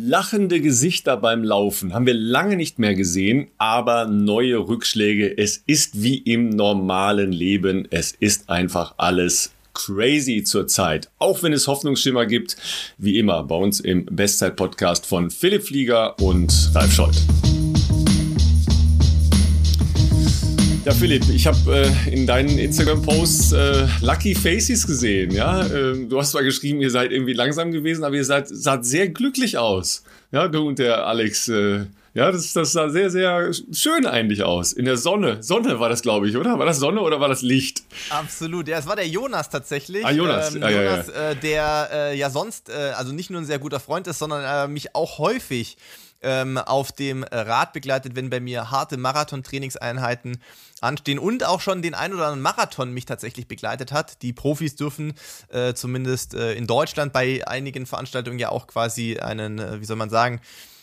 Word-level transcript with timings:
Lachende 0.00 0.60
Gesichter 0.60 1.16
beim 1.16 1.42
Laufen 1.42 1.92
haben 1.92 2.06
wir 2.06 2.14
lange 2.14 2.54
nicht 2.54 2.78
mehr 2.78 2.94
gesehen, 2.94 3.48
aber 3.58 4.06
neue 4.06 4.56
Rückschläge. 4.56 5.36
Es 5.36 5.56
ist 5.66 6.04
wie 6.04 6.18
im 6.18 6.50
normalen 6.50 7.32
Leben. 7.32 7.88
Es 7.90 8.12
ist 8.12 8.48
einfach 8.48 8.94
alles 8.96 9.50
crazy 9.74 10.44
zurzeit. 10.44 11.10
Auch 11.18 11.42
wenn 11.42 11.52
es 11.52 11.66
Hoffnungsschimmer 11.66 12.26
gibt, 12.26 12.56
wie 12.96 13.18
immer 13.18 13.42
bei 13.42 13.56
uns 13.56 13.80
im 13.80 14.06
Bestzeit-Podcast 14.06 15.04
von 15.04 15.32
Philipp 15.32 15.64
Flieger 15.64 16.16
und 16.20 16.70
Ralf 16.74 16.92
Scholz. 16.92 17.26
Ja, 20.88 20.94
Philipp, 20.94 21.28
ich 21.28 21.46
habe 21.46 21.84
äh, 21.84 22.10
in 22.10 22.26
deinen 22.26 22.56
Instagram-Posts 22.58 23.52
äh, 23.52 23.86
Lucky 24.00 24.34
Faces 24.34 24.86
gesehen. 24.86 25.32
Ja, 25.32 25.66
äh, 25.66 26.06
du 26.06 26.18
hast 26.18 26.30
zwar 26.30 26.42
geschrieben, 26.42 26.80
ihr 26.80 26.90
seid 26.90 27.12
irgendwie 27.12 27.34
langsam 27.34 27.72
gewesen, 27.72 28.04
aber 28.04 28.14
ihr 28.14 28.24
seid 28.24 28.48
saht 28.48 28.86
sehr 28.86 29.10
glücklich 29.10 29.58
aus. 29.58 30.02
Ja, 30.32 30.48
du 30.48 30.66
und 30.66 30.78
der 30.78 31.06
Alex. 31.06 31.46
Äh, 31.48 31.84
ja, 32.14 32.32
das, 32.32 32.54
das 32.54 32.72
sah 32.72 32.88
sehr, 32.88 33.10
sehr 33.10 33.50
schön 33.70 34.06
eigentlich 34.06 34.44
aus. 34.44 34.72
In 34.72 34.86
der 34.86 34.96
Sonne. 34.96 35.42
Sonne 35.42 35.78
war 35.78 35.90
das, 35.90 36.00
glaube 36.00 36.26
ich, 36.26 36.38
oder? 36.38 36.58
War 36.58 36.64
das 36.64 36.78
Sonne 36.78 37.02
oder 37.02 37.20
war 37.20 37.28
das 37.28 37.42
Licht? 37.42 37.82
Absolut. 38.08 38.66
Ja, 38.66 38.78
es 38.78 38.86
war 38.86 38.96
der 38.96 39.08
Jonas 39.08 39.50
tatsächlich. 39.50 40.06
Ah, 40.06 40.10
Jonas. 40.10 40.54
Ähm, 40.54 40.62
ah, 40.62 40.70
ja, 40.70 40.82
Jonas, 40.84 41.06
ja. 41.08 41.30
Äh, 41.32 41.36
der 41.36 41.88
äh, 41.92 42.18
ja 42.18 42.30
sonst, 42.30 42.70
also 42.70 43.12
nicht 43.12 43.28
nur 43.28 43.42
ein 43.42 43.46
sehr 43.46 43.58
guter 43.58 43.78
Freund 43.78 44.06
ist, 44.06 44.20
sondern 44.20 44.72
mich 44.72 44.94
auch 44.94 45.18
häufig 45.18 45.76
ähm, 46.22 46.58
auf 46.58 46.92
dem 46.92 47.22
Rad 47.22 47.72
begleitet, 47.72 48.16
wenn 48.16 48.30
bei 48.30 48.40
mir 48.40 48.70
harte 48.70 48.96
Marathon-Trainingseinheiten 48.96 50.38
anstehen 50.80 51.18
und 51.18 51.44
auch 51.44 51.60
schon 51.60 51.82
den 51.82 51.94
ein 51.94 52.12
oder 52.12 52.24
anderen 52.24 52.42
Marathon 52.42 52.92
mich 52.92 53.06
tatsächlich 53.06 53.48
begleitet 53.48 53.92
hat. 53.92 54.22
Die 54.22 54.32
Profis 54.32 54.76
dürfen 54.76 55.14
äh, 55.48 55.74
zumindest 55.74 56.34
äh, 56.34 56.54
in 56.54 56.66
Deutschland 56.66 57.12
bei 57.12 57.46
einigen 57.46 57.86
Veranstaltungen 57.86 58.38
ja 58.38 58.50
auch 58.50 58.66
quasi 58.66 59.18
einen, 59.18 59.58
äh, 59.58 59.80
wie 59.80 59.84
soll 59.84 59.96
man 59.96 60.10
sagen, 60.10 60.40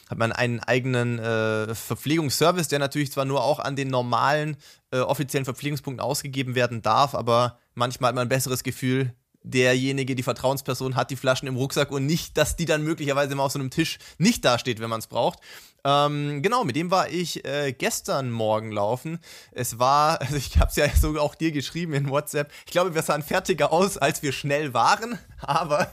hat 0.10 0.18
man 0.18 0.32
einen 0.32 0.60
eigenen 0.60 1.20
äh, 1.20 1.74
Verpflegungsservice, 1.74 2.68
der 2.68 2.80
natürlich 2.80 3.12
zwar 3.12 3.26
nur 3.26 3.44
auch 3.44 3.60
an 3.60 3.76
den 3.76 3.88
normalen 3.88 4.58
äh, 4.92 5.00
offiziellen 5.00 5.46
Verpflegungspunkten 5.46 6.00
ausgegeben 6.00 6.56
werden 6.56 6.82
darf, 6.82 7.16
aber 7.16 7.60
manchmal 7.74 8.10
hat 8.10 8.16
man 8.16 8.28
ein 8.28 8.30
besseres 8.30 8.64
Gefühl, 8.64 9.14
derjenige, 9.46 10.16
die 10.16 10.24
Vertrauensperson 10.24 10.96
hat 10.96 11.12
die 11.12 11.16
Flaschen 11.16 11.48
im 11.48 11.56
Rucksack 11.56 11.92
und 11.92 12.06
nicht, 12.06 12.38
dass 12.38 12.56
die 12.56 12.66
dann 12.66 12.84
möglicherweise 12.84 13.34
immer 13.34 13.44
auf 13.44 13.52
so 13.52 13.60
einem 13.60 13.70
Tisch 13.70 14.00
nicht 14.18 14.44
dasteht, 14.44 14.80
wenn 14.80 14.90
man 14.90 15.00
es 15.00 15.08
braucht. 15.08 15.40
Ähm, 15.84 16.42
genau, 16.42 16.64
mit 16.64 16.76
dem 16.76 16.90
war 16.90 17.10
ich 17.10 17.46
äh, 17.46 17.72
gestern 17.72 18.32
Morgen 18.32 18.72
laufen. 18.72 19.20
Es 19.52 19.78
war, 19.78 20.20
also 20.22 20.36
ich 20.36 20.58
habe 20.58 20.70
es 20.70 20.76
ja 20.76 20.90
sogar 20.90 21.24
auch 21.24 21.36
dir 21.36 21.52
geschrieben 21.52 21.94
in 21.94 22.10
WhatsApp. 22.10 22.52
Ich 22.66 22.72
glaube, 22.72 22.96
wir 22.96 23.04
sahen 23.04 23.22
fertiger 23.22 23.72
aus, 23.72 23.98
als 23.98 24.24
wir 24.24 24.32
schnell 24.32 24.74
waren, 24.74 25.20
aber, 25.40 25.92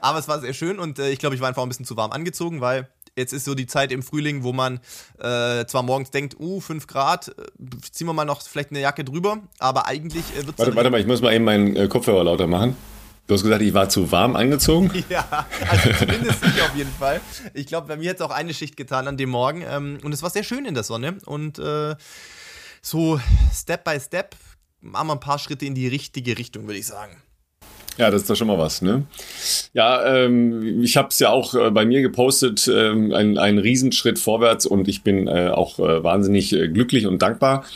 aber 0.00 0.18
es 0.18 0.28
war 0.28 0.40
sehr 0.40 0.54
schön 0.54 0.78
und 0.80 0.98
äh, 0.98 1.10
ich 1.10 1.20
glaube, 1.20 1.36
ich 1.36 1.40
war 1.40 1.48
einfach 1.48 1.62
ein 1.62 1.68
bisschen 1.68 1.86
zu 1.86 1.96
warm 1.96 2.10
angezogen, 2.10 2.60
weil 2.60 2.88
jetzt 3.20 3.32
ist 3.32 3.44
so 3.44 3.54
die 3.54 3.66
Zeit 3.66 3.92
im 3.92 4.02
Frühling, 4.02 4.42
wo 4.42 4.52
man 4.52 4.80
äh, 5.18 5.64
zwar 5.66 5.82
morgens 5.82 6.10
denkt, 6.10 6.38
uh, 6.40 6.60
5 6.60 6.86
Grad, 6.86 7.28
äh, 7.28 7.32
ziehen 7.92 8.06
wir 8.06 8.12
mal 8.12 8.24
noch 8.24 8.42
vielleicht 8.42 8.70
eine 8.70 8.80
Jacke 8.80 9.04
drüber, 9.04 9.38
aber 9.58 9.86
eigentlich 9.86 10.24
äh, 10.32 10.46
wird 10.46 10.58
es. 10.58 10.58
Warte, 10.58 10.74
warte 10.74 10.90
mal, 10.90 11.00
ich 11.00 11.06
muss 11.06 11.22
mal 11.22 11.32
eben 11.32 11.44
meinen 11.44 11.76
äh, 11.76 11.88
Kopfhörer 11.88 12.24
lauter 12.24 12.46
machen. 12.46 12.76
Du 13.26 13.34
hast 13.34 13.44
gesagt, 13.44 13.62
ich 13.62 13.74
war 13.74 13.88
zu 13.88 14.10
warm 14.10 14.34
angezogen? 14.34 14.90
Ja, 15.08 15.46
also 15.68 15.90
zumindest 15.92 16.44
ich 16.44 16.62
auf 16.62 16.74
jeden 16.74 16.90
Fall. 16.90 17.20
Ich 17.54 17.66
glaube, 17.66 17.86
bei 17.86 17.96
mir 17.96 18.10
hat 18.10 18.16
es 18.16 18.22
auch 18.22 18.32
eine 18.32 18.52
Schicht 18.52 18.76
getan 18.76 19.06
an 19.06 19.16
dem 19.16 19.30
Morgen 19.30 19.62
ähm, 19.62 19.98
und 20.02 20.12
es 20.12 20.22
war 20.22 20.30
sehr 20.30 20.42
schön 20.42 20.64
in 20.64 20.74
der 20.74 20.82
Sonne 20.82 21.18
und 21.26 21.60
äh, 21.60 21.94
so 22.82 23.20
Step 23.54 23.84
by 23.84 24.00
Step 24.00 24.34
machen 24.80 25.08
wir 25.08 25.12
ein 25.12 25.20
paar 25.20 25.38
Schritte 25.38 25.64
in 25.64 25.76
die 25.76 25.86
richtige 25.86 26.38
Richtung, 26.38 26.66
würde 26.66 26.78
ich 26.78 26.86
sagen. 26.86 27.19
Ja, 28.00 28.10
das 28.10 28.22
ist 28.22 28.30
doch 28.30 28.34
schon 28.34 28.46
mal 28.46 28.56
was, 28.56 28.80
ne? 28.80 29.02
Ja, 29.74 30.02
ähm, 30.06 30.82
ich 30.82 30.96
habe 30.96 31.08
es 31.08 31.18
ja 31.18 31.28
auch 31.28 31.54
äh, 31.54 31.70
bei 31.70 31.84
mir 31.84 32.00
gepostet, 32.00 32.66
ähm, 32.66 33.12
ein, 33.12 33.36
ein 33.36 33.58
Riesenschritt 33.58 34.18
vorwärts 34.18 34.64
und 34.64 34.88
ich 34.88 35.02
bin 35.02 35.28
äh, 35.28 35.50
auch 35.50 35.78
äh, 35.78 36.02
wahnsinnig 36.02 36.54
äh, 36.54 36.68
glücklich 36.68 37.06
und 37.06 37.20
dankbar, 37.20 37.66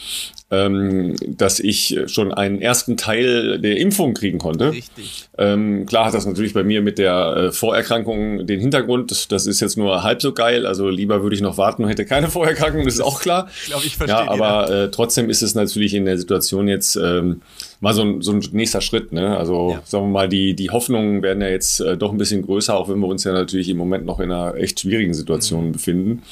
ähm, 0.55 1.17
dass 1.27 1.61
ich 1.61 1.99
schon 2.07 2.33
einen 2.33 2.61
ersten 2.61 2.97
Teil 2.97 3.59
der 3.59 3.77
Impfung 3.79 4.15
kriegen 4.15 4.39
konnte. 4.39 4.73
Richtig. 4.73 5.27
Ähm, 5.39 5.87
klar 5.87 6.07
hat 6.07 6.15
das 6.15 6.27
natürlich 6.27 6.55
bei 6.55 6.63
mir 6.63 6.81
mit 6.83 6.99
der 6.99 7.37
äh, 7.37 7.53
Vorerkrankung 7.53 8.47
den 8.47 8.61
Hintergrund. 8.61 9.33
Das 9.33 9.47
ist 9.47 9.61
jetzt 9.61 9.77
nur 9.77 10.03
halb 10.03 10.23
so 10.23 10.33
geil. 10.33 10.67
Also 10.67 10.89
lieber 10.89 11.23
würde 11.23 11.35
ich 11.37 11.43
noch 11.43 11.59
warten 11.59 11.83
und 11.85 11.89
hätte 11.91 12.05
keine 12.05 12.29
Vorerkrankung, 12.29 12.85
das 12.85 12.95
ist 12.95 13.01
auch 13.01 13.21
klar. 13.21 13.49
Ich 13.63 13.67
glaube, 13.67 13.87
ich 13.87 13.97
verstehe. 13.97 14.25
Ja, 14.25 14.31
aber 14.31 14.71
äh, 14.71 14.91
trotzdem 14.91 15.31
ist 15.31 15.43
es 15.43 15.55
natürlich 15.55 15.95
in 15.95 16.05
der 16.05 16.19
Situation 16.19 16.69
jetzt 16.69 16.97
ähm, 16.97 17.43
mal 17.81 17.95
so 17.95 18.03
ein, 18.03 18.23
so 18.23 18.33
ein 18.33 18.43
nächster 18.53 18.81
Schritt. 18.81 19.13
Ne? 19.13 19.37
Also 19.37 19.71
Ja. 19.73 19.83
sagen 19.85 20.05
wir 20.07 20.11
mal, 20.11 20.29
die, 20.29 20.55
die 20.55 20.71
Hoffnungen 20.71 21.23
werden 21.23 21.41
ja 21.43 21.49
jetzt 21.49 21.81
äh, 21.81 21.97
doch 21.97 22.13
ein 22.13 22.19
bisschen 22.19 22.43
größer, 22.43 22.75
auch 22.77 22.89
wenn 22.89 22.99
wir 23.01 23.09
uns 23.09 23.25
ja 23.25 23.33
natürlich 23.33 23.69
im 23.69 23.77
Moment 23.77 24.05
noch 24.05 24.21
in 24.21 24.31
einer 24.31 24.55
echt 24.57 24.81
schwierigen 24.81 25.15
Situation 25.15 25.73
befinden. 25.73 26.23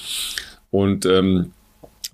Und 0.70 1.04
ähm, 1.06 1.52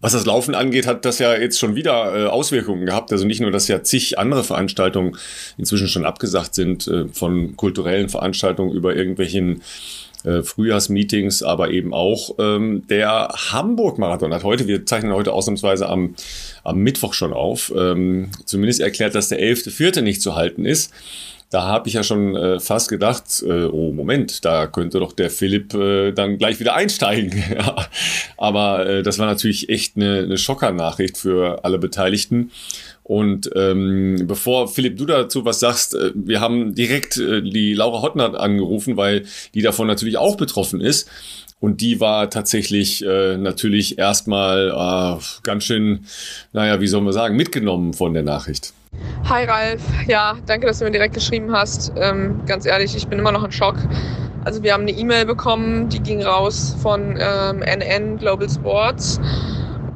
was 0.00 0.12
das 0.12 0.26
Laufen 0.26 0.54
angeht, 0.54 0.86
hat 0.86 1.04
das 1.04 1.18
ja 1.18 1.34
jetzt 1.34 1.58
schon 1.58 1.74
wieder 1.74 2.14
äh, 2.14 2.26
Auswirkungen 2.26 2.86
gehabt. 2.86 3.12
Also 3.12 3.26
nicht 3.26 3.40
nur, 3.40 3.50
dass 3.50 3.68
ja 3.68 3.82
zig 3.82 4.18
andere 4.18 4.44
Veranstaltungen 4.44 5.16
inzwischen 5.56 5.88
schon 5.88 6.04
abgesagt 6.04 6.54
sind, 6.54 6.86
äh, 6.86 7.08
von 7.08 7.56
kulturellen 7.56 8.08
Veranstaltungen 8.08 8.72
über 8.72 8.94
irgendwelchen 8.94 9.62
äh, 10.24 10.42
Frühjahrsmeetings, 10.42 11.42
aber 11.42 11.70
eben 11.70 11.94
auch 11.94 12.34
ähm, 12.38 12.84
der 12.88 13.28
Hamburg-Marathon 13.50 14.34
hat 14.34 14.44
heute, 14.44 14.66
wir 14.66 14.84
zeichnen 14.84 15.12
heute 15.12 15.32
ausnahmsweise 15.32 15.88
am, 15.88 16.14
am 16.64 16.78
Mittwoch 16.78 17.14
schon 17.14 17.32
auf, 17.32 17.72
ähm, 17.76 18.30
zumindest 18.44 18.80
erklärt, 18.80 19.14
dass 19.14 19.28
der 19.28 19.40
11.4. 19.40 20.00
nicht 20.02 20.22
zu 20.22 20.34
halten 20.34 20.64
ist. 20.64 20.92
Da 21.50 21.62
habe 21.62 21.88
ich 21.88 21.94
ja 21.94 22.02
schon 22.02 22.36
äh, 22.36 22.60
fast 22.60 22.90
gedacht, 22.90 23.42
äh, 23.42 23.64
oh 23.64 23.92
Moment, 23.92 24.44
da 24.44 24.66
könnte 24.66 25.00
doch 25.00 25.12
der 25.12 25.30
Philipp 25.30 25.72
äh, 25.72 26.12
dann 26.12 26.36
gleich 26.36 26.60
wieder 26.60 26.74
einsteigen. 26.74 27.42
Aber 28.36 28.86
äh, 28.86 29.02
das 29.02 29.18
war 29.18 29.26
natürlich 29.26 29.70
echt 29.70 29.96
eine, 29.96 30.18
eine 30.18 30.36
Schockernachricht 30.36 31.16
für 31.16 31.64
alle 31.64 31.78
Beteiligten. 31.78 32.50
Und 33.02 33.48
ähm, 33.56 34.24
bevor 34.26 34.68
Philipp 34.68 34.98
du 34.98 35.06
dazu 35.06 35.46
was 35.46 35.60
sagst, 35.60 35.94
äh, 35.94 36.12
wir 36.14 36.40
haben 36.40 36.74
direkt 36.74 37.16
äh, 37.16 37.40
die 37.40 37.72
Laura 37.72 38.02
Hottner 38.02 38.38
angerufen, 38.38 38.98
weil 38.98 39.24
die 39.54 39.62
davon 39.62 39.86
natürlich 39.86 40.18
auch 40.18 40.36
betroffen 40.36 40.82
ist. 40.82 41.08
Und 41.60 41.80
die 41.80 42.00
war 42.00 42.30
tatsächlich 42.30 43.04
äh, 43.04 43.36
natürlich 43.36 43.98
erstmal 43.98 44.68
äh, 44.68 45.22
ganz 45.42 45.64
schön, 45.64 46.04
naja, 46.52 46.80
wie 46.80 46.86
soll 46.86 47.00
man 47.00 47.12
sagen, 47.12 47.36
mitgenommen 47.36 47.94
von 47.94 48.14
der 48.14 48.22
Nachricht. 48.22 48.72
Hi 49.28 49.44
Ralf, 49.44 49.82
ja, 50.06 50.38
danke, 50.46 50.66
dass 50.66 50.78
du 50.78 50.84
mir 50.84 50.92
direkt 50.92 51.14
geschrieben 51.14 51.52
hast. 51.52 51.92
Ähm, 51.96 52.40
ganz 52.46 52.64
ehrlich, 52.64 52.96
ich 52.96 53.08
bin 53.08 53.18
immer 53.18 53.32
noch 53.32 53.44
in 53.44 53.50
Schock. 53.50 53.76
Also 54.44 54.62
wir 54.62 54.72
haben 54.72 54.82
eine 54.82 54.92
E-Mail 54.92 55.26
bekommen, 55.26 55.88
die 55.88 56.00
ging 56.00 56.22
raus 56.22 56.76
von 56.80 57.18
ähm, 57.20 57.60
NN 57.60 58.18
Global 58.18 58.48
Sports 58.48 59.20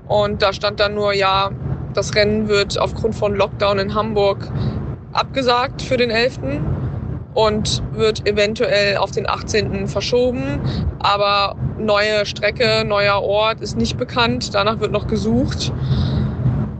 und 0.08 0.42
da 0.42 0.52
stand 0.52 0.80
dann 0.80 0.94
nur, 0.94 1.14
ja, 1.14 1.50
das 1.94 2.14
Rennen 2.14 2.48
wird 2.48 2.78
aufgrund 2.78 3.14
von 3.14 3.36
Lockdown 3.36 3.78
in 3.78 3.94
Hamburg 3.94 4.50
abgesagt 5.12 5.80
für 5.80 5.96
den 5.96 6.10
11. 6.10 6.40
und 7.34 7.82
wird 7.92 8.26
eventuell 8.28 8.96
auf 8.96 9.10
den 9.10 9.28
18. 9.28 9.88
verschoben, 9.88 10.60
aber 10.98 11.56
neue 11.78 12.26
Strecke, 12.26 12.84
neuer 12.84 13.22
Ort 13.22 13.60
ist 13.60 13.76
nicht 13.76 13.96
bekannt, 13.96 14.54
danach 14.54 14.80
wird 14.80 14.92
noch 14.92 15.06
gesucht. 15.06 15.72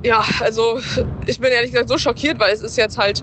Ja, 0.05 0.25
also 0.41 0.79
ich 1.27 1.39
bin 1.41 1.53
ehrlich 1.53 1.71
gesagt 1.71 1.89
so 1.89 1.97
schockiert, 1.97 2.39
weil 2.39 2.53
es 2.53 2.61
ist 2.61 2.77
jetzt 2.77 2.99
halt 2.99 3.23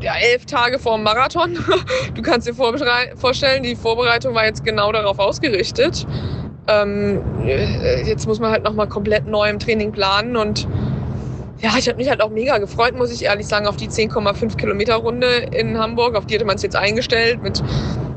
ja, 0.00 0.12
elf 0.20 0.44
Tage 0.44 0.78
vor 0.78 0.96
dem 0.96 1.04
Marathon. 1.04 1.58
Du 2.14 2.22
kannst 2.22 2.46
dir 2.46 2.54
vorstellen, 2.54 3.62
die 3.62 3.74
Vorbereitung 3.74 4.34
war 4.34 4.44
jetzt 4.44 4.64
genau 4.64 4.92
darauf 4.92 5.18
ausgerichtet. 5.18 6.06
Ähm, 6.68 7.20
äh, 7.44 8.06
jetzt 8.06 8.26
muss 8.26 8.38
man 8.38 8.50
halt 8.50 8.62
nochmal 8.62 8.88
komplett 8.88 9.26
neu 9.26 9.48
im 9.48 9.58
Training 9.58 9.92
planen 9.92 10.36
und 10.36 10.68
ja, 11.64 11.70
ich 11.78 11.88
habe 11.88 11.96
mich 11.96 12.10
halt 12.10 12.20
auch 12.20 12.28
mega 12.28 12.58
gefreut, 12.58 12.94
muss 12.94 13.10
ich 13.10 13.24
ehrlich 13.24 13.46
sagen, 13.46 13.66
auf 13.66 13.76
die 13.76 13.88
10,5 13.88 14.56
Kilometer 14.58 14.96
Runde 14.96 15.26
in 15.50 15.78
Hamburg. 15.78 16.14
Auf 16.14 16.26
die 16.26 16.34
hatte 16.34 16.44
man 16.44 16.56
es 16.56 16.62
jetzt 16.62 16.76
eingestellt 16.76 17.42
mit 17.42 17.62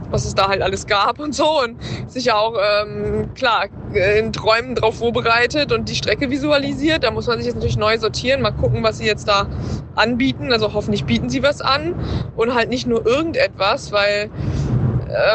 was 0.09 0.25
es 0.25 0.35
da 0.35 0.47
halt 0.47 0.61
alles 0.61 0.87
gab 0.87 1.19
und 1.19 1.35
so 1.35 1.61
und 1.61 1.77
sich 2.09 2.31
auch 2.31 2.53
ähm, 2.55 3.33
klar 3.35 3.65
in 3.93 4.31
Träumen 4.31 4.73
drauf 4.73 4.99
vorbereitet 4.99 5.73
und 5.73 5.89
die 5.89 5.95
Strecke 5.95 6.29
visualisiert. 6.29 7.03
Da 7.03 7.11
muss 7.11 7.27
man 7.27 7.37
sich 7.39 7.47
jetzt 7.47 7.55
natürlich 7.55 7.77
neu 7.77 7.97
sortieren, 7.97 8.41
mal 8.41 8.51
gucken, 8.51 8.83
was 8.83 8.99
sie 8.99 9.05
jetzt 9.05 9.27
da 9.27 9.47
anbieten. 9.95 10.53
Also 10.53 10.73
hoffentlich 10.73 11.03
bieten 11.03 11.29
sie 11.29 11.43
was 11.43 11.59
an 11.59 11.93
und 12.37 12.53
halt 12.53 12.69
nicht 12.69 12.87
nur 12.87 13.05
irgendetwas, 13.05 13.91
weil 13.91 14.29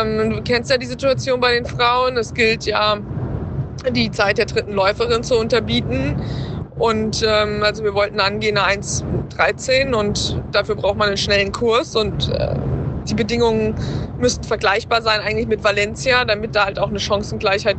ähm, 0.01 0.31
du 0.31 0.43
kennst 0.43 0.71
ja 0.71 0.79
die 0.79 0.87
Situation 0.87 1.39
bei 1.39 1.53
den 1.53 1.67
Frauen. 1.67 2.17
Es 2.17 2.33
gilt 2.33 2.65
ja 2.65 2.97
die 3.91 4.11
Zeit 4.11 4.39
der 4.39 4.47
dritten 4.47 4.73
Läuferin 4.73 5.23
zu 5.23 5.39
unterbieten. 5.39 6.17
Und 6.83 7.25
ähm, 7.25 7.63
also 7.63 7.85
wir 7.85 7.95
wollten 7.95 8.19
angehen 8.19 8.59
eine 8.59 8.83
1,13 8.83 9.95
und 9.95 10.43
dafür 10.51 10.75
braucht 10.75 10.97
man 10.97 11.07
einen 11.07 11.17
schnellen 11.17 11.53
Kurs 11.53 11.95
und 11.95 12.29
äh, 12.33 12.57
die 13.09 13.15
Bedingungen 13.15 13.77
müssten 14.19 14.43
vergleichbar 14.43 15.01
sein 15.01 15.21
eigentlich 15.21 15.47
mit 15.47 15.63
Valencia, 15.63 16.25
damit 16.25 16.57
da 16.57 16.65
halt 16.65 16.81
auch 16.81 16.89
eine 16.89 16.99
Chancengleichheit 16.99 17.77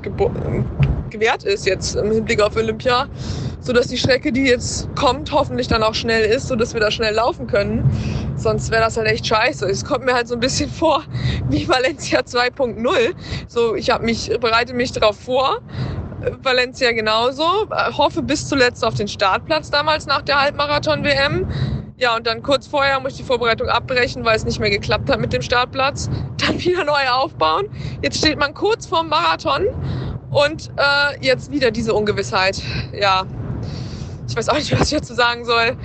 gewährt 1.09 1.43
ist 1.43 1.65
jetzt 1.65 1.97
im 1.97 2.13
Hinblick 2.13 2.41
auf 2.41 2.55
Olympia, 2.55 3.09
sodass 3.59 3.87
die 3.87 3.97
Strecke, 3.97 4.31
die 4.31 4.45
jetzt 4.45 4.87
kommt, 4.95 5.33
hoffentlich 5.33 5.67
dann 5.67 5.83
auch 5.83 5.95
schnell 5.95 6.23
ist, 6.23 6.47
sodass 6.47 6.73
wir 6.73 6.79
da 6.79 6.89
schnell 6.89 7.13
laufen 7.13 7.45
können. 7.47 7.83
Sonst 8.37 8.71
wäre 8.71 8.83
das 8.83 8.95
halt 8.95 9.07
echt 9.07 9.27
scheiße. 9.27 9.65
Es 9.65 9.83
kommt 9.83 10.05
mir 10.05 10.13
halt 10.13 10.29
so 10.29 10.35
ein 10.35 10.39
bisschen 10.39 10.69
vor 10.71 11.03
wie 11.49 11.67
Valencia 11.67 12.21
2.0. 12.21 12.87
So, 13.49 13.75
ich 13.75 13.89
habe 13.89 14.05
mich, 14.05 14.31
bereite 14.39 14.73
mich 14.73 14.93
darauf 14.93 15.19
vor. 15.19 15.59
Valencia 16.41 16.91
genauso. 16.91 17.43
Hoffe 17.97 18.21
bis 18.21 18.47
zuletzt 18.47 18.83
auf 18.83 18.93
den 18.93 19.07
Startplatz 19.07 19.69
damals 19.69 20.05
nach 20.05 20.21
der 20.21 20.41
Halbmarathon-WM. 20.41 21.47
Ja, 21.97 22.15
und 22.15 22.25
dann 22.27 22.41
kurz 22.41 22.67
vorher 22.67 22.99
muss 22.99 23.13
ich 23.13 23.19
die 23.19 23.23
Vorbereitung 23.23 23.69
abbrechen, 23.69 24.25
weil 24.25 24.35
es 24.35 24.43
nicht 24.43 24.59
mehr 24.59 24.69
geklappt 24.69 25.09
hat 25.09 25.19
mit 25.19 25.31
dem 25.31 25.41
Startplatz. 25.41 26.09
Dann 26.37 26.59
wieder 26.59 26.83
neu 26.83 27.07
aufbauen. 27.09 27.67
Jetzt 28.01 28.17
steht 28.17 28.37
man 28.37 28.53
kurz 28.53 28.85
vorm 28.85 29.09
Marathon 29.09 29.67
und 30.31 30.71
äh, 30.77 31.25
jetzt 31.25 31.51
wieder 31.51 31.71
diese 31.71 31.93
Ungewissheit. 31.93 32.61
Ja, 32.91 33.25
ich 34.27 34.35
weiß 34.35 34.49
auch 34.49 34.55
nicht, 34.55 34.71
was 34.79 34.91
ich 34.91 34.97
dazu 34.97 35.13
sagen 35.13 35.45
soll. 35.45 35.77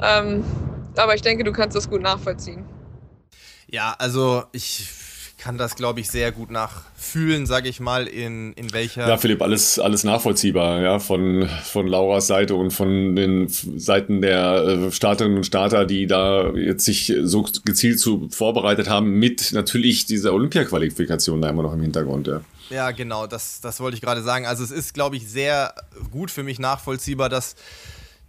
Ähm, 0.00 0.44
aber 0.96 1.14
ich 1.14 1.22
denke, 1.22 1.44
du 1.44 1.52
kannst 1.52 1.76
das 1.76 1.88
gut 1.88 2.02
nachvollziehen. 2.02 2.64
Ja, 3.66 3.94
also 3.98 4.44
ich 4.52 4.86
kann 5.38 5.56
das, 5.56 5.74
glaube 5.74 6.00
ich, 6.00 6.10
sehr 6.10 6.32
gut 6.32 6.50
nachfühlen, 7.00 7.46
sage 7.46 7.68
ich 7.68 7.80
mal, 7.80 8.06
in, 8.06 8.52
in 8.54 8.72
welcher. 8.72 9.08
Ja, 9.08 9.16
Philipp, 9.16 9.42
alles, 9.42 9.78
alles 9.78 10.04
nachvollziehbar, 10.04 10.80
ja, 10.80 10.98
von, 10.98 11.48
von 11.64 11.86
Lauras 11.86 12.26
Seite 12.26 12.54
und 12.54 12.70
von 12.72 13.16
den 13.16 13.48
Seiten 13.48 14.20
der 14.20 14.88
äh, 14.88 14.92
Starterinnen 14.92 15.38
und 15.38 15.44
Starter, 15.44 15.86
die 15.86 16.06
da 16.06 16.50
jetzt 16.52 16.84
sich 16.84 17.12
so 17.22 17.46
gezielt 17.64 18.00
zu 18.00 18.28
vorbereitet 18.30 18.88
haben, 18.88 19.12
mit 19.12 19.52
natürlich 19.52 20.06
dieser 20.06 20.32
Olympia-Qualifikation 20.34 21.40
da 21.40 21.48
immer 21.48 21.62
noch 21.62 21.72
im 21.72 21.80
Hintergrund, 21.80 22.26
ja. 22.26 22.40
Ja, 22.68 22.92
genau, 22.92 23.26
das, 23.26 23.60
das 23.60 23.80
wollte 23.80 23.96
ich 23.96 24.00
gerade 24.00 24.22
sagen. 24.22 24.46
Also 24.46 24.62
es 24.62 24.70
ist, 24.70 24.94
glaube 24.94 25.16
ich, 25.16 25.26
sehr 25.28 25.74
gut 26.12 26.30
für 26.30 26.44
mich 26.44 26.60
nachvollziehbar, 26.60 27.28
dass 27.28 27.56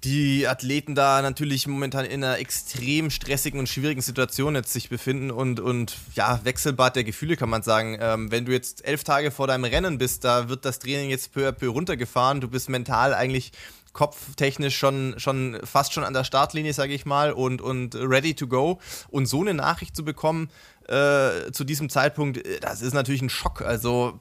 die 0.04 0.48
Athleten 0.48 0.96
da 0.96 1.22
natürlich 1.22 1.68
momentan 1.68 2.06
in 2.06 2.24
einer 2.24 2.40
extrem 2.40 3.12
stressigen 3.12 3.60
und 3.60 3.70
schwierigen 3.70 4.02
Situation 4.02 4.56
jetzt 4.56 4.74
sich 4.74 4.90
befinden 4.90 5.30
und, 5.30 5.60
und 5.60 5.96
ja, 6.16 6.40
Wechselbad 6.44 6.96
der 6.96 7.04
Gefühle 7.04 7.38
kann 7.38 7.50
man 7.50 7.62
sagen. 7.62 7.98
Ähm, 8.02 8.32
wenn 8.32 8.46
du 8.46 8.52
jetzt 8.52 8.84
elf 8.84 9.04
Tage 9.04 9.30
vor 9.30 9.46
deinem 9.46 9.66
Rennen 9.66 10.00
bist, 10.00 10.24
da 10.24 10.50
wird 10.50 10.66
das 10.66 10.80
Training 10.80 11.12
jetzt 11.12 11.34
peu 11.34 11.48
à 11.48 11.52
peu 11.52 11.68
runtergefahren. 11.68 12.42
Du 12.42 12.48
bist 12.48 12.68
mental 12.68 13.14
eigentlich 13.14 13.52
kopftechnisch 13.94 14.78
schon, 14.78 15.16
schon 15.18 15.60
fast 15.64 15.94
schon 15.94 16.04
an 16.04 16.14
der 16.14 16.24
Startlinie, 16.24 16.74
sage 16.74 16.94
ich 16.94 17.06
mal, 17.06 17.32
und, 17.32 17.62
und 17.62 17.94
ready 17.96 18.34
to 18.34 18.48
go. 18.48 18.80
Und 19.10 19.28
so 19.28 19.42
eine 19.42 19.54
Nachricht 19.54 19.96
zu 19.96 20.04
bekommen 20.04 20.50
äh, 20.88 21.52
zu 21.52 21.64
diesem 21.64 21.90
Zeitpunkt, 21.90 22.46
äh, 22.46 22.60
das 22.60 22.82
ist 22.82 22.94
natürlich 22.94 23.22
ein 23.22 23.30
Schock. 23.30 23.62
Also 23.62 24.20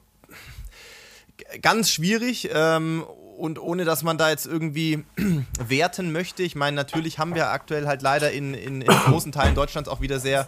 ganz 1.61 1.89
schwierig. 1.89 2.49
Ähm, 2.53 3.03
und 3.41 3.59
ohne 3.59 3.85
dass 3.85 4.03
man 4.03 4.19
da 4.19 4.29
jetzt 4.29 4.45
irgendwie 4.45 5.03
werten 5.67 6.11
möchte, 6.11 6.43
ich 6.43 6.55
meine, 6.55 6.75
natürlich 6.75 7.17
haben 7.17 7.33
wir 7.33 7.49
aktuell 7.49 7.87
halt 7.87 8.03
leider 8.03 8.31
in, 8.31 8.53
in, 8.53 8.81
in 8.81 8.87
großen 8.87 9.31
Teilen 9.31 9.55
Deutschlands 9.55 9.89
auch 9.89 9.99
wieder 9.99 10.19
sehr 10.19 10.47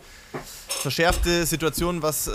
verschärfte 0.68 1.48
Situationen, 1.48 2.04
was, 2.04 2.28
äh, 2.28 2.32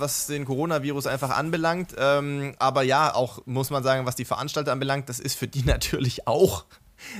was 0.00 0.26
den 0.26 0.44
Coronavirus 0.44 1.06
einfach 1.06 1.30
anbelangt. 1.30 1.94
Ähm, 1.96 2.54
aber 2.58 2.82
ja, 2.82 3.14
auch 3.14 3.46
muss 3.46 3.70
man 3.70 3.84
sagen, 3.84 4.04
was 4.04 4.16
die 4.16 4.24
Veranstalter 4.24 4.72
anbelangt, 4.72 5.08
das 5.08 5.20
ist 5.20 5.38
für 5.38 5.46
die 5.46 5.62
natürlich 5.64 6.26
auch 6.26 6.64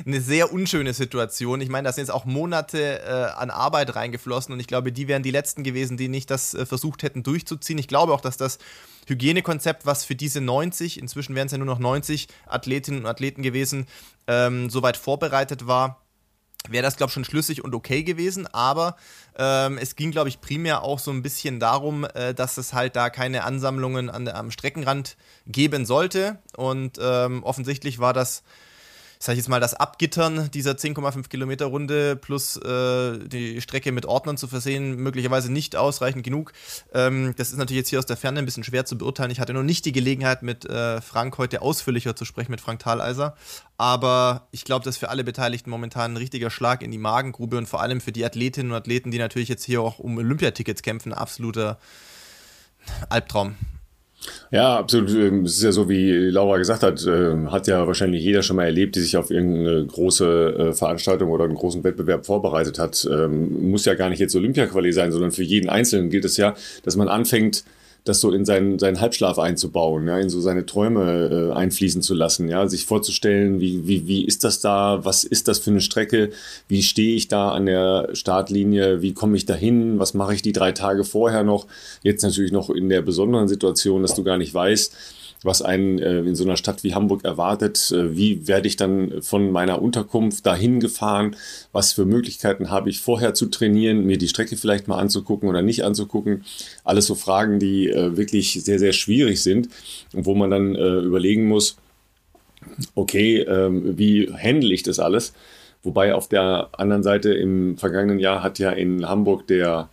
eine 0.05 0.21
sehr 0.21 0.53
unschöne 0.53 0.93
Situation. 0.93 1.61
Ich 1.61 1.69
meine, 1.69 1.87
da 1.87 1.93
sind 1.93 2.03
jetzt 2.03 2.11
auch 2.11 2.25
Monate 2.25 3.03
äh, 3.03 3.41
an 3.41 3.51
Arbeit 3.51 3.95
reingeflossen 3.95 4.53
und 4.53 4.61
ich 4.61 4.67
glaube, 4.67 4.91
die 4.91 5.07
wären 5.07 5.23
die 5.23 5.31
letzten 5.31 5.63
gewesen, 5.63 5.97
die 5.97 6.09
nicht 6.09 6.29
das 6.29 6.55
äh, 6.55 6.67
versucht 6.67 7.05
hätten 7.05 7.23
durchzuziehen. 7.23 7.79
Ich 7.79 7.89
glaube 7.89 8.13
auch, 8.13 8.21
dass 8.21 8.37
das 8.37 8.59
Hygienekonzept, 9.11 9.85
was 9.85 10.05
für 10.05 10.15
diese 10.15 10.41
90, 10.41 10.99
inzwischen 11.01 11.35
wären 11.35 11.47
es 11.47 11.53
ja 11.53 11.59
nur 11.59 11.67
noch 11.67 11.79
90 11.79 12.29
Athletinnen 12.47 13.01
und 13.01 13.07
Athleten 13.07 13.43
gewesen, 13.43 13.87
ähm, 14.27 14.71
soweit 14.71 14.97
vorbereitet 14.97 15.67
war 15.67 16.01
wäre 16.69 16.83
das, 16.83 16.97
glaube 16.97 17.09
ich, 17.09 17.15
schon 17.15 17.25
schlüssig 17.25 17.65
und 17.65 17.75
okay 17.75 18.03
gewesen. 18.03 18.47
Aber 18.47 18.97
ähm, 19.37 19.79
es 19.79 19.97
ging, 19.97 20.11
glaube 20.11 20.29
ich, 20.29 20.41
primär 20.41 20.83
auch 20.83 20.99
so 20.99 21.11
ein 21.11 21.23
bisschen 21.23 21.61
darum, 21.61 22.05
äh, 22.15 22.35
dass 22.35 22.59
es 22.59 22.73
halt 22.73 22.97
da 22.97 23.11
keine 23.11 23.45
Ansammlungen 23.45 24.11
an, 24.11 24.29
am 24.29 24.51
Streckenrand 24.51 25.17
geben 25.47 25.87
sollte. 25.87 26.39
Und 26.57 26.99
ähm, 27.01 27.43
offensichtlich 27.45 27.99
war 27.99 28.13
das 28.13 28.43
sag 29.23 29.35
ich 29.35 29.39
jetzt 29.39 29.51
mal, 29.51 29.61
das 29.61 29.75
Abgittern 29.75 30.51
dieser 30.51 30.73
10,5 30.73 31.29
Kilometer 31.29 31.67
Runde 31.67 32.17
plus 32.17 32.57
äh, 32.57 33.19
die 33.19 33.61
Strecke 33.61 33.93
mit 33.93 34.07
Ordnern 34.07 34.39
zu 34.39 34.49
versehen, 34.49 34.97
möglicherweise 34.97 35.53
nicht 35.53 35.77
ausreichend 35.77 36.25
genug. 36.25 36.55
Ähm, 36.95 37.35
das 37.37 37.51
ist 37.51 37.59
natürlich 37.59 37.81
jetzt 37.81 37.91
hier 37.91 37.99
aus 37.99 38.07
der 38.07 38.17
Ferne 38.17 38.39
ein 38.39 38.47
bisschen 38.47 38.65
schwer 38.65 38.87
zu 38.87 38.97
beurteilen. 38.97 39.31
Ich 39.31 39.39
hatte 39.39 39.53
noch 39.53 39.63
nicht 39.63 39.85
die 39.85 39.93
Gelegenheit, 39.93 40.43
mit 40.43 40.65
äh, 40.65 41.03
Frank 41.03 41.37
heute 41.37 41.61
ausführlicher 41.61 42.17
zu 42.17 42.25
sprechen, 42.25 42.51
mit 42.51 42.63
Frank 42.63 42.81
Thaleiser. 42.81 43.37
Aber 43.77 44.49
ich 44.53 44.65
glaube, 44.65 44.87
das 44.87 44.95
ist 44.95 45.01
für 45.01 45.11
alle 45.11 45.23
Beteiligten 45.23 45.69
momentan 45.69 46.15
ein 46.15 46.17
richtiger 46.17 46.49
Schlag 46.49 46.83
in 46.83 46.91
die 46.91 46.97
Magengrube 46.97 47.59
und 47.59 47.67
vor 47.67 47.83
allem 47.83 48.01
für 48.01 48.13
die 48.13 48.25
Athletinnen 48.25 48.73
und 48.73 48.77
Athleten, 48.79 49.11
die 49.11 49.19
natürlich 49.19 49.51
jetzt 49.51 49.65
hier 49.65 49.83
auch 49.83 49.99
um 49.99 50.17
Olympiatickets 50.17 50.81
kämpfen, 50.81 51.13
absoluter 51.13 51.79
Albtraum. 53.11 53.57
Ja, 54.51 54.77
absolut. 54.79 55.11
Ähm, 55.11 55.45
es 55.45 55.57
ist 55.57 55.63
ja 55.63 55.73
so, 55.73 55.89
wie 55.89 56.13
Laura 56.13 56.59
gesagt 56.59 56.83
hat, 56.83 57.05
äh, 57.07 57.47
hat 57.47 57.67
ja 57.67 57.87
wahrscheinlich 57.87 58.23
jeder 58.23 58.43
schon 58.43 58.57
mal 58.57 58.65
erlebt, 58.65 58.97
die 58.97 59.01
sich 59.01 59.17
auf 59.17 59.31
irgendeine 59.31 59.87
große 59.87 60.55
äh, 60.59 60.73
Veranstaltung 60.73 61.31
oder 61.31 61.45
einen 61.45 61.55
großen 61.55 61.85
Wettbewerb 61.85 62.27
vorbereitet 62.27 62.79
hat. 62.79 63.07
Ähm, 63.11 63.71
muss 63.71 63.85
ja 63.85 63.95
gar 63.95 64.11
nicht 64.11 64.19
jetzt 64.19 64.35
Olympia-Quali 64.35 64.93
sein, 64.93 65.13
sondern 65.13 65.33
für 65.33 65.43
jeden 65.43 65.71
Einzelnen 65.71 66.11
gilt 66.11 66.25
es 66.25 66.37
ja, 66.37 66.55
dass 66.85 66.97
man 66.97 67.09
anfängt, 67.09 67.65
das 68.05 68.21
so 68.21 68.33
in 68.33 68.45
seinen, 68.45 68.79
seinen 68.79 69.01
Halbschlaf 69.01 69.39
einzubauen, 69.39 70.07
ja, 70.09 70.19
in 70.19 70.31
so 70.31 70.41
seine 70.41 70.67
Träume 70.67 71.51
äh, 71.51 71.57
einfließen 71.57 72.03
zu 72.03 72.15
lassen, 72.15 72.49
ja, 72.49 72.67
sich 72.69 72.87
vorzustellen, 72.87 73.61
wie, 73.61 73.87
wie, 73.87 74.07
wie 74.07 74.25
ist 74.25 74.45
das 74.45 74.61
da, 74.61 75.05
was 75.05 75.25
ist 75.25 75.49
das 75.49 75.59
für 75.59 75.71
eine 75.71 75.81
Strecke, 75.81 76.31
wie 76.69 76.83
stehe 76.83 77.15
ich 77.15 77.29
da 77.29 77.51
an 77.51 77.67
der 77.67 78.11
Startlinie, 78.13 79.03
wie 79.03 79.13
komme 79.13 79.37
ich 79.37 79.47
dahin, 79.47 79.99
was 79.99 80.15
mache 80.15 80.35
ich 80.35 80.43
die 80.43 80.53
drei 80.53 80.73
Tage 80.73 81.05
vorher 81.05 81.45
noch, 81.45 81.67
jetzt 82.03 82.23
natürlich 82.23 82.53
noch 82.53 82.71
in 82.71 82.89
der 82.89 83.03
besonderen 83.03 83.49
Situation, 83.49 84.03
dass 84.03 84.15
du 84.15 84.25
gar 84.25 84.39
nicht 84.39 84.55
weißt, 84.55 84.95
was 85.43 85.63
einen 85.63 85.99
äh, 85.99 86.21
in 86.21 86.35
so 86.35 86.45
einer 86.45 86.57
Stadt 86.57 86.85
wie 86.85 86.95
Hamburg 86.95 87.25
erwartet. 87.25 87.93
Äh, 87.93 88.17
wie 88.17 88.47
werde 88.47 88.69
ich 88.69 88.77
dann 88.77 89.23
von 89.23 89.51
meiner 89.51 89.81
Unterkunft 89.81 90.45
dahin 90.47 90.81
gefahren? 90.81 91.37
Was 91.73 91.93
für 91.93 92.05
Möglichkeiten 92.05 92.71
habe 92.71 92.91
ich 92.91 93.01
vorher 93.01 93.35
zu 93.35 93.47
trainieren, 93.47 94.05
mir 94.05 94.19
die 94.19 94.29
Strecke 94.29 94.57
vielleicht 94.57 94.89
mal 94.89 94.99
anzugucken 94.99 95.49
oder 95.49 95.63
nicht 95.63 95.85
anzugucken? 95.85 96.45
Alles 96.85 97.07
so 97.07 97.15
Fragen, 97.15 97.59
die 97.59 97.89
äh, 97.89 98.17
wirklich 98.17 98.63
sehr, 98.65 98.79
sehr 98.79 98.93
schwierig 98.93 99.43
sind 99.43 99.69
und 100.13 100.27
wo 100.27 100.35
man 100.35 100.51
dann 100.51 100.75
überlegen 100.75 101.47
muss, 101.47 101.77
okay, 102.95 103.39
ähm, 103.41 103.99
wie 103.99 104.31
handle 104.33 104.73
ich 104.73 104.83
das 104.83 104.99
alles? 104.99 105.33
Wobei 105.83 106.15
auf 106.15 106.29
der 106.29 106.69
anderen 106.73 107.03
Seite 107.03 107.33
im 107.33 107.79
vergangenen 107.79 108.19
Jahr 108.19 108.43
hat 108.43 108.59
ja 108.59 108.71
in 108.71 109.09
Hamburg 109.09 109.47
der 109.47 109.89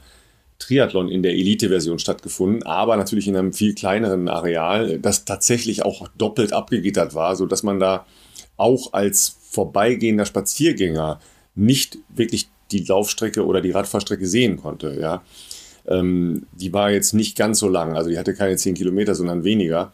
Triathlon 0.59 1.09
in 1.09 1.21
der 1.21 1.33
Elite-Version 1.33 1.99
stattgefunden, 1.99 2.63
aber 2.63 2.97
natürlich 2.97 3.27
in 3.27 3.35
einem 3.35 3.53
viel 3.53 3.75
kleineren 3.75 4.27
Areal, 4.27 4.99
das 4.99 5.25
tatsächlich 5.25 5.83
auch 5.83 6.07
doppelt 6.17 6.53
abgegittert 6.53 7.13
war, 7.13 7.35
so 7.35 7.45
dass 7.45 7.63
man 7.63 7.79
da 7.79 8.05
auch 8.57 8.93
als 8.93 9.37
vorbeigehender 9.49 10.25
Spaziergänger 10.25 11.19
nicht 11.55 11.97
wirklich 12.09 12.49
die 12.71 12.83
Laufstrecke 12.83 13.45
oder 13.45 13.61
die 13.61 13.71
Radfahrstrecke 13.71 14.27
sehen 14.27 14.57
konnte. 14.57 14.97
Ja. 14.99 15.23
Ähm, 15.87 16.47
die 16.53 16.73
war 16.73 16.91
jetzt 16.91 17.13
nicht 17.13 17.37
ganz 17.37 17.59
so 17.59 17.69
lang, 17.69 17.95
also 17.95 18.09
die 18.09 18.17
hatte 18.17 18.33
keine 18.33 18.57
10 18.57 18.75
Kilometer, 18.75 19.15
sondern 19.15 19.43
weniger. 19.43 19.93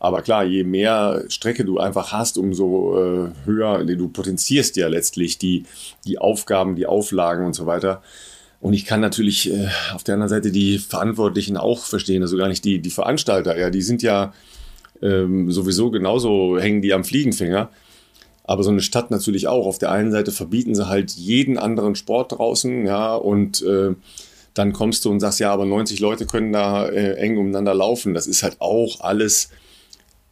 Aber 0.00 0.22
klar, 0.22 0.44
je 0.44 0.64
mehr 0.64 1.24
Strecke 1.28 1.64
du 1.64 1.78
einfach 1.78 2.12
hast, 2.12 2.38
umso 2.38 2.96
äh, 2.96 3.30
höher, 3.44 3.84
du 3.84 4.08
potenzierst 4.08 4.76
ja 4.76 4.86
letztlich 4.88 5.38
die, 5.38 5.64
die 6.06 6.18
Aufgaben, 6.18 6.76
die 6.76 6.86
Auflagen 6.86 7.44
und 7.44 7.54
so 7.54 7.66
weiter. 7.66 8.02
Und 8.60 8.72
ich 8.72 8.86
kann 8.86 9.00
natürlich 9.00 9.52
äh, 9.52 9.68
auf 9.94 10.02
der 10.02 10.14
anderen 10.14 10.30
Seite 10.30 10.50
die 10.50 10.78
Verantwortlichen 10.78 11.56
auch 11.56 11.84
verstehen, 11.84 12.22
also 12.22 12.36
gar 12.36 12.48
nicht 12.48 12.64
die, 12.64 12.80
die 12.80 12.90
Veranstalter. 12.90 13.56
Ja, 13.56 13.70
die 13.70 13.82
sind 13.82 14.02
ja 14.02 14.32
ähm, 15.00 15.50
sowieso 15.50 15.90
genauso, 15.90 16.58
hängen 16.58 16.82
die 16.82 16.92
am 16.92 17.04
Fliegenfänger. 17.04 17.70
Aber 18.44 18.62
so 18.62 18.70
eine 18.70 18.80
Stadt 18.80 19.10
natürlich 19.10 19.46
auch. 19.46 19.66
Auf 19.66 19.78
der 19.78 19.92
einen 19.92 20.10
Seite 20.10 20.32
verbieten 20.32 20.74
sie 20.74 20.88
halt 20.88 21.12
jeden 21.12 21.58
anderen 21.58 21.94
Sport 21.94 22.32
draußen, 22.32 22.86
ja, 22.86 23.14
und 23.14 23.62
äh, 23.62 23.94
dann 24.54 24.72
kommst 24.72 25.04
du 25.04 25.10
und 25.10 25.20
sagst, 25.20 25.38
ja, 25.38 25.52
aber 25.52 25.66
90 25.66 26.00
Leute 26.00 26.26
können 26.26 26.52
da 26.52 26.88
äh, 26.88 27.14
eng 27.16 27.36
umeinander 27.36 27.74
laufen. 27.74 28.14
Das 28.14 28.26
ist 28.26 28.42
halt 28.42 28.56
auch 28.60 29.00
alles 29.00 29.50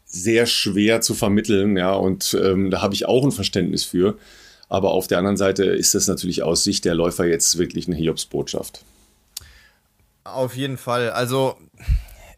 sehr 0.06 0.47
schwer 0.47 1.02
zu 1.02 1.14
vermitteln, 1.14 1.76
ja, 1.76 1.92
und 1.92 2.37
ähm, 2.42 2.71
da 2.71 2.80
habe 2.80 2.95
ich 2.95 3.06
auch 3.06 3.23
ein 3.23 3.33
Verständnis 3.33 3.85
für. 3.85 4.16
Aber 4.69 4.91
auf 4.91 5.07
der 5.07 5.19
anderen 5.19 5.37
Seite 5.37 5.65
ist 5.65 5.95
das 5.95 6.09
natürlich 6.09 6.43
aus 6.43 6.65
Sicht 6.65 6.85
der 6.85 6.95
Läufer 6.95 7.27
jetzt 7.27 7.59
wirklich 7.59 7.87
eine 7.87 7.97
Hiobsbotschaft. 7.97 8.85
Auf 10.25 10.57
jeden 10.57 10.77
Fall. 10.77 11.11
Also 11.11 11.57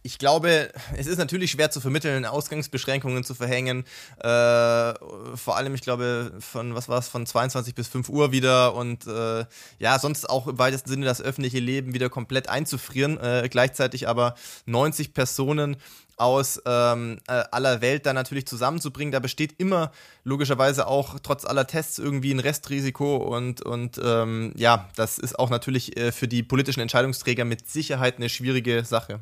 ich 0.02 0.18
glaube, 0.18 0.70
es 0.96 1.06
ist 1.06 1.18
natürlich 1.18 1.50
schwer 1.50 1.70
zu 1.70 1.80
vermitteln, 1.80 2.24
Ausgangsbeschränkungen 2.24 3.24
zu 3.24 3.34
verhängen. 3.34 3.84
Äh, 4.18 4.94
vor 5.36 5.56
allem, 5.56 5.74
ich 5.74 5.82
glaube, 5.82 6.32
von 6.38 6.74
was 6.74 6.88
war 6.88 6.98
es, 6.98 7.08
von 7.08 7.26
22 7.26 7.74
bis 7.74 7.88
5 7.88 8.08
Uhr 8.08 8.32
wieder 8.32 8.74
und 8.74 9.06
äh, 9.06 9.44
ja, 9.78 9.98
sonst 9.98 10.30
auch 10.30 10.46
im 10.46 10.58
weitesten 10.58 10.88
Sinne 10.90 11.04
das 11.04 11.20
öffentliche 11.20 11.58
Leben 11.58 11.94
wieder 11.94 12.08
komplett 12.08 12.48
einzufrieren. 12.48 13.18
Äh, 13.18 13.48
gleichzeitig 13.50 14.08
aber 14.08 14.34
90 14.66 15.12
Personen 15.12 15.76
aus 16.18 16.60
ähm, 16.66 17.18
äh, 17.28 17.42
aller 17.50 17.80
Welt 17.80 18.06
dann 18.06 18.14
natürlich 18.14 18.46
zusammenzubringen. 18.46 19.12
Da 19.12 19.20
besteht 19.20 19.54
immer 19.58 19.92
logischerweise 20.24 20.86
auch 20.86 21.18
trotz 21.22 21.44
aller 21.44 21.66
Tests 21.66 21.98
irgendwie 21.98 22.32
ein 22.32 22.40
Restrisiko 22.40 23.16
und, 23.16 23.62
und 23.62 24.00
ähm, 24.02 24.52
ja, 24.56 24.88
das 24.96 25.18
ist 25.18 25.38
auch 25.38 25.50
natürlich 25.50 25.96
äh, 25.96 26.12
für 26.12 26.28
die 26.28 26.42
politischen 26.42 26.80
Entscheidungsträger 26.80 27.44
mit 27.44 27.68
Sicherheit 27.68 28.16
eine 28.16 28.28
schwierige 28.28 28.84
Sache. 28.84 29.20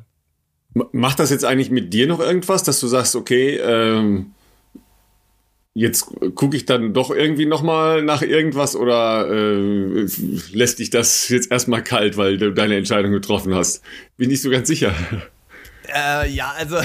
Macht 0.91 1.19
das 1.19 1.29
jetzt 1.29 1.45
eigentlich 1.45 1.71
mit 1.71 1.93
dir 1.93 2.07
noch 2.07 2.19
irgendwas, 2.19 2.63
dass 2.63 2.79
du 2.79 2.87
sagst, 2.87 3.15
okay, 3.15 3.57
ähm, 3.57 4.33
jetzt 5.77 6.07
gucke 6.33 6.57
ich 6.57 6.65
dann 6.65 6.93
doch 6.93 7.11
irgendwie 7.11 7.45
nochmal 7.45 8.01
nach 8.01 8.23
irgendwas 8.23 8.75
oder 8.75 9.29
äh, 9.29 10.07
lässt 10.51 10.79
dich 10.79 10.89
das 10.89 11.29
jetzt 11.29 11.51
erstmal 11.51 11.83
kalt, 11.83 12.17
weil 12.17 12.39
du 12.39 12.51
deine 12.51 12.75
Entscheidung 12.75 13.11
getroffen 13.11 13.53
hast? 13.53 13.83
Bin 14.17 14.29
nicht 14.29 14.41
so 14.41 14.49
ganz 14.49 14.67
sicher. 14.67 14.93
Äh, 15.93 16.29
ja, 16.29 16.51
also 16.51 16.77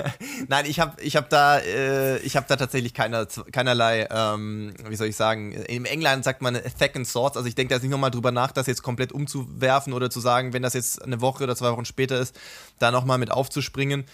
nein, 0.48 0.66
ich 0.66 0.80
habe 0.80 1.00
ich 1.00 1.16
hab 1.16 1.28
da 1.28 1.58
äh, 1.58 2.18
ich 2.18 2.36
habe 2.36 2.46
da 2.48 2.56
tatsächlich 2.56 2.94
keiner, 2.94 3.26
keinerlei, 3.52 4.08
ähm, 4.10 4.74
wie 4.88 4.96
soll 4.96 5.08
ich 5.08 5.16
sagen, 5.16 5.52
in 5.52 5.84
England 5.84 6.24
sagt 6.24 6.42
man 6.42 6.58
second 6.76 7.10
thoughts, 7.10 7.36
also 7.36 7.48
ich 7.48 7.54
denke 7.54 7.70
da 7.70 7.76
jetzt 7.76 7.82
nicht 7.82 7.92
nochmal 7.92 8.10
drüber 8.10 8.32
nach, 8.32 8.52
das 8.52 8.66
jetzt 8.66 8.82
komplett 8.82 9.12
umzuwerfen 9.12 9.92
oder 9.92 10.10
zu 10.10 10.20
sagen, 10.20 10.52
wenn 10.52 10.62
das 10.62 10.74
jetzt 10.74 11.02
eine 11.02 11.20
Woche 11.20 11.44
oder 11.44 11.56
zwei 11.56 11.70
Wochen 11.70 11.84
später 11.84 12.18
ist, 12.18 12.38
da 12.78 12.90
nochmal 12.90 13.18
mit 13.18 13.30
aufzuspringen. 13.30 14.04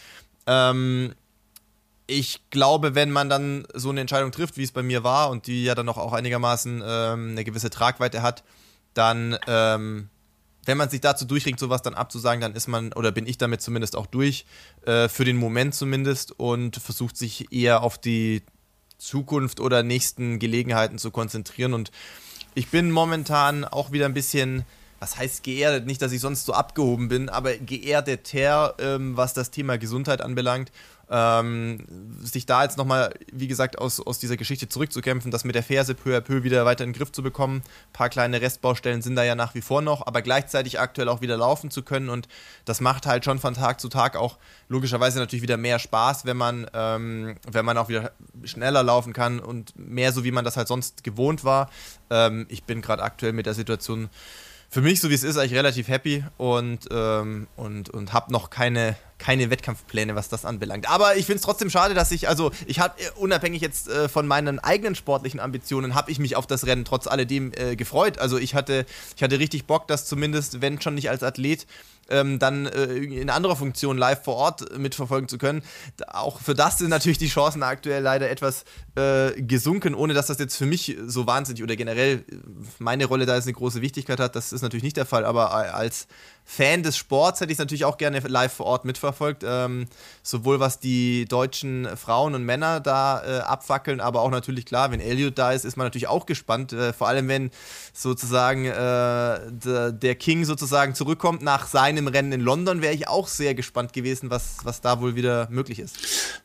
Ähm, 0.47 1.15
ich 2.07 2.51
glaube, 2.51 2.95
wenn 2.95 3.11
man 3.11 3.31
dann 3.31 3.67
so 3.73 3.91
eine 3.91 4.03
Entscheidung 4.03 4.31
trifft, 4.31 4.59
wie 4.59 4.63
es 4.63 4.73
bei 4.73 4.83
mir 4.83 5.05
war 5.05 5.31
und 5.31 5.47
die 5.47 5.65
ja 5.65 5.75
dann 5.75 5.89
auch 5.89 6.13
einigermaßen 6.13 6.83
ähm, 6.87 7.31
eine 7.31 7.45
gewisse 7.45 7.71
Tragweite 7.71 8.21
hat, 8.21 8.45
dann 8.93 9.39
ähm, 9.47 10.11
wenn 10.67 10.77
man 10.77 10.91
sich 10.91 11.01
dazu 11.01 11.25
durchringt, 11.25 11.59
sowas 11.59 11.83
dann 11.83 11.95
abzusagen, 11.95 12.41
dann 12.41 12.55
ist 12.55 12.69
man, 12.69 12.93
oder 12.93 13.13
bin 13.13 13.27
ich 13.27 13.39
damit 13.39 13.63
zumindest 13.63 13.97
auch 13.97 14.07
durch, 14.07 14.47
äh, 14.87 15.09
für 15.09 15.25
den 15.25 15.37
Moment 15.37 15.75
zumindest, 15.75 16.39
und 16.39 16.77
versucht 16.77 17.17
sich 17.17 17.53
eher 17.53 17.83
auf 17.83 17.99
die 17.99 18.43
Zukunft 18.99 19.61
oder 19.61 19.83
nächsten 19.83 20.39
Gelegenheiten 20.39 20.99
zu 20.99 21.11
konzentrieren. 21.11 21.75
Und 21.75 21.91
ich 22.55 22.69
bin 22.69 22.91
momentan 22.91 23.65
auch 23.65 23.93
wieder 23.93 24.07
ein 24.07 24.15
bisschen, 24.15 24.65
was 25.01 25.17
heißt 25.19 25.43
geerdet? 25.43 25.87
Nicht, 25.87 26.01
dass 26.01 26.13
ich 26.13 26.21
sonst 26.21 26.47
so 26.47 26.53
abgehoben 26.53 27.09
bin, 27.09 27.29
aber 27.29 27.57
geerdeter, 27.57 28.75
ähm, 28.79 29.17
was 29.17 29.35
das 29.35 29.51
Thema 29.51 29.77
Gesundheit 29.77 30.21
anbelangt 30.21 30.71
ähm, 31.11 31.85
sich 32.23 32.47
da 32.47 32.63
jetzt 32.63 32.79
nochmal, 32.79 33.15
wie 33.33 33.49
gesagt, 33.49 33.79
aus, 33.79 34.01
aus 34.01 34.19
dieser 34.19 34.37
Geschichte 34.37 34.69
zurückzukämpfen, 34.69 35.31
das 35.31 35.45
mit 35.45 35.55
der 35.55 35.63
Ferse 35.63 35.95
peu 35.95 36.17
à 36.17 36.21
peu 36.21 36.43
wieder 36.43 36.65
weiter 36.65 36.85
in 36.85 36.91
den 36.91 36.97
Griff 36.97 37.13
zu 37.13 37.23
bekommen. 37.23 37.59
Ein 37.59 37.93
paar 37.93 38.09
kleine 38.09 38.41
Restbaustellen 38.41 39.03
sind 39.03 39.17
da 39.17 39.25
ja 39.25 39.35
nach 39.35 39.55
wie 39.55 39.61
vor 39.61 39.83
noch, 39.83 40.07
aber 40.07 40.23
gleichzeitig 40.23 40.81
aktuell 40.81 41.09
auch 41.09 41.21
wieder 41.21 41.37
laufen 41.37 41.71
zu 41.71 41.83
können 41.83 42.09
und 42.09 42.29
das 42.65 42.81
macht 42.81 43.07
halt 43.07 43.25
schon 43.25 43.39
von 43.39 43.55
Tag 43.55 43.81
zu 43.81 43.89
Tag 43.89 44.17
auch 44.17 44.39
logischerweise 44.69 45.19
natürlich 45.19 45.43
wieder 45.43 45.57
mehr 45.57 45.79
Spaß, 45.79 46.25
wenn 46.25 46.37
man, 46.37 46.67
ähm, 46.73 47.37
wenn 47.51 47.65
man 47.65 47.79
auch 47.79 47.89
wieder 47.89 48.13
schneller 48.45 48.83
laufen 48.83 49.13
kann 49.13 49.41
und 49.41 49.79
mehr 49.79 50.13
so, 50.13 50.25
wie 50.25 50.33
man 50.33 50.45
das 50.45 50.57
halt 50.57 50.69
sonst 50.69 51.05
gewohnt 51.05 51.45
war. 51.45 51.71
Ähm, 52.11 52.47
ich 52.49 52.65
bin 52.65 52.83
gerade 52.83 53.03
aktuell 53.03 53.33
mit 53.33 53.47
der 53.47 53.55
Situation 53.55 54.09
für 54.75 54.83
mich, 54.83 55.01
so 55.01 55.09
wie 55.09 55.15
es 55.15 55.23
ist, 55.23 55.37
eigentlich 55.37 55.55
relativ 55.55 55.87
happy 55.87 56.25
und, 56.37 56.89
ähm, 56.91 57.47
und, 57.55 57.91
und 57.91 58.13
habe 58.13 58.33
noch 58.33 58.51
keine, 58.51 58.97
keine 59.19 59.49
Wettkampfpläne, 59.49 60.17
was 60.17 60.29
das 60.29 60.45
anbelangt. 60.45 60.91
Aber 60.91 61.15
ich 61.15 61.27
finde 61.27 61.37
es 61.37 61.43
trotzdem 61.43 61.71
schade, 61.71 61.95
dass 61.95 62.11
ich, 62.11 62.29
also 62.29 62.51
ich 62.67 62.81
habe 62.81 63.01
äh, 63.01 63.09
unabhängig 63.15 63.63
jetzt 63.63 63.89
äh, 63.89 64.09
von 64.09 64.27
meinen 64.27 64.59
eigenen 64.59 64.97
sportlichen 64.97 65.39
Ambitionen, 65.39 65.95
habe 65.95 66.11
ich 66.11 66.19
mich 66.19 66.35
auf 66.35 66.49
das 66.49 66.67
Rennen 66.67 66.85
trotz 66.85 67.07
alledem 67.07 67.53
äh, 67.55 67.77
gefreut. 67.77 68.19
Also 68.19 68.37
ich 68.37 68.57
hatte, 68.57 68.85
ich 69.15 69.23
hatte 69.23 69.39
richtig 69.39 69.65
Bock, 69.67 69.87
dass 69.87 70.07
zumindest, 70.07 70.61
wenn 70.61 70.81
schon 70.81 70.97
nicht 70.97 71.09
als 71.09 71.23
Athlet, 71.23 71.69
ähm, 72.09 72.39
dann 72.39 72.67
äh, 72.67 72.85
in 72.95 73.31
anderer 73.31 73.57
Funktion 73.57 73.99
live 73.99 74.23
vor 74.23 74.37
Ort 74.37 74.79
mitverfolgen 74.79 75.29
zu 75.29 75.39
können. 75.39 75.63
Auch 76.09 76.41
für 76.41 76.55
das 76.55 76.79
sind 76.79 76.91
natürlich 76.91 77.19
die 77.19 77.29
Chancen 77.29 77.63
aktuell 77.63 78.03
leider 78.03 78.31
etwas 78.31 78.65
äh, 78.95 79.33
gesunken, 79.41 79.95
ohne 79.95 80.15
dass 80.15 80.27
das 80.27 80.39
jetzt 80.39 80.57
für 80.57 80.67
mich 80.67 80.97
so 81.07 81.27
wahnsinnig 81.27 81.63
oder 81.63 81.77
generell 81.77 82.25
meine 82.79 83.07
Rolle 83.07 83.27
da 83.27 83.35
jetzt 83.35 83.45
eine 83.45 83.55
große 83.55 83.81
Wichtigkeit 83.81 84.21
hat. 84.21 84.37
Das 84.37 84.53
ist 84.53 84.63
natürlich 84.63 84.85
nicht 84.85 84.97
der 84.97 85.07
Fall, 85.07 85.25
aber 85.25 85.53
als 85.53 86.07
Fan 86.45 86.83
des 86.83 86.97
Sports 86.97 87.41
hätte 87.41 87.51
ich 87.51 87.57
es 87.57 87.59
natürlich 87.59 87.85
auch 87.85 87.97
gerne 87.97 88.21
live 88.21 88.53
vor 88.53 88.67
Ort 88.67 88.85
mitverfolgt. 88.85 89.43
Ähm, 89.47 89.87
sowohl 90.23 90.61
was 90.61 90.79
die 90.79 91.25
deutschen 91.25 91.89
Frauen 91.97 92.35
und 92.35 92.45
Männer 92.45 92.81
da 92.81 93.23
äh, 93.25 93.41
abfackeln, 93.41 94.01
aber 94.01 94.21
auch 94.21 94.31
natürlich 94.31 94.67
klar, 94.67 94.93
wenn 94.93 95.01
Elliot 95.01 95.39
da 95.39 95.53
ist, 95.53 95.65
ist 95.65 95.77
man 95.77 95.87
natürlich 95.87 96.07
auch 96.07 96.27
gespannt. 96.27 96.73
Äh, 96.73 96.93
vor 96.93 97.09
allem, 97.09 97.29
wenn 97.29 97.51
sozusagen 97.93 98.67
äh, 98.67 99.93
der 99.93 100.15
King 100.17 100.45
sozusagen 100.45 100.95
zurückkommt 100.95 101.43
nach 101.43 101.67
seinem 101.67 102.09
Rennen 102.09 102.33
in 102.33 102.41
London, 102.41 102.83
wäre 102.83 102.95
ich 102.95 103.09
auch 103.09 103.27
sehr 103.29 103.55
gespannt 103.55 103.93
gewesen, 103.93 104.31
was, 104.31 104.59
was 104.65 104.81
da 104.81 105.01
wohl 105.01 105.17
wieder 105.17 105.49
möglich 105.51 105.79
ist. 105.79 105.97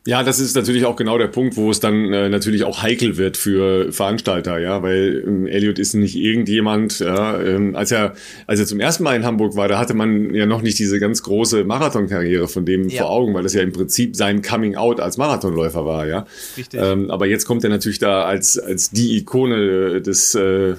Ja, 0.06 0.24
das 0.24 0.40
ist 0.40 0.56
natürlich 0.56 0.86
auch 0.86 0.96
genau 0.96 1.18
der 1.18 1.28
Punkt, 1.28 1.58
wo 1.58 1.70
es 1.72 1.80
dann 1.80 2.14
äh, 2.14 2.30
natürlich 2.30 2.64
auch 2.64 2.82
heikel 2.82 3.18
wird 3.18 3.38
für 3.38 3.92
Veranstalter, 3.92 4.60
ja, 4.60 4.82
weil 4.82 5.24
ähm, 5.28 5.46
Elliot 5.46 5.78
ist 5.78 5.94
nicht 5.94 6.16
irgendjemand, 6.16 7.00
ja, 7.00 7.40
ähm, 7.40 7.76
als 7.76 7.92
er, 7.92 8.14
als 8.48 8.60
er 8.60 8.66
zum 8.66 8.80
ersten 8.80 9.04
Mal 9.04 9.16
in 9.16 9.26
Hamburg 9.26 9.56
war, 9.56 9.68
da 9.68 9.78
hat 9.78 9.89
hatte 9.90 9.98
man 9.98 10.36
ja 10.36 10.46
noch 10.46 10.62
nicht 10.62 10.78
diese 10.78 11.00
ganz 11.00 11.24
große 11.24 11.64
Marathonkarriere 11.64 12.48
von 12.48 12.64
dem 12.64 12.90
ja. 12.90 13.02
vor 13.02 13.10
Augen, 13.10 13.34
weil 13.34 13.44
das 13.44 13.54
ja 13.54 13.62
im 13.62 13.72
Prinzip 13.72 14.16
sein 14.16 14.44
Coming 14.44 14.76
Out 14.76 15.00
als 15.00 15.18
Marathonläufer 15.18 15.84
war, 15.86 16.06
ja. 16.06 16.28
Richtig. 16.56 16.80
Ähm, 16.80 17.10
aber 17.10 17.26
jetzt 17.26 17.46
kommt 17.46 17.64
er 17.64 17.72
natürlich 17.72 17.98
da 17.98 18.24
als, 18.24 18.60
als 18.60 18.92
die 18.92 19.18
Ikone 19.18 20.02
des 20.02 20.36
äh, 20.36 20.76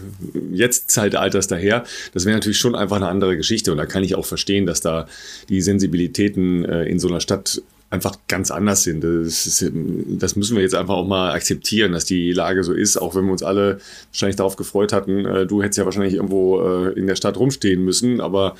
Jetzt-Zeitalters 0.52 1.48
daher. 1.48 1.84
Das 2.14 2.24
wäre 2.24 2.36
natürlich 2.36 2.58
schon 2.58 2.76
einfach 2.76 2.96
eine 2.96 3.08
andere 3.08 3.36
Geschichte 3.36 3.72
und 3.72 3.78
da 3.78 3.86
kann 3.86 4.04
ich 4.04 4.14
auch 4.14 4.26
verstehen, 4.26 4.64
dass 4.64 4.80
da 4.80 5.06
die 5.48 5.60
Sensibilitäten 5.60 6.64
äh, 6.64 6.84
in 6.84 7.00
so 7.00 7.08
einer 7.08 7.20
Stadt 7.20 7.62
einfach 7.90 8.16
ganz 8.28 8.52
anders 8.52 8.84
sind. 8.84 9.02
Das, 9.02 9.46
ist, 9.46 9.72
das, 10.06 10.36
müssen 10.36 10.54
wir 10.54 10.62
jetzt 10.62 10.76
einfach 10.76 10.94
auch 10.94 11.06
mal 11.06 11.32
akzeptieren, 11.32 11.90
dass 11.90 12.04
die 12.04 12.32
Lage 12.32 12.62
so 12.62 12.72
ist, 12.72 12.96
auch 12.96 13.16
wenn 13.16 13.24
wir 13.24 13.32
uns 13.32 13.42
alle 13.42 13.80
wahrscheinlich 14.12 14.36
darauf 14.36 14.54
gefreut 14.54 14.92
hatten. 14.92 15.26
Äh, 15.26 15.46
du 15.46 15.60
hättest 15.60 15.78
ja 15.78 15.84
wahrscheinlich 15.84 16.14
irgendwo 16.14 16.60
äh, 16.60 16.92
in 16.92 17.08
der 17.08 17.16
Stadt 17.16 17.36
rumstehen 17.36 17.84
müssen, 17.84 18.20
aber 18.20 18.54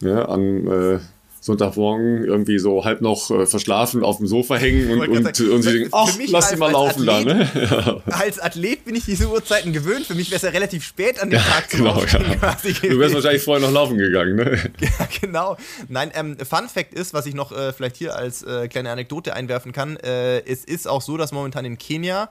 ja, 0.00 0.24
an 0.26 0.66
äh, 0.66 0.98
Sonntagmorgen 1.44 2.24
irgendwie 2.24 2.58
so 2.58 2.86
halb 2.86 3.02
noch 3.02 3.30
äh, 3.30 3.44
verschlafen 3.44 4.02
auf 4.02 4.16
dem 4.16 4.26
Sofa 4.26 4.56
hängen 4.56 4.90
und, 4.90 5.08
und, 5.10 5.26
und, 5.26 5.62
sie 5.62 5.72
denken, 5.72 5.90
ach, 5.92 6.08
lass 6.28 6.48
sie 6.48 6.56
mal 6.56 6.72
laufen 6.72 7.06
Athlet, 7.06 7.28
da. 7.28 7.34
Ne? 7.34 7.50
Ja. 8.06 8.14
Als 8.14 8.38
Athlet 8.38 8.86
bin 8.86 8.94
ich 8.94 9.04
diese 9.04 9.28
Uhrzeiten 9.28 9.74
gewöhnt. 9.74 10.06
Für 10.06 10.14
mich 10.14 10.30
wäre 10.30 10.36
es 10.36 10.42
ja 10.42 10.48
relativ 10.48 10.84
spät 10.84 11.20
an 11.20 11.28
dem 11.28 11.38
ja, 11.38 11.44
Tag 11.44 11.70
zu 11.70 11.76
genau, 11.76 12.00
ja. 12.00 12.56
Du 12.88 12.98
wärst 12.98 13.14
wahrscheinlich 13.14 13.42
vorher 13.42 13.60
noch 13.66 13.74
laufen 13.74 13.98
gegangen. 13.98 14.36
Ne? 14.36 14.58
Ja, 14.80 15.06
genau. 15.20 15.58
Nein, 15.88 16.10
ähm, 16.14 16.38
Fun 16.38 16.66
Fact 16.72 16.94
ist, 16.94 17.12
was 17.12 17.26
ich 17.26 17.34
noch 17.34 17.52
äh, 17.52 17.74
vielleicht 17.74 17.96
hier 17.96 18.16
als 18.16 18.42
äh, 18.42 18.68
kleine 18.68 18.90
Anekdote 18.90 19.34
einwerfen 19.34 19.72
kann, 19.72 19.98
äh, 19.98 20.38
es 20.46 20.64
ist 20.64 20.88
auch 20.88 21.02
so, 21.02 21.18
dass 21.18 21.32
momentan 21.32 21.66
in 21.66 21.76
Kenia 21.76 22.30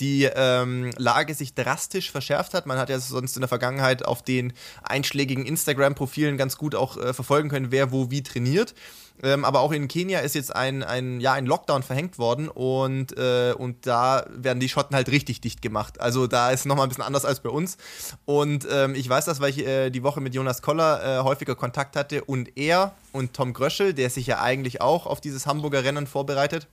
die 0.00 0.24
ähm, 0.24 0.90
Lage 0.96 1.34
sich 1.34 1.54
drastisch 1.54 2.10
verschärft 2.10 2.54
hat. 2.54 2.66
Man 2.66 2.78
hat 2.78 2.88
ja 2.88 2.98
sonst 3.00 3.36
in 3.36 3.40
der 3.40 3.48
Vergangenheit 3.48 4.04
auf 4.04 4.22
den 4.22 4.52
einschlägigen 4.82 5.44
Instagram-Profilen 5.44 6.36
ganz 6.36 6.56
gut 6.56 6.74
auch 6.74 6.96
äh, 6.96 7.12
verfolgen 7.12 7.48
können, 7.48 7.70
wer 7.70 7.92
wo 7.92 8.10
wie 8.10 8.22
trainiert. 8.22 8.74
Ähm, 9.22 9.44
aber 9.44 9.60
auch 9.60 9.72
in 9.72 9.88
Kenia 9.88 10.20
ist 10.20 10.34
jetzt 10.34 10.54
ein, 10.54 10.82
ein, 10.82 11.20
ja, 11.20 11.32
ein 11.32 11.46
Lockdown 11.46 11.82
verhängt 11.82 12.18
worden 12.18 12.48
und, 12.48 13.16
äh, 13.18 13.52
und 13.52 13.86
da 13.86 14.24
werden 14.30 14.60
die 14.60 14.68
Schotten 14.68 14.94
halt 14.94 15.08
richtig 15.10 15.40
dicht 15.40 15.60
gemacht. 15.60 16.00
Also 16.00 16.28
da 16.28 16.50
ist 16.50 16.60
es 16.60 16.66
nochmal 16.66 16.86
ein 16.86 16.88
bisschen 16.88 17.04
anders 17.04 17.24
als 17.24 17.40
bei 17.40 17.50
uns. 17.50 17.78
Und 18.26 18.66
ähm, 18.70 18.94
ich 18.94 19.08
weiß 19.08 19.24
das, 19.24 19.40
weil 19.40 19.50
ich 19.50 19.66
äh, 19.66 19.90
die 19.90 20.04
Woche 20.04 20.20
mit 20.20 20.34
Jonas 20.34 20.62
Koller 20.62 21.20
äh, 21.20 21.22
häufiger 21.24 21.56
Kontakt 21.56 21.96
hatte 21.96 22.22
und 22.24 22.56
er 22.56 22.94
und 23.10 23.34
Tom 23.34 23.54
Gröschel, 23.54 23.92
der 23.92 24.10
sich 24.10 24.28
ja 24.28 24.40
eigentlich 24.40 24.80
auch 24.80 25.06
auf 25.06 25.20
dieses 25.20 25.46
Hamburger 25.46 25.82
Rennen 25.82 26.06
vorbereitet, 26.06 26.68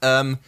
ähm, 0.00 0.38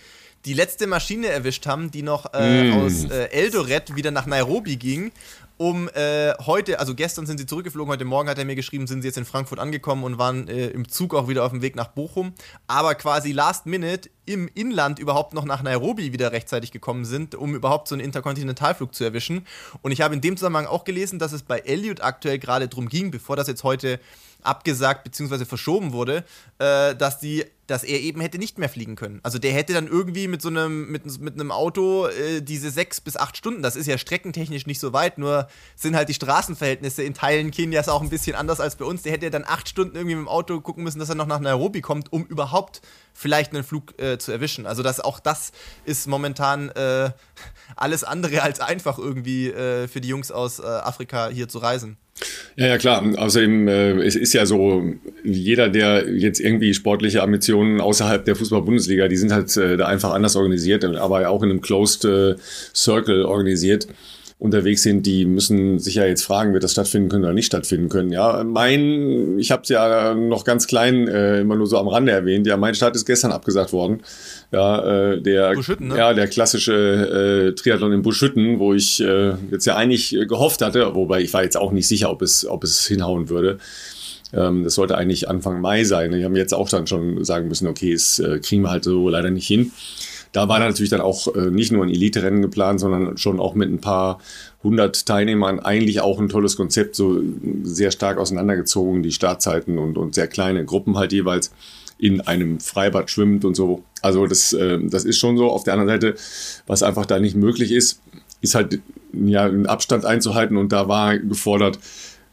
die 0.44 0.54
letzte 0.54 0.86
Maschine 0.86 1.28
erwischt 1.28 1.66
haben, 1.66 1.90
die 1.90 2.02
noch 2.02 2.32
äh, 2.34 2.70
mm. 2.70 2.78
aus 2.78 3.04
äh, 3.04 3.30
Eldoret 3.30 3.96
wieder 3.96 4.10
nach 4.10 4.26
Nairobi 4.26 4.76
ging, 4.76 5.12
um 5.56 5.88
äh, 5.94 6.32
heute, 6.46 6.80
also 6.80 6.96
gestern 6.96 7.26
sind 7.26 7.38
sie 7.38 7.46
zurückgeflogen, 7.46 7.92
heute 7.92 8.04
Morgen 8.04 8.28
hat 8.28 8.38
er 8.38 8.44
mir 8.44 8.56
geschrieben, 8.56 8.88
sind 8.88 9.02
sie 9.02 9.08
jetzt 9.08 9.18
in 9.18 9.24
Frankfurt 9.24 9.60
angekommen 9.60 10.02
und 10.02 10.18
waren 10.18 10.48
äh, 10.48 10.66
im 10.66 10.88
Zug 10.88 11.14
auch 11.14 11.28
wieder 11.28 11.44
auf 11.44 11.52
dem 11.52 11.62
Weg 11.62 11.76
nach 11.76 11.88
Bochum. 11.88 12.32
Aber 12.66 12.96
quasi 12.96 13.30
last 13.30 13.66
minute 13.66 14.10
im 14.26 14.50
Inland 14.54 14.98
überhaupt 14.98 15.32
noch 15.32 15.44
nach 15.44 15.62
Nairobi 15.62 16.12
wieder 16.12 16.32
rechtzeitig 16.32 16.72
gekommen 16.72 17.04
sind, 17.04 17.36
um 17.36 17.54
überhaupt 17.54 17.86
so 17.86 17.94
einen 17.94 18.02
Interkontinentalflug 18.02 18.94
zu 18.94 19.04
erwischen. 19.04 19.46
Und 19.82 19.92
ich 19.92 20.00
habe 20.00 20.14
in 20.14 20.20
dem 20.20 20.36
Zusammenhang 20.36 20.66
auch 20.66 20.82
gelesen, 20.82 21.20
dass 21.20 21.32
es 21.32 21.42
bei 21.42 21.60
Elliot 21.60 22.02
aktuell 22.02 22.40
gerade 22.40 22.66
darum 22.66 22.88
ging, 22.88 23.12
bevor 23.12 23.36
das 23.36 23.46
jetzt 23.46 23.62
heute 23.62 24.00
abgesagt 24.44 25.04
bzw. 25.04 25.44
verschoben 25.44 25.92
wurde, 25.92 26.24
äh, 26.58 26.94
dass 26.94 27.18
die 27.18 27.44
dass 27.66 27.82
er 27.82 28.00
eben 28.00 28.20
hätte 28.20 28.38
nicht 28.38 28.58
mehr 28.58 28.68
fliegen 28.68 28.96
können. 28.96 29.20
Also 29.22 29.38
der 29.38 29.52
hätte 29.52 29.72
dann 29.72 29.86
irgendwie 29.86 30.28
mit 30.28 30.42
so 30.42 30.48
einem, 30.48 30.90
mit, 30.90 31.20
mit 31.20 31.34
einem 31.34 31.50
Auto 31.50 32.06
äh, 32.06 32.42
diese 32.42 32.70
sechs 32.70 33.00
bis 33.00 33.16
acht 33.16 33.36
Stunden, 33.36 33.62
das 33.62 33.76
ist 33.76 33.86
ja 33.86 33.96
streckentechnisch 33.96 34.66
nicht 34.66 34.80
so 34.80 34.92
weit, 34.92 35.18
nur 35.18 35.48
sind 35.74 35.96
halt 35.96 36.08
die 36.08 36.14
Straßenverhältnisse 36.14 37.02
in 37.02 37.14
Teilen 37.14 37.50
Kenias 37.50 37.88
auch 37.88 38.02
ein 38.02 38.10
bisschen 38.10 38.36
anders 38.36 38.60
als 38.60 38.76
bei 38.76 38.84
uns. 38.84 39.02
Der 39.02 39.12
hätte 39.12 39.30
dann 39.30 39.44
acht 39.46 39.68
Stunden 39.68 39.96
irgendwie 39.96 40.16
mit 40.16 40.24
dem 40.24 40.28
Auto 40.28 40.60
gucken 40.60 40.84
müssen, 40.84 40.98
dass 40.98 41.08
er 41.08 41.14
noch 41.14 41.26
nach 41.26 41.40
Nairobi 41.40 41.80
kommt, 41.80 42.12
um 42.12 42.26
überhaupt 42.26 42.82
vielleicht 43.14 43.54
einen 43.54 43.64
Flug 43.64 43.98
äh, 44.00 44.18
zu 44.18 44.32
erwischen. 44.32 44.66
Also 44.66 44.82
das, 44.82 45.00
auch 45.00 45.20
das 45.20 45.52
ist 45.84 46.06
momentan 46.06 46.68
äh, 46.70 47.10
alles 47.76 48.04
andere 48.04 48.42
als 48.42 48.60
einfach 48.60 48.98
irgendwie 48.98 49.48
äh, 49.48 49.88
für 49.88 50.00
die 50.00 50.08
Jungs 50.08 50.30
aus 50.30 50.58
äh, 50.58 50.64
Afrika 50.64 51.28
hier 51.28 51.48
zu 51.48 51.58
reisen. 51.58 51.96
Ja, 52.56 52.68
ja, 52.68 52.78
klar. 52.78 53.04
Außerdem, 53.16 53.68
äh, 53.68 53.90
es 54.02 54.14
ist 54.14 54.32
ja 54.32 54.46
so, 54.46 54.84
jeder, 55.24 55.68
der 55.68 56.08
jetzt 56.08 56.40
irgendwie 56.40 56.72
sportliche 56.72 57.22
Ambitionen 57.22 57.80
außerhalb 57.80 58.24
der 58.24 58.36
Fußball-Bundesliga, 58.36 59.08
die 59.08 59.16
sind 59.16 59.32
halt 59.32 59.56
äh, 59.56 59.76
da 59.76 59.86
einfach 59.86 60.12
anders 60.12 60.36
organisiert, 60.36 60.84
aber 60.84 61.28
auch 61.28 61.42
in 61.42 61.50
einem 61.50 61.60
Closed 61.60 62.04
äh, 62.04 62.36
Circle 62.74 63.24
organisiert 63.24 63.88
unterwegs 64.44 64.82
sind, 64.82 65.06
die 65.06 65.24
müssen 65.24 65.78
sich 65.78 65.94
ja 65.94 66.04
jetzt 66.04 66.22
fragen, 66.22 66.52
wird 66.52 66.64
das 66.64 66.72
stattfinden 66.72 67.08
können 67.08 67.24
oder 67.24 67.32
nicht 67.32 67.46
stattfinden 67.46 67.88
können. 67.88 68.12
Ja, 68.12 68.44
mein, 68.44 69.38
ich 69.38 69.50
habe 69.50 69.62
es 69.62 69.70
ja 69.70 70.14
noch 70.14 70.44
ganz 70.44 70.66
klein 70.66 71.08
äh, 71.08 71.40
immer 71.40 71.56
nur 71.56 71.66
so 71.66 71.78
am 71.78 71.88
Rande 71.88 72.12
erwähnt. 72.12 72.46
Ja, 72.46 72.58
mein 72.58 72.74
Start 72.74 72.94
ist 72.94 73.06
gestern 73.06 73.32
abgesagt 73.32 73.72
worden. 73.72 74.02
Ja, 74.52 75.12
äh, 75.12 75.22
der, 75.22 75.54
ne? 75.78 75.96
ja, 75.96 76.12
der 76.12 76.28
klassische 76.28 76.74
äh, 76.74 77.54
Triathlon 77.54 77.92
in 77.92 78.02
Buschütten, 78.02 78.58
wo 78.58 78.74
ich 78.74 79.00
äh, 79.00 79.32
jetzt 79.50 79.64
ja 79.64 79.76
eigentlich 79.76 80.10
gehofft 80.28 80.60
hatte, 80.60 80.94
wobei 80.94 81.22
ich 81.22 81.32
war 81.32 81.42
jetzt 81.42 81.56
auch 81.56 81.72
nicht 81.72 81.88
sicher, 81.88 82.10
ob 82.10 82.20
es, 82.20 82.46
ob 82.46 82.64
es 82.64 82.86
hinhauen 82.86 83.30
würde. 83.30 83.56
Ähm, 84.34 84.62
das 84.62 84.74
sollte 84.74 84.98
eigentlich 84.98 85.26
Anfang 85.26 85.62
Mai 85.62 85.84
sein. 85.84 86.12
Ich 86.12 86.22
habe 86.22 86.36
jetzt 86.36 86.52
auch 86.52 86.68
dann 86.68 86.86
schon 86.86 87.24
sagen 87.24 87.48
müssen, 87.48 87.66
okay, 87.66 87.94
es 87.94 88.18
äh, 88.18 88.40
kriegen 88.40 88.60
wir 88.60 88.70
halt 88.70 88.84
so 88.84 89.08
leider 89.08 89.30
nicht 89.30 89.46
hin. 89.46 89.72
Da 90.34 90.48
war 90.48 90.58
natürlich 90.58 90.90
dann 90.90 91.00
auch 91.00 91.32
äh, 91.36 91.48
nicht 91.52 91.70
nur 91.70 91.84
ein 91.84 91.90
Elite-Rennen 91.90 92.42
geplant, 92.42 92.80
sondern 92.80 93.16
schon 93.16 93.38
auch 93.38 93.54
mit 93.54 93.70
ein 93.70 93.80
paar 93.80 94.18
hundert 94.64 95.06
Teilnehmern 95.06 95.60
eigentlich 95.60 96.00
auch 96.00 96.18
ein 96.18 96.28
tolles 96.28 96.56
Konzept, 96.56 96.96
so 96.96 97.22
sehr 97.62 97.92
stark 97.92 98.18
auseinandergezogen, 98.18 99.04
die 99.04 99.12
Startzeiten 99.12 99.78
und, 99.78 99.96
und 99.96 100.16
sehr 100.16 100.26
kleine 100.26 100.64
Gruppen 100.64 100.98
halt 100.98 101.12
jeweils 101.12 101.52
in 101.98 102.20
einem 102.20 102.58
Freibad 102.58 103.10
schwimmt 103.10 103.44
und 103.44 103.54
so. 103.54 103.84
Also 104.02 104.26
das, 104.26 104.52
äh, 104.52 104.80
das 104.82 105.04
ist 105.04 105.18
schon 105.18 105.36
so. 105.36 105.50
Auf 105.50 105.62
der 105.62 105.74
anderen 105.74 106.00
Seite, 106.00 106.16
was 106.66 106.82
einfach 106.82 107.06
da 107.06 107.20
nicht 107.20 107.36
möglich 107.36 107.70
ist, 107.70 108.00
ist 108.40 108.56
halt 108.56 108.80
ja 109.12 109.44
einen 109.44 109.66
Abstand 109.66 110.04
einzuhalten 110.04 110.56
und 110.56 110.72
da 110.72 110.88
war 110.88 111.16
gefordert, 111.16 111.78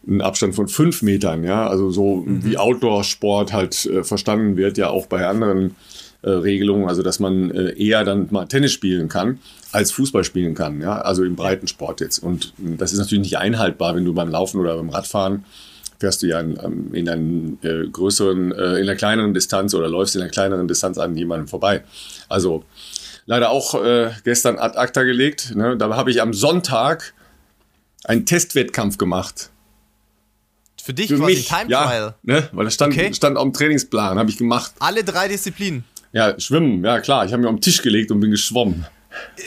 ein 0.08 0.22
Abstand 0.22 0.56
von 0.56 0.68
fünf 0.68 1.04
Metern, 1.04 1.44
ja, 1.44 1.68
also 1.68 1.92
so 1.92 2.16
mhm. 2.16 2.44
wie 2.44 2.58
Outdoor-Sport 2.58 3.54
halt 3.54 3.86
äh, 3.86 4.04
verstanden 4.04 4.58
wird, 4.58 4.80
ja 4.80 4.90
auch 4.90 5.06
bei 5.06 5.28
anderen 5.28 5.68
äh, 5.68 6.01
Regelung, 6.30 6.88
also 6.88 7.02
dass 7.02 7.20
man 7.20 7.52
äh, 7.52 7.72
eher 7.74 8.04
dann 8.04 8.28
mal 8.30 8.46
Tennis 8.46 8.72
spielen 8.72 9.08
kann, 9.08 9.40
als 9.72 9.92
Fußball 9.92 10.24
spielen 10.24 10.54
kann, 10.54 10.82
ja, 10.82 11.02
also 11.02 11.24
im 11.24 11.36
Breitensport 11.36 12.02
jetzt. 12.02 12.20
Und 12.20 12.54
das 12.58 12.94
ist 12.94 13.00
natürlich 13.00 13.24
nicht 13.24 13.38
einhaltbar, 13.38 13.96
wenn 13.96 14.06
du 14.06 14.14
beim 14.14 14.30
Laufen 14.30 14.60
oder 14.60 14.76
beim 14.76 14.90
Radfahren 14.90 15.46
fährst 16.02 16.24
du 16.24 16.28
ja 16.28 16.40
in, 16.40 16.60
ähm, 16.62 16.94
in 16.94 17.08
einer 17.08 17.58
äh, 17.64 17.88
größeren, 17.88 18.52
äh, 18.52 18.76
in 18.76 18.82
einer 18.82 18.96
kleineren 18.96 19.34
Distanz 19.34 19.74
oder 19.74 19.88
läufst 19.88 20.16
in 20.16 20.22
einer 20.22 20.32
kleineren 20.32 20.68
Distanz 20.68 20.98
an 20.98 21.16
jemandem 21.16 21.48
vorbei. 21.48 21.84
Also 22.28 22.66
leider 23.26 23.52
auch 23.52 23.82
äh, 23.82 24.12
gestern 24.24 24.58
ad 24.58 24.78
acta 24.78 25.04
gelegt. 25.04 25.56
Ne? 25.56 25.78
Da 25.78 25.96
habe 25.96 26.12
ich 26.12 26.22
am 26.22 26.34
Sonntag 26.34 27.14
einen 28.04 28.26
Testwettkampf 28.26 28.98
gemacht. 28.98 29.52
Für 30.84 30.94
dich 30.94 31.10
Für 31.10 31.18
quasi 31.18 31.36
mich, 31.36 31.48
Time 31.48 31.68
Trial. 31.68 32.16
Ja, 32.24 32.36
ne? 32.36 32.50
Weil 32.52 32.66
das 32.66 32.74
stand, 32.74 32.94
okay. 32.94 33.14
stand 33.14 33.38
auf 33.38 33.44
dem 33.44 33.54
Trainingsplan, 33.54 34.18
habe 34.18 34.32
ich 34.32 34.38
gemacht. 34.38 34.74
Alle 34.80 35.04
drei 35.04 35.28
Disziplinen. 35.28 35.84
Ja, 36.14 36.40
schwimmen, 36.40 36.84
ja 36.84 37.00
klar. 37.00 37.26
Ich 37.26 37.32
habe 37.32 37.42
mir 37.42 37.50
auf 37.50 37.56
den 37.56 37.62
Tisch 37.62 37.82
gelegt 37.82 38.12
und 38.12 38.20
bin 38.20 38.32
geschwommen. 38.32 38.86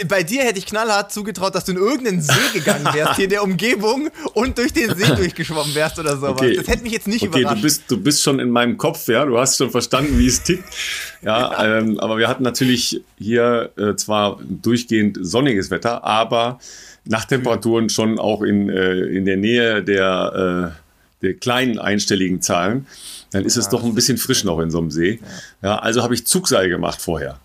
Bei 0.09 0.23
dir 0.23 0.43
hätte 0.43 0.59
ich 0.59 0.67
knallhart 0.67 1.11
zugetraut, 1.11 1.55
dass 1.55 1.65
du 1.65 1.73
in 1.73 1.79
irgendeinen 1.79 2.21
See 2.21 2.33
gegangen 2.53 2.85
wärst, 2.93 3.17
hier 3.17 3.25
in 3.25 3.31
der 3.31 3.43
Umgebung 3.43 4.11
und 4.35 4.59
durch 4.59 4.73
den 4.73 4.95
See 4.95 5.07
durchgeschwommen 5.17 5.75
wärst 5.75 5.99
oder 5.99 6.17
sowas. 6.17 6.33
Okay. 6.33 6.57
Das 6.57 6.69
hätte 6.69 6.83
mich 6.83 6.93
jetzt 6.93 7.09
nicht 7.09 7.27
okay, 7.27 7.41
überrascht. 7.41 7.59
Du 7.59 7.63
bist, 7.63 7.83
du 7.89 7.97
bist 8.03 8.23
schon 8.23 8.41
in 8.41 8.51
meinem 8.51 8.77
Kopf, 8.77 9.09
ja. 9.09 9.25
Du 9.25 9.39
hast 9.39 9.57
schon 9.57 9.71
verstanden, 9.71 10.19
wie 10.19 10.27
es 10.27 10.43
tickt. 10.43 10.65
Ja, 11.23 11.79
ähm, 11.79 11.99
aber 11.99 12.19
wir 12.19 12.29
hatten 12.29 12.43
natürlich 12.43 13.03
hier 13.19 13.71
äh, 13.79 13.95
zwar 13.97 14.39
durchgehend 14.43 15.19
sonniges 15.21 15.71
Wetter, 15.71 16.05
aber 16.05 16.59
Nachttemperaturen 17.07 17.89
schon 17.89 18.19
auch 18.19 18.43
in, 18.43 18.69
äh, 18.69 18.95
in 18.95 19.25
der 19.25 19.37
Nähe 19.37 19.83
der, 19.83 20.75
äh, 20.75 21.25
der 21.25 21.35
kleinen 21.35 21.79
einstelligen 21.79 22.43
Zahlen 22.43 22.87
dann 23.35 23.45
ist 23.45 23.57
ja, 23.57 23.63
es 23.63 23.69
doch 23.69 23.83
ein 23.83 23.95
bisschen 23.95 24.17
frisch 24.17 24.45
noch 24.45 24.61
in 24.61 24.71
so 24.71 24.79
einem 24.79 24.91
See. 24.91 25.21
Ja, 25.61 25.69
ja 25.69 25.79
also 25.79 26.03
habe 26.03 26.15
ich 26.15 26.27
Zugseil 26.27 26.69
gemacht 26.69 27.01
vorher. 27.01 27.41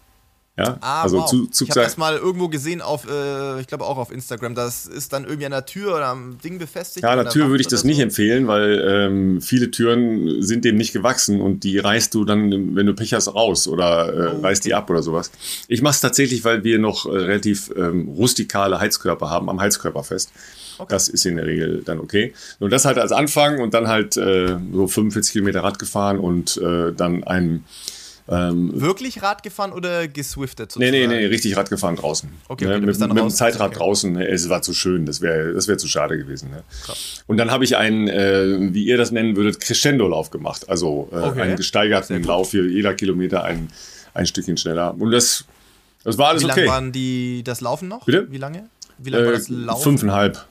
Ja, 0.60 0.78
ah, 0.82 1.04
also 1.04 1.20
wow. 1.20 1.30
Zug, 1.30 1.70
ich 1.70 1.70
habe 1.70 1.82
das 1.84 1.96
mal 1.96 2.18
irgendwo 2.18 2.50
gesehen 2.50 2.82
auf, 2.82 3.10
äh, 3.10 3.62
ich 3.62 3.68
glaube 3.68 3.86
auch 3.86 3.98
auf 3.98 4.12
Instagram. 4.12 4.56
Das 4.56 4.88
ist 4.88 5.14
dann 5.14 5.24
irgendwie 5.24 5.46
an 5.46 5.54
der 5.54 5.66
Tür 5.66 5.96
oder 5.96 6.08
am 6.08 6.38
Ding 6.40 6.60
befestigt. 6.60 7.04
Ja, 7.04 7.12
an 7.12 7.20
der 7.20 7.30
Tür 7.30 7.50
würde 7.50 7.62
ich 7.62 7.68
das 7.68 7.82
so. 7.82 7.88
nicht 7.88 8.00
empfehlen, 8.00 8.48
weil 8.48 8.84
ähm, 8.86 9.42
viele 9.42 9.72
Türen 9.72 10.42
sind 10.44 10.66
dem 10.66 10.76
nicht 10.76 10.92
gewachsen 10.92 11.40
und 11.40 11.64
die 11.64 11.80
reißt 11.80 12.14
du 12.14 12.26
dann, 12.26 12.76
wenn 12.76 12.86
du 12.86 12.94
Pech 12.94 13.14
hast, 13.14 13.34
raus 13.34 13.70
oder 13.70 14.14
äh, 14.14 14.36
oh, 14.36 14.42
reißt 14.42 14.66
die 14.66 14.74
ab 14.74 14.90
oder 14.90 15.02
sowas. 15.02 15.32
Ich 15.70 15.82
mache 15.82 15.94
es 15.94 16.02
tatsächlich, 16.02 16.44
weil 16.44 16.66
wir 16.66 16.78
noch 16.78 17.06
äh, 17.06 17.12
relativ 17.12 17.72
ähm, 17.78 18.10
rustikale 18.10 18.82
Heizkörper 18.82 19.30
haben, 19.30 19.50
am 19.50 19.62
Heizkörper 19.62 20.04
fest. 20.04 20.32
Okay. 20.78 20.88
Das 20.90 21.08
ist 21.08 21.26
in 21.26 21.38
der 21.38 21.46
Regel 21.46 21.84
dann 21.86 22.00
okay. 22.00 22.34
Nur 22.60 22.70
das 22.70 22.84
halt 22.84 22.98
als 22.98 23.14
Anfang 23.14 23.60
und 23.60 23.74
dann 23.74 23.88
halt 23.88 24.18
äh, 24.18 24.58
so 24.74 24.88
45 24.88 25.34
Kilometer 25.34 25.64
Rad 25.64 25.80
gefahren 25.80 26.20
und 26.20 26.58
äh, 26.58 26.92
dann 26.94 27.24
ein 27.24 27.64
ähm, 28.30 28.72
Wirklich 28.80 29.24
Rad 29.24 29.42
gefahren 29.42 29.72
oder 29.72 30.08
geswiftet? 30.08 30.72
Sozusagen? 30.72 30.92
Nee, 30.92 31.08
nee, 31.08 31.22
nee, 31.22 31.26
richtig 31.26 31.58
Rad 31.58 31.70
gefahren 31.70 31.96
draußen. 31.96 32.30
Okay, 32.48 32.66
okay 32.66 32.80
ne, 32.80 32.86
mit, 32.86 33.00
mit 33.00 33.18
dem 33.18 33.30
Zeitrad 33.30 33.70
okay. 33.70 33.78
draußen. 33.78 34.12
Ne, 34.14 34.28
es 34.28 34.50
war 34.50 34.62
zu 34.62 34.74
schön, 34.74 35.06
das 35.06 35.22
wäre 35.22 35.54
das 35.54 35.68
wär 35.68 35.78
zu 35.78 35.88
schade 35.88 36.18
gewesen. 36.18 36.52
Ne? 36.52 36.64
Und 37.28 37.38
dann 37.38 37.50
habe 37.50 37.64
ich 37.64 37.76
einen, 37.76 38.08
äh, 38.08 38.74
wie 38.74 38.84
ihr 38.84 38.98
das 38.98 39.12
nennen 39.12 39.36
würdet, 39.36 39.60
Crescendo-Lauf 39.60 40.30
gemacht. 40.30 40.70
Also 40.70 41.10
äh, 41.12 41.16
okay. 41.16 41.42
einen 41.42 41.56
gesteigerten 41.56 42.22
Lauf, 42.24 42.52
für 42.52 42.68
jeder 42.68 42.94
Kilometer 42.94 43.44
ein, 43.44 43.70
ein 44.14 44.26
Stückchen 44.26 44.58
schneller. 44.58 44.96
Und 44.98 45.12
das, 45.12 45.46
das 46.04 46.18
war 46.18 46.30
alles 46.30 46.44
okay. 46.44 46.56
Wie 46.56 46.60
lange 46.60 46.72
waren 46.72 46.92
die, 46.92 47.44
das 47.44 47.62
Laufen 47.62 47.88
noch? 47.88 48.06
Bitte? 48.06 48.28
Wie 48.32 48.38
lange? 48.38 48.70
Wie 48.98 49.10
lange 49.10 49.24
äh, 49.24 49.28
war 49.28 49.34
das 49.34 49.50
Laufen? 49.50 49.84
Fünfeinhalb. 49.84 50.46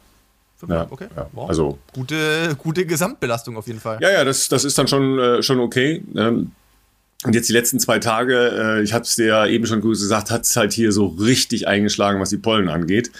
Ja, 0.67 0.87
okay. 0.91 1.07
Ja. 1.14 1.29
Wow. 1.33 1.49
Also 1.49 1.79
gute, 1.93 2.57
gute 2.59 2.85
Gesamtbelastung 2.85 3.57
auf 3.57 3.69
jeden 3.69 3.79
Fall. 3.79 3.99
Ja, 4.01 4.11
ja, 4.11 4.25
das, 4.25 4.49
das 4.49 4.64
ist 4.64 4.77
dann 4.77 4.88
schon, 4.88 5.19
äh, 5.19 5.43
schon 5.43 5.61
okay. 5.61 6.03
Ähm, 6.17 6.51
und 7.25 7.35
jetzt 7.35 7.49
die 7.49 7.53
letzten 7.53 7.81
zwei 7.81 7.99
Tage, 7.99 8.79
äh, 8.79 8.83
ich 8.83 8.93
habe 8.93 9.03
es 9.03 9.17
dir 9.17 9.27
ja 9.27 9.47
eben 9.47 9.67
schon 9.67 9.81
gesagt, 9.81 10.31
hat 10.31 10.45
es 10.45 10.57
halt 10.57 10.73
hier 10.73 10.93
so 10.93 11.07
richtig 11.07 11.67
eingeschlagen, 11.67 12.21
was 12.21 12.31
die 12.31 12.37
Pollen 12.37 12.69
angeht. 12.69 13.11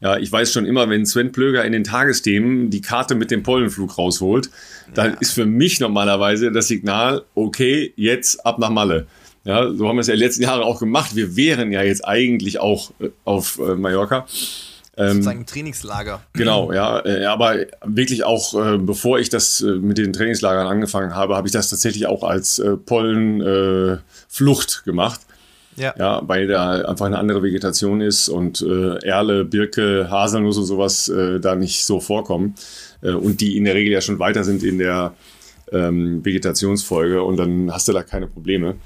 Ja, 0.00 0.18
ich 0.18 0.30
weiß 0.30 0.52
schon 0.52 0.66
immer, 0.66 0.90
wenn 0.90 1.06
Sven 1.06 1.32
Plöger 1.32 1.64
in 1.64 1.72
den 1.72 1.82
Tagesthemen 1.82 2.68
die 2.68 2.82
Karte 2.82 3.14
mit 3.14 3.30
dem 3.30 3.42
Pollenflug 3.42 3.96
rausholt, 3.96 4.50
dann 4.92 5.12
ja. 5.12 5.18
ist 5.20 5.32
für 5.32 5.46
mich 5.46 5.80
normalerweise 5.80 6.52
das 6.52 6.68
Signal, 6.68 7.22
okay, 7.34 7.94
jetzt 7.96 8.44
ab 8.44 8.58
nach 8.58 8.68
Malle. 8.68 9.06
Ja, 9.44 9.72
so 9.72 9.88
haben 9.88 9.96
wir 9.96 10.00
es 10.00 10.08
ja 10.08 10.14
die 10.14 10.20
letzten 10.20 10.42
Jahre 10.42 10.64
auch 10.64 10.80
gemacht. 10.80 11.16
Wir 11.16 11.36
wären 11.36 11.72
ja 11.72 11.82
jetzt 11.82 12.06
eigentlich 12.06 12.58
auch 12.58 12.90
äh, 13.00 13.08
auf 13.24 13.58
äh, 13.58 13.74
Mallorca. 13.74 14.26
Ähm, 14.98 15.08
Sozusagen 15.08 15.40
ein 15.40 15.46
Trainingslager. 15.46 16.22
Genau, 16.32 16.72
ja. 16.72 17.04
Äh, 17.04 17.26
aber 17.26 17.56
wirklich 17.84 18.24
auch, 18.24 18.54
äh, 18.54 18.78
bevor 18.78 19.18
ich 19.18 19.28
das 19.28 19.60
äh, 19.60 19.72
mit 19.72 19.98
den 19.98 20.14
Trainingslagern 20.14 20.66
angefangen 20.66 21.14
habe, 21.14 21.36
habe 21.36 21.48
ich 21.48 21.52
das 21.52 21.68
tatsächlich 21.68 22.06
auch 22.06 22.22
als 22.22 22.58
äh, 22.58 22.76
Pollenflucht 22.76 24.82
äh, 24.82 24.84
gemacht. 24.84 25.20
Ja. 25.78 25.92
ja, 25.98 26.22
weil 26.26 26.46
da 26.46 26.86
einfach 26.86 27.04
eine 27.04 27.18
andere 27.18 27.42
Vegetation 27.42 28.00
ist 28.00 28.30
und 28.30 28.62
äh, 28.62 28.96
Erle, 29.06 29.44
Birke, 29.44 30.08
Haselnuss 30.10 30.56
und 30.56 30.64
sowas 30.64 31.12
da 31.42 31.54
nicht 31.54 31.84
so 31.84 32.00
vorkommen. 32.00 32.54
Und 33.02 33.42
die 33.42 33.58
in 33.58 33.64
der 33.64 33.74
Regel 33.74 33.92
ja 33.92 34.00
schon 34.00 34.18
weiter 34.18 34.42
sind 34.42 34.62
in 34.62 34.78
der 34.78 35.12
ähm, 35.72 36.24
Vegetationsfolge 36.24 37.22
und 37.22 37.36
dann 37.36 37.70
hast 37.70 37.88
du 37.88 37.92
da 37.92 38.02
keine 38.02 38.26
Probleme. 38.26 38.76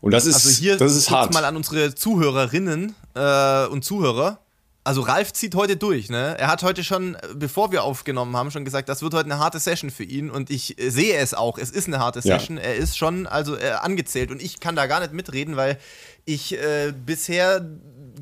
Und 0.00 0.10
das 0.10 0.26
ist, 0.26 0.34
also 0.34 0.50
hier 0.50 0.76
das 0.76 0.96
ist 0.96 1.10
hart. 1.10 1.32
mal 1.32 1.44
an 1.44 1.54
unsere 1.54 1.94
Zuhörerinnen 1.94 2.96
äh, 3.14 3.66
und 3.66 3.84
Zuhörer 3.84 4.41
also 4.84 5.02
Ralf 5.02 5.32
zieht 5.32 5.54
heute 5.54 5.76
durch, 5.76 6.10
ne? 6.10 6.36
Er 6.38 6.48
hat 6.48 6.62
heute 6.62 6.82
schon, 6.82 7.16
bevor 7.34 7.70
wir 7.70 7.84
aufgenommen 7.84 8.36
haben, 8.36 8.50
schon 8.50 8.64
gesagt, 8.64 8.88
das 8.88 9.02
wird 9.02 9.14
heute 9.14 9.26
eine 9.26 9.38
harte 9.38 9.60
Session 9.60 9.90
für 9.90 10.02
ihn 10.02 10.30
und 10.30 10.50
ich 10.50 10.78
äh, 10.78 10.90
sehe 10.90 11.16
es 11.16 11.34
auch. 11.34 11.58
Es 11.58 11.70
ist 11.70 11.86
eine 11.86 12.00
harte 12.00 12.20
Session. 12.20 12.56
Ja. 12.56 12.64
Er 12.64 12.76
ist 12.76 12.96
schon 12.96 13.26
also 13.26 13.56
äh, 13.56 13.70
angezählt 13.70 14.30
und 14.30 14.42
ich 14.42 14.58
kann 14.58 14.74
da 14.74 14.86
gar 14.86 15.00
nicht 15.00 15.12
mitreden, 15.12 15.56
weil 15.56 15.78
ich 16.24 16.58
äh, 16.58 16.92
bisher 16.92 17.64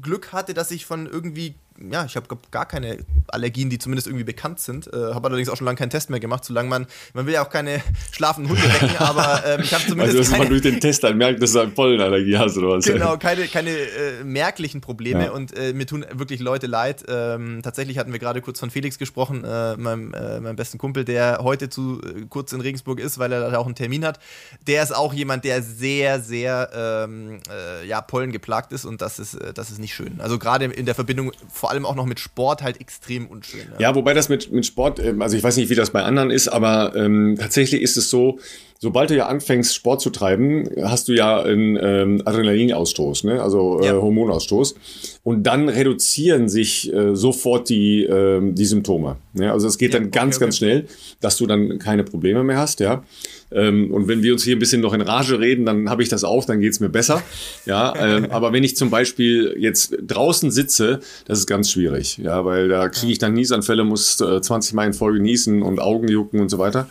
Glück 0.02 0.32
hatte, 0.32 0.52
dass 0.52 0.70
ich 0.70 0.84
von 0.84 1.06
irgendwie 1.06 1.54
ja, 1.90 2.04
ich 2.04 2.16
habe 2.16 2.26
gar 2.50 2.66
keine 2.66 2.98
Allergien, 3.28 3.70
die 3.70 3.78
zumindest 3.78 4.06
irgendwie 4.06 4.24
bekannt 4.24 4.60
sind. 4.60 4.92
Äh, 4.92 5.14
habe 5.14 5.28
allerdings 5.28 5.48
auch 5.48 5.56
schon 5.56 5.64
lange 5.64 5.78
keinen 5.78 5.90
Test 5.90 6.10
mehr 6.10 6.20
gemacht, 6.20 6.44
solange 6.44 6.68
man, 6.68 6.86
man 7.14 7.26
will 7.26 7.34
ja 7.34 7.44
auch 7.44 7.50
keine 7.50 7.80
schlafenden 8.12 8.52
Hunde 8.52 8.62
wecken, 8.62 8.96
aber 8.98 9.42
ähm, 9.46 9.60
ich 9.62 9.72
habe 9.72 9.84
zumindest. 9.84 10.18
Also, 10.18 10.18
dass 10.18 10.30
keine, 10.30 10.44
man 10.44 10.48
durch 10.50 10.62
den 10.62 10.80
Test 10.80 11.04
dann 11.04 11.16
merkt, 11.16 11.42
dass 11.42 11.52
du 11.52 11.60
eine 11.60 11.70
Pollenallergie 11.70 12.36
hast 12.36 12.56
oder 12.58 12.68
was? 12.70 12.84
Genau, 12.84 13.16
keine, 13.16 13.46
keine 13.46 13.70
äh, 13.70 14.24
merklichen 14.24 14.80
Probleme 14.80 15.26
ja. 15.26 15.30
und 15.30 15.56
äh, 15.56 15.72
mir 15.72 15.86
tun 15.86 16.04
wirklich 16.12 16.40
Leute 16.40 16.66
leid. 16.66 17.04
Ähm, 17.08 17.60
tatsächlich 17.62 17.98
hatten 17.98 18.12
wir 18.12 18.18
gerade 18.18 18.42
kurz 18.42 18.60
von 18.60 18.70
Felix 18.70 18.98
gesprochen, 18.98 19.44
äh, 19.44 19.76
meinem, 19.76 20.12
äh, 20.12 20.40
meinem 20.40 20.56
besten 20.56 20.78
Kumpel, 20.78 21.04
der 21.04 21.40
heute 21.42 21.70
zu 21.70 22.00
äh, 22.02 22.26
kurz 22.28 22.52
in 22.52 22.60
Regensburg 22.60 23.00
ist, 23.00 23.18
weil 23.18 23.32
er 23.32 23.50
da 23.50 23.58
auch 23.58 23.66
einen 23.66 23.74
Termin 23.74 24.04
hat. 24.04 24.20
Der 24.66 24.82
ist 24.82 24.94
auch 24.94 25.14
jemand, 25.14 25.44
der 25.44 25.62
sehr, 25.62 26.20
sehr 26.20 26.70
ähm, 26.74 27.40
ja, 27.86 28.00
Pollen 28.00 28.32
geplagt 28.32 28.72
ist 28.72 28.84
und 28.84 29.00
das 29.00 29.18
ist, 29.18 29.38
das 29.54 29.70
ist 29.70 29.78
nicht 29.78 29.94
schön. 29.94 30.20
Also 30.20 30.38
gerade 30.38 30.66
in 30.66 30.86
der 30.86 30.94
Verbindung 30.94 31.32
vor 31.50 31.69
allem 31.70 31.86
auch 31.86 31.94
noch 31.94 32.06
mit 32.06 32.20
Sport 32.20 32.62
halt 32.62 32.80
extrem 32.80 33.26
unschön. 33.26 33.66
Ja, 33.78 33.90
ja 33.90 33.94
wobei 33.94 34.12
das 34.12 34.28
mit, 34.28 34.52
mit 34.52 34.66
Sport, 34.66 34.98
ähm, 34.98 35.22
also 35.22 35.36
ich 35.36 35.42
weiß 35.42 35.56
nicht, 35.56 35.70
wie 35.70 35.74
das 35.74 35.90
bei 35.90 36.02
anderen 36.02 36.30
ist, 36.30 36.48
aber 36.48 36.94
ähm, 36.94 37.36
tatsächlich 37.38 37.82
ist 37.82 37.96
es 37.96 38.10
so, 38.10 38.38
sobald 38.82 39.10
du 39.10 39.16
ja 39.16 39.26
anfängst, 39.26 39.74
Sport 39.74 40.00
zu 40.00 40.08
treiben, 40.08 40.68
hast 40.82 41.08
du 41.08 41.12
ja 41.12 41.42
einen 41.42 41.78
ähm, 41.80 42.22
Adrenalinausstoß, 42.24 43.24
ne? 43.24 43.42
also 43.42 43.80
äh, 43.80 43.86
ja. 43.86 43.92
Hormonausstoß. 43.92 44.74
Und 45.22 45.42
dann 45.42 45.68
reduzieren 45.68 46.48
sich 46.48 46.90
äh, 46.90 47.14
sofort 47.14 47.68
die, 47.68 48.04
äh, 48.04 48.40
die 48.42 48.64
Symptome. 48.64 49.16
Ne? 49.34 49.52
Also 49.52 49.68
es 49.68 49.76
geht 49.76 49.92
ja, 49.92 50.00
dann 50.00 50.10
ganz, 50.10 50.36
okay, 50.36 50.44
ganz 50.46 50.56
schnell, 50.56 50.86
dass 51.20 51.36
du 51.36 51.46
dann 51.46 51.78
keine 51.78 52.04
Probleme 52.04 52.42
mehr 52.42 52.56
hast, 52.56 52.80
ja. 52.80 53.04
Ähm, 53.52 53.92
und 53.92 54.08
wenn 54.08 54.22
wir 54.22 54.32
uns 54.32 54.44
hier 54.44 54.56
ein 54.56 54.60
bisschen 54.60 54.80
noch 54.80 54.94
in 54.94 55.02
Rage 55.02 55.38
reden, 55.38 55.66
dann 55.66 55.90
habe 55.90 56.02
ich 56.02 56.08
das 56.08 56.24
auch, 56.24 56.46
dann 56.46 56.60
geht's 56.60 56.80
mir 56.80 56.88
besser. 56.88 57.22
Ja, 57.66 57.92
ähm, 57.98 58.28
aber 58.30 58.54
wenn 58.54 58.64
ich 58.64 58.76
zum 58.76 58.88
Beispiel 58.88 59.56
jetzt 59.58 59.94
draußen 60.06 60.50
sitze, 60.50 61.00
das 61.26 61.40
ist 61.40 61.46
ganz 61.46 61.70
schwierig, 61.70 62.16
ja, 62.16 62.46
weil 62.46 62.68
da 62.68 62.88
kriege 62.88 63.12
ich 63.12 63.18
dann 63.18 63.34
Niesanfälle, 63.34 63.84
muss 63.84 64.18
äh, 64.22 64.40
20 64.40 64.72
Mal 64.72 64.86
in 64.86 64.94
Folge 64.94 65.20
niesen 65.20 65.60
und 65.60 65.80
Augen 65.80 66.08
jucken 66.08 66.40
und 66.40 66.48
so 66.48 66.56
weiter. 66.58 66.88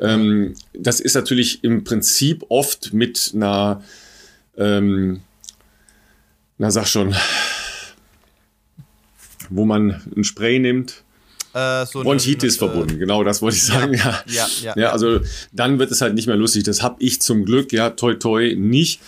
Ähm, 0.00 0.54
das 0.72 1.00
ist 1.00 1.14
natürlich 1.14 1.62
im 1.64 1.84
Prinzip 1.84 2.44
oft 2.48 2.92
mit 2.92 3.32
einer, 3.34 3.82
ähm, 4.56 5.20
na 6.58 6.70
sag 6.70 6.86
schon, 6.86 7.14
wo 9.50 9.64
man 9.64 10.02
ein 10.16 10.24
Spray 10.24 10.58
nimmt. 10.58 11.02
Äh, 11.54 11.84
so 11.84 12.02
Bronchitis 12.02 12.60
eine, 12.60 12.70
verbunden, 12.70 12.96
äh, 12.96 12.98
genau 12.98 13.22
das 13.24 13.42
wollte 13.42 13.58
ich 13.58 13.64
sagen. 13.64 13.94
Ja, 13.94 14.24
ja, 14.26 14.46
ja, 14.62 14.74
ja, 14.76 14.92
also 14.92 15.20
dann 15.52 15.78
wird 15.78 15.90
es 15.90 16.00
halt 16.00 16.14
nicht 16.14 16.26
mehr 16.26 16.36
lustig. 16.36 16.64
Das 16.64 16.82
habe 16.82 16.96
ich 17.00 17.20
zum 17.20 17.44
Glück, 17.44 17.72
ja, 17.72 17.90
toi 17.90 18.14
toi, 18.14 18.54
nicht. 18.56 19.00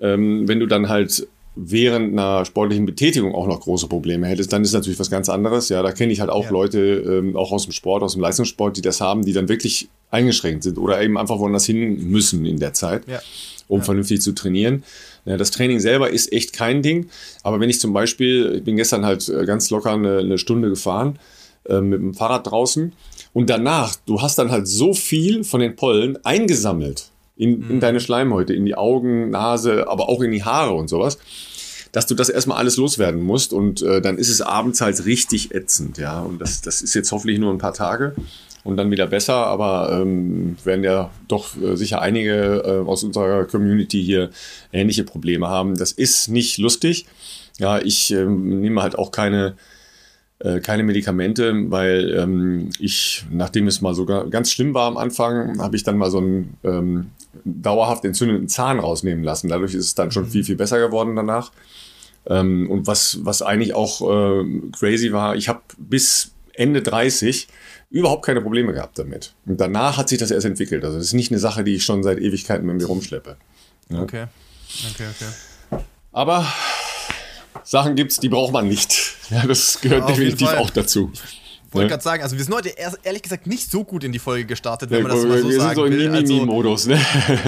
Ähm, 0.00 0.48
wenn 0.48 0.58
du 0.58 0.66
dann 0.66 0.88
halt 0.88 1.28
während 1.54 2.12
einer 2.12 2.44
sportlichen 2.44 2.86
Betätigung 2.86 3.34
auch 3.34 3.46
noch 3.46 3.60
große 3.60 3.86
Probleme 3.86 4.26
hättest, 4.26 4.52
dann 4.52 4.62
ist 4.62 4.72
natürlich 4.72 4.98
was 4.98 5.10
ganz 5.10 5.28
anderes. 5.28 5.68
Ja, 5.68 5.82
da 5.82 5.92
kenne 5.92 6.12
ich 6.12 6.20
halt 6.20 6.30
auch 6.30 6.46
ja. 6.46 6.50
Leute, 6.50 6.78
ähm, 6.78 7.36
auch 7.36 7.52
aus 7.52 7.64
dem 7.64 7.72
Sport, 7.72 8.02
aus 8.02 8.14
dem 8.14 8.22
Leistungssport, 8.22 8.76
die 8.76 8.82
das 8.82 9.00
haben, 9.00 9.24
die 9.24 9.32
dann 9.32 9.48
wirklich 9.48 9.88
eingeschränkt 10.10 10.62
sind 10.62 10.78
oder 10.78 11.02
eben 11.02 11.18
einfach 11.18 11.38
woanders 11.38 11.66
hin 11.66 12.08
müssen 12.10 12.46
in 12.46 12.58
der 12.58 12.72
Zeit, 12.72 13.06
ja. 13.06 13.20
um 13.68 13.80
ja. 13.80 13.84
vernünftig 13.84 14.22
zu 14.22 14.32
trainieren. 14.32 14.84
Das 15.24 15.50
Training 15.52 15.78
selber 15.78 16.10
ist 16.10 16.32
echt 16.32 16.52
kein 16.52 16.82
Ding, 16.82 17.08
aber 17.42 17.60
wenn 17.60 17.70
ich 17.70 17.78
zum 17.78 17.92
Beispiel, 17.92 18.56
ich 18.56 18.64
bin 18.64 18.76
gestern 18.76 19.04
halt 19.04 19.28
äh, 19.28 19.44
ganz 19.44 19.70
locker 19.70 19.92
eine, 19.92 20.18
eine 20.18 20.38
Stunde 20.38 20.68
gefahren 20.68 21.18
äh, 21.68 21.80
mit 21.80 22.00
dem 22.00 22.14
Fahrrad 22.14 22.50
draußen 22.50 22.92
und 23.32 23.48
danach, 23.48 23.94
du 24.06 24.20
hast 24.20 24.38
dann 24.38 24.50
halt 24.50 24.66
so 24.66 24.94
viel 24.94 25.44
von 25.44 25.60
den 25.60 25.76
Pollen 25.76 26.18
eingesammelt 26.24 27.11
in, 27.36 27.60
mhm. 27.60 27.70
in 27.70 27.80
deine 27.80 28.00
Schleimhäute, 28.00 28.54
in 28.54 28.64
die 28.64 28.74
Augen, 28.74 29.30
Nase, 29.30 29.88
aber 29.88 30.08
auch 30.08 30.20
in 30.22 30.32
die 30.32 30.44
Haare 30.44 30.74
und 30.74 30.88
sowas, 30.88 31.18
dass 31.92 32.06
du 32.06 32.14
das 32.14 32.28
erstmal 32.28 32.58
alles 32.58 32.76
loswerden 32.76 33.22
musst 33.22 33.52
und 33.52 33.82
äh, 33.82 34.00
dann 34.00 34.18
ist 34.18 34.30
es 34.30 34.40
abends 34.40 34.80
halt 34.80 35.04
richtig 35.04 35.54
ätzend, 35.54 35.98
ja. 35.98 36.20
Und 36.20 36.40
das, 36.40 36.62
das 36.62 36.82
ist 36.82 36.94
jetzt 36.94 37.12
hoffentlich 37.12 37.38
nur 37.38 37.52
ein 37.52 37.58
paar 37.58 37.74
Tage 37.74 38.14
und 38.64 38.76
dann 38.76 38.90
wieder 38.90 39.06
besser, 39.06 39.34
aber 39.34 40.00
ähm, 40.00 40.56
werden 40.64 40.84
ja 40.84 41.10
doch 41.28 41.56
äh, 41.60 41.76
sicher 41.76 42.00
einige 42.00 42.62
äh, 42.64 42.88
aus 42.88 43.04
unserer 43.04 43.44
Community 43.44 44.02
hier 44.02 44.30
ähnliche 44.72 45.04
Probleme 45.04 45.48
haben. 45.48 45.76
Das 45.76 45.92
ist 45.92 46.28
nicht 46.28 46.58
lustig. 46.58 47.06
Ja, 47.58 47.78
ich 47.78 48.10
ähm, 48.12 48.60
nehme 48.60 48.82
halt 48.82 48.98
auch 48.98 49.10
keine 49.10 49.54
äh, 50.42 50.60
keine 50.60 50.82
Medikamente, 50.82 51.70
weil 51.70 52.14
ähm, 52.18 52.70
ich, 52.80 53.24
nachdem 53.30 53.68
es 53.68 53.80
mal 53.80 53.94
sogar 53.94 54.28
ganz 54.28 54.50
schlimm 54.50 54.74
war 54.74 54.88
am 54.88 54.96
Anfang, 54.96 55.60
habe 55.60 55.76
ich 55.76 55.84
dann 55.84 55.96
mal 55.96 56.10
so 56.10 56.18
einen 56.18 56.56
ähm, 56.64 57.10
dauerhaft 57.44 58.04
entzündeten 58.04 58.48
Zahn 58.48 58.80
rausnehmen 58.80 59.22
lassen. 59.22 59.48
Dadurch 59.48 59.74
ist 59.74 59.86
es 59.86 59.94
dann 59.94 60.10
schon 60.10 60.24
mhm. 60.24 60.30
viel, 60.30 60.44
viel 60.44 60.56
besser 60.56 60.80
geworden 60.80 61.14
danach. 61.14 61.52
Ähm, 62.26 62.68
und 62.68 62.88
was, 62.88 63.20
was 63.22 63.42
eigentlich 63.42 63.74
auch 63.74 64.00
äh, 64.00 64.44
crazy 64.76 65.12
war, 65.12 65.36
ich 65.36 65.48
habe 65.48 65.60
bis 65.78 66.32
Ende 66.54 66.82
30 66.82 67.46
überhaupt 67.90 68.24
keine 68.24 68.40
Probleme 68.40 68.72
gehabt 68.72 68.98
damit. 68.98 69.34
Und 69.46 69.60
danach 69.60 69.96
hat 69.96 70.08
sich 70.08 70.18
das 70.18 70.32
erst 70.32 70.46
entwickelt. 70.46 70.84
Also 70.84 70.98
das 70.98 71.06
ist 71.06 71.12
nicht 71.12 71.30
eine 71.30 71.38
Sache, 71.38 71.62
die 71.62 71.74
ich 71.74 71.84
schon 71.84 72.02
seit 72.02 72.18
Ewigkeiten 72.18 72.66
mit 72.66 72.76
mir 72.76 72.86
rumschleppe. 72.86 73.36
Ja. 73.90 74.02
Okay. 74.02 74.24
Okay, 74.92 75.06
okay. 75.16 75.82
Aber 76.10 76.46
Sachen 77.64 77.94
gibt's, 77.94 78.20
die 78.20 78.28
braucht 78.28 78.52
man 78.52 78.68
nicht. 78.68 79.16
Ja, 79.30 79.46
das 79.46 79.80
gehört 79.80 80.02
ja, 80.02 80.06
definitiv 80.14 80.48
auch 80.48 80.70
dazu. 80.70 81.10
Ich 81.72 81.74
wollte 81.74 81.88
gerade 81.88 82.02
sagen, 82.02 82.22
also 82.22 82.36
wir 82.36 82.44
sind 82.44 82.54
heute 82.54 82.74
ehrlich 83.02 83.22
gesagt 83.22 83.46
nicht 83.46 83.70
so 83.70 83.82
gut 83.82 84.04
in 84.04 84.12
die 84.12 84.18
Folge 84.18 84.44
gestartet, 84.44 84.90
wenn 84.90 84.98
ja, 84.98 85.08
man 85.08 85.16
das 85.16 85.24
mal 85.24 85.38
so 85.40 85.48
wir 85.48 85.58
sagen 85.58 85.74
sind 85.74 85.74
so 85.76 85.84
im 85.86 86.12
Mimimi-Modus, 86.12 86.86
ne? 86.86 87.00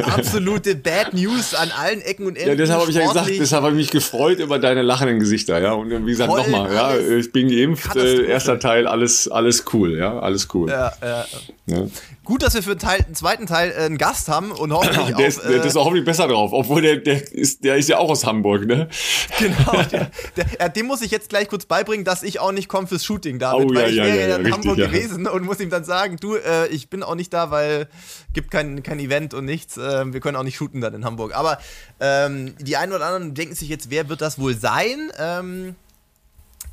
Absolute 0.03 0.77
Bad 0.77 1.13
News 1.13 1.55
an 1.55 1.71
allen 1.71 2.01
Ecken 2.01 2.27
und 2.27 2.37
Enden. 2.37 2.49
Ja, 2.49 2.55
deshalb 2.55 2.81
habe 2.81 2.91
ich 2.91 2.97
ja 2.97 3.07
gesagt, 3.07 3.29
deshalb 3.29 3.65
habe 3.65 3.73
ich 3.75 3.77
mich 3.77 3.91
gefreut 3.91 4.39
über 4.39 4.59
deine 4.59 4.81
lachenden 4.81 5.19
Gesichter, 5.19 5.61
ja. 5.61 5.73
Und 5.73 5.91
wie 5.91 6.11
gesagt, 6.11 6.35
nochmal, 6.35 6.73
ja, 6.73 6.97
ich 6.97 7.33
bin 7.33 7.51
geimpft, 7.51 7.97
äh, 7.97 8.25
erster 8.25 8.59
Teil, 8.59 8.87
alles, 8.87 9.29
alles 9.29 9.67
cool, 9.75 9.99
ja, 9.99 10.19
alles 10.21 10.49
cool. 10.55 10.71
Ja, 10.71 10.95
ja. 11.03 11.27
ja. 11.67 11.87
Gut, 12.25 12.43
dass 12.43 12.55
wir 12.55 12.63
für 12.63 12.75
den, 12.75 12.79
Teil, 12.79 13.03
den 13.03 13.15
zweiten 13.15 13.47
Teil 13.47 13.71
äh, 13.71 13.85
einen 13.85 13.99
Gast 13.99 14.29
haben 14.29 14.51
und 14.51 14.73
hoffentlich 14.73 15.15
der 15.17 15.27
Ist, 15.27 15.39
äh, 15.39 15.53
der 15.53 15.65
ist 15.65 15.77
auch 15.77 15.85
hoffentlich 15.85 16.07
besser 16.07 16.27
drauf, 16.27 16.53
obwohl 16.53 16.81
der, 16.83 16.97
der, 16.97 17.33
ist, 17.33 17.63
der 17.65 17.77
ist 17.77 17.89
ja 17.89 17.99
auch 17.99 18.11
aus 18.11 18.25
Hamburg, 18.25 18.67
ne? 18.67 18.89
Genau, 19.39 19.83
der, 19.93 20.11
der, 20.37 20.69
dem 20.71 20.87
muss 20.87 21.03
ich 21.03 21.11
jetzt 21.11 21.29
gleich 21.29 21.49
kurz 21.49 21.67
beibringen, 21.67 22.05
dass 22.05 22.23
ich 22.23 22.41
auch 22.41 22.53
nicht 22.53 22.69
komme 22.69 22.87
fürs 22.87 23.05
Shooting, 23.05 23.39
David, 23.39 23.71
oh, 23.71 23.75
weil 23.75 23.95
ja, 23.95 24.05
ich 24.05 24.11
wäre 24.11 24.21
ja, 24.21 24.27
ja, 24.29 24.37
in 24.37 24.47
richtig, 24.47 24.53
Hamburg 24.55 24.77
gewesen 24.77 25.27
und 25.27 25.45
muss 25.45 25.61
ihm 25.61 25.71
dann 25.71 25.85
sagen, 25.85 26.17
du, 26.21 26.37
äh, 26.37 26.67
ich 26.69 26.89
bin 26.89 27.03
auch 27.03 27.15
nicht 27.15 27.33
da, 27.33 27.51
weil 27.51 27.89
gibt 28.33 28.51
kein, 28.51 28.83
kein 28.83 28.99
Event 28.99 29.35
und 29.35 29.45
nichts. 29.45 29.77
Äh, 29.77 30.13
wir 30.13 30.21
können 30.21 30.37
auch 30.37 30.43
nicht 30.43 30.57
shooten 30.57 30.81
dann 30.81 30.95
in 30.95 31.05
Hamburg. 31.05 31.35
Aber 31.35 31.59
ähm, 32.01 32.55
die 32.59 32.77
einen 32.77 32.93
oder 32.93 33.07
anderen 33.07 33.35
denken 33.35 33.55
sich 33.55 33.69
jetzt, 33.69 33.91
wer 33.91 34.09
wird 34.09 34.21
das 34.21 34.39
wohl 34.39 34.55
sein? 34.55 35.11
Ähm, 35.19 35.77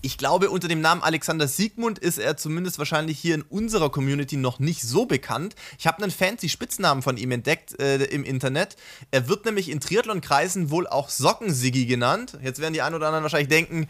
ich 0.02 0.18
glaube, 0.18 0.50
unter 0.50 0.68
dem 0.68 0.82
Namen 0.82 1.04
Alexander 1.04 1.48
Siegmund 1.48 2.00
ist 2.00 2.18
er 2.18 2.38
zumindest 2.38 2.80
wahrscheinlich 2.80 3.20
hier 3.20 3.36
in 3.36 3.44
unserer 3.44 3.90
Community 3.90 4.38
noch 4.38 4.60
nicht 4.60 4.82
so 4.82 5.06
bekannt. 5.06 5.56
Ich 5.78 5.88
habe 5.88 6.02
einen 6.02 6.12
fancy 6.12 6.50
Spitznamen 6.50 7.04
von 7.04 7.18
ihm 7.18 7.32
entdeckt 7.32 7.80
äh, 7.80 8.04
im 8.06 8.24
Internet. 8.24 8.76
Er 9.12 9.28
wird 9.28 9.46
nämlich 9.46 9.70
in 9.70 9.80
Triathlon-Kreisen 9.80 10.72
wohl 10.72 10.88
auch 10.88 11.10
Sockensiggi 11.10 11.86
genannt. 11.86 12.38
Jetzt 12.44 12.60
werden 12.60 12.74
die 12.74 12.82
einen 12.82 12.96
oder 12.96 13.08
anderen 13.08 13.24
wahrscheinlich 13.24 13.50
denken, 13.50 13.88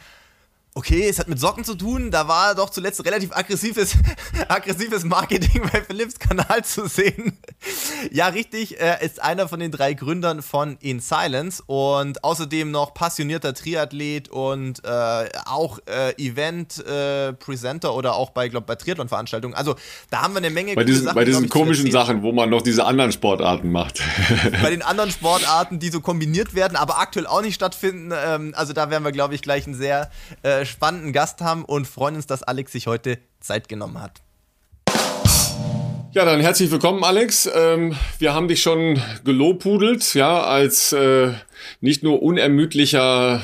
Okay, 0.74 1.06
es 1.10 1.20
hat 1.20 1.28
mit 1.28 1.38
Socken 1.38 1.66
zu 1.66 1.76
tun. 1.76 2.12
Da 2.12 2.30
war 2.30 2.56
doch 2.56 2.70
zuletzt 2.70 3.04
relativ 3.06 3.36
aggressives, 3.36 3.98
aggressives 4.48 5.04
Marketing 5.04 5.64
bei 5.70 5.82
Philips 5.82 6.18
Kanal 6.18 6.64
zu 6.64 6.88
sehen. 6.88 7.38
ja, 8.10 8.28
richtig. 8.28 8.80
Er 8.80 9.02
ist 9.02 9.22
einer 9.22 9.50
von 9.50 9.60
den 9.60 9.72
drei 9.72 9.94
Gründern 9.94 10.42
von 10.42 10.78
In 10.80 11.02
Silence 11.02 11.62
und 11.66 12.24
außerdem 12.24 12.72
noch 12.72 12.94
passionierter 12.94 13.54
Triathlet 13.54 14.30
und 14.30 14.82
äh, 14.86 15.30
auch 15.46 15.80
äh, 15.88 16.14
Event-Presenter 16.14 17.90
äh, 17.90 17.92
oder 17.92 18.16
auch 18.16 18.30
bei, 18.30 18.48
glaube 18.48 18.66
bei 18.66 18.76
Triathlon-Veranstaltungen. 18.76 19.54
Also 19.54 19.76
da 20.10 20.22
haben 20.22 20.34
wir 20.34 20.38
eine 20.38 20.52
Menge 20.52 20.76
bei 20.76 20.86
diesen, 20.86 21.04
Sachen, 21.04 21.16
Bei 21.16 21.26
diesen 21.26 21.50
komischen 21.50 21.92
Sachen, 21.92 22.24
wo 22.24 22.32
man 22.32 22.50
noch 22.50 22.62
diese 22.62 22.86
anderen 22.86 23.12
Sportarten 23.12 23.74
macht. 23.74 24.02
bei 24.62 24.70
den 24.70 24.84
anderen 24.84 25.12
Sportarten, 25.12 25.80
die 25.80 25.90
so 25.90 26.00
kombiniert 26.00 26.56
werden, 26.56 26.78
aber 26.78 27.00
aktuell 27.00 27.28
auch 27.28 27.42
nicht 27.42 27.56
stattfinden. 27.56 28.14
Ähm, 28.16 28.54
also 28.56 28.72
da 28.72 28.90
werden 28.90 29.04
wir, 29.04 29.12
glaube 29.12 29.36
ich, 29.36 29.42
gleich 29.42 29.68
ein 29.68 29.76
sehr 29.76 30.10
äh, 30.62 30.66
spannenden 30.66 31.12
Gast 31.12 31.42
haben 31.42 31.66
und 31.66 31.88
freuen 31.88 32.16
uns, 32.16 32.28
dass 32.28 32.44
Alex 32.44 32.72
sich 32.72 32.88
heute 32.88 33.18
Zeit 33.40 33.68
genommen 33.68 34.02
hat. 34.02 34.22
Ja, 36.14 36.26
dann 36.26 36.42
herzlich 36.42 36.70
willkommen, 36.72 37.04
Alex. 37.04 37.50
Ähm, 37.54 37.96
wir 38.20 38.34
haben 38.34 38.48
dich 38.48 38.62
schon 38.62 39.02
gelobhudelt, 39.24 40.14
ja, 40.14 40.44
als 40.44 40.92
äh, 40.92 41.32
nicht 41.80 42.04
nur 42.04 42.22
unermüdlicher 42.22 43.42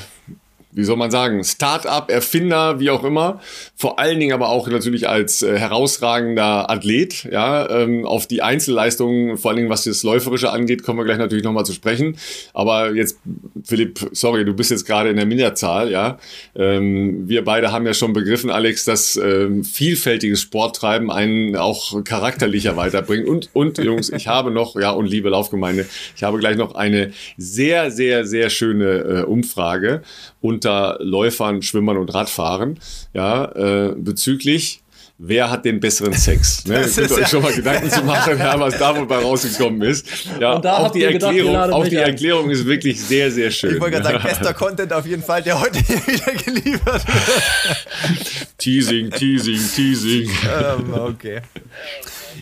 wie 0.70 0.84
soll 0.84 0.96
man 0.96 1.10
sagen, 1.10 1.42
Start-up, 1.44 2.10
Erfinder, 2.10 2.78
wie 2.78 2.90
auch 2.90 3.02
immer. 3.02 3.40
Vor 3.74 3.98
allen 3.98 4.20
Dingen 4.20 4.34
aber 4.34 4.50
auch 4.50 4.68
natürlich 4.68 5.08
als 5.08 5.42
äh, 5.42 5.58
herausragender 5.58 6.70
Athlet. 6.70 7.24
Ja, 7.30 7.68
ähm, 7.70 8.04
auf 8.04 8.26
die 8.26 8.42
Einzelleistungen, 8.42 9.38
vor 9.38 9.50
allen 9.50 9.56
Dingen 9.56 9.70
was 9.70 9.84
das 9.84 10.02
Läuferische 10.02 10.50
angeht, 10.50 10.82
kommen 10.82 10.98
wir 10.98 11.04
gleich 11.04 11.18
natürlich 11.18 11.44
nochmal 11.44 11.64
zu 11.64 11.72
sprechen. 11.72 12.16
Aber 12.52 12.94
jetzt, 12.94 13.18
Philipp, 13.64 14.10
sorry, 14.12 14.44
du 14.44 14.52
bist 14.52 14.70
jetzt 14.70 14.84
gerade 14.84 15.08
in 15.08 15.16
der 15.16 15.24
Minderzahl. 15.24 15.90
Ja, 15.90 16.18
ähm, 16.54 17.28
wir 17.28 17.44
beide 17.44 17.72
haben 17.72 17.86
ja 17.86 17.94
schon 17.94 18.12
begriffen, 18.12 18.50
Alex, 18.50 18.84
dass 18.84 19.16
ähm, 19.16 19.64
vielfältiges 19.64 20.42
Sporttreiben 20.42 21.10
einen 21.10 21.56
auch 21.56 22.04
charakterlicher 22.04 22.76
weiterbringt. 22.76 23.26
Und 23.26 23.48
und 23.54 23.78
Jungs, 23.78 24.10
ich 24.10 24.28
habe 24.28 24.50
noch, 24.50 24.76
ja 24.76 24.90
und 24.90 25.06
liebe 25.06 25.30
Laufgemeinde, 25.30 25.86
ich 26.14 26.22
habe 26.22 26.38
gleich 26.38 26.56
noch 26.56 26.74
eine 26.74 27.12
sehr 27.38 27.90
sehr 27.90 28.26
sehr 28.26 28.50
schöne 28.50 28.84
äh, 28.84 29.22
Umfrage 29.22 30.02
unter 30.40 30.98
Läufern, 31.00 31.62
Schwimmern 31.62 31.96
und 31.96 32.12
Radfahrern, 32.14 32.78
ja, 33.12 33.44
äh, 33.44 33.94
bezüglich 33.96 34.82
wer 35.18 35.50
hat 35.50 35.64
den 35.64 35.80
besseren 35.80 36.12
Sex? 36.12 36.64
Ne? 36.64 36.78
Das 36.82 36.94
könnt 36.94 37.10
ihr 37.10 37.16
euch 37.16 37.20
ja 37.22 37.28
schon 37.28 37.42
mal 37.42 37.52
Gedanken 37.52 37.90
zu 37.90 38.02
machen, 38.02 38.38
ja, 38.38 38.58
was 38.58 38.78
da 38.78 38.96
wobei 38.96 39.18
rausgekommen 39.18 39.82
ist. 39.82 40.06
Ja, 40.40 40.54
auch 40.54 40.90
die, 40.90 41.02
Erklärung, 41.02 41.52
gedacht, 41.52 41.72
auch 41.72 41.86
die 41.86 41.96
Erklärung 41.96 42.50
ist 42.50 42.64
wirklich 42.64 43.00
sehr, 43.00 43.30
sehr 43.30 43.50
schön. 43.50 43.74
Ich 43.74 43.80
wollte 43.80 44.00
gerade 44.00 44.18
sagen, 44.18 44.22
bester 44.22 44.54
Content 44.54 44.92
auf 44.92 45.06
jeden 45.06 45.22
Fall, 45.22 45.42
der 45.42 45.60
heute 45.60 45.80
wieder 45.80 46.32
geliefert 46.32 47.06
wird. 47.06 48.48
teasing, 48.58 49.10
Teasing, 49.10 49.60
Teasing. 49.74 50.28
Um, 50.28 50.94
ähm, 50.94 50.94
okay. 50.94 51.40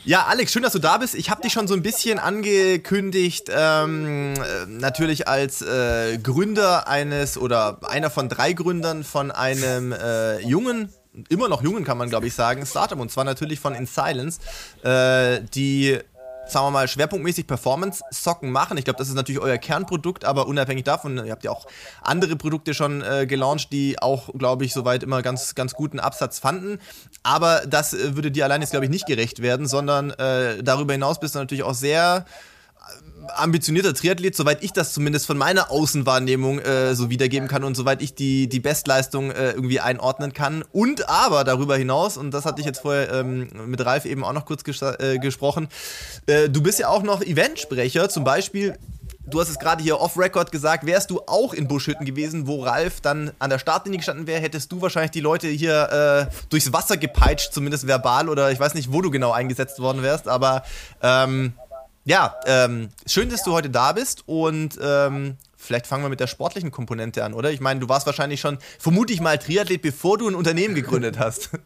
Ja, 0.05 0.27
Alex, 0.27 0.53
schön, 0.53 0.63
dass 0.63 0.73
du 0.73 0.79
da 0.79 0.99
bist. 0.99 1.15
Ich 1.15 1.31
habe 1.31 1.43
dich 1.43 1.53
schon 1.53 1.67
so 1.67 1.75
ein 1.75 1.83
bisschen 1.83 2.19
angekündigt, 2.19 3.51
ähm, 3.51 4.35
natürlich 4.69 5.29
als 5.29 5.63
äh, 5.63 6.19
Gründer 6.19 6.89
eines 6.89 7.39
oder 7.39 7.79
einer 7.89 8.11
von 8.11 8.29
drei 8.29 8.53
Gründern 8.53 9.05
von 9.05 9.31
einem 9.31 9.93
äh, 9.93 10.41
jungen 10.41 10.93
immer 11.31 11.49
noch 11.49 11.63
jungen, 11.63 11.85
kann 11.85 11.97
man 11.97 12.11
glaube 12.11 12.27
ich 12.27 12.35
sagen, 12.35 12.67
Startup 12.67 13.01
und 13.01 13.11
zwar 13.11 13.25
natürlich 13.25 13.59
von 13.59 13.75
In 13.75 13.87
Silence, 13.87 14.39
äh, 14.83 15.41
die 15.55 15.99
sagen 16.49 16.67
wir 16.67 16.71
mal, 16.71 16.89
schwerpunktmäßig 16.89 17.47
Performance-Socken 17.47 18.51
machen. 18.51 18.79
Ich 18.79 18.85
glaube, 18.85 18.99
das 18.99 19.09
ist 19.09 19.15
natürlich 19.15 19.41
euer 19.41 19.59
Kernprodukt, 19.59 20.25
aber 20.25 20.47
unabhängig 20.47 20.85
davon, 20.85 21.25
ihr 21.25 21.33
habt 21.33 21.45
ja 21.45 21.51
auch 21.51 21.67
andere 22.03 22.37
Produkte 22.37 22.75
schon 22.75 23.03
äh, 23.03 23.27
gelauncht, 23.27 23.73
die 23.73 24.01
auch, 24.01 24.33
glaube 24.35 24.65
ich, 24.65 24.73
soweit 24.73 25.03
immer 25.03 25.23
ganz, 25.23 25.55
ganz 25.55 25.75
guten 25.75 25.99
Absatz 25.99 26.39
fanden. 26.39 26.79
Aber 27.27 27.63
das 27.67 27.93
äh, 27.93 28.15
würde 28.15 28.31
dir 28.31 28.45
allein 28.45 28.61
jetzt, 28.61 28.71
glaube 28.71 28.87
ich, 28.87 28.91
nicht 28.91 29.07
gerecht 29.07 29.43
werden, 29.43 29.67
sondern 29.67 30.11
äh, 30.11 30.63
darüber 30.63 30.93
hinaus 30.93 31.19
bist 31.19 31.35
du 31.35 31.41
natürlich 31.41 31.65
auch 31.65 31.75
sehr 31.75 32.25
ambitionierter 33.35 33.95
Triathlet, 33.95 34.37
soweit 34.37 34.63
ich 34.63 34.73
das 34.73 34.93
zumindest 34.93 35.27
von 35.27 35.37
meiner 35.37 35.73
Außenwahrnehmung 35.73 36.61
äh, 36.61 36.95
so 36.95 37.11
wiedergeben 37.11 37.49
kann 37.49 37.65
und 37.65 37.75
soweit 37.75 38.01
ich 38.01 38.15
die, 38.15 38.49
die 38.49 38.61
Bestleistung 38.61 39.33
äh, 39.33 39.51
irgendwie 39.51 39.81
einordnen 39.81 40.33
kann. 40.33 40.65
Und 40.71 41.09
aber 41.09 41.43
darüber 41.43 41.77
hinaus, 41.77 42.17
und 42.17 42.31
das 42.31 42.45
hatte 42.45 42.61
ich 42.61 42.67
jetzt 42.67 42.83
vorher 42.83 43.13
ähm, 43.13 43.49
mit 43.67 43.85
Ralf 43.85 44.05
eben 44.05 44.23
auch 44.23 44.33
noch 44.33 44.47
kurz 44.47 44.63
ges 44.63 44.81
äh, 44.83 45.19
gesprochen, 45.19 45.67
äh, 46.27 46.49
du 46.49 46.63
bist 46.63 46.79
ja 46.79 46.89
auch 46.89 47.03
noch 47.03 47.23
Eventsprecher, 47.23 48.09
zum 48.09 48.23
Beispiel 48.23 48.79
Du 49.29 49.41
hast 49.41 49.49
es 49.49 49.59
gerade 49.59 49.83
hier 49.83 50.01
off-Record 50.01 50.53
gesagt, 50.53 50.87
wärst 50.87 51.11
du 51.11 51.21
auch 51.27 51.53
in 51.53 51.67
Buschhütten 51.67 52.07
gewesen, 52.07 52.47
wo 52.47 52.63
Ralf 52.63 53.01
dann 53.01 53.33
an 53.41 53.51
der 53.51 53.59
Startlinie 53.59 53.99
gestanden 53.99 54.29
wäre, 54.29 54.41
hättest 54.41 54.71
du 54.71 54.81
wahrscheinlich 54.81 55.11
die 55.11 55.21
Leute 55.21 55.49
hier 55.49 56.29
äh, 56.31 56.47
durchs 56.49 56.73
Wasser 56.73 56.97
gepeitscht, 56.97 57.53
zumindest 57.53 57.89
verbal, 57.89 58.29
oder 58.29 58.53
ich 58.53 58.61
weiß 58.61 58.75
nicht, 58.75 58.93
wo 58.93 59.03
du 59.03 59.11
genau 59.11 59.33
eingesetzt 59.33 59.81
worden 59.81 60.03
wärst, 60.03 60.29
aber 60.29 60.63
ähm, 61.03 61.55
ja, 62.05 62.37
ähm, 62.47 62.91
schön, 63.05 63.29
dass 63.29 63.43
du 63.43 63.53
heute 63.53 63.69
da 63.69 63.91
bist 63.91 64.23
und 64.27 64.79
ähm, 64.81 65.37
vielleicht 65.57 65.89
fangen 65.89 66.05
wir 66.05 66.09
mit 66.09 66.21
der 66.21 66.29
sportlichen 66.29 66.71
Komponente 66.71 67.25
an, 67.25 67.35
oder? 67.35 67.51
Ich 67.51 67.61
meine, 67.61 67.81
du 67.81 67.89
warst 67.89 68.07
wahrscheinlich 68.07 68.41
schon, 68.41 68.59
vermute 68.79 69.13
ich 69.13 69.21
mal, 69.21 69.39
Triathlet, 69.39 69.83
bevor 69.83 70.19
du 70.19 70.29
ein 70.29 70.37
Unternehmen 70.37 70.77
gegründet 70.77 71.19
hast. 71.19 71.51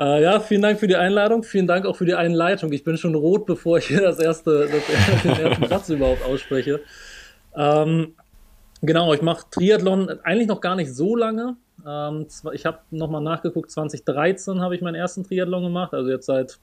Äh, 0.00 0.22
ja, 0.22 0.40
vielen 0.40 0.62
Dank 0.62 0.80
für 0.80 0.86
die 0.86 0.96
Einladung, 0.96 1.42
vielen 1.42 1.66
Dank 1.66 1.84
auch 1.84 1.94
für 1.94 2.06
die 2.06 2.14
Einleitung. 2.14 2.72
Ich 2.72 2.84
bin 2.84 2.96
schon 2.96 3.14
rot, 3.14 3.44
bevor 3.44 3.76
ich 3.76 3.86
hier 3.88 4.00
das 4.00 4.18
erste, 4.18 4.66
das, 4.66 5.22
den 5.22 5.32
ersten 5.32 5.68
Satz 5.68 5.90
überhaupt 5.90 6.24
ausspreche. 6.24 6.80
Ähm, 7.54 8.14
genau, 8.80 9.12
ich 9.12 9.20
mache 9.20 9.44
Triathlon 9.50 10.08
eigentlich 10.22 10.48
noch 10.48 10.62
gar 10.62 10.74
nicht 10.74 10.94
so 10.94 11.14
lange. 11.16 11.56
Ähm, 11.86 12.26
ich 12.54 12.64
habe 12.64 12.78
nochmal 12.90 13.20
nachgeguckt, 13.20 13.70
2013 13.70 14.62
habe 14.62 14.74
ich 14.74 14.80
meinen 14.80 14.94
ersten 14.94 15.22
Triathlon 15.22 15.64
gemacht, 15.64 15.92
also 15.92 16.08
jetzt 16.08 16.24
seit 16.24 16.58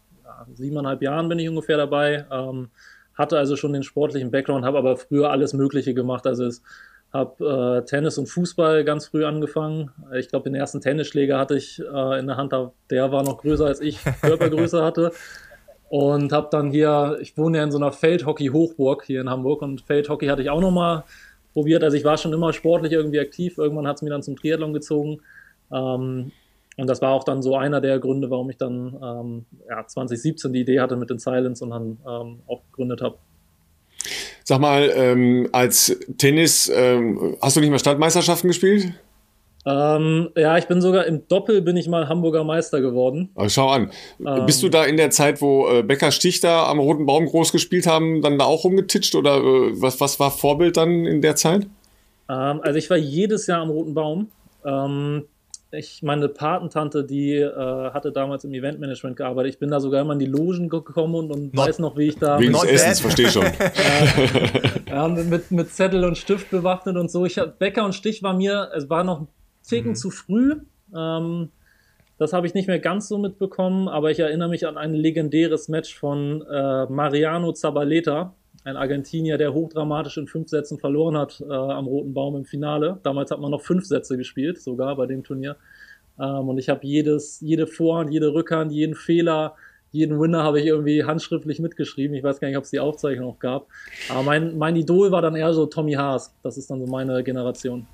siebeneinhalb 0.56 1.04
Jahren 1.04 1.30
bin 1.30 1.38
ich 1.38 1.48
ungefähr 1.48 1.78
dabei. 1.78 2.26
Ähm, 2.32 2.70
hatte 3.14 3.38
also 3.38 3.56
schon 3.56 3.74
den 3.74 3.84
sportlichen 3.84 4.32
Background, 4.32 4.66
habe 4.66 4.80
aber 4.80 4.98
früher 4.98 5.30
alles 5.30 5.54
Mögliche 5.54 5.94
gemacht. 5.94 6.26
Also 6.26 6.48
ich 6.48 6.60
habe 7.14 7.82
äh, 7.84 7.86
Tennis 7.86 8.18
und 8.18 8.28
Fußball 8.28 8.84
ganz 8.84 9.08
früh 9.08 9.26
angefangen. 9.26 9.92
Ich 10.18 10.30
glaube, 10.30 10.50
den 10.50 10.56
ersten 10.56 10.82
Tennisschläger 10.82 11.40
hatte 11.40 11.56
ich 11.56 11.80
äh, 11.80 12.20
in 12.20 12.28
der 12.28 12.38
Hand, 12.38 12.54
der 12.90 13.12
war 13.12 13.24
noch 13.24 13.38
größer 13.40 13.66
als 13.66 13.82
ich, 13.82 14.00
Körpergröße 14.22 14.84
hatte. 14.84 15.12
Und 15.90 16.34
habe 16.34 16.50
dann 16.52 16.70
hier, 16.70 17.18
ich 17.22 17.38
wohne 17.38 17.60
ja 17.60 17.64
in 17.64 17.72
so 17.72 17.78
einer 17.78 17.94
Feldhockey-Hochburg 17.94 19.06
hier 19.06 19.22
in 19.22 19.30
Hamburg 19.30 19.62
und 19.62 19.82
Feldhockey 19.82 20.28
hatte 20.28 20.42
ich 20.42 20.50
auch 20.50 20.60
nochmal 20.60 21.06
probiert. 21.54 21.84
Also 21.84 21.96
ich 21.96 22.04
war 22.04 22.18
schon 22.18 22.34
immer 22.34 22.52
sportlich 22.52 22.92
irgendwie 22.92 23.20
aktiv. 23.20 23.58
Irgendwann 23.58 23.88
hat 23.88 23.96
es 23.96 24.02
mich 24.02 24.12
dann 24.12 24.22
zum 24.22 24.36
Triathlon 24.36 24.74
gezogen. 24.74 25.22
Ähm, 25.72 26.32
und 26.78 26.88
das 26.88 27.02
war 27.02 27.12
auch 27.12 27.24
dann 27.24 27.42
so 27.42 27.58
einer 27.58 27.82
der 27.82 28.00
Gründe, 28.00 28.30
warum 28.30 28.50
ich 28.50 28.58
dann 28.58 28.96
ähm, 29.02 29.46
ja, 29.68 29.88
2017 29.88 30.54
die 30.54 30.62
Idee 30.62 30.80
hatte 30.80 30.96
mit 30.96 31.10
den 31.10 31.20
Silence 31.20 31.64
und 31.64 31.72
dann 31.72 31.98
ähm, 32.08 32.40
auch 32.48 32.62
gegründet 32.70 33.02
habe. 33.02 33.18
Sag 34.48 34.62
mal, 34.62 34.90
ähm, 34.96 35.50
als 35.52 35.94
Tennis, 36.18 36.72
ähm, 36.74 37.36
hast 37.42 37.58
du 37.58 37.60
nicht 37.60 37.70
mehr 37.70 37.80
Stadtmeisterschaften 37.80 38.48
gespielt? 38.48 38.94
Ähm, 39.66 40.30
ja, 40.38 40.58
ich 40.58 40.68
bin 40.70 40.80
sogar 40.80 41.06
im 41.06 41.28
Doppel 41.28 41.62
bin 41.62 41.76
ich 41.76 41.90
mal 41.90 42.08
Hamburger 42.08 42.46
Meister 42.46 42.80
geworden. 42.80 43.30
Aber 43.36 43.50
schau 43.50 43.68
an. 43.68 43.92
Ähm, 44.26 44.46
Bist 44.46 44.64
du 44.64 44.70
da 44.70 44.86
in 44.86 44.96
der 44.96 45.10
Zeit, 45.10 45.42
wo 45.42 45.68
äh, 45.68 45.84
Becker 45.84 46.12
Stich 46.12 46.40
da 46.40 46.66
am 46.66 46.80
Roten 46.80 47.06
Baum 47.06 47.26
groß 47.26 47.52
gespielt 47.52 47.88
haben, 47.88 48.22
dann 48.22 48.40
da 48.40 48.46
auch 48.46 48.64
rumgetitscht 48.64 49.16
oder 49.16 49.36
äh, 49.36 49.82
was, 49.82 50.00
was 50.00 50.18
war 50.18 50.32
Vorbild 50.32 50.78
dann 50.78 51.06
in 51.06 51.22
der 51.22 51.36
Zeit? 51.36 51.68
Ähm, 52.30 52.62
also 52.62 52.80
ich 52.80 52.90
war 52.90 52.96
jedes 52.96 53.48
Jahr 53.48 53.62
am 53.62 53.70
Roten 53.70 53.94
Baum. 53.94 54.30
Ich 55.78 56.02
meine 56.02 56.28
Patentante, 56.28 57.04
die 57.04 57.36
äh, 57.36 57.92
hatte 57.92 58.12
damals 58.12 58.44
im 58.44 58.54
Eventmanagement 58.54 59.16
gearbeitet. 59.16 59.54
Ich 59.54 59.60
bin 59.60 59.70
da 59.70 59.80
sogar 59.80 60.02
immer 60.02 60.14
in 60.14 60.20
die 60.20 60.26
Logen 60.26 60.70
gekommen 60.70 61.14
und, 61.14 61.32
und 61.32 61.54
Not, 61.54 61.68
weiß 61.68 61.80
noch, 61.80 61.98
wie 61.98 62.08
ich 62.08 62.18
da. 62.18 62.40
Wegen 62.40 62.54
des 62.54 62.64
Essens, 62.64 63.00
verstehe 63.02 63.30
schon. 63.30 63.46
ja, 64.88 65.08
mit, 65.08 65.52
mit 65.52 65.72
Zettel 65.72 66.04
und 66.04 66.18
Stift 66.18 66.50
bewaffnet 66.50 66.98
und 66.98 67.12
so. 67.12 67.26
Ich, 67.26 67.40
Bäcker 67.60 67.86
und 67.86 67.94
Stich 67.94 68.24
war 68.24 68.34
mir, 68.34 68.72
es 68.76 68.90
war 68.90 69.04
noch 69.04 69.22
ein 69.22 69.28
Ticken 69.68 69.92
mhm. 69.92 69.96
zu 69.96 70.10
früh. 70.10 70.56
Ähm, 70.96 71.50
das 72.18 72.34
habe 72.34 72.48
ich 72.48 72.56
nicht 72.56 72.68
mehr 72.68 72.80
ganz 72.80 73.08
so 73.08 73.20
mitbekommen, 73.20 73.88
aber 73.88 74.10
ich 74.10 74.20
erinnere 74.20 74.50
mich 74.50 74.66
an 74.66 74.78
ein 74.78 74.94
legendäres 74.94 75.68
Match 75.68 75.96
von 75.96 76.42
äh, 76.42 76.86
Mariano 76.88 77.54
Zabaleta, 77.54 78.34
ein 78.68 78.78
Argentinier, 78.78 79.38
der 79.38 79.54
hochdramatisch 79.54 80.18
in 80.18 80.28
fünf 80.28 80.50
Sätzen 80.50 80.78
verloren 80.78 81.18
hat 81.18 81.42
äh, 81.42 81.54
am 81.54 81.88
Roten 81.88 82.14
Baum 82.14 82.36
im 82.36 82.46
Finale. 82.46 83.00
Damals 83.04 83.32
hat 83.32 83.40
man 83.40 83.52
noch 83.52 83.62
fünf 83.62 83.86
Sätze 83.86 84.18
gespielt, 84.18 84.62
sogar 84.62 84.96
bei 84.96 85.06
dem 85.06 85.24
Turnier. 85.24 85.56
Ähm, 86.20 86.50
und 86.50 86.58
ich 86.58 86.70
habe 86.70 86.86
jede 86.86 87.68
Vorhand, 87.68 88.12
jede 88.12 88.34
Rückhand, 88.34 88.72
jeden 88.72 88.96
Fehler, 88.96 89.56
jeden 89.92 90.20
Winner 90.20 90.44
habe 90.44 90.60
ich 90.60 90.66
irgendwie 90.66 91.06
handschriftlich 91.06 91.60
mitgeschrieben. 91.60 92.16
Ich 92.16 92.24
weiß 92.24 92.40
gar 92.40 92.50
nicht, 92.50 92.58
ob 92.58 92.66
es 92.66 92.72
die 92.72 92.80
Aufzeichnung 92.80 93.30
noch 93.30 93.40
gab. 93.40 93.68
Aber 94.10 94.24
mein, 94.24 94.58
mein 94.58 94.76
Idol 94.76 95.12
war 95.12 95.22
dann 95.22 95.36
eher 95.36 95.54
so 95.54 95.66
Tommy 95.66 95.94
Haas. 95.94 96.36
Das 96.44 96.58
ist 96.58 96.70
dann 96.70 96.80
so 96.80 96.92
meine 96.92 97.24
Generation. 97.24 97.88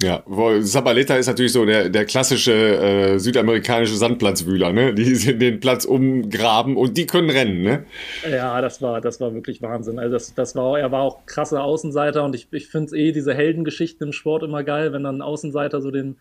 Ja, 0.00 0.22
Sabaleta 0.60 1.16
ist 1.16 1.26
natürlich 1.26 1.52
so 1.52 1.64
der, 1.64 1.88
der 1.88 2.04
klassische 2.04 2.52
äh, 2.52 3.18
südamerikanische 3.18 3.96
Sandplatzwühler, 3.96 4.72
ne? 4.72 4.94
Die 4.94 5.16
sind 5.16 5.42
den 5.42 5.58
Platz 5.58 5.84
umgraben 5.84 6.76
und 6.76 6.96
die 6.96 7.06
können 7.06 7.30
rennen, 7.30 7.62
ne? 7.62 7.84
Ja, 8.30 8.60
das 8.60 8.80
war, 8.80 9.00
das 9.00 9.20
war 9.20 9.34
wirklich 9.34 9.60
Wahnsinn. 9.60 9.98
Also 9.98 10.12
das, 10.12 10.34
das 10.34 10.54
war, 10.54 10.78
er 10.78 10.92
war 10.92 11.02
auch 11.02 11.26
krasser 11.26 11.64
Außenseiter 11.64 12.22
und 12.24 12.36
ich, 12.36 12.46
ich 12.52 12.68
finde 12.68 12.96
eh 12.96 13.10
diese 13.10 13.34
Heldengeschichten 13.34 14.06
im 14.06 14.12
Sport 14.12 14.44
immer 14.44 14.62
geil, 14.62 14.92
wenn 14.92 15.02
dann 15.02 15.16
ein 15.16 15.22
Außenseiter 15.22 15.80
so 15.80 15.90
den, 15.90 16.16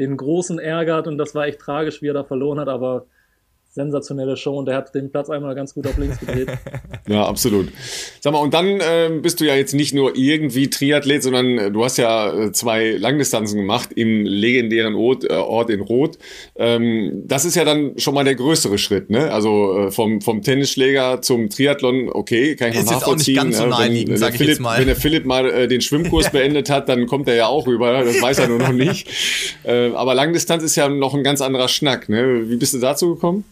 den 0.00 0.16
Großen 0.16 0.58
ärgert 0.58 1.06
und 1.06 1.16
das 1.16 1.32
war 1.32 1.46
echt 1.46 1.60
tragisch, 1.60 2.02
wie 2.02 2.08
er 2.08 2.14
da 2.14 2.24
verloren 2.24 2.58
hat, 2.58 2.68
aber 2.68 3.06
sensationelle 3.72 4.36
Show 4.36 4.58
und 4.58 4.66
der 4.66 4.76
hat 4.76 4.94
den 4.96 5.12
Platz 5.12 5.30
einmal 5.30 5.54
ganz 5.54 5.74
gut 5.74 5.86
auf 5.86 5.96
links 5.96 6.18
gedreht. 6.18 6.48
ja, 7.08 7.24
absolut. 7.24 7.68
Sag 8.20 8.32
mal, 8.32 8.40
und 8.40 8.52
dann 8.52 8.66
äh, 8.66 9.10
bist 9.22 9.40
du 9.40 9.46
ja 9.46 9.54
jetzt 9.54 9.74
nicht 9.74 9.94
nur 9.94 10.16
irgendwie 10.16 10.68
Triathlet, 10.68 11.22
sondern 11.22 11.56
äh, 11.56 11.70
du 11.70 11.84
hast 11.84 11.96
ja 11.96 12.32
äh, 12.32 12.52
zwei 12.52 12.90
Langdistanzen 12.90 13.58
gemacht 13.58 13.90
im 13.94 14.24
legendären 14.24 14.96
Ort, 14.96 15.22
äh, 15.22 15.34
Ort 15.34 15.70
in 15.70 15.82
Rot. 15.82 16.18
Ähm, 16.56 17.22
das 17.26 17.44
ist 17.44 17.54
ja 17.54 17.64
dann 17.64 17.96
schon 17.96 18.14
mal 18.14 18.24
der 18.24 18.34
größere 18.34 18.76
Schritt, 18.76 19.08
ne? 19.08 19.30
Also 19.32 19.78
äh, 19.78 19.90
vom, 19.92 20.20
vom 20.20 20.42
Tennisschläger 20.42 21.22
zum 21.22 21.48
Triathlon, 21.48 22.10
okay, 22.12 22.56
kann 22.56 22.70
ich 22.70 22.76
noch 22.76 22.90
nachvollziehen. 22.90 23.18
Ist 23.18 23.28
jetzt 23.28 23.38
auch 23.38 23.44
nicht 23.44 23.54
ganz 23.54 23.58
so 23.58 23.66
naheliegend, 23.66 24.18
sag 24.18 24.34
ich 24.34 24.40
jetzt 24.40 24.60
mal. 24.60 24.80
Wenn 24.80 24.88
der 24.88 24.96
Philipp 24.96 25.26
mal 25.26 25.48
äh, 25.48 25.68
den 25.68 25.80
Schwimmkurs 25.80 26.30
beendet 26.32 26.70
hat, 26.70 26.88
dann 26.88 27.06
kommt 27.06 27.28
er 27.28 27.36
ja 27.36 27.46
auch 27.46 27.68
rüber, 27.68 28.02
das 28.02 28.20
weiß 28.20 28.40
er 28.40 28.48
nur 28.48 28.58
noch 28.58 28.72
nicht. 28.72 29.08
Äh, 29.62 29.90
aber 29.92 30.14
Langdistanz 30.14 30.62
ist 30.62 30.76
ja 30.76 30.88
noch 30.88 31.14
ein 31.14 31.22
ganz 31.22 31.40
anderer 31.40 31.68
Schnack, 31.68 32.08
ne? 32.08 32.48
Wie 32.48 32.56
bist 32.56 32.72
du 32.72 32.78
dazu 32.78 33.14
gekommen? 33.14 33.44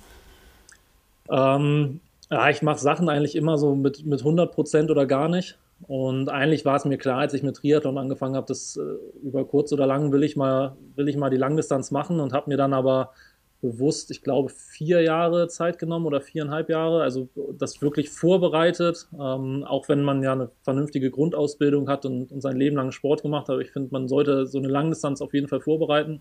Ähm, 1.30 2.00
ja, 2.30 2.50
ich 2.50 2.62
mache 2.62 2.78
Sachen 2.78 3.08
eigentlich 3.08 3.36
immer 3.36 3.58
so 3.58 3.74
mit, 3.74 4.04
mit 4.04 4.20
100 4.20 4.52
Prozent 4.52 4.90
oder 4.90 5.06
gar 5.06 5.28
nicht. 5.28 5.58
Und 5.86 6.28
eigentlich 6.28 6.64
war 6.64 6.76
es 6.76 6.84
mir 6.84 6.98
klar, 6.98 7.20
als 7.20 7.34
ich 7.34 7.42
mit 7.42 7.56
Triathlon 7.56 7.98
angefangen 7.98 8.34
habe, 8.34 8.46
dass 8.46 8.76
äh, 8.76 8.82
über 9.22 9.44
kurz 9.44 9.72
oder 9.72 9.86
lang 9.86 10.12
will 10.12 10.24
ich 10.24 10.36
mal, 10.36 10.76
will 10.96 11.08
ich 11.08 11.16
mal 11.16 11.30
die 11.30 11.36
Langdistanz 11.36 11.90
machen 11.90 12.20
und 12.20 12.32
habe 12.32 12.50
mir 12.50 12.56
dann 12.56 12.72
aber 12.72 13.12
bewusst, 13.60 14.10
ich 14.10 14.22
glaube, 14.22 14.50
vier 14.50 15.02
Jahre 15.02 15.48
Zeit 15.48 15.78
genommen 15.78 16.06
oder 16.06 16.20
viereinhalb 16.20 16.68
Jahre, 16.68 17.02
also 17.02 17.28
das 17.58 17.82
wirklich 17.82 18.10
vorbereitet, 18.10 19.08
ähm, 19.18 19.64
auch 19.64 19.88
wenn 19.88 20.02
man 20.02 20.22
ja 20.22 20.32
eine 20.32 20.50
vernünftige 20.62 21.10
Grundausbildung 21.10 21.88
hat 21.88 22.04
und, 22.06 22.30
und 22.30 22.40
sein 22.40 22.56
Leben 22.56 22.76
lang 22.76 22.92
Sport 22.92 23.22
gemacht 23.22 23.48
hat. 23.48 23.60
Ich 23.60 23.72
finde, 23.72 23.88
man 23.90 24.08
sollte 24.08 24.46
so 24.46 24.58
eine 24.58 24.68
Langdistanz 24.68 25.20
auf 25.20 25.34
jeden 25.34 25.48
Fall 25.48 25.60
vorbereiten 25.60 26.20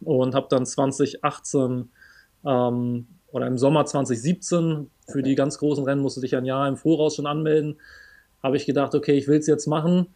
und 0.00 0.34
habe 0.34 0.46
dann 0.50 0.66
2018 0.66 1.90
ähm, 2.44 3.06
oder 3.30 3.46
im 3.46 3.58
Sommer 3.58 3.84
2017, 3.84 4.90
für 5.10 5.22
die 5.22 5.34
ganz 5.34 5.58
großen 5.58 5.84
Rennen 5.84 6.02
musste 6.02 6.20
dich 6.20 6.36
ein 6.36 6.44
Jahr 6.44 6.68
im 6.68 6.76
Voraus 6.76 7.16
schon 7.16 7.26
anmelden, 7.26 7.76
habe 8.42 8.56
ich 8.56 8.66
gedacht, 8.66 8.94
okay, 8.94 9.12
ich 9.12 9.28
will 9.28 9.38
es 9.38 9.46
jetzt 9.46 9.66
machen. 9.66 10.08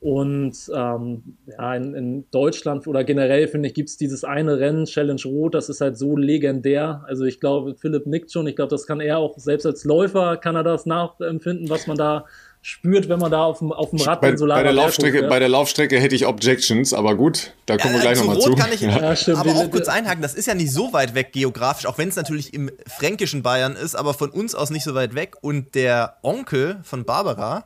Und 0.00 0.70
ähm, 0.74 1.22
ja, 1.46 1.74
in, 1.74 1.94
in, 1.94 2.30
Deutschland 2.30 2.86
oder 2.86 3.04
generell, 3.04 3.48
finde 3.48 3.68
ich, 3.68 3.74
gibt 3.74 3.88
es 3.88 3.96
dieses 3.96 4.22
eine 4.22 4.58
Rennen, 4.58 4.84
Challenge 4.84 5.22
Rot, 5.24 5.54
das 5.54 5.70
ist 5.70 5.80
halt 5.80 5.96
so 5.96 6.14
legendär. 6.14 7.02
Also 7.06 7.24
ich 7.24 7.40
glaube, 7.40 7.74
Philipp 7.74 8.04
nickt 8.04 8.30
schon, 8.30 8.46
ich 8.46 8.54
glaube, 8.54 8.68
das 8.68 8.86
kann 8.86 9.00
er 9.00 9.16
auch, 9.16 9.38
selbst 9.38 9.64
als 9.64 9.84
Läufer 9.84 10.36
kann 10.36 10.56
er 10.56 10.62
das 10.62 10.84
nachempfinden, 10.84 11.70
was 11.70 11.86
man 11.86 11.96
da 11.96 12.26
spürt, 12.66 13.10
wenn 13.10 13.18
man 13.18 13.30
da 13.30 13.44
auf 13.44 13.58
dem, 13.58 13.72
auf 13.72 13.90
dem 13.90 14.00
Rad 14.00 14.22
bei, 14.22 14.34
so 14.36 14.46
bei 14.46 14.62
der 14.62 14.72
Laufstrecke 14.72 15.24
Bei 15.24 15.38
der 15.38 15.50
Laufstrecke 15.50 16.00
hätte 16.00 16.14
ich 16.14 16.24
Objections, 16.24 16.94
aber 16.94 17.14
gut, 17.14 17.52
da 17.66 17.76
kommen 17.76 17.92
ja, 17.92 18.00
wir 18.00 18.02
gleich 18.02 18.18
nochmal 18.18 18.40
zu. 18.40 18.54
Kann 18.54 18.72
ich 18.72 18.80
ja. 18.80 19.12
Ja, 19.12 19.36
aber 19.36 19.54
auch 19.56 19.70
kurz 19.70 19.86
einhaken, 19.86 20.22
das 20.22 20.34
ist 20.34 20.46
ja 20.46 20.54
nicht 20.54 20.72
so 20.72 20.94
weit 20.94 21.14
weg 21.14 21.32
geografisch, 21.32 21.84
auch 21.84 21.98
wenn 21.98 22.08
es 22.08 22.16
natürlich 22.16 22.54
im 22.54 22.70
fränkischen 22.86 23.42
Bayern 23.42 23.76
ist, 23.76 23.94
aber 23.94 24.14
von 24.14 24.30
uns 24.30 24.54
aus 24.54 24.70
nicht 24.70 24.82
so 24.82 24.94
weit 24.94 25.14
weg. 25.14 25.36
Und 25.42 25.74
der 25.74 26.16
Onkel 26.22 26.78
von 26.84 27.04
Barbara, 27.04 27.64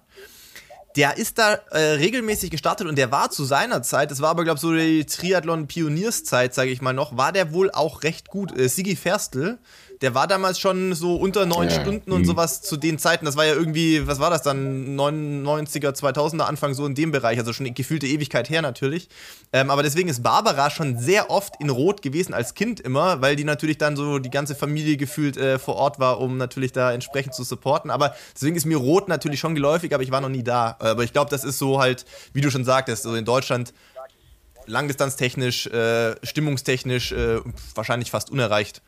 der 0.97 1.17
ist 1.17 1.39
da 1.39 1.55
äh, 1.71 1.79
regelmäßig 1.79 2.51
gestartet 2.51 2.89
und 2.89 2.99
der 2.99 3.13
war 3.13 3.31
zu 3.31 3.45
seiner 3.45 3.85
Zeit, 3.85 4.11
das 4.11 4.21
war 4.21 4.31
aber, 4.31 4.43
glaube 4.43 4.57
ich, 4.57 4.63
so 4.63 4.75
die 4.75 5.07
Triathlon-Pionierszeit, 5.07 6.53
sage 6.53 6.71
ich 6.71 6.83
mal 6.83 6.93
noch, 6.93 7.17
war 7.17 7.31
der 7.31 7.53
wohl 7.53 7.71
auch 7.71 8.03
recht 8.03 8.31
gut. 8.31 8.59
Äh, 8.59 8.69
Sigi 8.69 8.97
Ferstel, 8.97 9.59
der 10.01 10.15
war 10.15 10.27
damals 10.27 10.59
schon 10.59 10.95
so 10.95 11.17
unter 11.17 11.47
neun 11.47 11.69
ja, 11.69 11.81
Stunden 11.81 12.13
und 12.13 12.23
mhm. 12.23 12.27
sowas 12.27 12.63
zu 12.63 12.77
den 12.77 12.99
Zeiten. 12.99 13.25
Das 13.25 13.37
war 13.37 13.47
ja 13.47 13.55
irgendwie, 13.55 14.07
was 14.07 14.21
war 14.21 14.31
das 14.31 14.43
dann? 14.43 14.97
99er, 14.97 15.91
2000er 15.91 16.43
Anfang, 16.43 16.75
so 16.75 16.87
in 16.87 16.95
dem 16.95 17.11
Bereich. 17.11 17.39
Also 17.39 17.53
schon 17.53 17.67
eine 17.67 17.75
gefühlte 17.75 18.07
Ewigkeit 18.07 18.49
her 18.51 18.63
natürlich. 18.63 19.09
Ähm, 19.53 19.71
aber 19.71 19.83
deswegen 19.83 20.09
ist 20.09 20.23
Barbara 20.23 20.71
schon 20.71 20.99
sehr 20.99 21.31
oft 21.31 21.55
in 21.61 21.71
Rot 21.71 22.03
gewesen 22.03 22.35
als 22.35 22.55
Kind 22.55 22.81
immer, 22.81 23.21
weil 23.21 23.37
die 23.37 23.45
natürlich 23.45 23.79
dann 23.79 23.97
so 23.97 24.19
die 24.19 24.31
ganze 24.31 24.55
Familie 24.55 24.97
gefühlt 24.97 25.37
äh, 25.37 25.59
vor 25.59 25.77
Ort 25.77 25.99
war, 25.99 26.21
um 26.21 26.37
natürlich 26.37 26.73
da 26.73 26.93
entsprechend 26.93 27.35
zu 27.35 27.43
supporten. 27.43 27.91
Aber 27.91 28.15
deswegen 28.35 28.57
ist 28.57 28.67
mir 28.67 28.77
Rot 28.77 29.09
natürlich 29.09 29.41
schon 29.41 29.55
geläufig, 29.55 29.95
aber 29.95 30.03
ich 30.03 30.11
war 30.11 30.21
noch 30.21 30.29
nie 30.29 30.45
da. 30.45 30.77
Aber 30.79 31.03
ich 31.05 31.13
glaube, 31.13 31.31
das 31.31 31.45
ist 31.45 31.59
so 31.59 31.81
halt, 31.81 32.05
wie 32.33 32.41
du 32.41 32.51
schon 32.51 32.65
sagtest, 32.65 33.03
so 33.03 33.15
in 33.15 33.25
Deutschland 33.25 33.73
langdistanztechnisch, 34.69 35.67
äh, 35.67 36.15
stimmungstechnisch 36.23 37.13
äh, 37.13 37.41
wahrscheinlich 37.75 38.11
fast 38.11 38.31
unerreicht. 38.31 38.83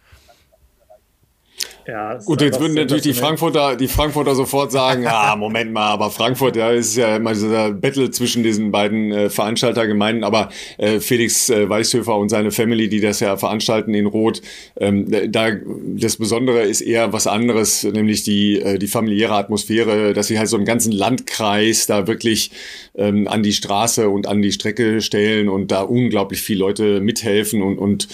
Ja, 1.90 2.18
Gut, 2.24 2.40
jetzt 2.40 2.60
würden 2.60 2.74
natürlich 2.74 3.02
die 3.02 3.14
Frankfurter, 3.14 3.74
die 3.74 3.88
Frankfurter 3.88 4.36
sofort 4.36 4.70
sagen, 4.70 5.06
ah, 5.08 5.34
Moment 5.34 5.72
mal, 5.72 5.88
aber 5.88 6.10
Frankfurt, 6.10 6.54
ja, 6.54 6.70
ist 6.70 6.96
ja 6.96 7.16
immer 7.16 7.32
dieser 7.32 7.72
Battle 7.72 8.12
zwischen 8.12 8.44
diesen 8.44 8.70
beiden 8.70 9.10
äh, 9.10 9.28
Veranstaltergemeinden, 9.28 10.22
aber 10.22 10.50
äh, 10.78 11.00
Felix 11.00 11.50
äh, 11.50 11.68
Weißhöfer 11.68 12.16
und 12.16 12.28
seine 12.28 12.52
Family, 12.52 12.88
die 12.88 13.00
das 13.00 13.18
ja 13.18 13.36
veranstalten 13.36 13.92
in 13.92 14.06
Rot, 14.06 14.40
ähm, 14.78 15.10
da 15.32 15.50
das 15.96 16.16
Besondere 16.16 16.62
ist 16.62 16.80
eher 16.80 17.12
was 17.12 17.26
anderes, 17.26 17.82
nämlich 17.82 18.22
die, 18.22 18.60
äh, 18.60 18.78
die 18.78 18.86
familiäre 18.86 19.34
Atmosphäre, 19.34 20.12
dass 20.12 20.28
sie 20.28 20.38
halt 20.38 20.48
so 20.48 20.58
einen 20.58 20.66
ganzen 20.66 20.92
Landkreis 20.92 21.86
da 21.86 22.06
wirklich 22.06 22.52
ähm, 22.94 23.26
an 23.26 23.42
die 23.42 23.52
Straße 23.52 24.08
und 24.08 24.28
an 24.28 24.42
die 24.42 24.52
Strecke 24.52 25.00
stellen 25.00 25.48
und 25.48 25.72
da 25.72 25.80
unglaublich 25.80 26.40
viele 26.40 26.60
Leute 26.60 27.00
mithelfen 27.00 27.62
und, 27.62 27.78
und 27.78 28.06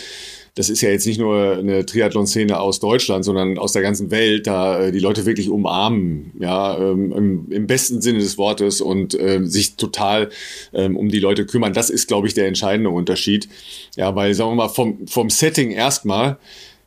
das 0.56 0.70
ist 0.70 0.80
ja 0.80 0.88
jetzt 0.88 1.06
nicht 1.06 1.20
nur 1.20 1.58
eine 1.58 1.84
Triathlon-Szene 1.84 2.58
aus 2.58 2.80
Deutschland, 2.80 3.26
sondern 3.26 3.58
aus 3.58 3.72
der 3.72 3.82
ganzen 3.82 4.10
Welt, 4.10 4.46
da 4.46 4.80
äh, 4.80 4.90
die 4.90 5.00
Leute 5.00 5.26
wirklich 5.26 5.50
umarmen, 5.50 6.32
ja, 6.40 6.78
ähm, 6.78 7.12
im, 7.12 7.52
im, 7.52 7.66
besten 7.66 8.00
Sinne 8.00 8.20
des 8.20 8.38
Wortes 8.38 8.80
und 8.80 9.14
äh, 9.20 9.44
sich 9.44 9.76
total 9.76 10.30
ähm, 10.72 10.96
um 10.96 11.10
die 11.10 11.20
Leute 11.20 11.44
kümmern. 11.44 11.74
Das 11.74 11.90
ist, 11.90 12.08
glaube 12.08 12.26
ich, 12.26 12.32
der 12.32 12.46
entscheidende 12.46 12.88
Unterschied. 12.88 13.50
Ja, 13.96 14.16
weil, 14.16 14.32
sagen 14.32 14.52
wir 14.52 14.54
mal, 14.54 14.68
vom, 14.68 15.06
vom 15.06 15.28
Setting 15.28 15.72
erstmal, 15.72 16.38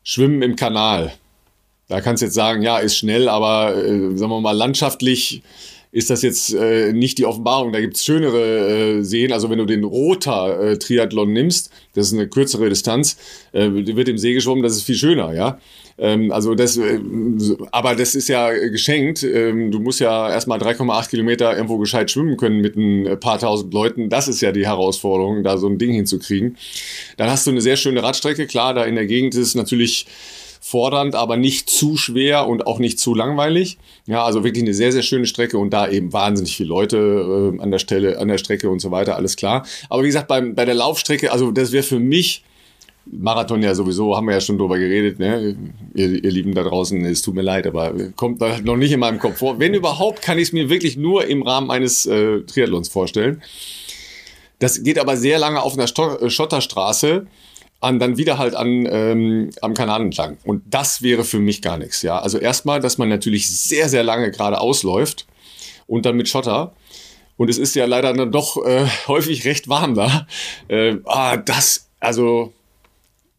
Schwimmen 0.04 0.42
im 0.42 0.56
Kanal. 0.56 1.14
Da 1.88 2.02
kannst 2.02 2.22
du 2.22 2.26
jetzt 2.26 2.36
sagen, 2.36 2.64
ja, 2.64 2.80
ist 2.80 2.98
schnell, 2.98 3.30
aber 3.30 3.76
äh, 3.76 4.18
sagen 4.18 4.32
wir 4.32 4.42
mal, 4.42 4.58
landschaftlich 4.58 5.44
ist 5.92 6.10
das 6.10 6.22
jetzt 6.22 6.54
äh, 6.54 6.94
nicht 6.94 7.18
die 7.18 7.26
Offenbarung. 7.26 7.74
Da 7.74 7.82
gibt's 7.82 8.06
schönere 8.06 9.00
äh, 9.00 9.04
Seen. 9.04 9.34
Also 9.34 9.50
wenn 9.50 9.58
du 9.58 9.66
den 9.66 9.84
Roter 9.84 10.60
äh, 10.60 10.78
Triathlon 10.78 11.34
nimmst, 11.34 11.72
das 11.96 12.08
ist 12.08 12.14
eine 12.14 12.28
kürzere 12.28 12.70
Distanz, 12.70 13.18
äh, 13.54 13.70
wird 13.72 14.08
im 14.08 14.18
See 14.18 14.34
geschwommen, 14.34 14.62
das 14.62 14.74
ist 14.74 14.84
viel 14.84 14.96
schöner, 14.96 15.34
ja. 15.34 15.60
Ähm, 15.98 16.32
also 16.32 16.54
das, 16.54 16.78
äh, 16.78 17.00
aber 17.72 17.96
das 17.96 18.14
ist 18.14 18.30
ja 18.30 18.52
geschenkt. 18.52 19.24
Ähm, 19.24 19.72
du 19.72 19.80
musst 19.80 20.00
ja 20.00 20.30
erstmal 20.30 20.60
3,8 20.60 21.10
Kilometer 21.10 21.56
irgendwo 21.56 21.78
gescheit 21.80 22.12
schwimmen 22.12 22.38
können 22.38 22.62
mit 22.62 22.76
ein 22.76 23.20
paar 23.20 23.40
tausend 23.40 23.74
Leuten. 23.74 24.10
Das 24.10 24.28
ist 24.28 24.42
ja 24.42 24.52
die 24.52 24.68
Herausforderung, 24.68 25.44
da 25.44 25.58
so 25.58 25.68
ein 25.68 25.80
Ding 25.80 25.92
hinzukriegen. 25.92 26.56
Dann 27.18 27.30
hast 27.30 27.48
du 27.48 27.52
eine 27.52 27.62
sehr 27.62 27.76
schöne 27.76 28.04
Radstrecke. 28.04 28.46
Klar, 28.46 28.76
da 28.76 28.86
in 28.86 28.96
der 28.96 29.08
Gegend 29.08 29.34
ist 29.34 29.48
es 29.48 29.56
natürlich 29.56 30.06
fordernd, 30.70 31.16
aber 31.16 31.36
nicht 31.36 31.68
zu 31.70 31.98
schwer 31.98 32.48
und 32.48 32.68
auch 32.68 32.78
nicht 32.78 33.00
zu 33.00 33.16
langweilig. 33.16 33.80
Ja, 34.06 34.24
also 34.24 34.44
wirklich 34.44 34.64
eine 34.64 34.76
sehr, 34.76 34.92
sehr 34.92 35.02
schöne 35.02 35.26
Strecke 35.26 35.58
und 35.58 35.72
da 35.72 35.90
eben 35.90 36.14
wahnsinnig 36.14 36.56
viele 36.56 36.70
Leute 36.70 37.56
äh, 37.58 37.62
an 37.62 37.72
der 37.72 37.80
Stelle, 37.80 38.20
an 38.20 38.28
der 38.28 38.38
Strecke 38.38 38.70
und 38.70 38.80
so 38.80 38.92
weiter, 38.92 39.16
alles 39.16 39.36
klar. 39.36 39.66
Aber 39.90 40.04
wie 40.04 40.08
gesagt, 40.08 40.28
beim, 40.28 40.54
bei 40.54 40.66
der 40.66 40.76
Laufstrecke, 40.76 41.32
also 41.32 41.50
das 41.50 41.72
wäre 41.72 41.84
für 41.84 42.00
mich 42.00 42.44
Marathon 43.12 43.64
ja 43.64 43.74
sowieso, 43.74 44.16
haben 44.16 44.28
wir 44.28 44.36
ja 44.36 44.42
schon 44.42 44.60
drüber 44.60 44.78
geredet, 44.78 45.18
ne? 45.18 45.58
ihr, 45.96 46.24
ihr 46.24 46.32
Lieben 46.32 46.54
da 46.54 46.62
draußen, 46.62 47.04
es 47.06 47.24
tut 47.24 47.34
mir 47.34 47.42
leid, 47.42 47.66
aber 47.66 47.92
kommt 48.16 48.40
da 48.40 48.60
noch 48.62 48.78
nicht 48.78 48.92
in 48.92 49.00
meinem 49.00 49.18
Kopf 49.18 49.40
vor. 49.40 49.60
Wenn 49.60 49.74
überhaupt, 49.74 50.22
kann 50.22 50.38
ich 50.38 50.50
es 50.50 50.54
mir 50.54 50.70
wirklich 50.70 50.98
nur 50.98 51.26
im 51.26 51.42
Rahmen 51.42 51.72
eines 51.72 52.06
äh, 52.06 52.42
Triathlons 52.42 52.90
vorstellen. 52.90 53.42
Das 54.60 54.84
geht 54.84 55.00
aber 55.00 55.18
sehr 55.18 55.40
lange 55.40 55.64
auf 55.64 55.74
einer 55.74 55.88
Schotterstraße 55.88 57.26
an, 57.82 58.00
dann 58.00 58.18
wieder 58.18 58.38
halt 58.38 58.56
an, 58.56 58.88
ähm, 58.90 59.50
am 59.62 59.74
Kanal 59.74 60.02
entlang. 60.02 60.38
Und 60.44 60.64
das 60.70 61.02
wäre 61.02 61.24
für 61.24 61.40
mich 61.40 61.62
gar 61.62 61.78
nichts. 61.78 62.02
Ja, 62.02 62.20
also 62.20 62.38
erstmal, 62.38 62.80
dass 62.80 62.98
man 62.98 63.10
natürlich 63.10 63.50
sehr, 63.50 63.88
sehr 63.90 64.04
lange 64.04 64.32
gerade 64.32 64.60
ausläuft 64.60 65.28
und 65.88 66.06
dann 66.06 66.18
mit 66.18 66.28
Schotter. 66.28 66.74
Und 67.38 67.50
es 67.50 67.58
ist 67.58 67.76
ja 67.76 67.86
leider 67.86 68.14
dann 68.14 68.32
doch 68.32 68.66
äh, 68.66 68.86
häufig 69.08 69.46
recht 69.46 69.70
warm 69.70 69.96
da. 69.96 70.28
Äh, 70.68 70.98
ah, 71.06 71.38
das, 71.38 71.90
also 72.00 72.54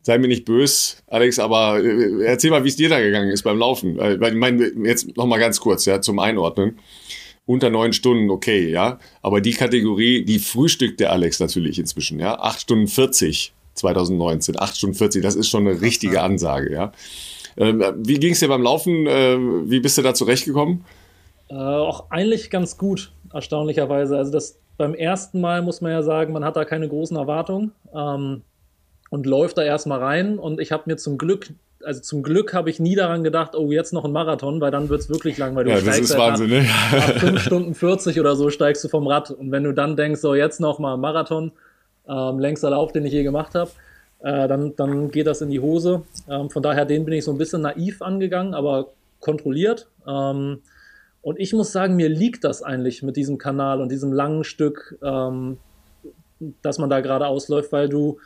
sei 0.03 0.17
mir 0.17 0.29
nicht 0.29 0.47
bös, 0.47 1.03
Alex, 1.07 1.39
aber 1.39 1.79
äh, 1.85 2.25
erzähl 2.25 2.51
mal, 2.51 2.65
wie 2.65 2.69
es 2.69 2.77
dir 2.77 2.89
da 2.89 2.99
gegangen 2.99 3.31
ist 3.31 3.43
beim 3.43 3.59
Laufen. 3.59 3.99
Weil 3.99 4.33
ich 4.33 4.39
meine, 4.39 4.73
jetzt 4.85 5.17
noch 5.19 5.27
mal 5.27 5.39
ganz 5.39 5.61
kurz, 5.61 5.85
ja, 5.85 6.01
zum 6.01 6.19
Einordnen. 6.19 6.79
Unter 7.45 7.69
neun 7.69 7.93
Stunden, 7.93 8.31
okay, 8.31 8.71
ja. 8.71 8.99
Aber 9.23 9.41
die 9.41 9.53
Kategorie, 9.53 10.25
die 10.25 10.39
frühstückt 10.39 11.01
der 11.01 11.13
Alex 11.13 11.41
natürlich 11.41 11.79
inzwischen, 11.79 12.21
ja. 12.21 12.39
Acht 12.39 12.63
Stunden 12.63 12.87
40 12.87 13.53
2019. 13.81 14.59
8 14.59 14.77
Stunden 14.77 14.95
40, 14.95 15.23
das 15.23 15.37
ist 15.37 15.49
schon 15.49 15.67
eine 15.67 15.81
richtige 15.81 16.23
Ansage, 16.23 16.73
ja. 16.73 16.93
Ähm, 17.57 17.83
wie 17.97 18.19
ging 18.19 18.33
es 18.33 18.41
dir 18.41 18.49
beim 18.49 18.63
Laufen? 18.63 19.07
Äh, 19.07 19.37
wie 19.69 19.81
bist 19.81 19.99
du 19.99 20.03
da 20.03 20.15
zurechtgekommen? 20.15 20.85
Äh, 21.49 21.55
auch 21.55 22.11
eigentlich 22.11 22.51
ganz 22.51 22.79
gut, 22.79 23.13
erstaunlicherweise. 23.33 24.17
Also 24.17 24.31
das 24.31 24.59
beim 24.79 24.95
ersten 24.95 25.41
Mal 25.41 25.61
muss 25.63 25.81
man 25.81 25.93
ja 25.93 26.03
sagen, 26.03 26.33
man 26.33 26.45
hat 26.45 26.57
da 26.57 26.65
keine 26.65 26.89
großen 26.89 27.17
Erwartungen 27.17 27.73
ähm, 27.95 28.43
und 29.11 29.27
läuft 29.27 29.59
da 29.59 29.63
erstmal 29.63 29.99
rein. 29.99 30.39
Und 30.39 30.61
ich 30.61 30.73
habe 30.73 30.85
mir 30.87 30.97
zum 30.97 31.19
Glück 31.19 31.51
also 31.85 32.01
zum 32.01 32.23
Glück 32.23 32.53
habe 32.53 32.71
ich 32.71 32.79
nie 32.79 32.95
daran 32.95 33.25
gedacht, 33.25 33.55
oh, 33.55 33.73
jetzt 33.73 33.93
noch 33.93 34.05
ein 34.05 34.13
Marathon, 34.13 34.61
weil 34.61 34.71
dann 34.71 34.89
wird 34.89 35.01
es 35.01 35.09
wirklich 35.09 35.39
langweilig. 35.39 35.75
Ja, 35.75 35.81
das 35.81 35.99
ist 35.99 36.17
Wahnsinn, 36.17 36.51
ne? 36.51 36.67
Nach 36.93 37.13
5 37.15 37.41
Stunden 37.43 37.75
40 37.75 38.21
oder 38.21 38.37
so 38.37 38.51
steigst 38.51 38.85
du 38.85 38.89
vom 38.89 39.07
Rad. 39.07 39.31
Und 39.31 39.51
wenn 39.51 39.65
du 39.65 39.73
dann 39.73 39.97
denkst, 39.97 40.21
so, 40.21 40.35
jetzt 40.35 40.61
noch 40.61 40.79
mal 40.79 40.95
ein 40.95 41.01
Marathon, 41.01 41.53
ähm, 42.09 42.39
längster 42.39 42.71
Lauf, 42.71 42.93
den 42.93 43.05
ich 43.05 43.13
je 43.13 43.23
gemacht 43.23 43.55
habe, 43.55 43.71
äh, 44.21 44.49
dann, 44.49 44.75
dann 44.77 45.11
geht 45.11 45.27
das 45.27 45.41
in 45.41 45.51
die 45.51 45.61
Hose. 45.61 46.03
Ähm, 46.29 46.51
von 46.51 46.63
daher, 46.63 46.85
den 46.85 47.05
bin 47.05 47.15
ich 47.15 47.25
so 47.25 47.33
ein 47.33 47.39
bisschen 47.39 47.63
naiv 47.63 48.03
angegangen, 48.03 48.55
aber 48.55 48.89
kontrolliert. 49.21 49.89
Ähm, 50.07 50.61
und 51.23 51.39
ich 51.39 51.53
muss 51.53 51.73
sagen, 51.73 51.97
mir 51.97 52.09
liegt 52.09 52.45
das 52.45 52.63
eigentlich 52.63 53.03
mit 53.03 53.17
diesem 53.17 53.39
Kanal 53.39 53.81
und 53.81 53.91
diesem 53.91 54.13
langen 54.13 54.45
Stück, 54.45 54.99
ähm, 55.03 55.59
dass 56.63 56.79
man 56.79 56.89
da 56.89 57.01
gerade 57.01 57.27
ausläuft, 57.27 57.73
weil 57.73 57.89
du 57.89 58.19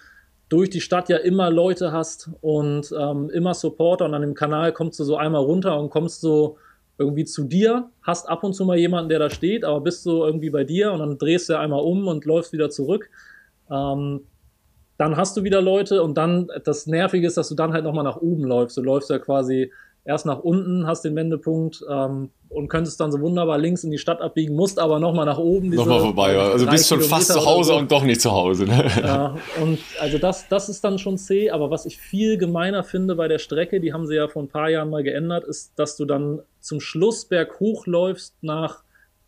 durch 0.48 0.70
die 0.70 0.80
Stadt 0.80 1.08
ja 1.08 1.16
immer 1.16 1.50
Leute 1.50 1.90
hast 1.90 2.30
und 2.40 2.94
ähm, 2.96 3.30
immer 3.30 3.54
Supporter 3.54 4.04
und 4.04 4.14
an 4.14 4.22
dem 4.22 4.34
Kanal 4.34 4.72
kommst 4.72 5.00
du 5.00 5.04
so 5.04 5.16
einmal 5.16 5.42
runter 5.42 5.78
und 5.78 5.90
kommst 5.90 6.20
so 6.20 6.58
irgendwie 6.96 7.24
zu 7.24 7.44
dir, 7.44 7.90
hast 8.02 8.28
ab 8.28 8.44
und 8.44 8.52
zu 8.52 8.64
mal 8.64 8.78
jemanden, 8.78 9.08
der 9.08 9.18
da 9.18 9.30
steht, 9.30 9.64
aber 9.64 9.80
bist 9.80 10.06
du 10.06 10.22
irgendwie 10.22 10.50
bei 10.50 10.62
dir 10.62 10.92
und 10.92 11.00
dann 11.00 11.18
drehst 11.18 11.48
du 11.48 11.58
einmal 11.58 11.82
um 11.82 12.06
und 12.06 12.24
läufst 12.24 12.52
wieder 12.52 12.70
zurück. 12.70 13.10
Ähm, 13.70 14.20
dann 14.96 15.16
hast 15.16 15.36
du 15.36 15.42
wieder 15.42 15.60
Leute 15.60 16.02
und 16.02 16.14
dann, 16.16 16.48
das 16.64 16.86
Nervige 16.86 17.26
ist, 17.26 17.36
dass 17.36 17.48
du 17.48 17.54
dann 17.54 17.72
halt 17.72 17.84
nochmal 17.84 18.04
nach 18.04 18.16
oben 18.16 18.44
läufst. 18.44 18.76
Du 18.76 18.82
läufst 18.82 19.10
ja 19.10 19.18
quasi 19.18 19.72
erst 20.04 20.26
nach 20.26 20.40
unten, 20.40 20.86
hast 20.86 21.04
den 21.04 21.16
Wendepunkt 21.16 21.82
ähm, 21.90 22.30
und 22.50 22.68
könntest 22.68 23.00
dann 23.00 23.10
so 23.10 23.20
wunderbar 23.20 23.58
links 23.58 23.84
in 23.84 23.90
die 23.90 23.98
Stadt 23.98 24.20
abbiegen, 24.20 24.54
musst 24.54 24.78
aber 24.78 25.00
nochmal 25.00 25.24
nach 25.24 25.38
oben. 25.38 25.70
Nochmal 25.70 26.00
vorbei, 26.00 26.38
also 26.38 26.66
bist 26.66 26.88
schon 26.88 27.00
fast 27.00 27.32
zu 27.32 27.44
Hause 27.44 27.72
so. 27.72 27.78
und 27.78 27.90
doch 27.90 28.04
nicht 28.04 28.20
zu 28.20 28.30
Hause. 28.30 28.66
Ne? 28.66 28.84
Ja, 29.02 29.34
und 29.60 29.78
also 30.00 30.18
das, 30.18 30.46
das 30.48 30.68
ist 30.68 30.84
dann 30.84 30.98
schon 30.98 31.18
C, 31.18 31.50
aber 31.50 31.70
was 31.70 31.86
ich 31.86 31.96
viel 31.96 32.36
gemeiner 32.36 32.84
finde 32.84 33.16
bei 33.16 33.28
der 33.28 33.38
Strecke, 33.38 33.80
die 33.80 33.92
haben 33.92 34.06
sie 34.06 34.14
ja 34.14 34.28
vor 34.28 34.42
ein 34.42 34.48
paar 34.48 34.68
Jahren 34.68 34.90
mal 34.90 35.02
geändert, 35.02 35.44
ist, 35.44 35.72
dass 35.76 35.96
du 35.96 36.04
dann 36.04 36.40
zum 36.60 36.80
Schluss 36.80 37.24
berghoch 37.24 37.86
läufst 37.86 38.36
nach 38.42 38.83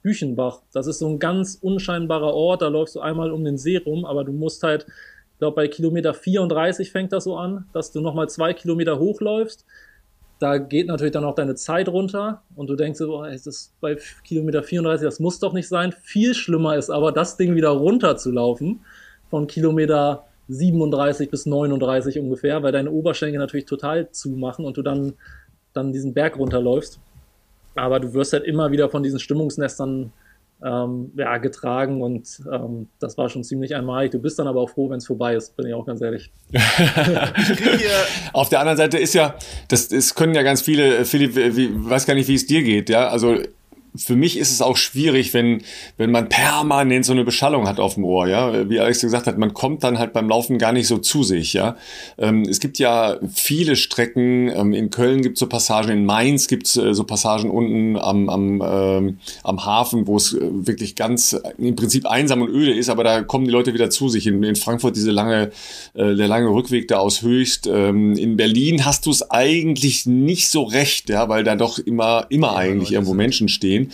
Büchenbach. 0.07 0.61
Das 0.73 0.87
ist 0.87 1.01
so 1.01 1.09
ein 1.09 1.19
ganz 1.19 1.59
unscheinbarer 1.61 2.33
Ort, 2.33 2.63
da 2.63 2.69
läufst 2.69 2.95
du 2.95 3.01
einmal 3.01 3.33
um 3.33 3.45
den 3.45 3.59
See 3.59 3.77
rum, 3.77 4.05
aber 4.05 4.23
du 4.23 4.31
musst 4.31 4.63
halt, 4.63 4.87
ich 5.33 5.39
glaube 5.41 5.57
bei 5.57 5.67
Kilometer 5.67 6.15
34 6.15 6.93
fängt 6.93 7.13
das 7.13 7.25
so 7.25 7.37
an, 7.37 7.67
dass 7.73 7.91
du 7.91 8.01
nochmal 8.01 8.29
zwei 8.29 8.53
Kilometer 8.53 9.01
hochläufst. 9.01 9.67
da 10.39 10.59
geht 10.59 10.87
natürlich 10.87 11.13
dann 11.13 11.25
auch 11.25 11.35
deine 11.35 11.57
Zeit 11.57 11.89
runter 11.89 12.43
und 12.55 12.69
du 12.69 12.77
denkst, 12.77 13.01
boah, 13.01 13.29
ist 13.29 13.49
das 13.49 13.73
bei 13.81 13.97
Kilometer 14.23 14.63
34, 14.63 15.05
das 15.05 15.19
muss 15.19 15.41
doch 15.41 15.53
nicht 15.53 15.67
sein. 15.67 15.93
Viel 16.03 16.35
schlimmer 16.35 16.77
ist 16.77 16.91
aber, 16.91 17.11
das 17.11 17.37
Ding 17.37 17.57
wieder 17.57 17.71
runter 17.71 18.17
zu 18.17 18.31
laufen 18.31 18.85
von 19.29 19.49
Kilometer 19.49 20.27
37 20.49 21.31
bis 21.31 21.47
39 21.47 22.21
ungefähr, 22.21 22.63
weil 22.63 22.71
deine 22.71 22.93
Oberschenkel 22.93 23.41
natürlich 23.41 23.67
total 23.67 24.13
zumachen 24.13 24.65
und 24.65 24.77
du 24.77 24.83
dann, 24.83 25.15
dann 25.73 25.93
diesen 25.93 26.15
Berg 26.15 26.39
runterläufst. 26.39 27.01
Aber 27.77 28.01
du 28.01 28.15
wirst 28.15 28.33
halt 28.33 28.45
immer 28.45 28.71
wieder 28.73 28.89
von 28.89 29.03
diesen 29.03 29.19
Stimmungsnestern 29.19 30.13
ähm, 30.65 31.13
ja, 31.17 31.37
getragen 31.37 32.01
und 32.01 32.41
ähm, 32.51 32.89
das 32.99 33.19
war 33.19 33.29
schon 33.29 33.45
ziemlich 33.45 33.75
einmalig. 33.75 34.13
Du 34.13 34.19
bist 34.19 34.39
dann 34.39 34.47
aber 34.47 34.61
auch 34.61 34.71
froh, 34.71 34.89
wenn 34.89 34.99
es 34.99 35.07
vorbei 35.07 35.35
ist, 35.35 35.55
bin 35.57 35.67
ich 35.67 35.75
auch 35.75 35.85
ganz 35.85 36.01
ehrlich. 36.01 36.31
Auf 38.33 38.49
der 38.49 38.61
anderen 38.61 38.79
Seite 38.79 38.99
ist 38.99 39.15
ja, 39.15 39.35
das, 39.69 39.89
das 39.89 40.15
können 40.15 40.35
ja 40.35 40.43
ganz 40.43 40.63
viele, 40.63 41.05
Philipp, 41.05 41.37
wie, 41.37 41.71
weiß 41.75 42.07
gar 42.07 42.15
nicht, 42.15 42.29
wie 42.29 42.35
es 42.35 42.47
dir 42.47 42.63
geht, 42.63 42.89
ja, 42.89 43.09
also 43.09 43.37
für 43.99 44.17
mich 44.17 44.39
ist 44.39 44.51
es 44.51 44.63
auch 44.63 44.77
schwierig, 44.77 45.35
wenn, 45.35 45.63
wenn 45.97 46.11
man 46.11 46.29
permanent 46.29 47.05
so 47.05 47.13
eine 47.13 47.25
Beschallung 47.25 47.69
hat 47.69 47.81
auf 47.81 47.95
dem 47.95 48.05
Ohr, 48.05 48.29
ja. 48.29 48.69
Wie 48.69 48.81
Alex 48.81 49.01
gesagt 49.01 49.27
hat, 49.27 49.39
man 49.39 49.55
kommt 49.55 49.85
dann 49.85 49.99
halt 49.99 50.13
beim 50.13 50.29
Laufen 50.29 50.59
gar 50.59 50.73
nicht 50.73 50.87
so 50.87 50.99
zu 50.99 51.23
sich, 51.23 51.53
ja. 51.53 51.77
Ähm, 52.19 52.43
es 52.43 52.61
gibt 52.61 52.79
ja 52.79 53.19
viele 53.33 53.77
Strecken, 53.77 54.49
ähm, 54.49 54.73
in 54.73 54.91
Köln 54.91 55.23
gibt 55.23 55.37
es 55.37 55.41
so 55.41 55.47
Passagen, 55.47 55.91
in 55.91 56.05
Mainz 56.05 56.49
gibt 56.49 56.67
es 56.67 56.77
äh, 56.77 56.95
so 56.95 57.05
Passagen 57.05 57.51
unten 57.51 57.97
am, 57.97 58.29
am, 58.29 58.63
ähm, 58.65 59.19
am 59.43 59.65
Hafen, 59.65 60.07
wo 60.07 60.17
es 60.17 60.35
äh, 60.35 60.41
wirklich 60.41 60.97
ganz 60.97 61.33
äh, 61.33 61.41
im 61.59 61.77
Prinzip 61.77 62.07
einsam 62.07 62.43
und 62.43 62.51
öde 62.51 62.73
ist, 62.73 62.89
aber 62.89 63.05
da 63.05 63.23
kommen 63.23 63.45
die 63.45 63.51
Leute 63.51 63.75
wieder 63.75 63.91
zu 63.91 64.09
sich. 64.09 64.27
In, 64.27 64.43
in 64.43 64.57
Frankfurt 64.57 64.97
diese 64.97 65.11
lange, 65.11 65.51
äh, 65.95 66.15
der 66.15 66.29
lange 66.29 66.49
Rückweg 66.49 66.89
da 66.89 66.99
aus 66.99 67.23
Höchst. 67.23 67.67
Ähm, 67.67 68.15
in 68.17 68.37
Berlin 68.37 68.85
hast 68.85 69.07
du 69.07 69.11
es 69.11 69.31
eigentlich 69.31 70.07
nicht 70.07 70.51
so 70.51 70.63
recht, 70.63 71.09
ja, 71.09 71.29
weil 71.29 71.45
da 71.45 71.57
doch 71.57 71.79
immer, 71.79 72.27
immer 72.29 72.49
ja, 72.49 72.57
eigentlich 72.57 72.93
irgendwo 72.93 73.15
Menschen 73.15 73.49
stehen. 73.49 73.86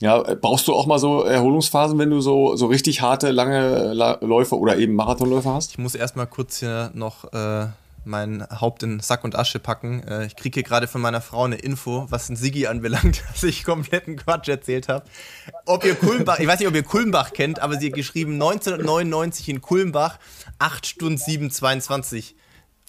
Ja, 0.00 0.22
brauchst 0.34 0.68
du 0.68 0.74
auch 0.74 0.86
mal 0.86 0.98
so 0.98 1.22
Erholungsphasen, 1.22 1.98
wenn 1.98 2.10
du 2.10 2.20
so, 2.20 2.56
so 2.56 2.66
richtig 2.66 3.02
harte, 3.02 3.30
lange 3.30 3.92
Läufe 4.20 4.58
oder 4.58 4.76
eben 4.76 4.94
Marathonläufe 4.94 5.50
hast? 5.50 5.72
Ich 5.72 5.78
muss 5.78 5.94
erstmal 5.94 6.26
kurz 6.26 6.60
hier 6.60 6.90
noch 6.94 7.32
äh, 7.32 7.66
mein 8.04 8.46
Haupt 8.60 8.82
in 8.82 9.00
Sack 9.00 9.24
und 9.24 9.36
Asche 9.36 9.58
packen. 9.58 10.02
Äh, 10.06 10.26
ich 10.26 10.36
kriege 10.36 10.54
hier 10.54 10.62
gerade 10.62 10.86
von 10.86 11.00
meiner 11.00 11.20
Frau 11.20 11.44
eine 11.44 11.56
Info, 11.56 12.06
was 12.08 12.28
ein 12.28 12.36
Sigi 12.36 12.66
anbelangt, 12.66 13.22
dass 13.32 13.42
ich 13.42 13.64
kompletten 13.64 14.16
Quatsch 14.16 14.48
erzählt 14.48 14.88
habe. 14.88 15.04
Ob 15.66 15.84
ihr 15.84 15.94
Kulmbach, 15.94 16.38
ich 16.38 16.46
weiß 16.46 16.60
nicht, 16.60 16.68
ob 16.68 16.74
ihr 16.74 16.82
Kulmbach 16.82 17.32
kennt, 17.32 17.60
aber 17.60 17.78
sie 17.78 17.88
hat 17.88 17.94
geschrieben 17.94 18.34
1999 18.34 19.48
in 19.48 19.60
Kulmbach, 19.60 20.18
8 20.58 20.86
Stunden 20.86 21.18
7,22 21.18 22.34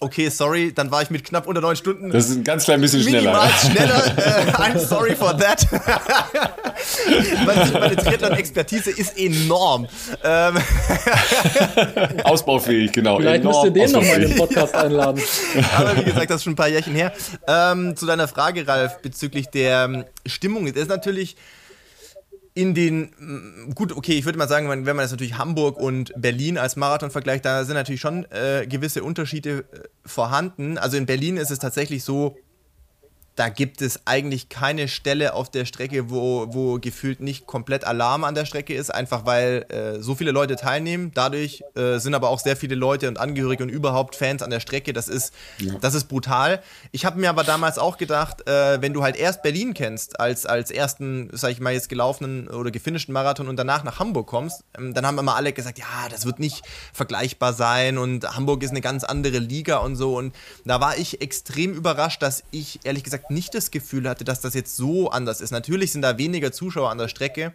okay, 0.02 0.28
sorry, 0.28 0.72
dann 0.72 0.90
war 0.90 1.02
ich 1.02 1.10
mit 1.10 1.24
knapp 1.24 1.46
unter 1.46 1.60
neun 1.60 1.76
Stunden. 1.76 2.10
Das 2.10 2.28
ist 2.28 2.36
ein 2.36 2.44
ganz 2.44 2.64
klein 2.64 2.80
bisschen 2.80 3.02
schneller. 3.02 3.48
schneller. 3.50 4.04
Äh, 4.18 4.50
I'm 4.52 4.78
sorry 4.78 5.14
for 5.14 5.36
that. 5.36 5.66
meine 7.46 7.96
Triathlon-Expertise 7.96 8.90
ist 8.90 9.16
enorm. 9.18 9.86
Ähm. 10.24 10.56
Ausbaufähig, 12.24 12.92
genau. 12.92 13.18
Vielleicht 13.18 13.44
müsst 13.44 13.64
ihr 13.64 13.70
den 13.70 13.92
nochmal 13.92 14.22
in 14.22 14.28
den 14.28 14.38
Podcast 14.38 14.74
einladen. 14.74 15.22
Aber 15.76 15.96
wie 15.96 16.04
gesagt, 16.04 16.30
das 16.30 16.36
ist 16.36 16.44
schon 16.44 16.54
ein 16.54 16.56
paar 16.56 16.68
Jährchen 16.68 16.94
her. 16.94 17.12
Ähm, 17.46 17.96
zu 17.96 18.06
deiner 18.06 18.28
Frage, 18.28 18.66
Ralf, 18.66 19.00
bezüglich 19.02 19.48
der 19.48 19.84
ähm, 19.84 20.04
Stimmung. 20.26 20.66
Das 20.66 20.82
ist 20.82 20.88
natürlich 20.88 21.36
in 22.54 22.74
den, 22.74 23.10
mm, 23.18 23.74
gut, 23.74 23.96
okay, 23.96 24.12
ich 24.12 24.24
würde 24.24 24.38
mal 24.38 24.48
sagen, 24.48 24.68
wenn 24.68 24.84
man 24.84 25.00
jetzt 25.00 25.12
natürlich 25.12 25.38
Hamburg 25.38 25.78
und 25.78 26.12
Berlin 26.16 26.58
als 26.58 26.76
Marathon 26.76 27.10
vergleicht, 27.10 27.44
da 27.44 27.64
sind 27.64 27.74
natürlich 27.74 28.00
schon 28.00 28.26
äh, 28.30 28.66
gewisse 28.66 29.02
Unterschiede 29.02 29.64
äh, 29.72 29.88
vorhanden. 30.04 30.76
Also 30.78 30.96
in 30.96 31.06
Berlin 31.06 31.36
ist 31.36 31.50
es 31.50 31.58
tatsächlich 31.58 32.04
so, 32.04 32.36
da 33.36 33.48
gibt 33.48 33.80
es 33.80 34.00
eigentlich 34.04 34.50
keine 34.50 34.88
Stelle 34.88 35.32
auf 35.32 35.50
der 35.50 35.64
Strecke, 35.64 36.10
wo, 36.10 36.46
wo 36.50 36.78
gefühlt 36.78 37.20
nicht 37.20 37.46
komplett 37.46 37.84
Alarm 37.84 38.24
an 38.24 38.34
der 38.34 38.44
Strecke 38.44 38.74
ist, 38.74 38.90
einfach 38.90 39.24
weil 39.24 39.64
äh, 39.70 40.02
so 40.02 40.14
viele 40.14 40.32
Leute 40.32 40.56
teilnehmen. 40.56 41.12
Dadurch 41.14 41.62
äh, 41.74 41.98
sind 41.98 42.14
aber 42.14 42.28
auch 42.28 42.38
sehr 42.38 42.56
viele 42.56 42.74
Leute 42.74 43.08
und 43.08 43.18
Angehörige 43.18 43.62
und 43.62 43.70
überhaupt 43.70 44.16
Fans 44.16 44.42
an 44.42 44.50
der 44.50 44.60
Strecke. 44.60 44.92
Das 44.92 45.08
ist, 45.08 45.32
ja. 45.58 45.74
das 45.80 45.94
ist 45.94 46.04
brutal. 46.04 46.62
Ich 46.90 47.06
habe 47.06 47.18
mir 47.18 47.30
aber 47.30 47.42
damals 47.42 47.78
auch 47.78 47.96
gedacht, 47.96 48.46
äh, 48.46 48.82
wenn 48.82 48.92
du 48.92 49.02
halt 49.02 49.16
erst 49.16 49.42
Berlin 49.42 49.72
kennst, 49.72 50.20
als, 50.20 50.44
als 50.44 50.70
ersten, 50.70 51.30
sag 51.32 51.52
ich 51.52 51.60
mal, 51.60 51.72
jetzt 51.72 51.88
gelaufenen 51.88 52.48
oder 52.48 52.70
gefinischten 52.70 53.14
Marathon 53.14 53.48
und 53.48 53.56
danach 53.56 53.82
nach 53.82 53.98
Hamburg 53.98 54.26
kommst, 54.26 54.62
ähm, 54.76 54.92
dann 54.92 55.06
haben 55.06 55.18
immer 55.18 55.36
alle 55.36 55.54
gesagt, 55.54 55.78
ja, 55.78 56.08
das 56.10 56.26
wird 56.26 56.38
nicht 56.38 56.66
vergleichbar 56.92 57.54
sein 57.54 57.96
und 57.96 58.36
Hamburg 58.36 58.62
ist 58.62 58.70
eine 58.70 58.82
ganz 58.82 59.04
andere 59.04 59.38
Liga 59.38 59.78
und 59.78 59.96
so. 59.96 60.18
Und 60.18 60.34
da 60.66 60.82
war 60.82 60.98
ich 60.98 61.22
extrem 61.22 61.72
überrascht, 61.72 62.20
dass 62.22 62.42
ich 62.50 62.80
ehrlich 62.84 63.04
gesagt 63.04 63.21
gesagt 63.22 63.30
nicht 63.30 63.54
das 63.54 63.70
Gefühl 63.70 64.08
hatte, 64.08 64.24
dass 64.24 64.40
das 64.40 64.54
jetzt 64.54 64.76
so 64.76 65.10
anders 65.10 65.40
ist. 65.40 65.50
Natürlich 65.50 65.92
sind 65.92 66.02
da 66.02 66.18
weniger 66.18 66.52
Zuschauer 66.52 66.90
an 66.90 66.98
der 66.98 67.08
Strecke, 67.08 67.52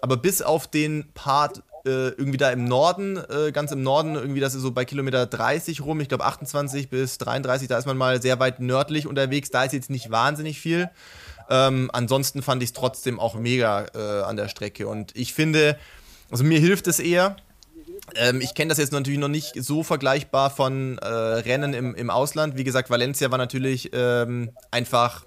aber 0.00 0.16
bis 0.16 0.42
auf 0.42 0.66
den 0.66 1.06
Part 1.14 1.62
äh, 1.84 2.08
irgendwie 2.08 2.36
da 2.36 2.50
im 2.50 2.64
Norden, 2.64 3.16
äh, 3.16 3.52
ganz 3.52 3.72
im 3.72 3.82
Norden, 3.82 4.14
irgendwie 4.14 4.40
das 4.40 4.54
ist 4.54 4.62
so 4.62 4.72
bei 4.72 4.84
Kilometer 4.84 5.26
30 5.26 5.82
rum, 5.82 6.00
ich 6.00 6.08
glaube 6.08 6.24
28 6.24 6.90
bis 6.90 7.18
33, 7.18 7.68
da 7.68 7.78
ist 7.78 7.86
man 7.86 7.96
mal 7.96 8.20
sehr 8.20 8.38
weit 8.38 8.60
nördlich 8.60 9.06
unterwegs, 9.06 9.50
da 9.50 9.64
ist 9.64 9.72
jetzt 9.72 9.90
nicht 9.90 10.10
wahnsinnig 10.10 10.60
viel. 10.60 10.90
Ähm, 11.48 11.90
ansonsten 11.92 12.42
fand 12.42 12.62
ich 12.62 12.70
es 12.70 12.72
trotzdem 12.72 13.20
auch 13.20 13.36
mega 13.36 13.86
äh, 13.94 14.22
an 14.24 14.36
der 14.36 14.48
Strecke 14.48 14.88
und 14.88 15.14
ich 15.14 15.32
finde, 15.32 15.78
also 16.28 16.42
mir 16.42 16.58
hilft 16.58 16.88
es 16.88 16.98
eher, 16.98 17.36
ähm, 18.14 18.40
ich 18.40 18.54
kenne 18.54 18.68
das 18.68 18.78
jetzt 18.78 18.92
natürlich 18.92 19.18
noch 19.18 19.28
nicht 19.28 19.52
so 19.56 19.82
vergleichbar 19.82 20.50
von 20.50 20.98
äh, 20.98 21.06
Rennen 21.06 21.74
im, 21.74 21.94
im 21.94 22.10
Ausland. 22.10 22.56
Wie 22.56 22.64
gesagt, 22.64 22.90
Valencia 22.90 23.30
war 23.30 23.38
natürlich 23.38 23.90
ähm, 23.92 24.50
einfach 24.70 25.24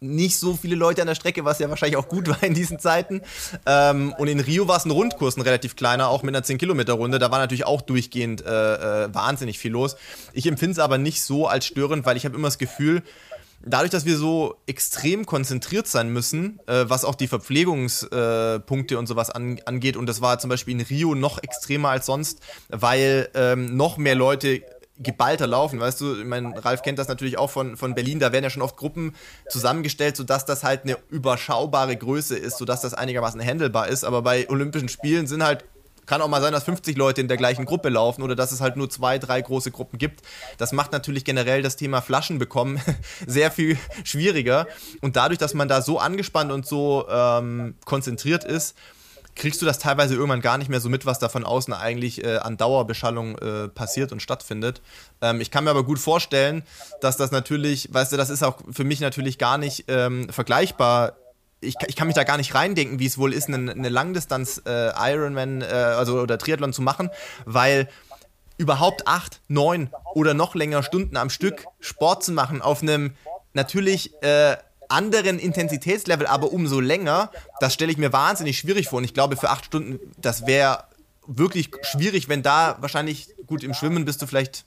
nicht 0.00 0.38
so 0.38 0.54
viele 0.54 0.76
Leute 0.76 1.00
an 1.00 1.08
der 1.08 1.14
Strecke, 1.14 1.44
was 1.44 1.58
ja 1.58 1.68
wahrscheinlich 1.70 1.96
auch 1.96 2.08
gut 2.08 2.28
war 2.28 2.42
in 2.42 2.54
diesen 2.54 2.78
Zeiten. 2.78 3.22
Ähm, 3.64 4.14
und 4.18 4.28
in 4.28 4.40
Rio 4.40 4.68
war 4.68 4.76
es 4.76 4.84
ein 4.84 4.90
Rundkurs, 4.90 5.36
ein 5.36 5.42
relativ 5.42 5.76
kleiner, 5.76 6.08
auch 6.08 6.22
mit 6.22 6.34
einer 6.34 6.44
10-Kilometer-Runde. 6.44 7.18
Da 7.18 7.30
war 7.30 7.38
natürlich 7.38 7.66
auch 7.66 7.82
durchgehend 7.82 8.44
äh, 8.44 9.04
äh, 9.04 9.14
wahnsinnig 9.14 9.58
viel 9.58 9.72
los. 9.72 9.96
Ich 10.32 10.46
empfinde 10.46 10.72
es 10.72 10.78
aber 10.78 10.98
nicht 10.98 11.22
so 11.22 11.46
als 11.46 11.66
störend, 11.66 12.06
weil 12.06 12.16
ich 12.16 12.24
habe 12.24 12.36
immer 12.36 12.48
das 12.48 12.58
Gefühl, 12.58 13.02
dadurch, 13.66 13.90
dass 13.90 14.04
wir 14.04 14.16
so 14.16 14.56
extrem 14.66 15.26
konzentriert 15.26 15.86
sein 15.86 16.08
müssen, 16.10 16.60
äh, 16.66 16.84
was 16.88 17.04
auch 17.04 17.14
die 17.14 17.26
Verpflegungspunkte 17.26 18.94
äh, 18.94 18.98
und 18.98 19.06
sowas 19.06 19.30
an, 19.30 19.60
angeht, 19.66 19.96
und 19.96 20.06
das 20.06 20.20
war 20.20 20.38
zum 20.38 20.48
Beispiel 20.48 20.74
in 20.74 20.80
Rio 20.80 21.14
noch 21.14 21.42
extremer 21.42 21.90
als 21.90 22.06
sonst, 22.06 22.40
weil 22.68 23.28
ähm, 23.34 23.76
noch 23.76 23.98
mehr 23.98 24.14
Leute 24.14 24.62
geballter 24.98 25.46
laufen, 25.46 25.78
weißt 25.78 26.00
du, 26.00 26.20
ich 26.20 26.24
meine, 26.24 26.64
Ralf 26.64 26.80
kennt 26.80 26.98
das 26.98 27.08
natürlich 27.08 27.36
auch 27.36 27.50
von, 27.50 27.76
von 27.76 27.94
Berlin, 27.94 28.18
da 28.18 28.32
werden 28.32 28.44
ja 28.44 28.50
schon 28.50 28.62
oft 28.62 28.76
Gruppen 28.76 29.14
zusammengestellt, 29.50 30.16
sodass 30.16 30.46
das 30.46 30.64
halt 30.64 30.84
eine 30.84 30.96
überschaubare 31.10 31.94
Größe 31.96 32.36
ist, 32.36 32.56
sodass 32.56 32.80
das 32.80 32.94
einigermaßen 32.94 33.40
handelbar 33.42 33.88
ist, 33.88 34.04
aber 34.04 34.22
bei 34.22 34.48
Olympischen 34.48 34.88
Spielen 34.88 35.26
sind 35.26 35.44
halt 35.44 35.66
kann 36.06 36.22
auch 36.22 36.28
mal 36.28 36.40
sein, 36.40 36.52
dass 36.52 36.64
50 36.64 36.96
Leute 36.96 37.20
in 37.20 37.28
der 37.28 37.36
gleichen 37.36 37.64
Gruppe 37.64 37.88
laufen 37.88 38.22
oder 38.22 38.34
dass 38.34 38.52
es 38.52 38.60
halt 38.60 38.76
nur 38.76 38.88
zwei, 38.88 39.18
drei 39.18 39.42
große 39.42 39.70
Gruppen 39.70 39.98
gibt. 39.98 40.22
Das 40.58 40.72
macht 40.72 40.92
natürlich 40.92 41.24
generell 41.24 41.62
das 41.62 41.76
Thema 41.76 42.00
Flaschen 42.00 42.38
bekommen 42.38 42.80
sehr 43.26 43.50
viel 43.50 43.78
schwieriger. 44.04 44.66
Und 45.00 45.16
dadurch, 45.16 45.38
dass 45.38 45.54
man 45.54 45.68
da 45.68 45.82
so 45.82 45.98
angespannt 45.98 46.52
und 46.52 46.66
so 46.66 47.06
ähm, 47.08 47.74
konzentriert 47.84 48.44
ist, 48.44 48.76
kriegst 49.36 49.60
du 49.60 49.66
das 49.66 49.78
teilweise 49.78 50.14
irgendwann 50.14 50.40
gar 50.40 50.58
nicht 50.58 50.68
mehr 50.68 50.80
so 50.80 50.88
mit, 50.88 51.06
was 51.06 51.18
da 51.18 51.28
von 51.28 51.44
außen 51.44 51.72
eigentlich 51.74 52.24
äh, 52.24 52.38
an 52.38 52.56
Dauerbeschallung 52.56 53.36
äh, 53.38 53.68
passiert 53.68 54.10
und 54.10 54.20
stattfindet. 54.20 54.80
Ähm, 55.20 55.40
ich 55.40 55.50
kann 55.50 55.64
mir 55.64 55.70
aber 55.70 55.84
gut 55.84 55.98
vorstellen, 55.98 56.62
dass 57.00 57.16
das 57.16 57.30
natürlich, 57.30 57.92
weißt 57.92 58.12
du, 58.12 58.16
das 58.16 58.30
ist 58.30 58.42
auch 58.42 58.58
für 58.70 58.84
mich 58.84 59.00
natürlich 59.00 59.38
gar 59.38 59.58
nicht 59.58 59.84
ähm, 59.88 60.28
vergleichbar 60.30 61.16
ich, 61.66 61.74
ich, 61.86 61.96
kann 61.96 62.06
mich 62.06 62.14
da 62.14 62.24
gar 62.24 62.36
nicht 62.36 62.54
reindenken, 62.54 62.98
wie 62.98 63.06
es 63.06 63.18
wohl 63.18 63.32
ist, 63.32 63.48
eine, 63.48 63.72
eine 63.72 63.88
Langdistanz 63.88 64.62
äh, 64.66 64.90
Ironman 65.12 65.62
äh, 65.62 65.64
also 65.64 66.20
oder 66.20 66.38
Triathlon 66.38 66.72
zu 66.72 66.82
machen, 66.82 67.10
weil 67.44 67.88
überhaupt 68.58 69.06
acht, 69.06 69.40
neun 69.48 69.90
oder 70.14 70.34
noch 70.34 70.54
länger 70.54 70.82
Stunden 70.82 71.16
am 71.16 71.30
Stück 71.30 71.66
Sport 71.80 72.24
zu 72.24 72.32
machen 72.32 72.62
auf 72.62 72.82
einem 72.82 73.14
natürlich 73.52 74.14
äh, 74.22 74.56
anderen 74.88 75.38
Intensitätslevel, 75.38 76.26
aber 76.26 76.52
umso 76.52 76.80
länger, 76.80 77.30
das 77.60 77.74
stelle 77.74 77.90
ich 77.90 77.98
mir 77.98 78.12
wahnsinnig 78.12 78.58
schwierig 78.58 78.88
vor. 78.88 78.98
Und 78.98 79.04
ich 79.04 79.14
glaube, 79.14 79.36
für 79.36 79.50
acht 79.50 79.64
Stunden, 79.64 79.98
das 80.16 80.46
wäre 80.46 80.84
wirklich 81.26 81.70
schwierig, 81.82 82.28
wenn 82.28 82.42
da 82.42 82.76
wahrscheinlich, 82.80 83.28
gut, 83.46 83.64
im 83.64 83.74
Schwimmen 83.74 84.04
bist 84.04 84.22
du 84.22 84.26
vielleicht 84.26 84.64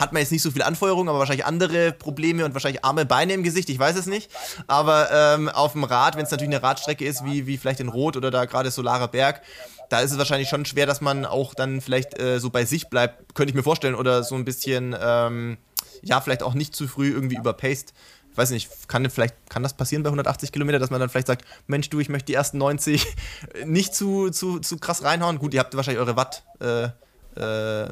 hat 0.00 0.12
man 0.12 0.20
jetzt 0.20 0.32
nicht 0.32 0.42
so 0.42 0.50
viel 0.50 0.62
Anfeuerung, 0.62 1.08
aber 1.08 1.18
wahrscheinlich 1.18 1.44
andere 1.44 1.92
Probleme 1.92 2.44
und 2.44 2.54
wahrscheinlich 2.54 2.84
arme 2.84 3.04
Beine 3.04 3.34
im 3.34 3.42
Gesicht, 3.42 3.68
ich 3.68 3.78
weiß 3.78 3.96
es 3.96 4.06
nicht. 4.06 4.30
Aber 4.66 5.10
ähm, 5.12 5.48
auf 5.48 5.72
dem 5.72 5.84
Rad, 5.84 6.16
wenn 6.16 6.24
es 6.24 6.30
natürlich 6.30 6.54
eine 6.54 6.62
Radstrecke 6.62 7.04
ist, 7.04 7.24
wie, 7.24 7.46
wie 7.46 7.58
vielleicht 7.58 7.80
in 7.80 7.88
Rot 7.88 8.16
oder 8.16 8.30
da 8.30 8.46
gerade 8.46 8.70
Solarer 8.70 9.08
Berg, 9.08 9.42
da 9.90 10.00
ist 10.00 10.12
es 10.12 10.18
wahrscheinlich 10.18 10.48
schon 10.48 10.64
schwer, 10.64 10.86
dass 10.86 11.00
man 11.00 11.26
auch 11.26 11.52
dann 11.52 11.80
vielleicht 11.80 12.18
äh, 12.18 12.40
so 12.40 12.48
bei 12.50 12.64
sich 12.64 12.88
bleibt, 12.88 13.34
könnte 13.34 13.50
ich 13.50 13.54
mir 13.54 13.62
vorstellen, 13.62 13.94
oder 13.94 14.22
so 14.22 14.36
ein 14.36 14.44
bisschen, 14.44 14.96
ähm, 14.98 15.58
ja, 16.02 16.20
vielleicht 16.20 16.42
auch 16.42 16.54
nicht 16.54 16.74
zu 16.74 16.88
früh 16.88 17.10
irgendwie 17.10 17.36
überpaced. 17.36 17.92
Ich 18.30 18.38
weiß 18.38 18.50
nicht, 18.50 18.88
kann, 18.88 19.10
vielleicht, 19.10 19.34
kann 19.50 19.64
das 19.64 19.74
passieren 19.74 20.04
bei 20.04 20.08
180 20.08 20.52
Kilometer, 20.52 20.78
dass 20.78 20.90
man 20.90 21.00
dann 21.00 21.10
vielleicht 21.10 21.26
sagt, 21.26 21.44
Mensch, 21.66 21.90
du, 21.90 21.98
ich 21.98 22.08
möchte 22.08 22.26
die 22.26 22.34
ersten 22.34 22.58
90 22.58 23.04
nicht 23.66 23.94
zu, 23.94 24.30
zu, 24.30 24.60
zu 24.60 24.78
krass 24.78 25.02
reinhauen. 25.02 25.38
Gut, 25.38 25.52
ihr 25.52 25.60
habt 25.60 25.76
wahrscheinlich 25.76 26.00
eure 26.00 26.16
Watt. 26.16 26.44
Äh, 26.60 26.90
äh, 27.36 27.88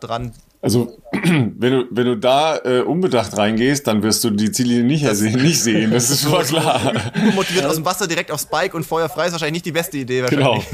dran, 0.00 0.32
also 0.62 0.98
wenn 1.12 1.72
du, 1.72 1.86
wenn 1.90 2.06
du 2.06 2.16
da 2.16 2.58
äh, 2.58 2.80
unbedacht 2.80 3.36
reingehst, 3.36 3.86
dann 3.86 4.02
wirst 4.02 4.22
du 4.24 4.30
die 4.30 4.52
Ziele 4.52 4.82
nicht, 4.82 5.06
sehen, 5.06 5.42
nicht 5.42 5.62
sehen. 5.62 5.90
Das 5.90 6.10
ist 6.10 6.22
schon 6.22 6.42
klar. 6.44 6.92
Motiviert 7.34 7.64
aus 7.64 7.76
dem 7.76 7.84
Wasser 7.84 8.06
direkt 8.06 8.30
aufs 8.30 8.46
Bike 8.46 8.74
und 8.74 8.84
Feuer 8.84 9.08
frei 9.08 9.26
ist 9.26 9.32
wahrscheinlich 9.32 9.64
nicht 9.64 9.66
die 9.66 9.72
beste 9.72 9.98
Idee. 9.98 10.24
Genau. 10.28 10.62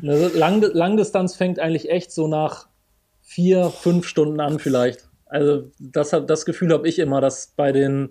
Also 0.00 0.38
Lang, 0.38 0.60
Langdistanz 0.60 1.34
fängt 1.34 1.58
eigentlich 1.58 1.90
echt 1.90 2.12
so 2.12 2.28
nach 2.28 2.68
vier, 3.20 3.70
fünf 3.70 4.06
Stunden 4.06 4.38
an 4.38 4.60
vielleicht. 4.60 5.08
Also 5.26 5.72
das, 5.80 6.10
das 6.10 6.44
Gefühl 6.44 6.72
habe 6.72 6.88
ich 6.88 7.00
immer, 7.00 7.20
dass 7.20 7.52
bei 7.56 7.72
den 7.72 8.10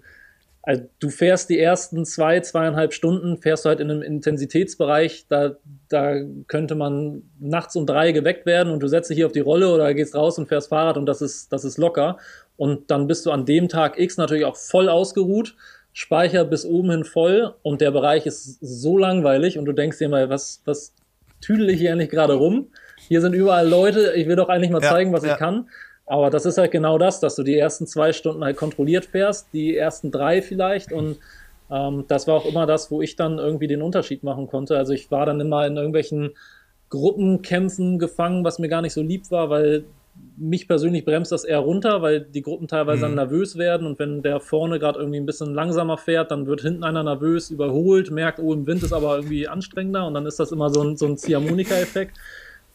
also 0.68 0.84
du 1.00 1.10
fährst 1.10 1.50
die 1.50 1.58
ersten 1.58 2.04
zwei, 2.04 2.42
zweieinhalb 2.42 2.94
Stunden, 2.94 3.38
fährst 3.38 3.64
du 3.64 3.70
halt 3.70 3.80
in 3.80 3.90
einem 3.90 4.02
Intensitätsbereich, 4.02 5.26
da, 5.30 5.56
da 5.90 6.16
könnte 6.48 6.76
man 6.76 7.24
nachts 7.40 7.76
um 7.76 7.86
drei 7.86 8.12
geweckt 8.12 8.46
werden 8.46 8.72
und 8.72 8.82
du 8.82 8.88
setzt 8.88 9.10
dich 9.10 9.18
hier 9.18 9.26
auf 9.26 9.32
die 9.32 9.40
Rolle 9.40 9.74
oder 9.74 9.94
gehst 9.94 10.16
raus 10.16 10.38
und 10.38 10.48
fährst 10.48 10.70
Fahrrad 10.70 10.98
und 10.98 11.06
das 11.06 11.22
ist, 11.22 11.52
das 11.54 11.64
ist 11.64 11.78
locker. 11.78 12.18
Und 12.58 12.90
dann 12.92 13.08
bist 13.08 13.26
du 13.26 13.32
an 13.32 13.46
dem 13.46 13.70
Tag 13.70 14.00
X 14.00 14.18
natürlich 14.18 14.46
auch 14.46 14.56
voll 14.56 14.90
ausgeruht, 14.90 15.56
Speicher 15.94 16.46
bis 16.46 16.66
oben 16.66 16.92
hin 16.92 17.04
voll 17.04 17.56
und 17.64 17.82
der 17.82 17.92
Bereich 17.92 18.26
ist 18.26 18.60
so 18.62 18.98
langweilig 18.98 19.58
und 19.58 19.66
du 19.66 19.72
denkst 19.72 19.98
dir 19.98 20.10
mal, 20.10 20.30
was, 20.30 20.62
was 20.66 20.94
tüdel 21.42 21.70
ich 21.70 21.80
hier 21.80 21.92
eigentlich 21.92 22.10
gerade 22.10 22.34
rum? 22.34 22.68
Hier 23.08 23.22
sind 23.22 23.34
überall 23.34 23.68
Leute, 23.68 24.14
ich 24.16 24.28
will 24.28 24.36
doch 24.36 24.50
eigentlich 24.50 24.72
mal 24.72 24.82
zeigen, 24.82 25.14
was 25.14 25.24
ja. 25.24 25.34
ich 25.34 25.40
kann. 25.40 25.70
Aber 26.06 26.30
das 26.30 26.46
ist 26.46 26.58
halt 26.58 26.72
genau 26.72 26.98
das, 26.98 27.20
dass 27.20 27.36
du 27.36 27.44
die 27.44 27.58
ersten 27.58 27.86
zwei 27.86 28.14
Stunden 28.14 28.44
halt 28.44 28.56
kontrolliert 28.56 29.06
fährst, 29.06 29.48
die 29.54 29.76
ersten 29.76 30.10
drei 30.10 30.42
vielleicht. 30.42 30.94
Und 30.94 31.18
ähm, 31.72 32.06
das 32.08 32.28
war 32.28 32.36
auch 32.36 32.46
immer 32.46 32.66
das, 32.66 32.92
wo 32.92 33.02
ich 33.02 33.16
dann 33.16 33.38
irgendwie 33.38 33.68
den 33.68 33.82
Unterschied 33.82 34.24
machen 34.24 34.48
konnte. 34.48 34.78
Also 34.78 34.94
ich 34.94 35.12
war 35.12 35.26
dann 35.26 35.40
immer 35.40 35.66
in 35.68 35.78
irgendwelchen 35.78 36.32
Gruppenkämpfen 36.90 38.00
gefangen, 38.00 38.44
was 38.44 38.60
mir 38.60 38.70
gar 38.70 38.82
nicht 38.82 38.94
so 38.94 39.02
lieb 39.02 39.30
war, 39.32 39.50
weil 39.50 39.84
mich 40.36 40.68
persönlich 40.68 41.06
bremst 41.06 41.32
das 41.32 41.44
eher 41.44 41.60
runter, 41.60 42.02
weil 42.02 42.22
die 42.22 42.42
Gruppen 42.42 42.68
teilweise 42.68 43.00
mhm. 43.00 43.02
dann 43.02 43.16
nervös 43.16 43.58
werden 43.58 43.86
und 43.86 44.00
wenn 44.00 44.22
der 44.22 44.40
vorne 44.40 44.80
gerade 44.80 45.00
irgendwie 45.00 45.20
ein 45.20 45.26
bisschen 45.26 45.54
langsamer 45.54 45.98
fährt, 45.98 46.32
dann 46.32 46.48
wird 46.48 46.62
hinten 46.62 46.84
einer 46.84 47.04
nervös, 47.04 47.52
überholt, 47.52 48.12
merkt, 48.12 48.40
oh, 48.40 48.54
im 48.54 48.66
Wind 48.66 48.84
ist 48.84 48.94
aber 48.94 49.16
irgendwie 49.16 49.48
anstrengender 49.48 50.08
und 50.08 50.14
dann 50.14 50.26
ist 50.26 50.40
das 50.40 50.52
immer 50.52 50.70
so 50.70 50.82
ein, 50.82 50.98
so 50.98 51.06
ein 51.06 51.18
Ziehharmonika-Effekt. 51.18 52.18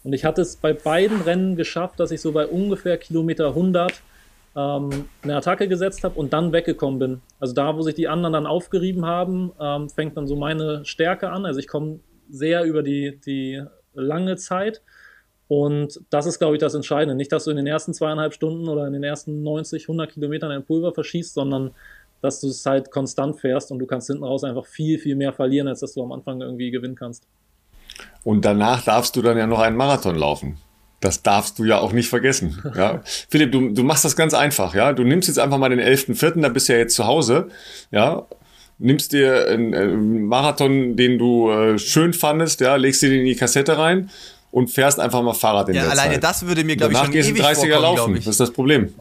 Und 0.04 0.12
ich 0.12 0.24
hatte 0.24 0.42
es 0.42 0.56
bei 0.56 0.72
beiden 0.72 1.20
Rennen 1.20 1.56
geschafft, 1.56 2.00
dass 2.00 2.10
ich 2.10 2.20
so 2.20 2.32
bei 2.32 2.46
ungefähr 2.46 2.98
Kilometer 2.98 3.48
100 3.48 4.02
ähm, 4.56 5.06
eine 5.22 5.36
Attacke 5.36 5.68
gesetzt 5.68 6.04
habe 6.04 6.18
und 6.18 6.32
dann 6.32 6.52
weggekommen 6.52 6.98
bin. 6.98 7.20
Also 7.40 7.54
da, 7.54 7.76
wo 7.76 7.82
sich 7.82 7.94
die 7.94 8.08
anderen 8.08 8.32
dann 8.32 8.46
aufgerieben 8.46 9.06
haben, 9.06 9.52
ähm, 9.60 9.88
fängt 9.88 10.16
dann 10.16 10.26
so 10.26 10.36
meine 10.36 10.84
Stärke 10.84 11.30
an. 11.30 11.46
Also 11.46 11.58
ich 11.58 11.68
komme 11.68 12.00
sehr 12.28 12.64
über 12.64 12.82
die, 12.82 13.18
die 13.24 13.62
lange 13.94 14.36
Zeit. 14.36 14.82
Und 15.48 16.00
das 16.10 16.26
ist, 16.26 16.38
glaube 16.38 16.56
ich, 16.56 16.60
das 16.60 16.74
Entscheidende. 16.74 17.14
Nicht, 17.14 17.32
dass 17.32 17.44
du 17.44 17.50
in 17.50 17.56
den 17.56 17.66
ersten 17.66 17.92
zweieinhalb 17.92 18.32
Stunden 18.32 18.68
oder 18.68 18.86
in 18.86 18.92
den 18.94 19.04
ersten 19.04 19.42
90, 19.42 19.84
100 19.84 20.12
Kilometern 20.12 20.50
ein 20.50 20.64
Pulver 20.64 20.92
verschießt, 20.92 21.34
sondern 21.34 21.72
dass 22.22 22.40
du 22.40 22.48
es 22.48 22.64
halt 22.64 22.90
konstant 22.90 23.40
fährst 23.40 23.70
und 23.70 23.78
du 23.78 23.86
kannst 23.86 24.06
hinten 24.06 24.24
raus 24.24 24.44
einfach 24.44 24.64
viel, 24.64 24.98
viel 24.98 25.16
mehr 25.16 25.32
verlieren, 25.32 25.68
als 25.68 25.80
dass 25.80 25.92
du 25.92 26.02
am 26.02 26.12
Anfang 26.12 26.40
irgendwie 26.40 26.70
gewinnen 26.70 26.94
kannst. 26.94 27.26
Und 28.24 28.44
danach 28.44 28.84
darfst 28.84 29.16
du 29.16 29.22
dann 29.22 29.36
ja 29.36 29.46
noch 29.46 29.58
einen 29.58 29.76
Marathon 29.76 30.16
laufen. 30.16 30.58
Das 31.02 31.22
darfst 31.22 31.58
du 31.58 31.64
ja 31.64 31.78
auch 31.78 31.92
nicht 31.92 32.08
vergessen. 32.08 32.62
Ja. 32.76 33.02
Philipp, 33.28 33.52
du, 33.52 33.70
du 33.70 33.82
machst 33.82 34.04
das 34.04 34.16
ganz 34.16 34.34
einfach, 34.34 34.74
ja. 34.74 34.92
Du 34.92 35.02
nimmst 35.02 35.28
jetzt 35.28 35.38
einfach 35.38 35.58
mal 35.58 35.68
den 35.68 35.80
11.4., 35.80 36.40
da 36.40 36.48
bist 36.48 36.68
du 36.68 36.72
ja 36.72 36.78
jetzt 36.78 36.94
zu 36.94 37.06
Hause, 37.06 37.48
ja. 37.90 38.24
Nimmst 38.78 39.12
dir 39.12 39.48
einen, 39.48 39.74
einen 39.74 40.24
Marathon, 40.24 40.96
den 40.96 41.18
du 41.18 41.50
äh, 41.50 41.78
schön 41.78 42.14
fandest, 42.14 42.60
ja, 42.60 42.76
legst 42.76 43.02
dir 43.02 43.10
den 43.10 43.20
in 43.20 43.26
die 43.26 43.36
Kassette 43.36 43.76
rein 43.76 44.10
und 44.52 44.68
fährst 44.68 45.00
einfach 45.00 45.22
mal 45.22 45.34
Fahrrad 45.34 45.68
in 45.68 45.74
ja, 45.74 45.82
der 45.82 45.90
alleine 45.90 46.14
Zeit. 46.14 46.24
das 46.24 46.46
würde 46.46 46.62
mir, 46.62 46.76
glaube 46.76 46.92
ich, 46.92 46.98
schon 46.98 47.12
ewig 47.12 47.42
30er 47.42 47.80
laufen. 47.80 48.14
Das 48.14 48.26
ist 48.26 48.40
das 48.40 48.52
Problem. 48.52 48.94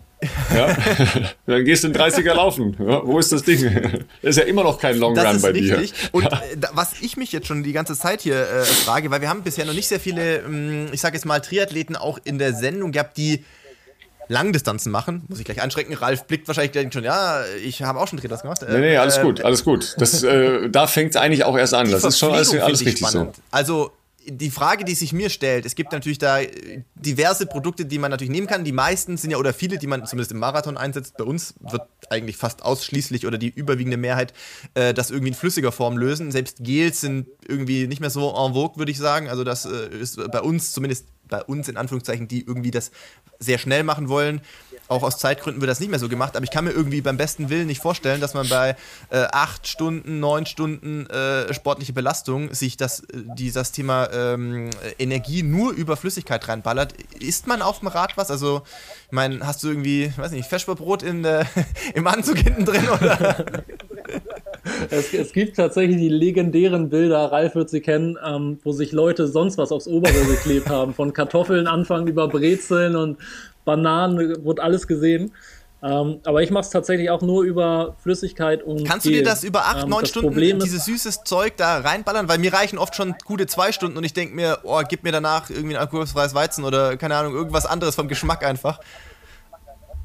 Ja? 0.54 0.76
Dann 1.46 1.66
gehst 1.66 1.84
du 1.84 1.88
in 1.88 1.96
30er 1.96 2.34
laufen. 2.34 2.76
Ja, 2.80 3.06
wo 3.06 3.20
ist 3.20 3.32
das 3.32 3.44
Ding? 3.44 3.62
Das 3.64 4.02
ist 4.22 4.38
ja 4.38 4.44
immer 4.44 4.64
noch 4.64 4.80
kein 4.80 4.98
Long 4.98 5.16
das 5.16 5.26
Run 5.26 5.42
bei 5.42 5.50
richtig. 5.52 5.94
dir. 5.94 6.10
Und 6.12 6.24
ja. 6.24 6.32
Äh, 6.32 6.58
was 6.74 6.94
ich 7.02 7.18
mich 7.18 7.32
jetzt 7.32 7.48
schon 7.48 7.64
die 7.64 7.74
ganze 7.74 7.98
Zeit 7.98 8.22
hier 8.22 8.36
äh, 8.36 8.64
frage, 8.64 9.10
weil 9.12 9.22
wir 9.22 9.30
haben 9.30 9.44
bisher 9.44 9.66
noch 9.66 9.74
nicht 9.74 9.88
sehr 9.88 10.00
viele, 10.00 10.40
ähm, 10.40 10.88
ich 10.92 11.02
sage 11.02 11.16
jetzt 11.16 11.26
mal, 11.26 11.40
Triathleten 11.40 11.96
auch 11.96 12.20
in 12.24 12.38
der 12.38 12.54
Sendung 12.54 12.92
gehabt, 12.92 13.18
die 13.18 13.44
Langdistanzen 14.28 14.92
machen, 14.92 15.24
muss 15.28 15.40
ich 15.40 15.46
gleich 15.46 15.62
anschrecken. 15.62 15.94
Ralf 15.94 16.26
blickt 16.26 16.48
wahrscheinlich 16.48 16.72
gleich 16.72 16.94
schon, 16.94 17.04
ja, 17.04 17.44
ich 17.64 17.82
habe 17.82 18.00
auch 18.00 18.08
schon 18.08 18.20
Triathlon 18.20 18.42
gemacht. 18.42 18.62
Nee, 18.68 18.78
nee, 18.80 18.98
alles 18.98 19.18
äh, 19.18 19.24
gut, 19.24 19.42
alles 19.42 19.64
gut. 19.64 19.96
Das, 19.98 20.24
äh, 20.24 20.70
da 20.70 20.88
fängt 20.88 21.12
es 21.12 21.18
eigentlich 21.18 21.44
auch 21.44 21.58
erst 21.58 21.74
an. 21.74 21.92
Das 21.92 22.04
ist 22.04 22.20
schon 22.20 22.32
alles, 22.32 22.54
alles 22.54 22.82
richtig 22.82 23.00
spannend. 23.00 23.36
so. 23.36 23.42
Also 23.52 23.92
die 24.28 24.52
Frage, 24.52 24.86
die 24.86 24.94
sich 24.94 25.14
mir 25.14 25.30
stellt, 25.30 25.66
es 25.66 25.76
gibt 25.76 25.92
natürlich 25.92 26.18
da 26.18 26.40
diverse 26.96 27.46
Produkte, 27.46 27.86
die 27.86 27.98
man 27.98 28.12
natürlich 28.12 28.32
nehmen 28.32 28.48
kann. 28.48 28.64
Die 28.64 28.72
meisten 28.72 29.18
sind 29.18 29.32
ja 29.32 29.38
oder 29.38 29.54
viele, 29.54 29.78
die 29.78 29.88
man 29.88 30.06
zumindest 30.06 30.32
im 30.32 30.40
Marathon 30.40 30.78
einsetzt. 30.78 31.18
Bei 31.18 31.24
uns 31.24 31.56
wird 31.60 31.84
eigentlich 32.10 32.38
fast 32.38 32.64
ausschließlich 32.64 33.26
oder 33.26 33.38
die 33.38 33.50
überwiegende 33.50 33.98
Mehrheit 33.98 34.34
äh, 34.74 34.94
das 34.94 35.12
irgendwie 35.12 35.30
in 35.30 35.34
flüssiger 35.36 35.72
Form 35.72 35.98
lösen. 35.98 36.32
Selbst 36.32 36.58
Gels 36.60 37.02
sind 37.02 37.28
irgendwie 37.48 37.88
nicht 37.88 38.00
mehr 38.00 38.10
so 38.10 38.30
en 38.30 38.54
vogue, 38.54 38.78
würde 38.78 38.92
ich 38.92 38.98
sagen. 38.98 39.30
Also 39.30 39.44
das 39.44 39.66
äh, 39.66 39.88
ist 39.90 40.18
bei 40.32 40.42
uns 40.42 40.72
zumindest 40.74 41.08
bei 41.28 41.42
uns 41.44 41.68
in 41.68 41.78
Anführungszeichen, 41.78 42.28
die 42.28 42.46
irgendwie 42.46 42.72
das 42.72 42.92
sehr 43.40 43.58
schnell 43.58 43.84
machen 43.84 44.10
wollen. 44.10 44.42
Auch 44.92 45.04
aus 45.04 45.18
Zeitgründen 45.20 45.62
wird 45.62 45.70
das 45.72 45.80
nicht 45.80 45.88
mehr 45.88 46.00
so 46.00 46.10
gemacht, 46.10 46.36
aber 46.36 46.44
ich 46.44 46.52
kann 46.52 46.66
mir 46.66 46.72
irgendwie 46.72 47.00
beim 47.00 47.16
besten 47.16 47.50
Willen 47.50 47.68
nicht 47.68 47.82
vorstellen, 47.82 48.20
dass 48.20 48.34
man 48.34 48.50
bei 48.50 48.76
äh, 49.10 49.26
acht 49.32 49.66
Stunden, 49.66 50.20
neun 50.20 50.46
Stunden 50.46 51.06
äh, 51.06 51.54
sportliche 51.54 51.94
Belastung 51.94 52.54
sich 52.54 52.76
das, 52.76 53.00
äh, 53.00 53.24
dieses 53.38 53.72
Thema 53.72 54.10
ähm, 54.12 54.70
Energie 55.00 55.44
nur 55.44 55.72
über 55.72 55.96
Flüssigkeit 55.96 56.46
reinballert. 56.46 56.94
Isst 57.22 57.48
man 57.48 57.62
auf 57.62 57.80
dem 57.80 57.88
Rad 57.88 58.18
was? 58.18 58.30
Also, 58.30 58.64
ich 59.06 59.14
meine, 59.14 59.48
hast 59.48 59.64
du 59.64 59.70
irgendwie, 59.70 60.12
weiß 60.18 60.34
nicht, 60.34 60.50
Feschbarbrot 60.50 61.04
in, 61.04 61.24
äh, 61.24 61.46
im 61.94 62.06
Anzug 62.06 62.40
hinten 62.40 62.66
drin 62.66 62.90
oder? 62.90 63.64
Es, 64.92 65.12
es, 65.14 65.34
gibt 65.34 65.56
tatsächlich 65.56 65.98
die 65.98 66.10
legendären 66.10 66.90
Bilder, 66.90 67.32
Ralf 67.32 67.56
wird 67.56 67.70
sie 67.70 67.82
kennen, 67.82 68.18
ähm, 68.24 68.60
wo 68.64 68.72
sich 68.72 68.92
Leute 68.92 69.28
sonst 69.28 69.58
was 69.58 69.72
aufs 69.72 69.88
Oberrohr 69.88 70.26
geklebt 70.26 70.70
haben. 70.70 70.94
Von 70.94 71.14
Kartoffeln 71.14 71.66
anfangen 71.66 72.08
über 72.08 72.28
Brezeln 72.28 72.96
und 72.96 73.18
Bananen, 73.66 74.44
wurde 74.44 74.62
alles 74.64 74.88
gesehen. 74.88 75.32
Ähm, 75.84 76.20
aber 76.26 76.44
ich 76.44 76.52
mache 76.52 76.62
es 76.62 76.70
tatsächlich 76.70 77.10
auch 77.10 77.22
nur 77.22 77.44
über 77.44 77.96
Flüssigkeit 78.04 78.62
und. 78.62 78.88
Kannst 78.88 79.04
Gel. 79.04 79.14
du 79.14 79.20
dir 79.20 79.26
das 79.26 79.44
über 79.44 79.62
acht, 79.62 79.84
ähm, 79.84 79.90
neun 79.90 80.06
Stunden 80.06 80.60
dieses 80.60 80.86
süßes 80.86 81.24
Zeug 81.24 81.58
da 81.58 81.80
reinballern? 81.80 82.30
Weil 82.30 82.38
mir 82.38 82.54
reichen 82.54 82.78
oft 82.78 82.96
schon 82.96 83.16
gute 83.26 83.48
zwei 83.48 83.72
Stunden 83.72 83.98
und 83.98 84.04
ich 84.04 84.14
denke 84.14 84.36
mir, 84.36 84.60
oh, 84.64 84.80
gib 84.88 85.04
mir 85.04 85.12
danach 85.12 85.50
irgendwie 85.50 85.76
ein 85.76 85.82
alkoholfreies 85.82 86.36
Weizen 86.36 86.66
oder 86.66 86.98
keine 86.98 87.16
Ahnung, 87.16 87.34
irgendwas 87.34 87.66
anderes 87.66 87.96
vom 87.96 88.08
Geschmack 88.08 88.46
einfach. 88.46 88.80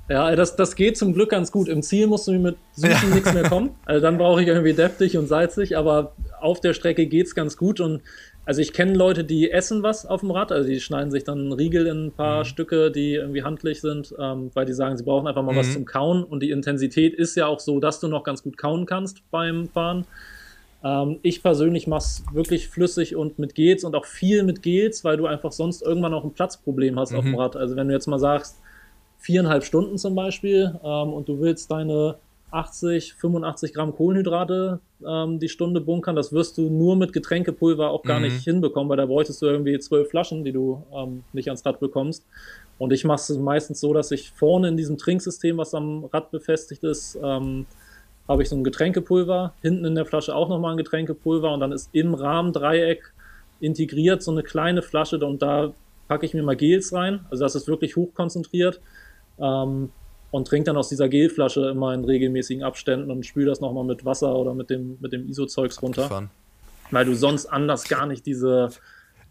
Ja, 0.08 0.34
das, 0.36 0.56
das 0.56 0.76
geht 0.76 0.96
zum 0.96 1.12
Glück 1.12 1.30
ganz 1.30 1.50
gut. 1.50 1.68
Im 1.68 1.82
Ziel 1.82 2.06
musst 2.06 2.28
du 2.28 2.32
mit 2.32 2.56
Süßen 2.74 3.08
ja. 3.08 3.14
nichts 3.14 3.34
mehr 3.34 3.48
kommen. 3.48 3.74
Also 3.84 4.00
dann 4.00 4.18
brauche 4.18 4.40
ich 4.40 4.48
irgendwie 4.48 4.72
deftig 4.72 5.18
und 5.18 5.26
salzig, 5.26 5.76
aber 5.76 6.12
auf 6.40 6.60
der 6.60 6.74
Strecke 6.74 7.06
geht 7.06 7.26
es 7.26 7.34
ganz 7.34 7.56
gut. 7.56 7.80
Und 7.80 8.02
also 8.46 8.60
ich 8.60 8.72
kenne 8.72 8.94
Leute, 8.94 9.24
die 9.24 9.50
essen 9.50 9.82
was 9.82 10.06
auf 10.06 10.20
dem 10.20 10.30
Rad, 10.30 10.52
also 10.52 10.68
die 10.68 10.80
schneiden 10.80 11.10
sich 11.10 11.24
dann 11.24 11.52
Riegel 11.52 11.88
in 11.88 12.06
ein 12.06 12.12
paar 12.12 12.38
mhm. 12.38 12.44
Stücke, 12.44 12.92
die 12.92 13.14
irgendwie 13.14 13.42
handlich 13.42 13.80
sind, 13.80 14.14
ähm, 14.20 14.52
weil 14.54 14.64
die 14.64 14.72
sagen, 14.72 14.96
sie 14.96 15.02
brauchen 15.02 15.26
einfach 15.26 15.42
mal 15.42 15.52
mhm. 15.52 15.58
was 15.58 15.72
zum 15.72 15.84
Kauen. 15.84 16.22
Und 16.22 16.44
die 16.44 16.50
Intensität 16.50 17.12
ist 17.14 17.34
ja 17.34 17.48
auch 17.48 17.58
so, 17.58 17.80
dass 17.80 17.98
du 17.98 18.06
noch 18.06 18.22
ganz 18.22 18.44
gut 18.44 18.56
kauen 18.56 18.86
kannst 18.86 19.28
beim 19.32 19.68
Fahren. 19.68 20.06
Ähm, 20.84 21.18
ich 21.22 21.42
persönlich 21.42 21.88
mache 21.88 22.04
es 22.04 22.22
wirklich 22.32 22.68
flüssig 22.68 23.16
und 23.16 23.40
mit 23.40 23.56
Gels 23.56 23.82
und 23.82 23.96
auch 23.96 24.04
viel 24.04 24.44
mit 24.44 24.62
Gels, 24.62 25.02
weil 25.02 25.16
du 25.16 25.26
einfach 25.26 25.50
sonst 25.50 25.82
irgendwann 25.82 26.14
auch 26.14 26.22
ein 26.22 26.32
Platzproblem 26.32 27.00
hast 27.00 27.10
mhm. 27.10 27.18
auf 27.18 27.24
dem 27.24 27.32
mhm. 27.32 27.38
Rad. 27.38 27.56
Also 27.56 27.74
wenn 27.74 27.88
du 27.88 27.94
jetzt 27.94 28.06
mal 28.06 28.20
sagst, 28.20 28.60
viereinhalb 29.18 29.64
Stunden 29.64 29.98
zum 29.98 30.14
Beispiel 30.14 30.78
ähm, 30.84 31.12
und 31.12 31.28
du 31.28 31.40
willst 31.40 31.68
deine 31.72 32.16
80, 32.50 33.14
85 33.14 33.74
Gramm 33.74 33.94
Kohlenhydrate 33.94 34.80
ähm, 35.06 35.38
die 35.38 35.48
Stunde 35.48 35.80
bunkern, 35.80 36.16
das 36.16 36.32
wirst 36.32 36.58
du 36.58 36.70
nur 36.70 36.96
mit 36.96 37.12
Getränkepulver 37.12 37.90
auch 37.90 38.02
gar 38.02 38.18
mhm. 38.18 38.26
nicht 38.26 38.44
hinbekommen, 38.44 38.88
weil 38.88 38.96
da 38.96 39.06
bräuchtest 39.06 39.42
du 39.42 39.46
irgendwie 39.46 39.78
zwölf 39.78 40.10
Flaschen, 40.10 40.44
die 40.44 40.52
du 40.52 40.82
ähm, 40.94 41.24
nicht 41.32 41.48
ans 41.48 41.64
Rad 41.66 41.80
bekommst. 41.80 42.24
Und 42.78 42.92
ich 42.92 43.04
mache 43.04 43.20
es 43.32 43.38
meistens 43.38 43.80
so, 43.80 43.92
dass 43.92 44.10
ich 44.10 44.30
vorne 44.30 44.68
in 44.68 44.76
diesem 44.76 44.98
Trinksystem, 44.98 45.56
was 45.56 45.74
am 45.74 46.04
Rad 46.04 46.30
befestigt 46.30 46.84
ist, 46.84 47.18
ähm, 47.22 47.66
habe 48.28 48.42
ich 48.42 48.48
so 48.48 48.56
ein 48.56 48.64
Getränkepulver, 48.64 49.54
hinten 49.62 49.84
in 49.84 49.94
der 49.94 50.04
Flasche 50.04 50.34
auch 50.34 50.48
nochmal 50.48 50.72
ein 50.72 50.76
Getränkepulver 50.76 51.52
und 51.52 51.60
dann 51.60 51.72
ist 51.72 51.90
im 51.92 52.14
Rahmendreieck 52.14 53.12
integriert 53.60 54.22
so 54.22 54.32
eine 54.32 54.42
kleine 54.42 54.82
Flasche 54.82 55.18
und 55.18 55.42
da 55.42 55.72
packe 56.08 56.26
ich 56.26 56.34
mir 56.34 56.42
mal 56.42 56.56
Gels 56.56 56.92
rein. 56.92 57.24
Also 57.30 57.44
das 57.44 57.54
ist 57.54 57.68
wirklich 57.68 57.96
hochkonzentriert 57.96 58.80
ähm, 59.40 59.90
und 60.36 60.46
trinke 60.46 60.66
dann 60.66 60.76
aus 60.76 60.90
dieser 60.90 61.08
Gelflasche 61.08 61.70
immer 61.70 61.94
in 61.94 62.04
regelmäßigen 62.04 62.62
Abständen 62.62 63.10
und 63.10 63.24
spüle 63.24 63.46
das 63.46 63.62
nochmal 63.62 63.84
mit 63.84 64.04
Wasser 64.04 64.36
oder 64.36 64.52
mit 64.52 64.68
dem, 64.68 64.98
mit 65.00 65.14
dem 65.14 65.26
ISO-Zeugs 65.26 65.80
runter. 65.80 66.28
Weil 66.90 67.06
du 67.06 67.14
sonst 67.14 67.46
anders 67.46 67.88
gar 67.88 68.04
nicht 68.04 68.26
diese, 68.26 68.68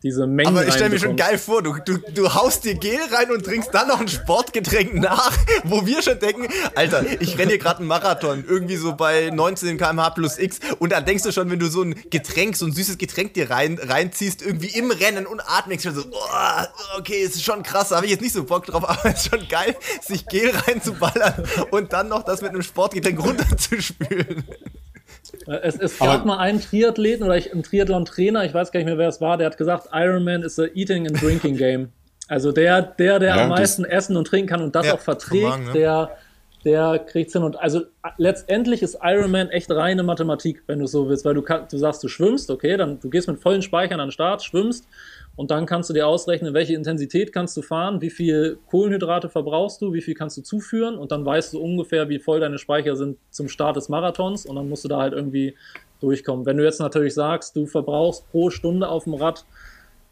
diese 0.05 0.27
Mengen. 0.27 0.49
Aber 0.49 0.67
ich 0.67 0.73
stelle 0.75 0.91
mir 0.91 0.99
schon 0.99 1.15
geil 1.15 1.39
vor, 1.39 1.63
du, 1.63 1.77
du, 1.83 1.97
du 1.97 2.33
haust 2.33 2.63
dir 2.63 2.75
Gel 2.75 2.99
rein 3.11 3.31
und 3.31 3.43
trinkst 3.43 3.73
dann 3.73 3.87
noch 3.87 3.99
ein 3.99 4.07
Sportgetränk 4.07 4.93
nach, 4.93 5.35
wo 5.63 5.85
wir 5.87 6.03
schon 6.03 6.19
denken, 6.19 6.47
Alter, 6.75 7.03
ich 7.19 7.37
renne 7.39 7.49
hier 7.49 7.57
gerade 7.57 7.79
einen 7.79 7.87
Marathon, 7.87 8.45
irgendwie 8.47 8.75
so 8.75 8.95
bei 8.95 9.31
19 9.33 9.79
km/h 9.79 10.11
plus 10.11 10.37
X 10.37 10.59
und 10.77 10.91
dann 10.91 11.05
denkst 11.05 11.23
du 11.23 11.31
schon, 11.31 11.49
wenn 11.49 11.57
du 11.57 11.67
so 11.69 11.81
ein 11.81 11.95
Getränk, 12.11 12.55
so 12.55 12.67
ein 12.67 12.71
süßes 12.71 12.99
Getränk 12.99 13.33
dir 13.33 13.49
rein, 13.49 13.79
reinziehst, 13.81 14.43
irgendwie 14.43 14.77
im 14.77 14.91
Rennen 14.91 15.25
und 15.25 15.41
atmest 15.41 15.83
schon 15.83 15.95
so, 15.95 16.03
oh, 16.11 16.97
okay, 16.99 17.23
ist 17.23 17.43
schon 17.43 17.63
krass, 17.63 17.89
da 17.89 17.95
habe 17.95 18.05
ich 18.05 18.11
jetzt 18.11 18.21
nicht 18.21 18.33
so 18.33 18.43
Bock 18.43 18.67
drauf, 18.67 18.87
aber 18.89 19.05
es 19.05 19.23
ist 19.23 19.29
schon 19.31 19.47
geil, 19.47 19.75
sich 20.01 20.27
Gel 20.27 20.51
reinzuballern 20.51 21.43
und 21.71 21.93
dann 21.93 22.09
noch 22.09 22.23
das 22.23 22.41
mit 22.41 22.51
einem 22.51 22.61
Sportgetränk 22.61 23.19
runterzuspülen. 23.19 24.43
Es, 25.47 25.77
es 25.77 25.99
gab 25.99 26.07
Aber 26.07 26.25
mal 26.25 26.37
einen 26.37 26.59
Triathleten 26.59 27.25
oder 27.25 27.37
ich, 27.37 27.51
einen 27.51 27.63
Triathlon-Trainer, 27.63 28.45
ich 28.45 28.53
weiß 28.53 28.71
gar 28.71 28.79
nicht 28.79 28.87
mehr, 28.87 28.97
wer 28.97 29.09
es 29.09 29.21
war, 29.21 29.37
der 29.37 29.47
hat 29.47 29.57
gesagt, 29.57 29.89
Ironman 29.93 30.43
is 30.43 30.59
a 30.59 30.65
eating 30.73 31.07
and 31.07 31.21
drinking 31.21 31.55
game. 31.57 31.89
Also 32.27 32.51
der, 32.51 32.81
der, 32.81 33.19
der 33.19 33.35
ja, 33.35 33.43
am 33.43 33.49
meisten 33.49 33.85
essen 33.85 34.17
und 34.17 34.25
trinken 34.25 34.47
kann 34.47 34.61
und 34.61 34.75
das 34.75 34.87
ja, 34.87 34.95
auch 34.95 34.99
verträgt, 34.99 35.43
sagen, 35.43 35.65
ne? 35.65 35.73
der, 35.73 36.17
der 36.63 36.99
kriegt 36.99 37.31
hin. 37.31 37.43
Und 37.43 37.59
also 37.59 37.81
letztendlich 38.17 38.81
ist 38.81 38.97
Ironman 39.03 39.49
echt 39.49 39.69
reine 39.69 40.01
Mathematik, 40.01 40.63
wenn 40.65 40.79
du 40.79 40.87
so 40.87 41.07
willst, 41.07 41.23
weil 41.25 41.35
du, 41.35 41.43
kann, 41.43 41.67
du 41.69 41.77
sagst, 41.77 42.03
du 42.03 42.07
schwimmst, 42.07 42.49
okay, 42.49 42.77
dann 42.77 42.99
du 42.99 43.09
gehst 43.11 43.27
mit 43.27 43.39
vollen 43.39 43.61
Speichern 43.61 43.99
an 43.99 44.07
den 44.07 44.11
Start, 44.11 44.43
schwimmst 44.43 44.87
und 45.35 45.51
dann 45.51 45.65
kannst 45.65 45.89
du 45.89 45.93
dir 45.93 46.07
ausrechnen, 46.07 46.53
welche 46.53 46.73
Intensität 46.73 47.33
kannst 47.33 47.57
du 47.57 47.61
fahren, 47.61 48.01
wie 48.01 48.09
viel 48.09 48.57
Kohlenhydrate 48.67 49.29
verbrauchst 49.29 49.81
du, 49.81 49.93
wie 49.93 50.01
viel 50.01 50.13
kannst 50.13 50.37
du 50.37 50.41
zuführen 50.41 50.97
und 50.97 51.11
dann 51.11 51.25
weißt 51.25 51.53
du 51.53 51.61
ungefähr, 51.61 52.07
wie 52.07 52.19
voll 52.19 52.39
deine 52.39 52.57
Speicher 52.57 52.95
sind 52.95 53.17
zum 53.31 53.49
Start 53.49 53.75
des 53.75 53.89
Marathons 53.89 54.45
und 54.45 54.55
dann 54.55 54.69
musst 54.69 54.85
du 54.85 54.87
da 54.87 54.99
halt 54.99 55.13
irgendwie 55.13 55.55
durchkommen. 55.99 56.45
Wenn 56.45 56.57
du 56.57 56.63
jetzt 56.63 56.79
natürlich 56.79 57.13
sagst, 57.13 57.55
du 57.55 57.65
verbrauchst 57.65 58.29
pro 58.31 58.49
Stunde 58.49 58.87
auf 58.87 59.03
dem 59.03 59.15
Rad, 59.15 59.45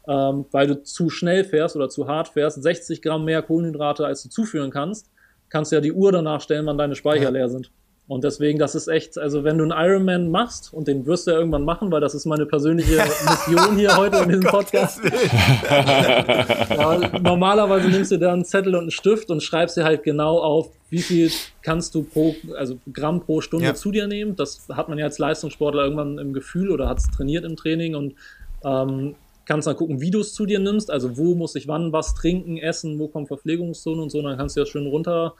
ähm, 0.06 0.44
weil 0.50 0.66
du 0.66 0.82
zu 0.82 1.08
schnell 1.08 1.44
fährst 1.44 1.76
oder 1.76 1.88
zu 1.88 2.06
hart 2.06 2.28
fährst, 2.28 2.62
60 2.62 3.00
Gramm 3.00 3.24
mehr 3.24 3.42
Kohlenhydrate, 3.42 4.04
als 4.04 4.22
du 4.22 4.28
zuführen 4.28 4.70
kannst, 4.70 5.10
kannst 5.48 5.72
du 5.72 5.76
ja 5.76 5.80
die 5.80 5.92
Uhr 5.92 6.12
danach 6.12 6.42
stellen, 6.42 6.66
wann 6.66 6.76
deine 6.76 6.96
Speicher 6.96 7.24
ja. 7.24 7.30
leer 7.30 7.48
sind. 7.48 7.70
Und 8.06 8.22
deswegen, 8.22 8.58
das 8.58 8.74
ist 8.74 8.86
echt, 8.86 9.16
also 9.16 9.44
wenn 9.44 9.56
du 9.56 9.64
einen 9.64 9.72
Ironman 9.72 10.30
machst, 10.30 10.74
und 10.74 10.88
den 10.88 11.06
wirst 11.06 11.26
du 11.26 11.30
ja 11.30 11.38
irgendwann 11.38 11.64
machen, 11.64 11.90
weil 11.90 12.02
das 12.02 12.14
ist 12.14 12.26
meine 12.26 12.44
persönliche 12.44 12.96
Mission 13.48 13.78
hier 13.78 13.96
heute 13.96 14.18
in 14.18 14.28
diesem 14.28 14.44
Podcast. 14.44 15.00
ja, 15.70 17.18
normalerweise 17.18 17.88
nimmst 17.88 18.12
du 18.12 18.18
da 18.18 18.34
einen 18.34 18.44
Zettel 18.44 18.74
und 18.74 18.82
einen 18.82 18.90
Stift 18.90 19.30
und 19.30 19.42
schreibst 19.42 19.78
dir 19.78 19.84
halt 19.84 20.02
genau 20.02 20.38
auf, 20.38 20.68
wie 20.90 21.00
viel 21.00 21.30
kannst 21.62 21.94
du 21.94 22.02
pro, 22.02 22.36
also 22.58 22.78
Gramm 22.92 23.22
pro 23.22 23.40
Stunde 23.40 23.66
ja. 23.66 23.74
zu 23.74 23.90
dir 23.90 24.06
nehmen. 24.06 24.36
Das 24.36 24.68
hat 24.70 24.90
man 24.90 24.98
ja 24.98 25.06
als 25.06 25.18
Leistungssportler 25.18 25.84
irgendwann 25.84 26.18
im 26.18 26.34
Gefühl 26.34 26.70
oder 26.70 26.90
hat 26.90 26.98
es 26.98 27.10
trainiert 27.10 27.46
im 27.46 27.56
Training 27.56 27.94
und 27.94 28.16
ähm, 28.64 29.14
kannst 29.46 29.66
dann 29.66 29.76
gucken, 29.76 30.02
wie 30.02 30.10
du 30.10 30.20
es 30.20 30.34
zu 30.34 30.44
dir 30.44 30.58
nimmst, 30.58 30.90
also 30.90 31.16
wo 31.16 31.34
muss 31.34 31.54
ich 31.54 31.68
wann 31.68 31.92
was 31.92 32.14
trinken, 32.14 32.58
essen, 32.58 32.98
wo 32.98 33.08
kommt 33.08 33.28
Verpflegungszone 33.28 34.02
und 34.02 34.10
so, 34.10 34.18
und 34.18 34.24
dann 34.24 34.36
kannst 34.36 34.56
du 34.56 34.60
das 34.60 34.68
schön 34.68 34.86
runter 34.86 35.34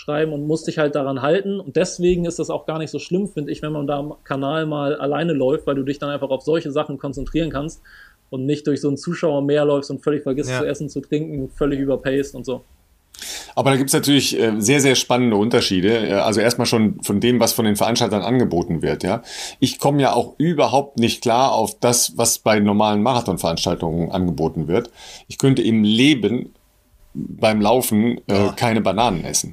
schreiben 0.00 0.32
und 0.32 0.46
musst 0.46 0.66
dich 0.66 0.78
halt 0.78 0.94
daran 0.94 1.20
halten. 1.20 1.60
Und 1.60 1.76
deswegen 1.76 2.24
ist 2.24 2.38
das 2.38 2.50
auch 2.50 2.66
gar 2.66 2.78
nicht 2.78 2.90
so 2.90 2.98
schlimm, 2.98 3.28
finde 3.28 3.52
ich, 3.52 3.60
wenn 3.62 3.72
man 3.72 3.86
da 3.86 3.98
am 3.98 4.14
Kanal 4.24 4.66
mal 4.66 4.96
alleine 4.96 5.32
läuft, 5.34 5.66
weil 5.66 5.74
du 5.74 5.82
dich 5.82 5.98
dann 5.98 6.08
einfach 6.08 6.30
auf 6.30 6.42
solche 6.42 6.72
Sachen 6.72 6.98
konzentrieren 6.98 7.50
kannst 7.50 7.82
und 8.30 8.46
nicht 8.46 8.66
durch 8.66 8.80
so 8.80 8.88
einen 8.88 8.96
Zuschauer 8.96 9.42
mehr 9.42 9.64
läufst 9.64 9.90
und 9.90 10.02
völlig 10.02 10.22
vergisst 10.22 10.50
ja. 10.50 10.60
zu 10.60 10.66
essen, 10.66 10.88
zu 10.88 11.00
trinken, 11.00 11.50
völlig 11.50 11.78
überpaced 11.80 12.34
und 12.34 12.46
so. 12.46 12.64
Aber 13.54 13.70
da 13.70 13.76
gibt 13.76 13.90
es 13.90 13.94
natürlich 13.94 14.38
äh, 14.38 14.54
sehr, 14.58 14.80
sehr 14.80 14.94
spannende 14.94 15.36
Unterschiede. 15.36 16.08
Äh, 16.08 16.12
also 16.14 16.40
erstmal 16.40 16.66
schon 16.66 17.02
von 17.02 17.20
dem, 17.20 17.38
was 17.38 17.52
von 17.52 17.66
den 17.66 17.76
Veranstaltern 17.76 18.22
angeboten 18.22 18.80
wird. 18.80 19.02
Ja, 19.02 19.22
Ich 19.58 19.78
komme 19.78 20.00
ja 20.00 20.14
auch 20.14 20.34
überhaupt 20.38 20.98
nicht 20.98 21.20
klar 21.20 21.52
auf 21.52 21.78
das, 21.78 22.16
was 22.16 22.38
bei 22.38 22.58
normalen 22.58 23.02
Marathonveranstaltungen 23.02 24.10
angeboten 24.10 24.66
wird. 24.66 24.90
Ich 25.28 25.36
könnte 25.36 25.60
im 25.60 25.84
Leben 25.84 26.54
beim 27.12 27.60
Laufen 27.60 28.20
äh, 28.28 28.50
keine 28.56 28.80
Bananen 28.80 29.24
essen. 29.24 29.52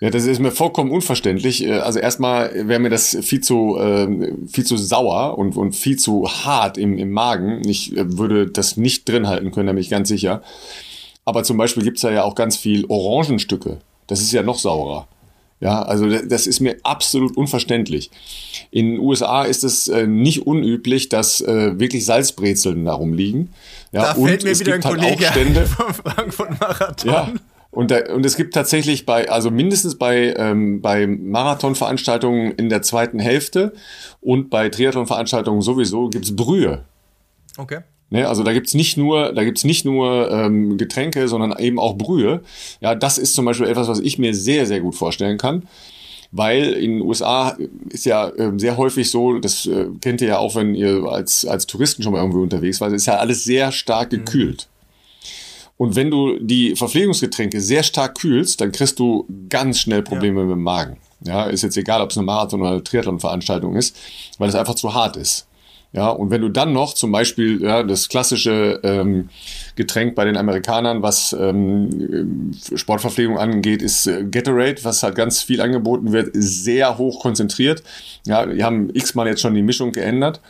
Ja, 0.00 0.10
das 0.10 0.26
ist 0.26 0.38
mir 0.38 0.52
vollkommen 0.52 0.90
unverständlich. 0.92 1.64
Äh, 1.64 1.78
also 1.78 1.98
erstmal 1.98 2.68
wäre 2.68 2.80
mir 2.80 2.90
das 2.90 3.16
viel 3.20 3.40
zu, 3.40 3.78
äh, 3.78 4.32
viel 4.46 4.64
zu 4.64 4.76
sauer 4.76 5.36
und, 5.38 5.56
und 5.56 5.74
viel 5.74 5.96
zu 5.96 6.28
hart 6.28 6.78
im, 6.78 6.98
im 6.98 7.10
Magen. 7.10 7.68
Ich 7.68 7.96
äh, 7.96 8.18
würde 8.18 8.46
das 8.46 8.76
nicht 8.76 9.08
drin 9.08 9.26
halten 9.26 9.50
können, 9.50 9.66
da 9.66 9.72
bin 9.72 9.82
ich 9.82 9.90
ganz 9.90 10.08
sicher. 10.08 10.42
Aber 11.24 11.42
zum 11.44 11.58
Beispiel 11.58 11.82
gibt's 11.82 12.02
da 12.02 12.10
ja 12.10 12.22
auch 12.22 12.34
ganz 12.34 12.56
viel 12.56 12.86
Orangenstücke. 12.86 13.78
Das 14.06 14.20
ist 14.20 14.32
ja 14.32 14.42
noch 14.42 14.58
saurer. 14.58 15.08
Ja, 15.60 15.82
also 15.82 16.08
das 16.08 16.46
ist 16.46 16.60
mir 16.60 16.76
absolut 16.84 17.36
unverständlich. 17.36 18.12
In 18.70 18.92
den 18.92 19.00
USA 19.00 19.42
ist 19.42 19.64
es 19.64 19.88
äh, 19.88 20.06
nicht 20.06 20.46
unüblich, 20.46 21.08
dass 21.08 21.40
äh, 21.40 21.78
wirklich 21.80 22.04
Salzbrezeln 22.04 22.84
darum 22.84 23.12
liegen. 23.12 23.52
Ja, 23.90 24.02
da 24.02 24.14
fällt 24.14 24.44
mir 24.44 24.56
wieder 24.56 24.74
ein 24.74 24.84
halt 24.84 25.00
Kollege 25.00 25.24
Stände, 25.24 25.66
vom 25.66 25.92
Frankfurt 25.92 26.60
Marathon. 26.60 27.10
Ja, 27.10 27.32
und, 27.78 27.92
da, 27.92 28.12
und 28.12 28.26
es 28.26 28.36
gibt 28.36 28.54
tatsächlich 28.54 29.06
bei, 29.06 29.30
also 29.30 29.52
mindestens 29.52 29.94
bei, 29.98 30.34
ähm, 30.36 30.80
bei 30.82 31.06
Marathonveranstaltungen 31.06 32.50
in 32.56 32.70
der 32.70 32.82
zweiten 32.82 33.20
Hälfte 33.20 33.72
und 34.20 34.50
bei 34.50 34.68
Triathlonveranstaltungen 34.68 35.62
sowieso 35.62 36.08
gibt's 36.08 36.34
Brühe. 36.34 36.82
Okay. 37.56 37.82
Ne, 38.10 38.26
also 38.26 38.42
da 38.42 38.52
gibt's 38.52 38.74
nicht 38.74 38.96
nur, 38.96 39.32
da 39.32 39.44
gibt's 39.44 39.62
nicht 39.62 39.84
nur 39.84 40.28
ähm, 40.28 40.76
Getränke, 40.76 41.28
sondern 41.28 41.56
eben 41.56 41.78
auch 41.78 41.96
Brühe. 41.96 42.40
Ja, 42.80 42.96
das 42.96 43.16
ist 43.16 43.34
zum 43.34 43.44
Beispiel 43.44 43.68
etwas, 43.68 43.86
was 43.86 44.00
ich 44.00 44.18
mir 44.18 44.34
sehr, 44.34 44.66
sehr 44.66 44.80
gut 44.80 44.96
vorstellen 44.96 45.38
kann. 45.38 45.68
Weil 46.32 46.72
in 46.72 46.98
den 46.98 47.02
USA 47.02 47.56
ist 47.90 48.06
ja 48.06 48.28
äh, 48.30 48.50
sehr 48.56 48.76
häufig 48.76 49.08
so, 49.08 49.38
das 49.38 49.66
äh, 49.66 49.86
kennt 50.00 50.20
ihr 50.20 50.26
ja 50.26 50.38
auch, 50.38 50.56
wenn 50.56 50.74
ihr 50.74 51.04
als, 51.04 51.46
als 51.46 51.68
Touristen 51.68 52.02
schon 52.02 52.12
mal 52.12 52.18
irgendwo 52.18 52.42
unterwegs 52.42 52.78
seid, 52.78 52.92
ist 52.92 53.06
ja 53.06 53.18
alles 53.18 53.44
sehr 53.44 53.70
stark 53.70 54.10
gekühlt. 54.10 54.66
Mhm. 54.68 54.77
Und 55.78 55.94
wenn 55.94 56.10
du 56.10 56.38
die 56.40 56.74
Verpflegungsgetränke 56.76 57.60
sehr 57.60 57.84
stark 57.84 58.18
kühlst, 58.18 58.60
dann 58.60 58.72
kriegst 58.72 58.98
du 58.98 59.26
ganz 59.48 59.78
schnell 59.80 60.02
Probleme 60.02 60.40
ja. 60.40 60.46
mit 60.46 60.56
dem 60.56 60.62
Magen. 60.62 60.98
Ja, 61.24 61.44
ist 61.44 61.62
jetzt 61.62 61.76
egal, 61.76 62.02
ob 62.02 62.10
es 62.10 62.18
eine 62.18 62.26
Marathon- 62.26 62.60
oder 62.60 62.72
eine 62.72 62.84
Triathlon-Veranstaltung 62.84 63.76
ist, 63.76 63.96
weil 64.38 64.48
es 64.48 64.54
einfach 64.54 64.74
zu 64.74 64.92
hart 64.92 65.16
ist. 65.16 65.46
Ja, 65.92 66.10
und 66.10 66.30
wenn 66.30 66.42
du 66.42 66.50
dann 66.50 66.74
noch 66.74 66.92
zum 66.92 67.12
Beispiel 67.12 67.62
ja, 67.62 67.82
das 67.82 68.08
klassische 68.08 68.78
ähm, 68.82 69.30
Getränk 69.74 70.14
bei 70.16 70.26
den 70.26 70.36
Amerikanern, 70.36 71.02
was 71.02 71.34
ähm, 71.38 72.52
Sportverpflegung 72.74 73.38
angeht, 73.38 73.80
ist 73.80 74.06
äh, 74.06 74.24
Gatorade, 74.24 74.84
was 74.84 75.02
halt 75.02 75.14
ganz 75.14 75.42
viel 75.42 75.62
angeboten 75.62 76.12
wird, 76.12 76.30
sehr 76.34 76.98
hoch 76.98 77.22
konzentriert. 77.22 77.82
Ja, 78.26 78.44
die 78.44 78.62
haben 78.62 78.90
x-mal 78.92 79.28
jetzt 79.28 79.40
schon 79.40 79.54
die 79.54 79.62
Mischung 79.62 79.92
geändert 79.92 80.40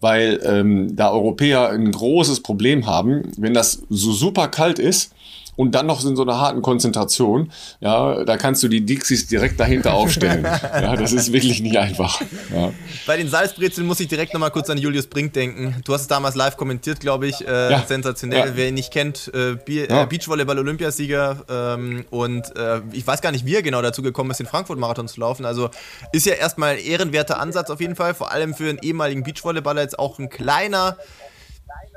weil 0.00 0.40
ähm, 0.44 0.96
da 0.96 1.10
Europäer 1.10 1.70
ein 1.70 1.90
großes 1.90 2.40
Problem 2.40 2.86
haben, 2.86 3.32
wenn 3.36 3.54
das 3.54 3.82
so 3.90 4.12
super 4.12 4.48
kalt 4.48 4.78
ist 4.78 5.12
und 5.56 5.74
dann 5.74 5.86
noch 5.86 6.04
in 6.04 6.16
so 6.16 6.22
einer 6.22 6.40
harten 6.40 6.62
Konzentration, 6.62 7.52
ja, 7.80 8.24
da 8.24 8.36
kannst 8.36 8.62
du 8.62 8.68
die 8.68 8.84
Dixies 8.84 9.26
direkt 9.26 9.60
dahinter 9.60 9.94
aufstellen. 9.94 10.44
ja, 10.62 10.96
das 10.96 11.12
ist 11.12 11.32
wirklich 11.32 11.60
nicht 11.60 11.76
einfach. 11.76 12.20
Ja. 12.54 12.72
Bei 13.06 13.16
den 13.16 13.28
Salzbrezeln 13.28 13.86
muss 13.86 14.00
ich 14.00 14.08
direkt 14.08 14.32
nochmal 14.32 14.50
kurz 14.50 14.70
an 14.70 14.78
Julius 14.78 15.06
Brink 15.06 15.32
denken. 15.32 15.76
Du 15.84 15.92
hast 15.92 16.02
es 16.02 16.08
damals 16.08 16.34
live 16.34 16.56
kommentiert, 16.56 17.00
glaube 17.00 17.26
ich. 17.26 17.46
Äh, 17.46 17.72
ja. 17.72 17.84
Sensationell. 17.86 18.48
Ja. 18.48 18.56
Wer 18.56 18.68
ihn 18.68 18.74
nicht 18.74 18.92
kennt, 18.92 19.30
äh, 19.34 19.52
äh, 19.52 20.06
Beachvolleyball-Olympiasieger 20.06 21.44
ähm, 21.48 22.04
und 22.10 22.56
äh, 22.56 22.80
ich 22.92 23.06
weiß 23.06 23.20
gar 23.20 23.32
nicht, 23.32 23.46
wie 23.46 23.54
er 23.54 23.62
genau 23.62 23.82
dazu 23.82 24.02
gekommen 24.02 24.30
ist, 24.30 24.38
den 24.38 24.46
Frankfurt-Marathon 24.46 25.08
zu 25.08 25.20
laufen. 25.20 25.44
Also 25.44 25.70
ist 26.12 26.26
ja 26.26 26.34
erstmal 26.34 26.74
ein 26.74 26.78
ehrenwerter 26.78 27.40
Ansatz 27.40 27.70
auf 27.70 27.80
jeden 27.80 27.96
Fall, 27.96 28.14
vor 28.14 28.32
allem 28.32 28.54
für 28.54 28.68
einen 28.68 28.78
ehemaligen 28.82 29.22
Beachvolleyballer 29.22 29.82
jetzt 29.82 29.98
auch 29.98 30.18
ein 30.18 30.28
kleiner 30.28 30.96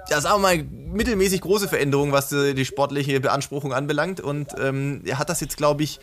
ja, 0.10 0.22
sagen 0.22 0.36
wir 0.36 0.40
mal, 0.40 0.64
mittelmäßig 0.64 1.42
große 1.42 1.68
Veränderung, 1.68 2.12
was 2.12 2.30
die 2.30 2.66
sportliche 2.66 3.20
Beanspruchung 3.20 3.74
anbelangt. 3.74 4.20
Und 4.20 4.50
ähm, 4.60 5.02
er 5.06 5.20
hat 5.20 5.30
das 5.30 5.40
jetzt, 5.40 5.58
glaube 5.58 5.84
ich, 5.84 6.00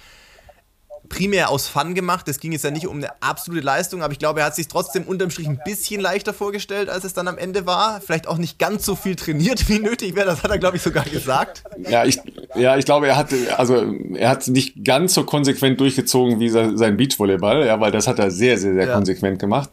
primär 1.10 1.50
aus 1.50 1.68
Fun 1.68 1.94
gemacht. 1.94 2.26
Es 2.28 2.40
ging 2.40 2.52
jetzt 2.52 2.64
ja 2.64 2.70
nicht 2.70 2.86
um 2.86 2.96
eine 2.96 3.10
absolute 3.20 3.62
Leistung, 3.62 4.02
aber 4.02 4.12
ich 4.12 4.18
glaube, 4.18 4.40
er 4.40 4.46
hat 4.46 4.56
sich 4.56 4.68
trotzdem 4.68 5.02
unterm 5.02 5.28
Strich 5.28 5.48
ein 5.48 5.60
bisschen 5.62 6.00
leichter 6.00 6.32
vorgestellt, 6.32 6.88
als 6.88 7.04
es 7.04 7.12
dann 7.12 7.28
am 7.28 7.36
Ende 7.36 7.66
war. 7.66 8.00
Vielleicht 8.00 8.26
auch 8.26 8.38
nicht 8.38 8.58
ganz 8.58 8.86
so 8.86 8.94
viel 8.94 9.16
trainiert, 9.16 9.68
wie 9.68 9.80
nötig 9.80 10.14
wäre. 10.14 10.26
Das 10.26 10.42
hat 10.42 10.50
er, 10.50 10.58
glaube 10.58 10.78
ich, 10.78 10.82
sogar 10.82 11.04
gesagt. 11.04 11.64
Ja, 11.90 12.04
ich, 12.04 12.18
ja, 12.54 12.78
ich 12.78 12.86
glaube, 12.86 13.08
er 13.08 13.16
hat, 13.16 13.28
also, 13.58 13.92
er 14.14 14.30
hat 14.30 14.46
nicht 14.48 14.84
ganz 14.84 15.12
so 15.12 15.24
konsequent 15.24 15.80
durchgezogen 15.80 16.40
wie 16.40 16.48
sein 16.48 16.96
Beachvolleyball, 16.96 17.66
ja, 17.66 17.80
weil 17.80 17.90
das 17.90 18.06
hat 18.06 18.18
er 18.18 18.30
sehr, 18.30 18.56
sehr, 18.56 18.74
sehr 18.74 18.86
ja. 18.86 18.94
konsequent 18.94 19.38
gemacht. 19.40 19.70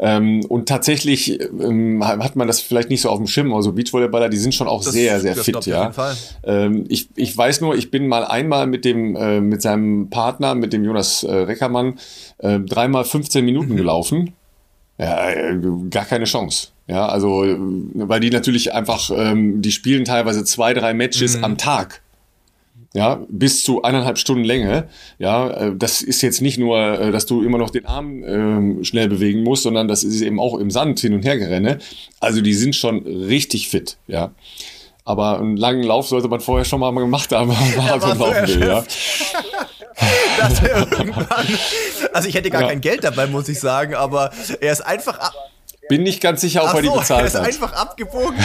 Ähm, 0.00 0.44
und 0.48 0.68
tatsächlich 0.68 1.40
ähm, 1.40 2.04
hat 2.04 2.34
man 2.34 2.48
das 2.48 2.60
vielleicht 2.60 2.90
nicht 2.90 3.02
so 3.02 3.08
auf 3.08 3.18
dem 3.18 3.28
Schirm. 3.28 3.54
Also 3.54 3.72
Beachvolleyballer, 3.72 4.28
die 4.28 4.36
sind 4.36 4.52
schon 4.52 4.66
auch 4.66 4.82
das, 4.82 4.92
sehr, 4.92 5.20
sehr 5.20 5.36
fit, 5.36 5.64
ja. 5.66 5.92
Ähm, 6.42 6.86
ich, 6.88 7.08
ich 7.14 7.36
weiß 7.36 7.60
nur, 7.60 7.76
ich 7.76 7.92
bin 7.92 8.08
mal 8.08 8.24
einmal 8.24 8.66
mit 8.66 8.84
dem, 8.84 9.14
äh, 9.14 9.40
mit 9.40 9.62
seinem 9.62 10.10
Partner, 10.10 10.56
mit 10.56 10.71
dem 10.72 10.84
Jonas 10.84 11.22
äh, 11.22 11.32
Reckermann 11.32 11.98
äh, 12.38 12.58
dreimal 12.60 13.04
15 13.04 13.44
Minuten 13.44 13.72
mhm. 13.72 13.76
gelaufen. 13.76 14.32
Ja, 14.98 15.30
äh, 15.30 15.58
gar 15.90 16.04
keine 16.04 16.24
Chance. 16.24 16.68
Ja, 16.86 17.06
also, 17.06 17.44
weil 17.94 18.20
die 18.20 18.30
natürlich 18.30 18.74
einfach, 18.74 19.10
ähm, 19.14 19.62
die 19.62 19.72
spielen 19.72 20.04
teilweise 20.04 20.44
zwei, 20.44 20.74
drei 20.74 20.94
Matches 20.94 21.38
mhm. 21.38 21.44
am 21.44 21.58
Tag. 21.58 22.02
ja, 22.94 23.20
bis 23.28 23.64
zu 23.64 23.82
eineinhalb 23.82 24.18
Stunden 24.18 24.44
Länge. 24.44 24.88
Ja, 25.18 25.48
äh, 25.48 25.76
das 25.76 26.02
ist 26.02 26.20
jetzt 26.22 26.42
nicht 26.42 26.58
nur, 26.58 26.78
äh, 26.78 27.10
dass 27.10 27.24
du 27.26 27.42
immer 27.42 27.56
noch 27.56 27.70
den 27.70 27.86
Arm 27.86 28.22
äh, 28.22 28.84
schnell 28.84 29.08
bewegen 29.08 29.42
musst, 29.42 29.62
sondern 29.62 29.88
das 29.88 30.04
ist 30.04 30.20
eben 30.20 30.38
auch 30.38 30.58
im 30.58 30.70
Sand 30.70 31.00
hin 31.00 31.14
und 31.14 31.24
her 31.24 31.38
gerenne. 31.38 31.78
Also 32.20 32.42
die 32.42 32.54
sind 32.54 32.76
schon 32.76 33.06
richtig 33.06 33.68
fit, 33.68 33.96
ja. 34.06 34.32
Aber 35.04 35.40
einen 35.40 35.56
langen 35.56 35.82
Lauf 35.82 36.06
sollte 36.06 36.28
man 36.28 36.40
vorher 36.40 36.64
schon 36.64 36.80
mal 36.80 36.92
gemacht 36.92 37.32
haben, 37.32 37.50
wenn 37.50 37.76
man 37.76 37.76
Marathon 38.00 38.18
laufen 38.18 38.60
will, 38.60 38.68
ja. 38.68 38.84
dass 40.38 40.62
er 40.62 40.78
irgendwann, 40.78 41.46
also 42.12 42.28
ich 42.28 42.34
hätte 42.34 42.50
gar 42.50 42.62
ja. 42.62 42.68
kein 42.68 42.80
Geld 42.80 43.04
dabei, 43.04 43.26
muss 43.26 43.48
ich 43.48 43.60
sagen, 43.60 43.94
aber 43.94 44.30
er 44.60 44.72
ist 44.72 44.80
einfach 44.80 45.18
bin 45.88 46.02
nicht 46.02 46.20
ganz 46.20 46.40
sicher, 46.40 46.62
ob 46.62 46.70
Ach 46.70 46.74
er 46.76 46.82
die 46.82 46.88
so, 46.88 46.94
bezahlt 46.94 47.22
er 47.22 47.26
ist 47.26 47.34
hat. 47.34 47.46
einfach 47.46 47.72
abgebogen 47.72 48.38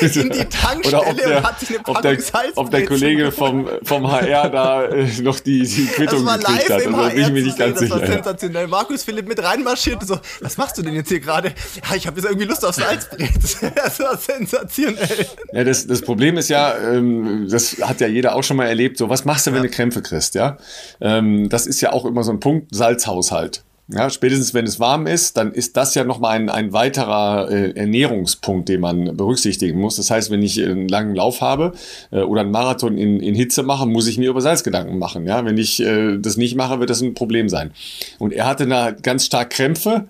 in 0.00 0.30
die 0.30 0.44
Tankstelle 0.50 0.98
Oder 0.98 1.10
ob 1.10 1.16
der, 1.16 1.38
und 1.38 1.44
hat 1.44 1.60
sich 1.60 1.68
eine 1.70 1.78
Packung 1.78 1.96
ob 1.96 2.02
der, 2.02 2.20
Salz 2.20 2.52
ob 2.56 2.70
der 2.70 2.84
Kollege 2.86 3.32
vom, 3.32 3.68
vom 3.82 4.10
HR 4.10 4.50
da 4.50 4.84
äh, 4.86 5.06
noch 5.22 5.40
die, 5.40 5.62
die 5.62 5.86
Quittung 5.86 6.24
gekriegt 6.24 6.70
hat. 6.70 6.82
Im 6.82 6.94
also, 6.94 7.14
bin 7.14 7.24
ich 7.24 7.30
mir 7.30 7.42
nicht 7.42 7.58
ganz 7.58 7.74
das 7.74 7.80
sicher. 7.80 7.98
Das 7.98 8.08
war 8.08 8.14
sensationell. 8.14 8.66
Markus 8.66 9.04
Philipp 9.04 9.28
mit 9.28 9.42
reinmarschiert 9.42 10.00
und 10.00 10.06
so, 10.06 10.18
was 10.40 10.56
machst 10.56 10.78
du 10.78 10.82
denn 10.82 10.94
jetzt 10.94 11.08
hier 11.08 11.20
gerade? 11.20 11.48
Ja, 11.88 11.96
ich 11.96 12.06
habe 12.06 12.20
jetzt 12.20 12.28
irgendwie 12.28 12.46
Lust 12.46 12.64
auf 12.64 12.74
Salzbrett. 12.74 13.30
das 13.76 14.00
war 14.00 14.16
sensationell. 14.16 15.26
Ja, 15.52 15.64
das, 15.64 15.86
das 15.86 16.02
Problem 16.02 16.36
ist 16.36 16.48
ja, 16.48 16.76
ähm, 16.76 17.46
das 17.50 17.76
hat 17.80 18.00
ja 18.00 18.06
jeder 18.08 18.34
auch 18.34 18.42
schon 18.42 18.56
mal 18.56 18.66
erlebt, 18.66 18.98
so, 18.98 19.08
was 19.08 19.24
machst 19.24 19.46
du, 19.46 19.52
wenn 19.52 19.62
ja. 19.62 19.68
du 19.68 19.70
Krämpfe 19.70 20.02
kriegst, 20.02 20.34
ja? 20.34 20.56
Ähm, 21.00 21.48
das 21.48 21.66
ist 21.66 21.80
ja 21.80 21.92
auch 21.92 22.04
immer 22.04 22.24
so 22.24 22.32
ein 22.32 22.40
Punkt, 22.40 22.74
Salzhaushalt. 22.74 23.62
Ja, 23.88 24.08
spätestens 24.10 24.54
wenn 24.54 24.64
es 24.64 24.78
warm 24.78 25.08
ist, 25.08 25.36
dann 25.36 25.52
ist 25.52 25.76
das 25.76 25.94
ja 25.96 26.04
nochmal 26.04 26.36
ein, 26.36 26.48
ein 26.48 26.72
weiterer 26.72 27.50
äh, 27.50 27.72
Ernährungspunkt, 27.72 28.68
den 28.68 28.80
man 28.80 29.16
berücksichtigen 29.16 29.80
muss. 29.80 29.96
Das 29.96 30.10
heißt, 30.10 30.30
wenn 30.30 30.42
ich 30.42 30.62
einen 30.64 30.86
langen 30.86 31.16
Lauf 31.16 31.40
habe 31.40 31.72
äh, 32.12 32.20
oder 32.20 32.42
einen 32.42 32.52
Marathon 32.52 32.96
in, 32.96 33.18
in 33.18 33.34
Hitze 33.34 33.64
mache, 33.64 33.86
muss 33.86 34.06
ich 34.06 34.18
mir 34.18 34.30
über 34.30 34.40
Salzgedanken 34.40 34.98
machen. 34.98 35.26
Ja, 35.26 35.44
wenn 35.44 35.58
ich 35.58 35.80
äh, 35.80 36.16
das 36.18 36.36
nicht 36.36 36.54
mache, 36.54 36.78
wird 36.78 36.90
das 36.90 37.02
ein 37.02 37.14
Problem 37.14 37.48
sein. 37.48 37.72
Und 38.20 38.32
er 38.32 38.46
hatte 38.46 38.68
da 38.68 38.92
ganz 38.92 39.26
stark 39.26 39.50
Krämpfe, 39.50 40.06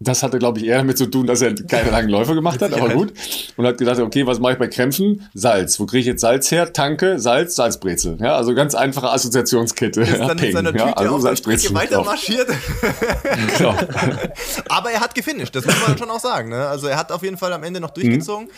das 0.00 0.22
hatte, 0.22 0.38
glaube 0.38 0.60
ich, 0.60 0.66
eher 0.66 0.76
damit 0.76 0.96
zu 0.96 1.06
tun, 1.06 1.26
dass 1.26 1.42
er 1.42 1.54
keine 1.54 1.90
langen 1.90 2.08
Läufe 2.08 2.34
gemacht 2.34 2.62
hat, 2.62 2.72
aber 2.80 2.90
gut. 2.90 3.12
Und 3.56 3.66
hat 3.66 3.78
gedacht, 3.78 3.98
okay, 3.98 4.26
was 4.26 4.38
mache 4.38 4.52
ich 4.52 4.58
bei 4.58 4.68
Krämpfen? 4.68 5.28
Salz. 5.34 5.80
Wo 5.80 5.86
kriege 5.86 6.00
ich 6.00 6.06
jetzt 6.06 6.20
Salz 6.20 6.50
her? 6.50 6.72
Tanke, 6.72 7.18
Salz, 7.18 7.56
Salzbrezel. 7.56 8.16
Ja, 8.20 8.36
also 8.36 8.54
ganz 8.54 8.74
einfache 8.74 9.10
Assoziationskette. 9.10 10.02
Ist 10.02 10.20
dann 10.20 10.38
in 10.38 10.52
seiner 10.52 10.72
Tüte 10.72 10.84
ja, 10.84 10.92
also 10.92 11.18
Salzbrezel. 11.18 11.74
weiter 11.74 12.04
marschiert. 12.04 12.48
Genau. 13.56 13.70
aber 14.68 14.90
er 14.92 15.00
hat 15.00 15.14
gefinisht, 15.14 15.56
das 15.56 15.66
muss 15.66 15.86
man 15.86 15.98
schon 15.98 16.10
auch 16.10 16.20
sagen. 16.20 16.50
Ne? 16.50 16.66
Also 16.68 16.86
er 16.86 16.96
hat 16.96 17.10
auf 17.10 17.22
jeden 17.22 17.36
Fall 17.36 17.52
am 17.52 17.64
Ende 17.64 17.80
noch 17.80 17.90
durchgezogen. 17.90 18.46
Mhm. 18.46 18.52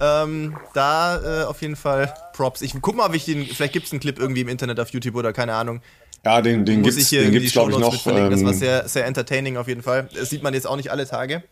Ähm, 0.00 0.56
da 0.74 1.42
äh, 1.42 1.44
auf 1.44 1.62
jeden 1.62 1.76
Fall 1.76 2.12
Props. 2.32 2.62
Ich 2.62 2.74
guck 2.80 2.96
mal, 2.96 3.06
ob 3.06 3.14
ich 3.14 3.24
den, 3.24 3.46
vielleicht 3.46 3.72
gibt 3.72 3.86
es 3.86 3.92
einen 3.92 4.00
Clip 4.00 4.18
irgendwie 4.18 4.40
im 4.40 4.48
Internet 4.48 4.80
auf 4.80 4.90
YouTube 4.90 5.14
oder 5.14 5.32
keine 5.32 5.54
Ahnung. 5.54 5.82
Ja, 6.24 6.40
den, 6.40 6.64
den 6.64 6.82
gibt 6.82 6.96
es, 6.96 7.52
glaube 7.52 7.72
ich, 7.72 7.78
noch. 7.78 8.06
Ähm, 8.06 8.30
das 8.30 8.42
war 8.42 8.52
ähm, 8.52 8.58
sehr, 8.58 8.88
sehr 8.88 9.06
entertaining 9.06 9.56
auf 9.56 9.68
jeden 9.68 9.82
Fall. 9.82 10.08
Das 10.14 10.30
sieht 10.30 10.42
man 10.42 10.54
jetzt 10.54 10.66
auch 10.66 10.76
nicht 10.76 10.90
alle 10.90 11.06
Tage. 11.06 11.42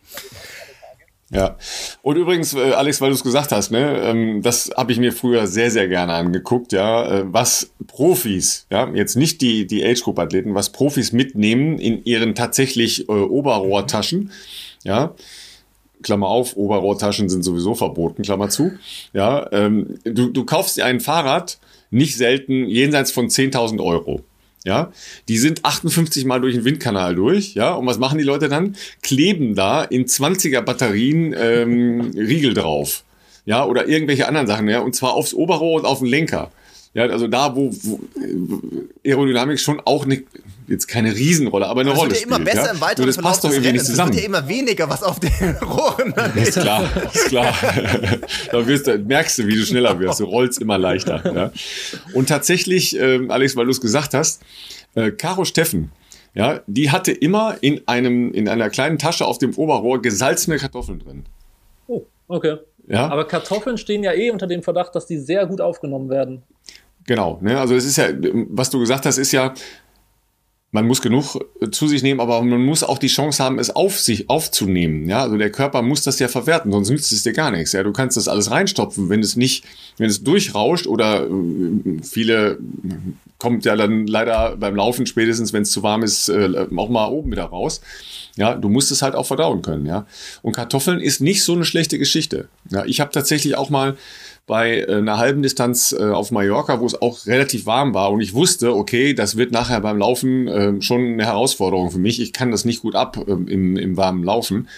Ja. 1.32 1.56
Und 2.02 2.16
übrigens, 2.16 2.52
äh, 2.54 2.72
Alex, 2.72 3.00
weil 3.00 3.08
du 3.08 3.14
es 3.14 3.22
gesagt 3.22 3.52
hast, 3.52 3.70
ne, 3.70 4.00
ähm, 4.02 4.42
das 4.42 4.70
habe 4.76 4.92
ich 4.92 4.98
mir 4.98 5.12
früher 5.12 5.46
sehr, 5.46 5.70
sehr 5.70 5.88
gerne 5.88 6.12
angeguckt, 6.12 6.72
ja, 6.72 7.20
äh, 7.20 7.24
was 7.26 7.70
Profis, 7.86 8.66
ja, 8.70 8.88
jetzt 8.92 9.16
nicht 9.16 9.40
die, 9.40 9.66
die 9.66 9.82
Age-Group-Athleten, 9.82 10.54
was 10.54 10.70
Profis 10.70 11.12
mitnehmen 11.12 11.78
in 11.78 12.04
ihren 12.04 12.34
tatsächlich 12.34 13.08
äh, 13.08 13.12
Oberrohrtaschen, 13.12 14.30
ja. 14.84 15.14
Klammer 16.02 16.26
auf, 16.26 16.56
Oberrohrtaschen 16.56 17.28
sind 17.28 17.44
sowieso 17.44 17.74
verboten, 17.74 18.22
Klammer 18.22 18.48
zu. 18.48 18.72
Ja, 19.12 19.50
ähm, 19.52 19.98
du, 20.04 20.30
du 20.30 20.44
kaufst 20.44 20.76
dir 20.76 20.84
ein 20.84 21.00
Fahrrad 21.00 21.58
nicht 21.90 22.16
selten 22.16 22.66
jenseits 22.66 23.12
von 23.12 23.28
10.000 23.28 23.82
Euro. 23.82 24.22
Ja, 24.64 24.92
die 25.28 25.38
sind 25.38 25.64
58 25.64 26.24
Mal 26.24 26.40
durch 26.40 26.54
den 26.54 26.64
Windkanal 26.64 27.16
durch, 27.16 27.54
ja, 27.54 27.74
und 27.74 27.86
was 27.86 27.98
machen 27.98 28.18
die 28.18 28.24
Leute 28.24 28.48
dann? 28.48 28.76
Kleben 29.02 29.56
da 29.56 29.82
in 29.82 30.06
20er 30.06 30.60
Batterien 30.60 31.34
ähm, 31.36 32.12
Riegel 32.16 32.54
drauf, 32.54 33.02
ja, 33.44 33.64
oder 33.64 33.88
irgendwelche 33.88 34.28
anderen 34.28 34.46
Sachen, 34.46 34.68
ja, 34.68 34.80
und 34.80 34.94
zwar 34.94 35.14
aufs 35.14 35.34
Oberrohr 35.34 35.80
und 35.80 35.84
auf 35.84 35.98
den 35.98 36.06
Lenker. 36.06 36.52
Ja, 36.94 37.06
also 37.06 37.26
da, 37.26 37.56
wo, 37.56 37.72
wo 37.72 38.00
Aerodynamik 39.04 39.58
schon 39.58 39.80
auch 39.80 40.04
eine, 40.04 40.22
jetzt 40.72 40.88
keine 40.88 41.14
Riesenrolle, 41.14 41.66
aber 41.66 41.82
eine 41.82 41.90
das 41.90 41.98
Rolle 41.98 42.10
wird 42.10 42.20
ja 42.20 42.26
immer 42.26 42.40
besser 42.40 42.66
ja? 42.66 42.70
im 42.72 42.80
weiteren 42.80 43.06
das 43.06 43.18
passt 43.18 43.44
doch 43.44 43.50
irgendwie 43.50 43.72
nicht 43.72 43.84
zusammen. 43.84 44.10
Es 44.10 44.16
wird 44.16 44.32
ja 44.32 44.38
immer 44.38 44.48
weniger, 44.48 44.88
was 44.88 45.02
auf 45.02 45.20
den 45.20 45.30
Rohren 45.62 46.12
dann 46.16 46.36
ist. 46.36 46.56
Ist 46.56 46.62
klar, 46.62 46.90
ist 47.12 47.28
klar. 47.28 47.54
da 48.52 48.66
wirst 48.66 48.86
du, 48.86 48.98
merkst 48.98 49.38
du, 49.38 49.46
wie 49.46 49.56
du 49.56 49.64
schneller 49.64 49.98
wirst. 50.00 50.20
Du 50.20 50.24
rollst 50.24 50.60
immer 50.60 50.78
leichter. 50.78 51.22
Ja? 51.32 51.52
Und 52.14 52.28
tatsächlich, 52.28 52.98
äh, 52.98 53.20
Alex, 53.28 53.54
weil 53.54 53.66
du 53.66 53.70
es 53.70 53.80
gesagt 53.80 54.14
hast, 54.14 54.42
äh, 54.94 55.10
Caro 55.10 55.44
Steffen, 55.44 55.92
ja, 56.34 56.60
die 56.66 56.90
hatte 56.90 57.12
immer 57.12 57.56
in 57.60 57.82
einem, 57.86 58.32
in 58.32 58.48
einer 58.48 58.70
kleinen 58.70 58.98
Tasche 58.98 59.26
auf 59.26 59.38
dem 59.38 59.54
Oberrohr 59.54 60.00
gesalzene 60.00 60.56
Kartoffeln 60.56 60.98
drin. 60.98 61.24
Oh, 61.86 62.06
okay. 62.28 62.56
Ja? 62.88 63.08
Aber 63.08 63.26
Kartoffeln 63.26 63.76
stehen 63.76 64.02
ja 64.02 64.12
eh 64.14 64.30
unter 64.30 64.46
dem 64.46 64.62
Verdacht, 64.62 64.94
dass 64.94 65.06
die 65.06 65.18
sehr 65.18 65.46
gut 65.46 65.60
aufgenommen 65.60 66.08
werden. 66.08 66.42
Genau, 67.06 67.38
ne? 67.42 67.58
also 67.58 67.74
es 67.74 67.84
ist 67.84 67.96
ja, 67.96 68.08
was 68.48 68.70
du 68.70 68.78
gesagt 68.78 69.06
hast, 69.06 69.18
ist 69.18 69.32
ja, 69.32 69.54
man 70.72 70.86
muss 70.86 71.02
genug 71.02 71.36
äh, 71.60 71.70
zu 71.70 71.86
sich 71.86 72.02
nehmen, 72.02 72.18
aber 72.18 72.42
man 72.42 72.64
muss 72.64 72.82
auch 72.82 72.98
die 72.98 73.08
Chance 73.08 73.44
haben, 73.44 73.58
es 73.58 73.70
auf 73.70 74.00
sich 74.00 74.28
aufzunehmen. 74.28 75.08
Ja, 75.08 75.22
also 75.22 75.36
der 75.36 75.52
Körper 75.52 75.82
muss 75.82 76.02
das 76.02 76.18
ja 76.18 76.28
verwerten, 76.28 76.72
sonst 76.72 76.90
nützt 76.90 77.12
es 77.12 77.22
dir 77.22 77.34
gar 77.34 77.50
nichts. 77.50 77.72
Ja, 77.72 77.82
du 77.82 77.92
kannst 77.92 78.16
das 78.16 78.26
alles 78.26 78.50
reinstopfen, 78.50 79.10
wenn 79.10 79.20
es 79.20 79.36
nicht, 79.36 79.64
wenn 79.98 80.08
es 80.08 80.24
durchrauscht 80.24 80.86
oder 80.86 81.26
äh, 81.26 82.02
viele 82.02 82.58
kommt 83.38 83.64
ja 83.64 83.74
dann 83.76 84.06
leider 84.06 84.56
beim 84.56 84.76
Laufen 84.76 85.04
spätestens, 85.04 85.52
wenn 85.52 85.62
es 85.62 85.72
zu 85.72 85.82
warm 85.82 86.02
ist, 86.04 86.28
äh, 86.28 86.66
auch 86.76 86.88
mal 86.88 87.08
oben 87.08 87.32
wieder 87.32 87.44
raus. 87.44 87.80
Ja, 88.36 88.54
du 88.54 88.68
musst 88.68 88.90
es 88.92 89.02
halt 89.02 89.14
auch 89.14 89.26
verdauen 89.26 89.60
können. 89.62 89.84
Ja, 89.84 90.06
und 90.40 90.52
Kartoffeln 90.54 91.00
ist 91.00 91.20
nicht 91.20 91.42
so 91.42 91.52
eine 91.52 91.64
schlechte 91.64 91.98
Geschichte. 91.98 92.48
Ja, 92.70 92.84
ich 92.86 93.00
habe 93.00 93.10
tatsächlich 93.10 93.56
auch 93.56 93.68
mal 93.68 93.96
bei 94.53 94.80
äh, 94.80 94.96
einer 94.96 95.16
halben 95.16 95.42
Distanz 95.42 95.96
äh, 95.98 96.11
auf 96.11 96.30
Mallorca, 96.30 96.78
wo 96.78 96.84
es 96.84 97.00
auch 97.00 97.24
relativ 97.24 97.64
warm 97.64 97.94
war 97.94 98.12
und 98.12 98.20
ich 98.20 98.34
wusste, 98.34 98.76
okay, 98.76 99.14
das 99.14 99.38
wird 99.38 99.50
nachher 99.50 99.80
beim 99.80 99.96
Laufen 99.96 100.46
äh, 100.46 100.82
schon 100.82 101.14
eine 101.14 101.24
Herausforderung 101.24 101.90
für 101.90 101.98
mich. 101.98 102.20
Ich 102.20 102.34
kann 102.34 102.50
das 102.50 102.66
nicht 102.66 102.82
gut 102.82 102.94
ab 102.94 103.16
äh, 103.16 103.30
im, 103.30 103.78
im 103.78 103.96
warmen 103.96 104.22
Laufen. 104.22 104.68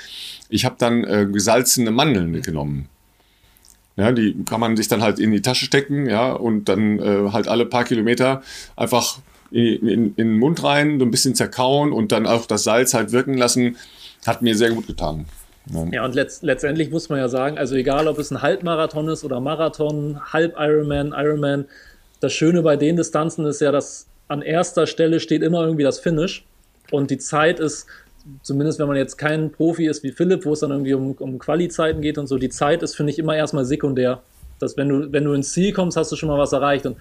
Ich 0.49 0.65
habe 0.65 0.77
dann 0.79 1.03
äh, 1.03 1.27
gesalzene 1.27 1.91
Mandeln 1.91 2.31
mitgenommen. 2.31 2.89
Ja, 3.97 4.13
die 4.13 4.37
kann 4.45 4.61
man 4.61 4.77
sich 4.77 4.87
dann 4.87 5.03
halt 5.03 5.19
in 5.19 5.33
die 5.33 5.43
Tasche 5.43 5.65
stecken, 5.65 6.09
ja, 6.09 6.33
und 6.33 6.69
dann 6.69 7.01
äh, 7.01 7.33
halt 7.33 7.49
alle 7.49 7.67
paar 7.67 7.83
Kilometer 7.83 8.43
einfach 8.77 9.19
in, 9.51 9.89
in, 9.89 9.89
in 9.89 10.15
den 10.15 10.39
Mund 10.39 10.63
rein, 10.63 11.01
so 11.01 11.05
ein 11.05 11.11
bisschen 11.11 11.35
zerkauen 11.35 11.91
und 11.91 12.13
dann 12.13 12.29
auch 12.29 12.47
das 12.47 12.63
Salz 12.63 12.95
halt 12.95 13.11
wirken 13.11 13.37
lassen. 13.37 13.77
Hat 14.25 14.41
mir 14.41 14.57
sehr 14.57 14.71
gut 14.71 14.87
getan. 14.87 15.25
Ja, 15.93 16.05
und 16.05 16.15
letzt, 16.15 16.43
letztendlich 16.43 16.91
muss 16.91 17.09
man 17.09 17.19
ja 17.19 17.29
sagen, 17.29 17.57
also 17.57 17.75
egal 17.75 18.07
ob 18.07 18.19
es 18.19 18.31
ein 18.31 18.43
Halbmarathon 18.43 19.09
ist 19.09 19.25
oder 19.25 19.41
Marathon, 19.41 20.21
Halb-Ironman, 20.33 21.15
Ironman, 21.17 21.65
das 22.21 22.33
Schöne 22.33 22.63
bei 22.63 22.77
den 22.77 22.97
Distanzen 22.97 23.47
ist 23.47 23.61
ja, 23.61 23.73
dass 23.73 24.07
an 24.29 24.43
erster 24.43 24.87
Stelle 24.87 25.21
steht 25.21 25.43
immer 25.43 25.63
irgendwie 25.63 25.85
das 25.85 25.99
Finish 25.99 26.45
und 26.91 27.11
die 27.11 27.19
Zeit 27.19 27.61
ist, 27.61 27.87
zumindest 28.43 28.79
wenn 28.79 28.89
man 28.89 28.97
jetzt 28.97 29.17
kein 29.17 29.53
Profi 29.53 29.87
ist 29.87 30.03
wie 30.03 30.13
Philipp, 30.13 30.45
wo 30.45 30.53
es 30.53 30.61
dann 30.61 30.71
irgendwie 30.71 30.95
um, 30.95 31.13
um 31.13 31.39
Quali-Zeiten 31.39 32.01
geht 32.01 32.19
und 32.19 32.27
so, 32.27 32.39
die 32.39 32.49
Zeit 32.51 32.83
ist, 32.83 32.95
finde 32.95 33.13
ich, 33.13 33.19
immer 33.19 33.37
erstmal 33.37 33.65
sekundär. 33.65 34.23
Dass 34.59 34.77
wenn 34.77 34.89
du, 34.89 35.13
wenn 35.13 35.25
du 35.25 35.33
ins 35.33 35.53
Ziel 35.53 35.73
kommst, 35.73 35.97
hast 35.97 36.13
du 36.13 36.17
schon 36.17 36.29
mal 36.29 36.39
was 36.39 36.53
erreicht. 36.53 36.87
Und 36.87 36.97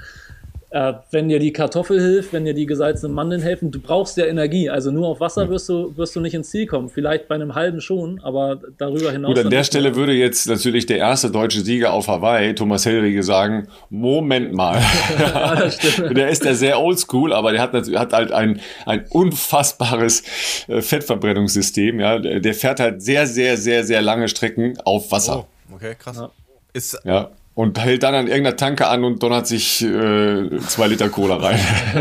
äh, 0.74 0.94
wenn 1.12 1.30
dir 1.30 1.38
die 1.38 1.54
Kartoffel 1.54 2.02
hilft, 2.02 2.34
wenn 2.34 2.46
dir 2.46 2.56
die 2.56 2.66
gesalzenen 2.66 3.14
Mandeln 3.14 3.44
helfen, 3.44 3.70
du 3.70 3.80
brauchst 3.80 4.18
ja 4.18 4.26
Energie. 4.26 4.72
Also 4.72 4.90
nur 4.90 5.08
auf 5.08 5.20
Wasser 5.20 5.48
wirst 5.50 5.70
du, 5.70 5.96
wirst 5.96 6.16
du 6.16 6.20
nicht 6.20 6.34
ins 6.34 6.50
Ziel 6.50 6.66
kommen. 6.66 6.90
Vielleicht 6.90 7.28
bei 7.28 7.36
einem 7.36 7.54
halben 7.54 7.80
schon, 7.80 8.20
aber 8.24 8.60
darüber 8.80 9.12
hinaus. 9.12 9.36
Gut, 9.36 9.46
an 9.46 9.52
der 9.52 9.64
Stelle 9.64 9.90
mehr. 9.90 9.96
würde 9.98 10.14
jetzt 10.14 10.48
natürlich 10.48 10.88
der 10.88 10.98
erste 10.98 11.30
deutsche 11.30 11.62
Sieger 11.62 11.94
auf 11.94 12.08
Hawaii, 12.08 12.56
Thomas 12.56 12.88
Helrige, 12.88 13.22
sagen: 13.22 13.68
Moment 13.92 14.54
mal. 14.54 14.82
ja, 15.20 15.70
der 16.12 16.30
ist 16.30 16.44
ja 16.44 16.56
sehr 16.56 16.82
oldschool, 16.82 17.34
aber 17.34 17.52
der 17.52 17.62
hat, 17.62 17.74
hat 17.74 18.14
halt 18.14 18.32
ein, 18.32 18.60
ein 18.88 19.06
unfassbares 19.12 20.24
äh, 20.68 20.82
Fettverbrennungssystem. 20.82 22.00
Ja? 22.00 22.18
Der 22.18 22.54
fährt 22.56 22.80
halt 22.80 23.04
sehr, 23.04 23.28
sehr, 23.28 23.58
sehr, 23.58 23.84
sehr 23.84 24.02
lange 24.02 24.28
Strecken 24.28 24.80
auf 24.86 25.12
Wasser. 25.12 25.46
Oh, 25.72 25.76
okay, 25.76 25.94
krass. 26.00 26.18
Ja. 26.18 26.32
Ist, 26.74 27.00
ja 27.04 27.30
und 27.56 27.80
hält 27.80 28.02
dann 28.04 28.16
an 28.16 28.28
irgendeiner 28.28 28.56
Tanke 28.56 28.88
an 28.88 29.04
und 29.04 29.22
donnert 29.22 29.46
sich 29.46 29.84
äh, 29.84 30.50
zwei 30.68 30.88
Liter 30.88 31.10
Cola 31.10 31.36
rein. 31.36 31.60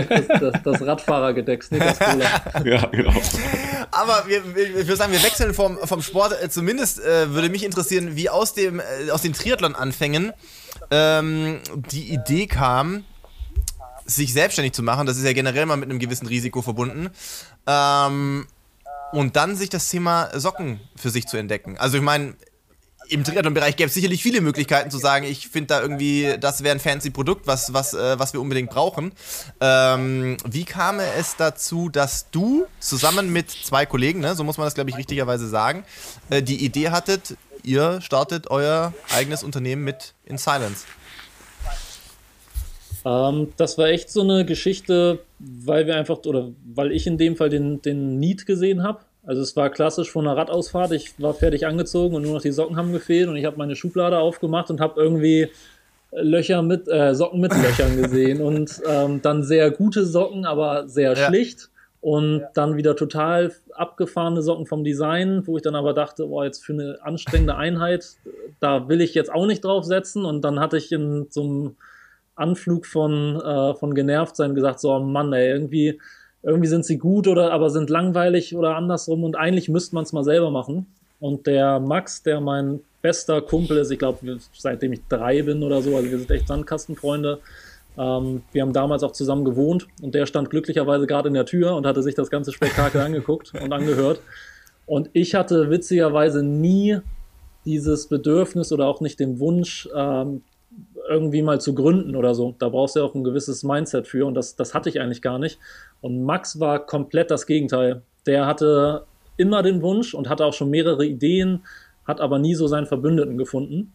Das, 0.08 0.40
das, 0.40 0.62
das 0.64 0.86
Radfahrergedeck, 0.86 1.62
Snickers 1.62 1.98
Cola. 1.98 2.24
ja, 2.64 2.86
genau. 2.86 3.12
Aber 3.90 4.24
wir, 4.26 4.54
wir, 4.54 4.64
ich 4.68 4.86
würde 4.86 4.96
sagen, 4.96 5.12
wir 5.12 5.22
wechseln 5.22 5.52
vom, 5.52 5.78
vom 5.78 6.00
Sport. 6.00 6.42
Äh, 6.42 6.48
zumindest 6.48 7.00
äh, 7.00 7.34
würde 7.34 7.50
mich 7.50 7.64
interessieren, 7.64 8.16
wie 8.16 8.30
aus, 8.30 8.54
dem, 8.54 8.80
äh, 8.80 9.10
aus 9.10 9.20
den 9.20 9.34
Triathlon-Anfängen 9.34 10.32
ähm, 10.90 11.60
die 11.90 12.12
Idee 12.12 12.46
kam, 12.46 13.04
sich 14.06 14.32
selbstständig 14.32 14.72
zu 14.72 14.82
machen. 14.82 15.06
Das 15.06 15.18
ist 15.18 15.24
ja 15.24 15.34
generell 15.34 15.66
mal 15.66 15.76
mit 15.76 15.90
einem 15.90 15.98
gewissen 15.98 16.26
Risiko 16.26 16.62
verbunden. 16.62 17.10
Ähm, 17.66 18.46
und 19.12 19.36
dann 19.36 19.56
sich 19.56 19.68
das 19.68 19.90
Thema 19.90 20.30
Socken 20.32 20.80
für 20.96 21.10
sich 21.10 21.26
zu 21.26 21.36
entdecken. 21.36 21.76
Also 21.76 21.98
ich 21.98 22.02
meine, 22.02 22.34
im 23.12 23.24
Triathlon-Bereich 23.24 23.76
gäbe 23.76 23.88
es 23.88 23.94
sicherlich 23.94 24.22
viele 24.22 24.40
Möglichkeiten 24.40 24.90
zu 24.90 24.98
sagen, 24.98 25.24
ich 25.24 25.48
finde 25.48 25.68
da 25.68 25.82
irgendwie, 25.82 26.36
das 26.40 26.62
wäre 26.62 26.74
ein 26.74 26.80
fancy 26.80 27.10
Produkt, 27.10 27.46
was, 27.46 27.72
was, 27.72 27.94
äh, 27.94 28.18
was 28.18 28.32
wir 28.32 28.40
unbedingt 28.40 28.70
brauchen. 28.70 29.12
Ähm, 29.60 30.36
wie 30.48 30.64
kam 30.64 30.98
es 30.98 31.36
dazu, 31.36 31.88
dass 31.88 32.30
du 32.30 32.66
zusammen 32.80 33.32
mit 33.32 33.50
zwei 33.50 33.86
Kollegen, 33.86 34.20
ne, 34.20 34.34
so 34.34 34.44
muss 34.44 34.56
man 34.56 34.66
das, 34.66 34.74
glaube 34.74 34.90
ich, 34.90 34.96
richtigerweise 34.96 35.48
sagen, 35.48 35.84
äh, 36.30 36.42
die 36.42 36.64
Idee 36.64 36.90
hattet, 36.90 37.36
ihr 37.62 38.00
startet 38.00 38.50
euer 38.50 38.94
eigenes 39.14 39.44
Unternehmen 39.44 39.84
mit 39.84 40.14
In 40.24 40.38
Silence? 40.38 40.84
Ähm, 43.04 43.52
das 43.56 43.78
war 43.78 43.88
echt 43.88 44.10
so 44.10 44.22
eine 44.22 44.44
Geschichte, 44.44 45.20
weil 45.38 45.86
wir 45.86 45.96
einfach, 45.96 46.18
oder 46.24 46.50
weil 46.64 46.92
ich 46.92 47.06
in 47.06 47.18
dem 47.18 47.36
Fall 47.36 47.50
den, 47.50 47.82
den 47.82 48.18
Need 48.18 48.46
gesehen 48.46 48.82
habe. 48.82 49.00
Also 49.24 49.40
es 49.40 49.54
war 49.54 49.70
klassisch 49.70 50.10
von 50.10 50.26
einer 50.26 50.36
Radausfahrt. 50.36 50.92
Ich 50.92 51.20
war 51.20 51.34
fertig 51.34 51.66
angezogen 51.66 52.16
und 52.16 52.22
nur 52.22 52.34
noch 52.34 52.42
die 52.42 52.50
Socken 52.50 52.76
haben 52.76 52.92
gefehlt 52.92 53.28
und 53.28 53.36
ich 53.36 53.44
habe 53.44 53.56
meine 53.56 53.76
Schublade 53.76 54.18
aufgemacht 54.18 54.70
und 54.70 54.80
habe 54.80 55.00
irgendwie 55.00 55.48
Löcher 56.10 56.62
mit 56.62 56.88
äh, 56.88 57.14
Socken 57.14 57.40
mit 57.40 57.52
Löchern 57.52 57.96
gesehen 58.00 58.40
und 58.42 58.82
ähm, 58.86 59.22
dann 59.22 59.44
sehr 59.44 59.70
gute 59.70 60.04
Socken, 60.04 60.44
aber 60.44 60.88
sehr 60.88 61.14
ja. 61.14 61.28
schlicht 61.28 61.70
und 62.00 62.40
ja. 62.40 62.50
dann 62.54 62.76
wieder 62.76 62.96
total 62.96 63.52
abgefahrene 63.74 64.42
Socken 64.42 64.66
vom 64.66 64.82
Design, 64.82 65.46
wo 65.46 65.56
ich 65.56 65.62
dann 65.62 65.76
aber 65.76 65.94
dachte, 65.94 66.26
boah, 66.26 66.44
jetzt 66.44 66.64
für 66.64 66.72
eine 66.72 66.98
anstrengende 67.02 67.54
Einheit, 67.54 68.16
da 68.58 68.88
will 68.88 69.00
ich 69.00 69.14
jetzt 69.14 69.32
auch 69.32 69.46
nicht 69.46 69.64
drauf 69.64 69.84
setzen 69.84 70.24
und 70.24 70.42
dann 70.42 70.58
hatte 70.58 70.76
ich 70.76 70.90
in 70.90 71.28
so 71.30 71.42
einem 71.42 71.76
Anflug 72.34 72.86
von, 72.86 73.40
äh, 73.40 73.74
von 73.74 73.94
genervt 73.94 74.34
sein 74.34 74.56
gesagt, 74.56 74.80
so 74.80 74.98
Mann, 74.98 75.32
ey, 75.32 75.48
irgendwie, 75.50 76.00
irgendwie 76.42 76.68
sind 76.68 76.84
sie 76.84 76.98
gut 76.98 77.28
oder 77.28 77.52
aber 77.52 77.70
sind 77.70 77.90
langweilig 77.90 78.56
oder 78.56 78.76
andersrum 78.76 79.24
und 79.24 79.36
eigentlich 79.36 79.68
müsste 79.68 79.94
man 79.94 80.04
es 80.04 80.12
mal 80.12 80.24
selber 80.24 80.50
machen. 80.50 80.86
Und 81.20 81.46
der 81.46 81.78
Max, 81.78 82.24
der 82.24 82.40
mein 82.40 82.80
bester 83.00 83.42
Kumpel 83.42 83.76
ist, 83.76 83.90
ich 83.90 83.98
glaube, 83.98 84.38
seitdem 84.52 84.92
ich 84.92 85.00
drei 85.08 85.42
bin 85.42 85.62
oder 85.62 85.80
so, 85.80 85.94
also 85.96 86.10
wir 86.10 86.18
sind 86.18 86.30
echt 86.30 86.48
Sandkastenfreunde. 86.48 87.38
Ähm, 87.96 88.42
wir 88.52 88.62
haben 88.62 88.72
damals 88.72 89.04
auch 89.04 89.12
zusammen 89.12 89.44
gewohnt 89.44 89.86
und 90.00 90.14
der 90.14 90.26
stand 90.26 90.50
glücklicherweise 90.50 91.06
gerade 91.06 91.28
in 91.28 91.34
der 91.34 91.46
Tür 91.46 91.76
und 91.76 91.86
hatte 91.86 92.02
sich 92.02 92.16
das 92.16 92.30
ganze 92.30 92.52
Spektakel 92.52 93.00
angeguckt 93.02 93.52
und 93.54 93.72
angehört. 93.72 94.20
Und 94.86 95.10
ich 95.12 95.34
hatte 95.34 95.70
witzigerweise 95.70 96.42
nie 96.42 96.98
dieses 97.64 98.08
Bedürfnis 98.08 98.72
oder 98.72 98.86
auch 98.86 99.00
nicht 99.00 99.20
den 99.20 99.38
Wunsch, 99.38 99.88
ähm, 99.94 100.42
irgendwie 101.08 101.42
mal 101.42 101.60
zu 101.60 101.74
gründen 101.74 102.16
oder 102.16 102.34
so. 102.34 102.54
Da 102.58 102.68
brauchst 102.68 102.96
du 102.96 103.00
ja 103.00 103.06
auch 103.06 103.14
ein 103.14 103.24
gewisses 103.24 103.62
Mindset 103.62 104.06
für 104.06 104.26
und 104.26 104.34
das, 104.34 104.56
das 104.56 104.74
hatte 104.74 104.88
ich 104.88 105.00
eigentlich 105.00 105.22
gar 105.22 105.38
nicht. 105.38 105.58
Und 106.00 106.24
Max 106.24 106.60
war 106.60 106.84
komplett 106.84 107.30
das 107.30 107.46
Gegenteil. 107.46 108.02
Der 108.26 108.46
hatte 108.46 109.04
immer 109.36 109.62
den 109.62 109.82
Wunsch 109.82 110.14
und 110.14 110.28
hatte 110.28 110.44
auch 110.44 110.54
schon 110.54 110.70
mehrere 110.70 111.04
Ideen, 111.04 111.64
hat 112.06 112.20
aber 112.20 112.38
nie 112.38 112.54
so 112.54 112.66
seinen 112.66 112.86
Verbündeten 112.86 113.38
gefunden. 113.38 113.92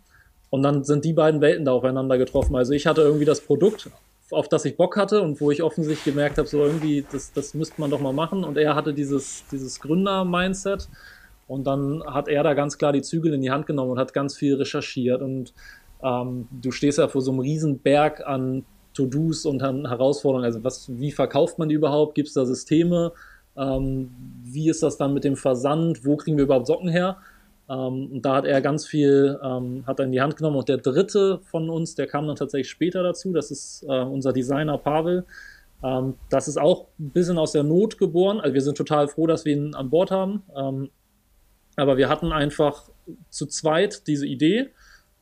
Und 0.49 0.63
dann 0.63 0.83
sind 0.83 1.03
die 1.05 1.13
beiden 1.13 1.41
Welten 1.41 1.65
da 1.65 1.73
aufeinander 1.73 2.17
getroffen. 2.17 2.55
Also 2.55 2.73
ich 2.73 2.87
hatte 2.87 3.01
irgendwie 3.01 3.25
das 3.25 3.41
Produkt, 3.41 3.89
auf 4.31 4.47
das 4.47 4.65
ich 4.65 4.77
Bock 4.77 4.97
hatte 4.97 5.21
und 5.21 5.39
wo 5.41 5.51
ich 5.51 5.63
offensichtlich 5.63 6.13
gemerkt 6.13 6.37
habe, 6.37 6.47
so 6.47 6.63
irgendwie, 6.63 7.05
das, 7.11 7.33
das 7.33 7.53
müsste 7.53 7.79
man 7.81 7.89
doch 7.89 7.99
mal 7.99 8.13
machen. 8.13 8.43
Und 8.43 8.57
er 8.57 8.75
hatte 8.75 8.93
dieses, 8.93 9.45
dieses 9.51 9.79
Gründer-Mindset. 9.79 10.87
Und 11.47 11.65
dann 11.65 12.03
hat 12.05 12.27
er 12.27 12.43
da 12.43 12.53
ganz 12.53 12.77
klar 12.77 12.91
die 12.91 13.01
Zügel 13.01 13.33
in 13.33 13.41
die 13.41 13.51
Hand 13.51 13.67
genommen 13.67 13.91
und 13.91 13.99
hat 13.99 14.13
ganz 14.13 14.35
viel 14.35 14.55
recherchiert 14.55 15.21
und 15.21 15.53
ähm, 16.03 16.47
du 16.51 16.71
stehst 16.71 16.97
ja 16.97 17.07
vor 17.07 17.21
so 17.21 17.31
einem 17.31 17.39
riesen 17.39 17.79
Berg 17.79 18.25
an 18.25 18.65
To-Dos 18.93 19.45
und 19.45 19.61
an 19.63 19.87
Herausforderungen. 19.87 20.45
Also 20.45 20.63
was, 20.63 20.89
wie 20.97 21.11
verkauft 21.11 21.59
man 21.59 21.69
die 21.69 21.75
überhaupt? 21.75 22.15
Gibt 22.15 22.27
es 22.27 22.33
da 22.33 22.45
Systeme? 22.45 23.13
Ähm, 23.55 24.11
wie 24.43 24.69
ist 24.69 24.83
das 24.83 24.97
dann 24.97 25.13
mit 25.13 25.23
dem 25.23 25.35
Versand? 25.35 26.05
Wo 26.05 26.15
kriegen 26.17 26.37
wir 26.37 26.45
überhaupt 26.45 26.67
Socken 26.67 26.89
her? 26.89 27.17
Ähm, 27.69 28.11
und 28.11 28.21
da 28.23 28.35
hat 28.35 28.45
er 28.45 28.61
ganz 28.61 28.85
viel, 28.85 29.39
ähm, 29.43 29.83
hat 29.85 29.99
er 29.99 30.05
in 30.05 30.11
die 30.11 30.21
Hand 30.21 30.37
genommen. 30.37 30.57
Und 30.57 30.69
der 30.69 30.77
dritte 30.77 31.39
von 31.43 31.69
uns, 31.69 31.95
der 31.95 32.07
kam 32.07 32.27
dann 32.27 32.35
tatsächlich 32.35 32.69
später 32.69 33.03
dazu. 33.03 33.33
Das 33.33 33.51
ist 33.51 33.83
äh, 33.87 34.01
unser 34.03 34.33
Designer 34.33 34.77
Pavel. 34.77 35.25
Ähm, 35.83 36.15
das 36.29 36.47
ist 36.47 36.57
auch 36.57 36.87
ein 36.99 37.09
bisschen 37.09 37.37
aus 37.37 37.51
der 37.51 37.63
Not 37.63 37.97
geboren. 37.97 38.39
Also 38.39 38.53
wir 38.53 38.61
sind 38.61 38.77
total 38.77 39.07
froh, 39.07 39.27
dass 39.27 39.45
wir 39.45 39.53
ihn 39.53 39.75
an 39.75 39.89
Bord 39.89 40.11
haben. 40.11 40.43
Ähm, 40.55 40.89
aber 41.75 41.97
wir 41.97 42.09
hatten 42.09 42.31
einfach 42.31 42.89
zu 43.29 43.45
zweit 43.45 44.07
diese 44.07 44.25
Idee 44.25 44.71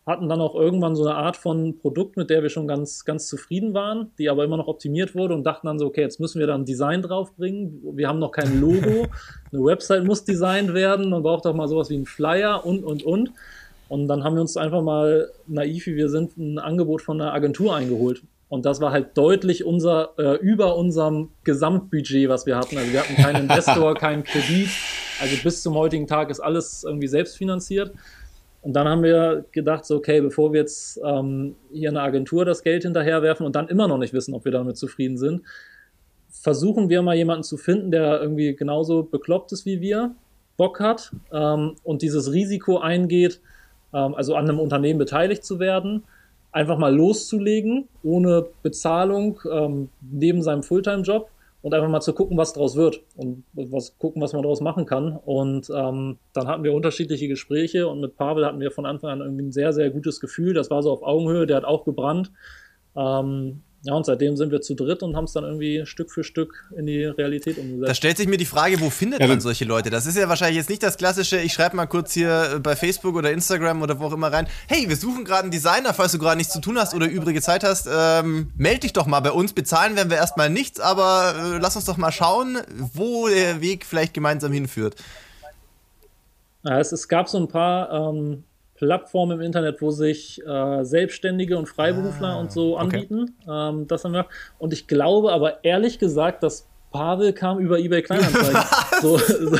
hatten 0.05 0.29
dann 0.29 0.39
auch 0.39 0.53
irgendwann 0.53 0.95
so 0.95 1.03
eine 1.05 1.15
Art 1.15 1.35
von 1.35 1.79
Produkt, 1.79 2.15
mit 2.15 2.29
der 2.29 2.43
wir 2.43 2.49
schon 2.49 2.67
ganz, 2.67 3.05
ganz 3.05 3.27
zufrieden 3.27 3.73
waren, 3.73 4.11
die 4.19 4.29
aber 4.29 4.43
immer 4.43 4.57
noch 4.57 4.67
optimiert 4.67 5.15
wurde 5.15 5.33
und 5.33 5.43
dachten 5.43 5.65
dann 5.65 5.79
so, 5.79 5.87
okay, 5.87 6.01
jetzt 6.01 6.19
müssen 6.19 6.39
wir 6.39 6.47
da 6.47 6.53
ein 6.53 6.65
Design 6.65 7.01
draufbringen. 7.01 7.81
Wir 7.93 8.07
haben 8.07 8.19
noch 8.19 8.31
kein 8.31 8.61
Logo, 8.61 9.07
eine 9.51 9.63
Website 9.63 10.03
muss 10.03 10.23
designt 10.23 10.73
werden, 10.73 11.09
man 11.09 11.23
braucht 11.23 11.47
auch 11.47 11.55
mal 11.55 11.67
sowas 11.67 11.89
wie 11.89 11.95
einen 11.95 12.05
Flyer 12.05 12.65
und, 12.65 12.83
und, 12.83 13.03
und. 13.03 13.31
Und 13.87 14.07
dann 14.07 14.23
haben 14.23 14.35
wir 14.35 14.41
uns 14.41 14.57
einfach 14.57 14.81
mal 14.81 15.29
naiv, 15.47 15.85
wie 15.87 15.95
wir 15.95 16.09
sind, 16.09 16.37
ein 16.37 16.59
Angebot 16.59 17.01
von 17.01 17.21
einer 17.21 17.33
Agentur 17.33 17.75
eingeholt. 17.75 18.23
Und 18.47 18.65
das 18.65 18.81
war 18.81 18.91
halt 18.91 19.17
deutlich 19.17 19.63
unser, 19.63 20.13
äh, 20.17 20.35
über 20.37 20.77
unserem 20.77 21.29
Gesamtbudget, 21.43 22.29
was 22.29 22.45
wir 22.45 22.57
hatten. 22.57 22.77
Also 22.77 22.91
wir 22.91 22.99
hatten 23.01 23.15
keinen 23.15 23.43
Investor, 23.49 23.95
keinen 23.95 24.23
Kredit. 24.23 24.69
Also 25.19 25.35
bis 25.43 25.61
zum 25.61 25.75
heutigen 25.75 26.07
Tag 26.07 26.29
ist 26.29 26.39
alles 26.39 26.83
irgendwie 26.83 27.07
selbst 27.07 27.37
finanziert. 27.37 27.91
Und 28.65 28.73
dann 28.73 28.87
haben 28.87 29.03
wir 29.03 29.45
gedacht, 29.51 29.85
so, 29.85 29.97
okay, 29.97 30.21
bevor 30.21 30.51
wir 30.51 30.61
jetzt 30.61 30.99
ähm, 31.05 31.55
hier 31.71 31.89
eine 31.89 32.01
Agentur 32.01 32.45
das 32.45 32.63
Geld 32.63 32.81
hinterherwerfen 32.81 33.45
und 33.45 33.55
dann 33.55 33.67
immer 33.67 33.87
noch 33.87 33.99
nicht 33.99 34.11
wissen, 34.11 34.33
ob 34.33 34.43
wir 34.43 34.51
damit 34.51 34.75
zufrieden 34.75 35.17
sind, 35.17 35.43
versuchen 36.31 36.89
wir 36.89 37.03
mal 37.03 37.15
jemanden 37.15 37.43
zu 37.43 37.57
finden, 37.57 37.91
der 37.91 38.19
irgendwie 38.19 38.55
genauso 38.55 39.03
bekloppt 39.03 39.51
ist 39.51 39.67
wie 39.67 39.81
wir, 39.81 40.15
Bock 40.57 40.79
hat 40.79 41.11
ähm, 41.31 41.75
und 41.83 42.01
dieses 42.01 42.33
Risiko 42.33 42.79
eingeht, 42.79 43.39
ähm, 43.93 44.15
also 44.15 44.33
an 44.33 44.49
einem 44.49 44.59
Unternehmen 44.59 44.97
beteiligt 44.97 45.45
zu 45.45 45.59
werden, 45.59 46.03
einfach 46.51 46.79
mal 46.79 46.95
loszulegen, 46.95 47.87
ohne 48.01 48.47
Bezahlung, 48.63 49.41
ähm, 49.47 49.89
neben 50.01 50.41
seinem 50.41 50.63
Fulltime-Job 50.63 51.29
und 51.65 51.73
einfach 51.73 51.89
mal 51.89 51.99
zu 51.99 52.13
gucken, 52.13 52.37
was 52.37 52.53
draus 52.53 52.75
wird 52.75 53.01
und 53.15 53.43
was 53.53 53.97
gucken, 53.97 54.21
was 54.21 54.33
man 54.33 54.43
daraus 54.43 54.61
machen 54.61 54.85
kann. 54.85 55.17
Und 55.17 55.67
ähm, 55.75 56.19
dann 56.31 56.47
hatten 56.47 56.63
wir 56.63 56.75
unterschiedliche 56.75 57.27
Gespräche 57.27 57.87
und 57.87 58.01
mit 58.01 58.17
Pavel 58.17 58.45
hatten 58.45 58.59
wir 58.59 58.69
von 58.69 58.85
Anfang 58.85 59.09
an 59.09 59.21
irgendwie 59.21 59.45
ein 59.45 59.51
sehr, 59.51 59.73
sehr 59.73 59.89
gutes 59.89 60.19
Gefühl. 60.19 60.53
Das 60.53 60.69
war 60.69 60.83
so 60.83 60.91
auf 60.91 61.01
Augenhöhe, 61.01 61.47
der 61.47 61.57
hat 61.57 61.65
auch 61.65 61.83
gebrannt. 61.83 62.31
Ähm, 62.95 63.63
ja, 63.85 63.93
und 63.93 64.03
seitdem 64.03 64.35
sind 64.35 64.51
wir 64.51 64.61
zu 64.61 64.73
dritt 64.73 65.03
und 65.03 65.15
haben 65.15 65.25
es 65.25 65.33
dann 65.33 65.43
irgendwie 65.43 65.85
Stück 65.85 66.09
für 66.11 66.23
Stück 66.23 66.67
in 66.75 66.87
die 66.87 67.05
Realität 67.05 67.59
umgesetzt. 67.59 67.87
Da 67.89 67.93
stellt 67.93 68.17
sich 68.17 68.27
mir 68.27 68.37
die 68.37 68.45
Frage, 68.45 68.79
wo 68.79 68.89
findet 68.89 69.21
ja, 69.21 69.27
man 69.27 69.39
solche 69.39 69.63
Leute? 69.63 69.91
Das 69.91 70.07
ist 70.07 70.17
ja 70.17 70.27
wahrscheinlich 70.27 70.57
jetzt 70.57 70.69
nicht 70.69 70.81
das 70.81 70.97
klassische, 70.97 71.37
ich 71.37 71.53
schreibe 71.53 71.75
mal 71.75 71.85
kurz 71.85 72.11
hier 72.11 72.59
bei 72.63 72.75
Facebook 72.75 73.15
oder 73.15 73.31
Instagram 73.31 73.83
oder 73.83 73.99
wo 73.99 74.05
auch 74.05 74.13
immer 74.13 74.33
rein, 74.33 74.47
hey, 74.67 74.89
wir 74.89 74.95
suchen 74.95 75.23
gerade 75.23 75.43
einen 75.43 75.51
Designer, 75.51 75.93
falls 75.93 76.13
du 76.13 76.17
gerade 76.17 76.37
nichts 76.37 76.51
zu 76.51 76.61
tun 76.61 76.79
hast 76.79 76.95
oder 76.95 77.05
übrige 77.05 77.43
Zeit 77.43 77.63
hast, 77.63 77.87
ähm, 77.87 78.51
melde 78.57 78.79
dich 78.79 78.93
doch 78.93 79.05
mal 79.05 79.19
bei 79.19 79.31
uns. 79.31 79.53
Bezahlen 79.53 79.95
werden 79.95 80.09
wir 80.09 80.17
erstmal 80.17 80.49
nichts, 80.49 80.79
aber 80.79 81.35
äh, 81.37 81.59
lass 81.59 81.75
uns 81.75 81.85
doch 81.85 81.97
mal 81.97 82.11
schauen, 82.11 82.57
wo 82.93 83.27
der 83.27 83.61
Weg 83.61 83.85
vielleicht 83.85 84.15
gemeinsam 84.15 84.51
hinführt. 84.51 84.95
Ja, 86.63 86.79
es, 86.79 86.91
es 86.91 87.07
gab 87.07 87.29
so 87.29 87.37
ein 87.37 87.47
paar 87.47 87.91
ähm, 87.91 88.45
Plattform 88.85 89.31
im 89.31 89.41
Internet, 89.41 89.81
wo 89.81 89.91
sich 89.91 90.41
äh, 90.45 90.83
Selbstständige 90.83 91.57
und 91.57 91.67
Freiberufler 91.67 92.29
ah, 92.29 92.39
und 92.39 92.51
so 92.51 92.77
anbieten. 92.77 93.35
Okay. 93.45 93.69
Ähm, 93.69 93.87
das 93.87 94.03
haben 94.03 94.13
wir. 94.13 94.27
Und 94.59 94.73
ich 94.73 94.87
glaube 94.87 95.31
aber 95.31 95.63
ehrlich 95.63 95.97
gesagt, 95.97 96.43
dass 96.43 96.67
Pavel 96.91 97.33
kam 97.33 97.59
über 97.59 97.79
eBay 97.79 98.03
Kleinanzeigen. 98.03 98.61
so, 99.01 99.17
so, 99.17 99.49
so, 99.49 99.57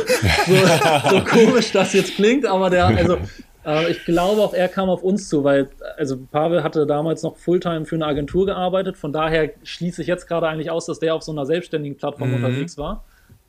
so, 1.09 1.21
komisch 1.25 1.71
das 1.71 1.93
jetzt 1.93 2.15
klingt, 2.15 2.45
aber 2.45 2.69
der, 2.69 2.85
also 2.85 3.17
äh, 3.65 3.91
ich 3.91 4.05
glaube 4.05 4.41
auch, 4.41 4.53
er 4.53 4.69
kam 4.69 4.89
auf 4.89 5.03
uns 5.03 5.27
zu, 5.27 5.43
weil 5.43 5.69
also 5.97 6.17
Pavel 6.31 6.63
hatte 6.63 6.85
damals 6.85 7.23
noch 7.23 7.35
Fulltime 7.35 7.85
für 7.85 7.95
eine 7.95 8.05
Agentur 8.05 8.45
gearbeitet. 8.45 8.95
Von 8.95 9.11
daher 9.11 9.49
schließe 9.63 10.01
ich 10.01 10.07
jetzt 10.07 10.27
gerade 10.27 10.47
eigentlich 10.47 10.71
aus, 10.71 10.85
dass 10.85 10.99
der 10.99 11.15
auf 11.15 11.23
so 11.23 11.31
einer 11.31 11.45
selbstständigen 11.45 11.97
Plattform 11.97 12.29
mhm. 12.29 12.35
unterwegs 12.35 12.77
war. 12.77 13.03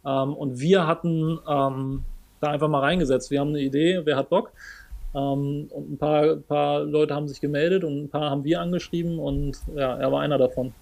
Ähm, 0.05 0.35
und 0.35 0.59
wir 0.59 0.87
hatten 0.87 1.39
ähm, 1.49 2.05
da 2.41 2.51
einfach 2.51 2.69
mal 2.69 2.81
reingesetzt. 2.81 3.31
Wir 3.31 3.41
haben 3.41 3.51
eine 3.51 3.61
Idee, 3.61 4.01
wer 4.05 4.17
hat 4.17 4.31
Bock? 4.31 4.53
Ähm, 5.17 5.69
und 5.71 5.93
ein 5.93 5.99
paar, 5.99 6.37
paar 6.37 6.81
Leute 6.81 7.15
haben 7.15 7.27
sich 7.27 7.41
gemeldet 7.41 7.85
und 7.85 8.05
ein 8.05 8.09
paar 8.11 8.31
haben 8.31 8.45
wir 8.45 8.61
angeschrieben 8.61 9.19
und 9.19 9.57
ja, 9.75 9.97
er 9.97 10.13
war 10.13 10.21
einer 10.21 10.37
davon. 10.37 10.73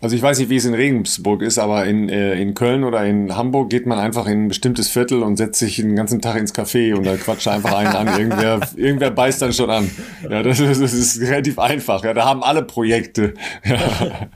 Also 0.00 0.14
ich 0.14 0.22
weiß 0.22 0.38
nicht, 0.38 0.50
wie 0.50 0.56
es 0.56 0.64
in 0.66 0.74
Regensburg 0.74 1.42
ist, 1.42 1.58
aber 1.58 1.84
in, 1.86 2.08
äh, 2.08 2.34
in 2.34 2.54
Köln 2.54 2.84
oder 2.84 3.04
in 3.04 3.34
Hamburg 3.34 3.70
geht 3.70 3.86
man 3.86 3.98
einfach 3.98 4.26
in 4.26 4.44
ein 4.44 4.48
bestimmtes 4.48 4.88
Viertel 4.88 5.22
und 5.22 5.36
setzt 5.36 5.58
sich 5.58 5.76
den 5.76 5.96
ganzen 5.96 6.20
Tag 6.20 6.36
ins 6.36 6.54
Café 6.54 6.94
und 6.94 7.04
da 7.04 7.16
quatscht 7.16 7.48
einfach 7.48 7.74
einen 7.74 7.94
an. 7.94 8.06
Irgendwer, 8.06 8.60
irgendwer 8.76 9.10
beißt 9.10 9.42
dann 9.42 9.52
schon 9.52 9.70
an. 9.70 9.90
Ja, 10.28 10.42
das 10.42 10.60
ist, 10.60 10.80
das 10.80 10.92
ist 10.92 11.20
relativ 11.20 11.58
einfach. 11.58 12.04
Ja, 12.04 12.14
da 12.14 12.24
haben 12.24 12.42
alle 12.42 12.62
Projekte. 12.62 13.34
Ja 13.64 14.28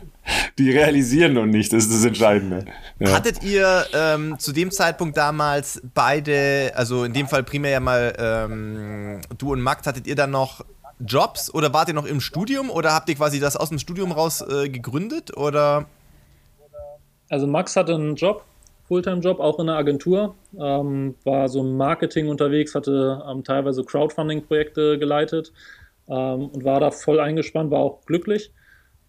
die 0.59 0.70
realisieren 0.70 1.35
noch 1.35 1.47
nicht, 1.47 1.72
das 1.72 1.85
ist 1.85 1.93
das 1.93 2.05
Entscheidende. 2.05 2.64
Ja. 2.99 3.12
Hattet 3.12 3.43
ihr 3.43 3.87
ähm, 3.95 4.39
zu 4.39 4.53
dem 4.53 4.70
Zeitpunkt 4.70 5.16
damals 5.16 5.81
beide, 5.95 6.72
also 6.74 7.05
in 7.05 7.12
dem 7.12 7.29
Fall 7.29 7.43
primär 7.43 7.70
ja 7.70 7.81
mal 7.81 8.14
ähm, 8.18 9.20
du 9.37 9.53
und 9.53 9.61
Max, 9.61 9.87
hattet 9.87 10.07
ihr 10.07 10.16
dann 10.16 10.31
noch 10.31 10.64
Jobs 11.01 11.53
oder 11.53 11.72
wart 11.72 11.89
ihr 11.89 11.95
noch 11.95 12.07
im 12.07 12.20
Studium 12.20 12.70
oder 12.70 12.93
habt 12.93 13.09
ihr 13.09 13.14
quasi 13.14 13.41
das 13.41 13.57
aus 13.57 13.68
dem 13.68 13.79
Studium 13.79 14.12
raus 14.12 14.41
äh, 14.41 14.68
gegründet 14.68 15.37
oder? 15.37 15.87
Also 17.31 17.47
Max 17.47 17.76
hatte 17.76 17.95
einen 17.95 18.16
Job 18.16 18.45
Fulltime-Job, 18.89 19.39
auch 19.39 19.59
in 19.59 19.68
einer 19.68 19.79
Agentur. 19.79 20.35
Ähm, 20.59 21.14
war 21.24 21.49
so 21.49 21.61
im 21.61 21.76
Marketing 21.76 22.29
unterwegs, 22.29 22.74
hatte 22.74 23.22
ähm, 23.31 23.45
teilweise 23.45 23.85
Crowdfunding-Projekte 23.85 24.99
geleitet 24.99 25.53
ähm, 26.09 26.47
und 26.47 26.64
war 26.64 26.81
da 26.81 26.91
voll 26.91 27.20
eingespannt, 27.20 27.70
war 27.70 27.81
auch 27.81 28.05
glücklich. 28.07 28.51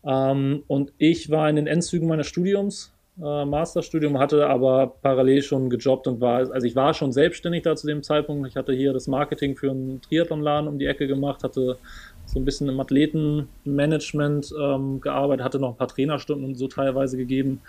Ähm, 0.06 0.64
und 0.68 0.94
ich 0.98 1.30
war 1.30 1.50
in 1.50 1.56
den 1.56 1.68
Endzügen 1.68 2.08
meines 2.08 2.28
Studiums, 2.28 2.92
äh, 3.22 3.46
Masterstudium, 3.46 4.18
hatte 4.18 4.48
aber 4.48 4.94
parallel 5.02 5.42
schon 5.42 5.70
gejobbt 5.70 6.08
und 6.08 6.22
war, 6.22 6.52
also 6.52 6.66
ich 6.66 6.76
war 6.76 6.94
schon 6.94 7.12
selbstständig 7.12 7.64
da 7.64 7.76
zu 7.76 7.88
dem 7.88 8.02
Zeitpunkt. 8.02 8.48
Ich 8.48 8.56
hatte 8.56 8.72
hier 8.72 8.94
das 8.94 9.08
Marketing 9.08 9.58
für 9.58 9.72
einen 9.72 10.02
Triathlonladen 10.02 10.70
um 10.70 10.80
die 10.80 10.86
Ecke 10.86 11.06
gemacht, 11.08 11.44
hatte 11.44 11.78
so 12.26 12.40
ein 12.40 12.46
bisschen 12.46 12.70
im 12.70 12.80
Athletenmanagement 12.80 14.54
ähm, 14.58 15.02
gearbeitet, 15.02 15.44
hatte 15.44 15.60
noch 15.60 15.72
ein 15.72 15.78
paar 15.78 15.88
Trainerstunden 15.88 16.46
und 16.46 16.56
so 16.56 16.68
teilweise 16.68 17.18
gegeben. 17.18 17.62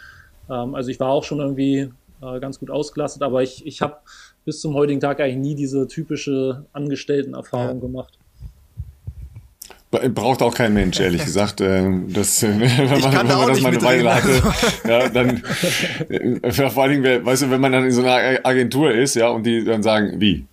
Ähm, 0.48 0.74
also 0.74 0.90
ich 0.90 1.00
war 1.00 1.10
auch 1.10 1.24
schon 1.24 1.40
irgendwie 1.40 1.90
äh, 2.22 2.40
ganz 2.40 2.60
gut 2.60 2.70
ausgelastet, 2.70 3.22
aber 3.22 3.42
ich, 3.42 3.66
ich 3.66 3.82
habe 3.82 3.96
bis 4.44 4.60
zum 4.60 4.74
heutigen 4.74 5.00
Tag 5.00 5.18
eigentlich 5.18 5.36
nie 5.36 5.54
diese 5.56 5.88
typische 5.88 6.64
Angestelltenerfahrung 6.72 7.76
ja. 7.76 7.80
gemacht. 7.80 8.19
Braucht 9.90 10.40
auch 10.40 10.54
kein 10.54 10.72
Mensch, 10.72 11.00
ehrlich 11.00 11.24
gesagt. 11.24 11.60
Ähm, 11.60 12.12
das, 12.12 12.42
wenn 12.42 12.58
man, 12.58 13.00
das 13.00 13.60
mal 13.60 13.68
eine 13.68 13.82
Weile 13.82 14.14
hatte, 14.14 14.42
ja, 14.88 15.08
dann 15.08 15.42
äh, 16.08 16.52
vor 16.52 16.84
allen 16.84 17.02
Dingen, 17.02 17.26
weißt 17.26 17.42
du, 17.42 17.50
wenn 17.50 17.60
man 17.60 17.72
dann 17.72 17.84
in 17.84 17.90
so 17.90 18.02
einer 18.02 18.38
Agentur 18.44 18.92
ist, 18.92 19.16
ja, 19.16 19.28
und 19.28 19.44
die 19.44 19.64
dann 19.64 19.82
sagen, 19.82 20.20
wie? 20.20 20.46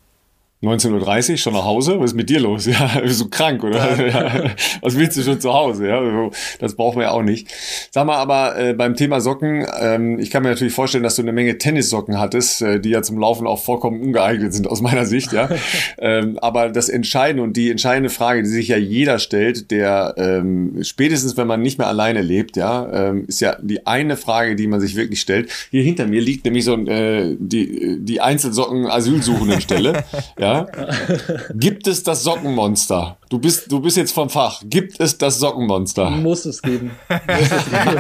19.30 0.64 1.32
Uhr 1.32 1.38
schon 1.38 1.54
nach 1.54 1.66
Hause? 1.66 2.00
Was 2.00 2.12
ist 2.12 2.16
mit 2.16 2.30
dir 2.30 2.40
los? 2.40 2.68
Ja, 2.78 3.00
bist 3.00 3.22
du 3.22 3.30
krank, 3.30 3.64
oder? 3.64 4.08
Ja. 4.08 4.52
Was 4.82 4.98
willst 4.98 5.18
du 5.18 5.22
schon 5.22 5.40
zu 5.40 5.54
Hause? 5.54 5.88
Ja, 5.88 6.30
das 6.60 6.76
brauchen 6.76 6.98
wir 6.98 7.06
ja 7.06 7.12
auch 7.12 7.22
nicht. 7.22 7.48
Sag 7.92 8.06
mal 8.06 8.18
aber 8.18 8.58
äh, 8.58 8.74
beim 8.74 8.96
Thema 8.96 9.22
Socken, 9.22 9.66
ähm, 9.80 10.20
ich 10.20 10.32
kann 10.32 10.44
mir 10.44 10.50
natürlich 10.50 10.74
vorstellen, 10.74 11.04
dass 11.04 11.16
du 11.16 11.22
eine 11.22 11.32
Menge 11.32 11.58
Tennissocken 11.58 12.20
hattest, 12.20 12.62
äh, 12.62 12.80
die 12.80 12.90
ja 12.90 13.02
zum 13.02 13.20
Laufen 13.20 13.48
auch 13.48 13.64
vollkommen 13.64 14.02
ungeeignet 14.02 14.54
sind 14.54 14.68
aus 14.68 14.82
meiner 14.82 15.06
Sicht, 15.06 15.32
ja. 15.32 15.50
ähm, 16.00 16.38
aber 16.40 16.70
das 16.70 16.90
Entscheidende 16.90 17.44
und 17.44 17.56
die 17.56 17.70
entscheidende 17.70 18.10
Frage, 18.10 18.44
die 18.44 18.50
sich 18.50 18.68
ja 18.68 18.78
jeder 18.78 19.20
stellt, 19.20 19.72
der 19.72 20.16
ähm, 20.18 20.80
spätestens, 20.82 21.38
wenn 21.38 21.48
man 21.48 21.62
nicht 21.62 21.78
mehr 21.78 21.88
alleine 21.88 22.22
lebt, 22.22 22.58
ja, 22.58 23.10
ähm, 23.10 23.26
ist 23.28 23.42
ja 23.42 23.58
die 23.62 23.86
eine 23.86 24.18
Frage, 24.18 24.56
die 24.56 24.68
man 24.68 24.82
sich 24.82 24.96
wirklich 24.96 25.22
stellt. 25.22 25.50
Hier 25.72 25.84
hinter 25.84 26.08
mir 26.08 26.22
liegt 26.22 26.46
nämlich 26.46 26.66
so 26.66 26.76
äh, 26.76 27.36
die, 27.40 27.98
die 28.00 28.22
Einzelsocken 28.22 28.88
Asylsuchenden 28.88 29.62
Stelle. 29.62 30.04
Ja, 30.40 30.47
ja? 30.48 30.68
Gibt 31.54 31.88
es 31.88 32.04
das 32.04 32.24
Sockenmonster? 32.24 33.18
Du 33.30 33.40
bist, 33.40 33.72
du 33.72 33.80
bist 33.80 33.98
jetzt 33.98 34.14
vom 34.14 34.30
Fach. 34.30 34.62
Gibt 34.66 35.00
es 35.00 35.18
das 35.18 35.40
Sockenmonster? 35.40 36.10
Muss 36.10 36.46
es 36.46 36.62
geben. 36.62 36.92
Muss 37.10 37.52
es 37.52 37.66
geben. 37.66 38.00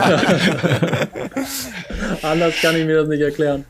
Anders 2.22 2.56
kann 2.62 2.76
ich 2.76 2.86
mir 2.86 2.98
das 2.98 3.08
nicht 3.08 3.22
erklären. 3.22 3.66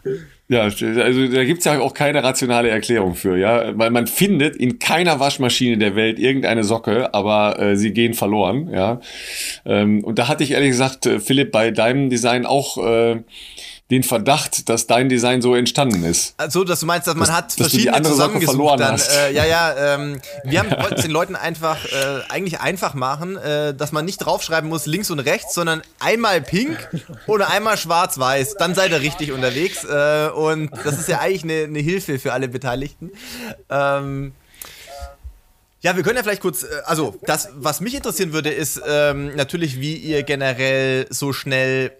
Ja, 0.50 0.62
also 0.62 1.28
da 1.28 1.44
gibt's 1.44 1.66
ja 1.66 1.78
auch 1.82 1.94
keine 1.94 2.24
rationale 2.24 2.70
Erklärung 2.70 3.16
für, 3.16 3.36
ja. 3.36 3.78
Weil 3.78 3.92
man 3.92 4.08
findet 4.08 4.56
in 4.56 4.80
keiner 4.80 5.20
Waschmaschine 5.20 5.78
der 5.78 5.96
Welt 5.98 6.20
irgendeine 6.20 6.64
Socke, 6.64 7.14
aber 7.14 7.60
äh, 7.60 7.76
sie 7.76 7.92
gehen 7.92 8.14
verloren, 8.14 8.70
ja. 8.72 9.02
Ähm, 9.66 10.06
und 10.06 10.20
da 10.20 10.30
hatte 10.30 10.46
ich 10.46 10.52
ehrlich 10.52 10.70
gesagt, 10.70 11.06
äh, 11.06 11.20
Philipp, 11.20 11.52
bei 11.52 11.72
deinem 11.72 12.10
Design 12.10 12.46
auch 12.46 12.78
äh, 12.78 13.24
den 13.90 14.04
Verdacht, 14.04 14.68
dass 14.68 14.86
dein 14.86 15.08
Design 15.08 15.42
so 15.42 15.56
entstanden 15.56 16.04
ist. 16.04 16.34
Also, 16.36 16.66
dass 16.66 16.82
du 16.82 16.86
meinst, 16.86 17.08
dass 17.08 17.16
man 17.16 17.28
dass, 17.28 17.36
hat 17.36 17.54
verschiedene 17.54 18.02
zusammengesucht. 18.02 18.80
Dann, 18.80 19.00
äh, 19.00 19.34
ja, 19.34 19.46
ja, 19.46 19.96
ähm, 19.96 20.20
wir 20.44 20.60
haben 20.60 20.70
ja. 20.72 20.90
den 20.90 21.12
Leuten 21.12 21.36
einfach 21.38 21.86
äh, 21.86 22.22
eigentlich 22.28 22.60
einfach 22.60 22.96
machen, 22.96 23.38
äh, 23.38 23.74
dass 23.74 23.94
man 23.94 24.04
nicht 24.04 24.18
draufschreiben 24.18 24.70
muss 24.70 24.86
links 24.88 25.10
und 25.10 25.20
rechts, 25.20 25.54
sondern 25.54 25.82
einmal 26.00 26.42
pink 26.42 26.78
oder 27.28 27.50
einmal 27.50 27.78
schwarz-weiß. 27.78 28.56
Dann 28.56 28.76
seid 28.76 28.92
ihr 28.92 29.00
richtig 29.00 29.32
unterwegs. 29.32 29.86
Äh, 29.86 30.30
und 30.36 30.70
das 30.84 31.00
ist 31.00 31.08
ja 31.08 31.20
eigentlich 31.20 31.44
eine, 31.44 31.64
eine 31.64 31.80
Hilfe 31.80 32.20
für 32.20 32.34
alle 32.34 32.50
Beteiligten. 32.50 33.12
Ähm, 33.70 34.34
ja, 35.80 35.96
wir 35.96 36.04
können 36.04 36.18
ja 36.18 36.24
vielleicht 36.24 36.42
kurz, 36.42 36.64
äh, 36.64 36.68
also 36.86 37.16
das, 37.22 37.50
was 37.56 37.80
mich 37.80 37.96
interessieren 37.96 38.34
würde, 38.34 38.50
ist 38.50 38.82
ähm, 38.86 39.34
natürlich, 39.38 39.80
wie 39.80 39.96
ihr 39.96 40.24
generell 40.24 41.08
so 41.10 41.32
schnell 41.32 41.94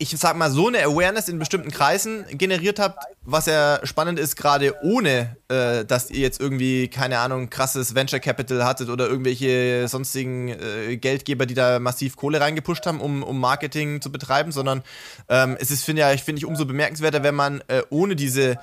ich 0.00 0.16
sag 0.18 0.34
mal, 0.34 0.50
so 0.50 0.68
eine 0.68 0.82
Awareness 0.82 1.28
in 1.28 1.38
bestimmten 1.38 1.70
Kreisen 1.70 2.24
generiert 2.30 2.78
habt, 2.78 3.04
was 3.22 3.44
ja 3.44 3.80
spannend 3.84 4.18
ist, 4.18 4.34
gerade 4.34 4.74
ohne, 4.82 5.36
äh, 5.48 5.84
dass 5.84 6.10
ihr 6.10 6.20
jetzt 6.20 6.40
irgendwie, 6.40 6.88
keine 6.88 7.18
Ahnung, 7.18 7.50
krasses 7.50 7.94
Venture 7.94 8.18
Capital 8.18 8.64
hattet 8.64 8.88
oder 8.88 9.06
irgendwelche 9.06 9.86
sonstigen 9.88 10.48
äh, 10.48 10.96
Geldgeber, 10.96 11.44
die 11.44 11.52
da 11.52 11.78
massiv 11.80 12.16
Kohle 12.16 12.40
reingepusht 12.40 12.86
haben, 12.86 12.98
um, 12.98 13.22
um 13.22 13.38
Marketing 13.38 14.00
zu 14.00 14.10
betreiben, 14.10 14.52
sondern 14.52 14.82
ähm, 15.28 15.58
es 15.60 15.70
ist, 15.70 15.84
finde 15.84 16.00
ja, 16.00 16.12
ich, 16.14 16.22
find 16.22 16.38
ich 16.38 16.46
umso 16.46 16.64
bemerkenswerter, 16.64 17.22
wenn 17.22 17.34
man 17.34 17.62
äh, 17.68 17.82
ohne 17.90 18.16
diese 18.16 18.58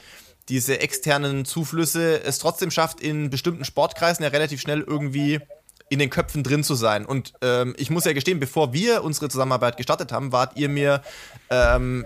diese 0.50 0.80
externen 0.80 1.44
Zuflüsse 1.44 2.24
es 2.24 2.40
trotzdem 2.40 2.72
schafft, 2.72 3.02
in 3.02 3.30
bestimmten 3.30 3.66
Sportkreisen 3.66 4.24
ja 4.24 4.30
relativ 4.30 4.62
schnell 4.62 4.80
irgendwie 4.80 5.42
in 5.90 6.00
den 6.00 6.10
Köpfen 6.10 6.44
drin 6.44 6.64
zu 6.64 6.76
sein. 6.76 7.06
Und 7.06 7.34
ähm, 7.42 7.76
ich 7.78 7.90
muss 7.90 8.06
ja 8.06 8.14
gestehen, 8.14 8.40
bevor 8.40 8.74
wir 8.74 9.04
unsere 9.04 9.30
Zusammenarbeit 9.30 9.78
gestartet 9.78 10.12
haben, 10.12 10.32
wart 10.32 10.58
ihr 10.58 10.70
mir 10.70 11.02
ähm, 11.50 12.06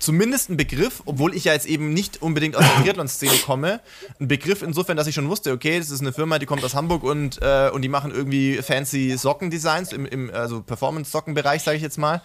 zumindest 0.00 0.50
ein 0.50 0.56
Begriff, 0.56 1.02
obwohl 1.04 1.34
ich 1.34 1.44
ja 1.44 1.52
jetzt 1.52 1.66
eben 1.66 1.92
nicht 1.92 2.22
unbedingt 2.22 2.56
aus 2.56 2.64
der 2.64 2.74
Triathlon-Szene 2.82 3.38
komme, 3.44 3.80
ein 4.18 4.28
Begriff 4.28 4.62
insofern, 4.62 4.96
dass 4.96 5.06
ich 5.06 5.14
schon 5.14 5.28
wusste, 5.28 5.52
okay, 5.52 5.78
das 5.78 5.90
ist 5.90 6.00
eine 6.00 6.12
Firma, 6.12 6.38
die 6.38 6.46
kommt 6.46 6.64
aus 6.64 6.74
Hamburg 6.74 7.04
und, 7.04 7.40
äh, 7.42 7.70
und 7.72 7.82
die 7.82 7.88
machen 7.88 8.10
irgendwie 8.10 8.56
fancy 8.62 9.16
Sockendesigns 9.16 9.92
im, 9.92 10.06
im 10.06 10.30
also 10.32 10.62
Performance-Sockenbereich, 10.62 11.62
sage 11.62 11.76
ich 11.76 11.82
jetzt 11.82 11.98
mal. 11.98 12.22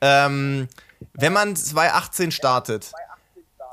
Ähm, 0.00 0.68
wenn 1.14 1.32
man 1.32 1.56
2018 1.56 2.30
startet, 2.30 2.92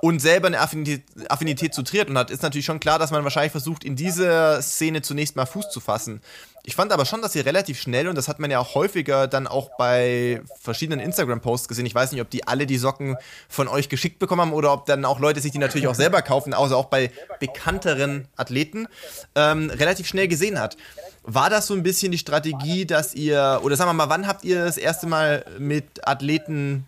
und 0.01 0.19
selber 0.19 0.47
eine 0.47 0.59
Affinität, 0.59 1.03
Affinität 1.29 1.73
zu 1.73 1.83
Triathlon 1.83 2.17
hat, 2.17 2.31
ist 2.31 2.41
natürlich 2.41 2.65
schon 2.65 2.79
klar, 2.79 2.99
dass 2.99 3.11
man 3.11 3.23
wahrscheinlich 3.23 3.51
versucht, 3.51 3.83
in 3.83 3.95
dieser 3.95 4.61
Szene 4.61 5.03
zunächst 5.03 5.35
mal 5.35 5.45
Fuß 5.45 5.69
zu 5.69 5.79
fassen. 5.79 6.21
Ich 6.63 6.75
fand 6.75 6.91
aber 6.91 7.05
schon, 7.05 7.21
dass 7.21 7.33
sie 7.33 7.39
relativ 7.39 7.79
schnell, 7.79 8.07
und 8.07 8.15
das 8.15 8.27
hat 8.27 8.39
man 8.39 8.51
ja 8.51 8.59
auch 8.59 8.75
häufiger 8.75 9.27
dann 9.27 9.47
auch 9.47 9.69
bei 9.77 10.41
verschiedenen 10.59 10.99
Instagram-Posts 10.99 11.67
gesehen, 11.67 11.85
ich 11.85 11.95
weiß 11.95 12.11
nicht, 12.11 12.21
ob 12.21 12.29
die 12.29 12.47
alle 12.47 12.65
die 12.65 12.77
Socken 12.77 13.15
von 13.47 13.67
euch 13.67 13.89
geschickt 13.89 14.19
bekommen 14.19 14.41
haben 14.41 14.53
oder 14.53 14.73
ob 14.73 14.85
dann 14.85 15.05
auch 15.05 15.19
Leute 15.19 15.39
sich 15.39 15.51
die 15.51 15.59
natürlich 15.59 15.87
auch 15.87 15.95
selber 15.95 16.21
kaufen, 16.21 16.53
also 16.53 16.77
auch 16.77 16.85
bei 16.85 17.11
bekannteren 17.39 18.27
Athleten, 18.37 18.87
ähm, 19.35 19.69
relativ 19.69 20.07
schnell 20.07 20.27
gesehen 20.27 20.59
hat. 20.59 20.77
War 21.23 21.51
das 21.51 21.67
so 21.67 21.75
ein 21.75 21.83
bisschen 21.83 22.11
die 22.11 22.17
Strategie, 22.17 22.85
dass 22.85 23.13
ihr, 23.13 23.61
oder 23.63 23.75
sagen 23.75 23.89
wir 23.89 23.93
mal, 23.93 24.09
wann 24.09 24.27
habt 24.27 24.43
ihr 24.43 24.65
das 24.65 24.77
erste 24.77 25.05
Mal 25.05 25.45
mit 25.59 26.07
Athleten 26.07 26.85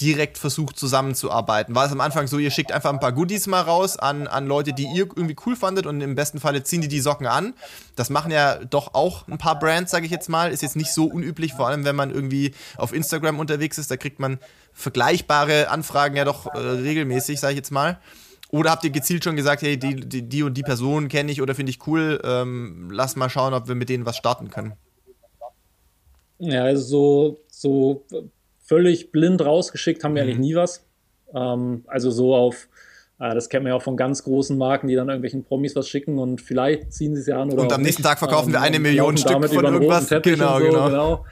direkt 0.00 0.38
versucht 0.38 0.78
zusammenzuarbeiten? 0.78 1.74
War 1.74 1.86
es 1.86 1.92
am 1.92 2.00
Anfang 2.00 2.26
so, 2.26 2.38
ihr 2.38 2.50
schickt 2.50 2.72
einfach 2.72 2.92
ein 2.92 3.00
paar 3.00 3.12
Goodies 3.12 3.46
mal 3.46 3.60
raus 3.60 3.96
an, 3.96 4.26
an 4.26 4.46
Leute, 4.46 4.72
die 4.72 4.84
ihr 4.84 5.06
irgendwie 5.14 5.36
cool 5.46 5.56
fandet 5.56 5.86
und 5.86 6.00
im 6.00 6.14
besten 6.14 6.40
Falle 6.40 6.62
ziehen 6.62 6.80
die 6.80 6.88
die 6.88 7.00
Socken 7.00 7.26
an? 7.26 7.54
Das 7.96 8.10
machen 8.10 8.30
ja 8.30 8.64
doch 8.64 8.94
auch 8.94 9.26
ein 9.28 9.38
paar 9.38 9.58
Brands, 9.58 9.90
sage 9.90 10.06
ich 10.06 10.12
jetzt 10.12 10.28
mal. 10.28 10.52
Ist 10.52 10.62
jetzt 10.62 10.76
nicht 10.76 10.92
so 10.92 11.06
unüblich, 11.06 11.54
vor 11.54 11.68
allem 11.68 11.84
wenn 11.84 11.96
man 11.96 12.10
irgendwie 12.10 12.54
auf 12.76 12.92
Instagram 12.92 13.38
unterwegs 13.38 13.78
ist. 13.78 13.90
Da 13.90 13.96
kriegt 13.96 14.20
man 14.20 14.38
vergleichbare 14.72 15.68
Anfragen 15.70 16.16
ja 16.16 16.24
doch 16.24 16.46
äh, 16.46 16.58
regelmäßig, 16.58 17.40
sage 17.40 17.52
ich 17.52 17.58
jetzt 17.58 17.70
mal. 17.70 17.98
Oder 18.50 18.70
habt 18.70 18.84
ihr 18.84 18.90
gezielt 18.90 19.24
schon 19.24 19.34
gesagt, 19.34 19.62
hey, 19.62 19.76
die, 19.76 19.96
die, 19.96 20.22
die 20.22 20.42
und 20.44 20.54
die 20.54 20.62
Person 20.62 21.08
kenne 21.08 21.32
ich 21.32 21.42
oder 21.42 21.54
finde 21.56 21.70
ich 21.70 21.86
cool, 21.88 22.20
ähm, 22.24 22.88
lass 22.92 23.16
mal 23.16 23.28
schauen, 23.28 23.52
ob 23.52 23.66
wir 23.66 23.74
mit 23.74 23.88
denen 23.88 24.06
was 24.06 24.16
starten 24.16 24.48
können? 24.48 24.74
Ja, 26.38 26.64
also 26.64 27.40
so, 27.48 28.04
so 28.08 28.28
völlig 28.64 29.12
blind 29.12 29.44
rausgeschickt 29.44 30.02
haben 30.02 30.14
wir 30.14 30.22
mhm. 30.22 30.28
eigentlich 30.28 30.40
nie 30.40 30.54
was. 30.56 30.86
Ähm, 31.34 31.84
also 31.86 32.10
so 32.10 32.34
auf, 32.34 32.68
äh, 33.20 33.34
das 33.34 33.48
kennt 33.48 33.64
man 33.64 33.70
ja 33.70 33.76
auch 33.76 33.82
von 33.82 33.96
ganz 33.96 34.24
großen 34.24 34.56
Marken, 34.58 34.88
die 34.88 34.94
dann 34.94 35.08
irgendwelchen 35.08 35.44
Promis 35.44 35.76
was 35.76 35.88
schicken 35.88 36.18
und 36.18 36.40
vielleicht 36.40 36.92
ziehen 36.92 37.14
sie 37.14 37.20
es 37.20 37.26
ja 37.26 37.40
an. 37.40 37.52
Oder 37.52 37.62
und 37.62 37.72
am 37.72 37.82
nächsten 37.82 38.02
nicht. 38.02 38.08
Tag 38.08 38.18
verkaufen 38.18 38.48
ähm, 38.48 38.54
wir 38.54 38.60
eine 38.62 38.80
Million 38.80 39.16
Stück 39.16 39.32
von 39.32 39.64
irgendwas. 39.64 40.08
Genau, 40.08 40.58
so, 40.58 40.64
genau. 40.64 40.86
genau. 40.88 41.24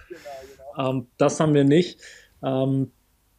Ähm, 0.78 1.06
das 1.18 1.40
haben 1.40 1.54
wir 1.54 1.64
nicht. 1.64 2.00
Ähm, 2.42 2.92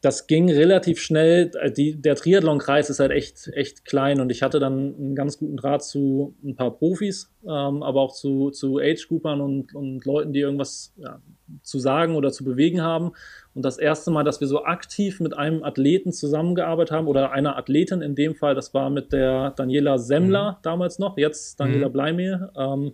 das 0.03 0.27
ging 0.27 0.51
relativ 0.51 1.01
schnell. 1.01 1.49
Äh, 1.59 1.71
die, 1.71 1.95
der 1.95 2.15
Triathlon-Kreis 2.15 2.89
ist 2.89 2.99
halt 2.99 3.11
echt, 3.11 3.47
echt 3.53 3.85
klein 3.85 4.19
und 4.19 4.31
ich 4.31 4.43
hatte 4.43 4.59
dann 4.59 4.95
einen 4.95 5.15
ganz 5.15 5.37
guten 5.37 5.55
Draht 5.55 5.83
zu 5.83 6.35
ein 6.43 6.55
paar 6.55 6.71
Profis, 6.71 7.31
ähm, 7.43 7.81
aber 7.81 8.01
auch 8.01 8.13
zu, 8.13 8.51
zu 8.51 8.79
Age-Groupern 8.79 9.39
und, 9.39 9.73
und 9.73 10.03
Leuten, 10.05 10.33
die 10.33 10.41
irgendwas 10.41 10.93
ja, 10.97 11.21
zu 11.61 11.79
sagen 11.79 12.15
oder 12.15 12.31
zu 12.31 12.43
bewegen 12.43 12.81
haben. 12.81 13.13
Und 13.55 13.63
das 13.63 13.77
erste 13.77 14.09
Mal, 14.09 14.23
dass 14.23 14.39
wir 14.39 14.47
so 14.47 14.63
aktiv 14.63 15.19
mit 15.19 15.37
einem 15.37 15.63
Athleten 15.63 16.11
zusammengearbeitet 16.11 16.91
haben 16.91 17.07
oder 17.07 17.31
einer 17.31 17.57
Athletin 17.57 18.01
in 18.01 18.15
dem 18.15 18.35
Fall, 18.35 18.55
das 18.55 18.73
war 18.73 18.89
mit 18.89 19.13
der 19.13 19.51
Daniela 19.51 19.99
Semmler 19.99 20.53
mhm. 20.53 20.55
damals 20.63 20.99
noch, 20.99 21.17
jetzt 21.17 21.59
Daniela 21.59 21.89
mhm. 21.89 21.93
Bleimir. 21.93 22.51
Ähm, 22.57 22.93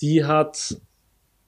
die 0.00 0.24
hat 0.24 0.76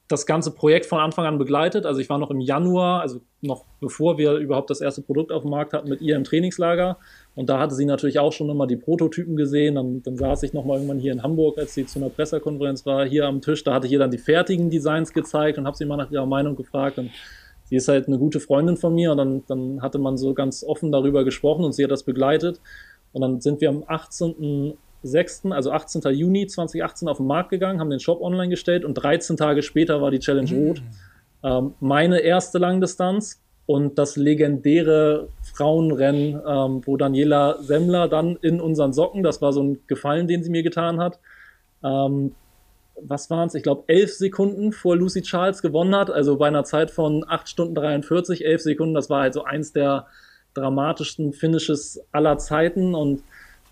das 0.09 0.25
ganze 0.25 0.51
Projekt 0.51 0.87
von 0.87 0.99
Anfang 0.99 1.25
an 1.27 1.37
begleitet. 1.37 1.85
Also 1.85 2.01
ich 2.01 2.09
war 2.09 2.17
noch 2.17 2.31
im 2.31 2.39
Januar, 2.41 3.01
also 3.01 3.21
noch 3.41 3.65
bevor 3.79 4.17
wir 4.17 4.33
überhaupt 4.33 4.71
das 4.71 4.81
erste 4.81 5.03
Produkt 5.03 5.31
auf 5.31 5.43
dem 5.43 5.51
Markt 5.51 5.71
hatten, 5.71 5.87
mit 5.87 6.01
ihr 6.01 6.15
im 6.15 6.23
Trainingslager. 6.23 6.97
Und 7.35 7.47
da 7.47 7.59
hatte 7.59 7.75
sie 7.75 7.85
natürlich 7.85 8.17
auch 8.17 8.33
schon 8.33 8.49
immer 8.49 8.65
die 8.65 8.75
Prototypen 8.75 9.35
gesehen. 9.35 9.75
Dann, 9.75 10.01
dann 10.01 10.17
saß 10.17 10.41
ich 10.43 10.53
nochmal 10.53 10.77
irgendwann 10.77 10.97
hier 10.97 11.13
in 11.13 11.21
Hamburg, 11.21 11.59
als 11.59 11.75
sie 11.75 11.85
zu 11.85 11.99
einer 11.99 12.09
Pressekonferenz 12.09 12.87
war, 12.87 13.05
hier 13.05 13.27
am 13.27 13.39
Tisch. 13.41 13.63
Da 13.63 13.75
hatte 13.75 13.85
ich 13.85 13.93
ihr 13.93 13.99
dann 13.99 14.09
die 14.09 14.17
fertigen 14.17 14.71
Designs 14.71 15.13
gezeigt 15.13 15.59
und 15.59 15.67
habe 15.67 15.77
sie 15.77 15.85
mal 15.85 15.97
nach 15.97 16.09
ihrer 16.09 16.25
Meinung 16.25 16.55
gefragt. 16.55 16.97
Und 16.97 17.11
sie 17.69 17.75
ist 17.75 17.87
halt 17.87 18.07
eine 18.07 18.17
gute 18.17 18.39
Freundin 18.39 18.77
von 18.77 18.95
mir 18.95 19.11
und 19.11 19.17
dann, 19.17 19.43
dann 19.47 19.81
hatte 19.81 19.99
man 19.99 20.17
so 20.17 20.33
ganz 20.33 20.63
offen 20.63 20.91
darüber 20.91 21.23
gesprochen 21.23 21.63
und 21.63 21.73
sie 21.73 21.83
hat 21.83 21.91
das 21.91 22.03
begleitet. 22.03 22.59
Und 23.13 23.21
dann 23.21 23.41
sind 23.41 23.61
wir 23.61 23.69
am 23.69 23.83
18.06., 23.83 25.51
also 25.51 25.71
18. 25.71 26.01
Juni 26.13 26.47
2018 26.47 27.07
auf 27.07 27.17
den 27.17 27.27
Markt 27.27 27.49
gegangen, 27.49 27.79
haben 27.79 27.89
den 27.89 27.99
Shop 27.99 28.21
online 28.21 28.49
gestellt 28.49 28.85
und 28.85 28.95
13 28.95 29.37
Tage 29.37 29.61
später 29.61 30.01
war 30.01 30.11
die 30.11 30.19
Challenge 30.19 30.51
mhm. 30.51 30.67
Rot. 30.67 30.81
Ähm, 31.43 31.73
meine 31.79 32.19
erste 32.19 32.57
Langdistanz 32.57 33.41
und 33.65 33.99
das 33.99 34.15
legendäre 34.15 35.29
Frauenrennen, 35.53 36.41
ähm, 36.45 36.81
wo 36.85 36.97
Daniela 36.97 37.61
Semmler 37.61 38.07
dann 38.07 38.35
in 38.41 38.59
unseren 38.59 38.93
Socken, 38.93 39.21
das 39.21 39.43
war 39.43 39.53
so 39.53 39.61
ein 39.61 39.79
Gefallen, 39.85 40.27
den 40.27 40.43
sie 40.43 40.49
mir 40.49 40.63
getan 40.63 40.99
hat, 40.99 41.19
ähm, 41.83 42.33
was 43.01 43.29
waren 43.29 43.47
es? 43.47 43.55
Ich 43.55 43.63
glaube, 43.63 43.83
elf 43.87 44.13
Sekunden 44.13 44.71
vor 44.71 44.95
Lucy 44.95 45.21
Charles 45.21 45.61
gewonnen 45.61 45.95
hat, 45.95 46.09
also 46.09 46.37
bei 46.37 46.47
einer 46.47 46.63
Zeit 46.63 46.91
von 46.91 47.25
8 47.27 47.47
Stunden 47.47 47.75
43, 47.75 48.45
elf 48.45 48.61
Sekunden, 48.61 48.93
das 48.93 49.09
war 49.09 49.21
halt 49.21 49.33
so 49.33 49.43
eins 49.43 49.73
der 49.73 50.07
dramatischsten 50.53 51.33
Finishes 51.33 52.01
aller 52.11 52.37
Zeiten 52.37 52.95
und 52.95 53.23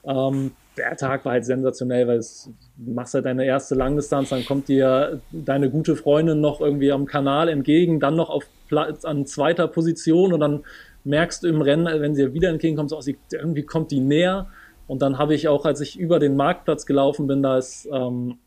ähm, 0.06 0.52
der 0.78 0.96
Tag 0.96 1.26
war 1.26 1.34
halt 1.34 1.46
sensationell, 1.46 2.08
weil 2.08 2.18
es 2.20 2.50
machst 2.78 3.14
halt 3.16 3.26
deine 3.26 3.46
erste 3.46 3.76
Langdistanz, 3.76 4.30
dann 4.30 4.46
kommt 4.46 4.68
dir 4.68 5.20
deine 5.32 5.70
gute 5.70 5.96
Freundin 5.96 6.40
noch 6.40 6.62
irgendwie 6.62 6.92
am 6.92 7.06
Kanal 7.06 7.50
entgegen, 7.50 8.00
dann 8.00 8.16
noch 8.16 8.30
auf 8.30 8.46
Platz 8.68 9.04
an 9.06 9.26
zweiter 9.26 9.68
Position 9.68 10.34
und 10.34 10.40
dann 10.40 10.64
merkst 11.04 11.44
du 11.44 11.48
im 11.48 11.62
Rennen, 11.62 12.02
wenn 12.02 12.16
sie 12.16 12.34
wieder 12.34 12.50
entgegenkommt, 12.50 12.90
so, 12.90 13.00
irgendwie 13.32 13.64
kommt 13.64 13.92
die 13.92 14.02
näher. 14.02 14.48
Und 14.88 15.02
dann 15.02 15.18
habe 15.18 15.36
ich 15.36 15.48
auch, 15.48 15.66
als 15.66 15.82
ich 15.82 15.98
über 16.00 16.20
den 16.20 16.36
Marktplatz 16.36 16.86
gelaufen 16.86 17.28
bin, 17.28 17.42
da 17.42 17.58
ist 17.58 17.88
ähm, 17.92 18.38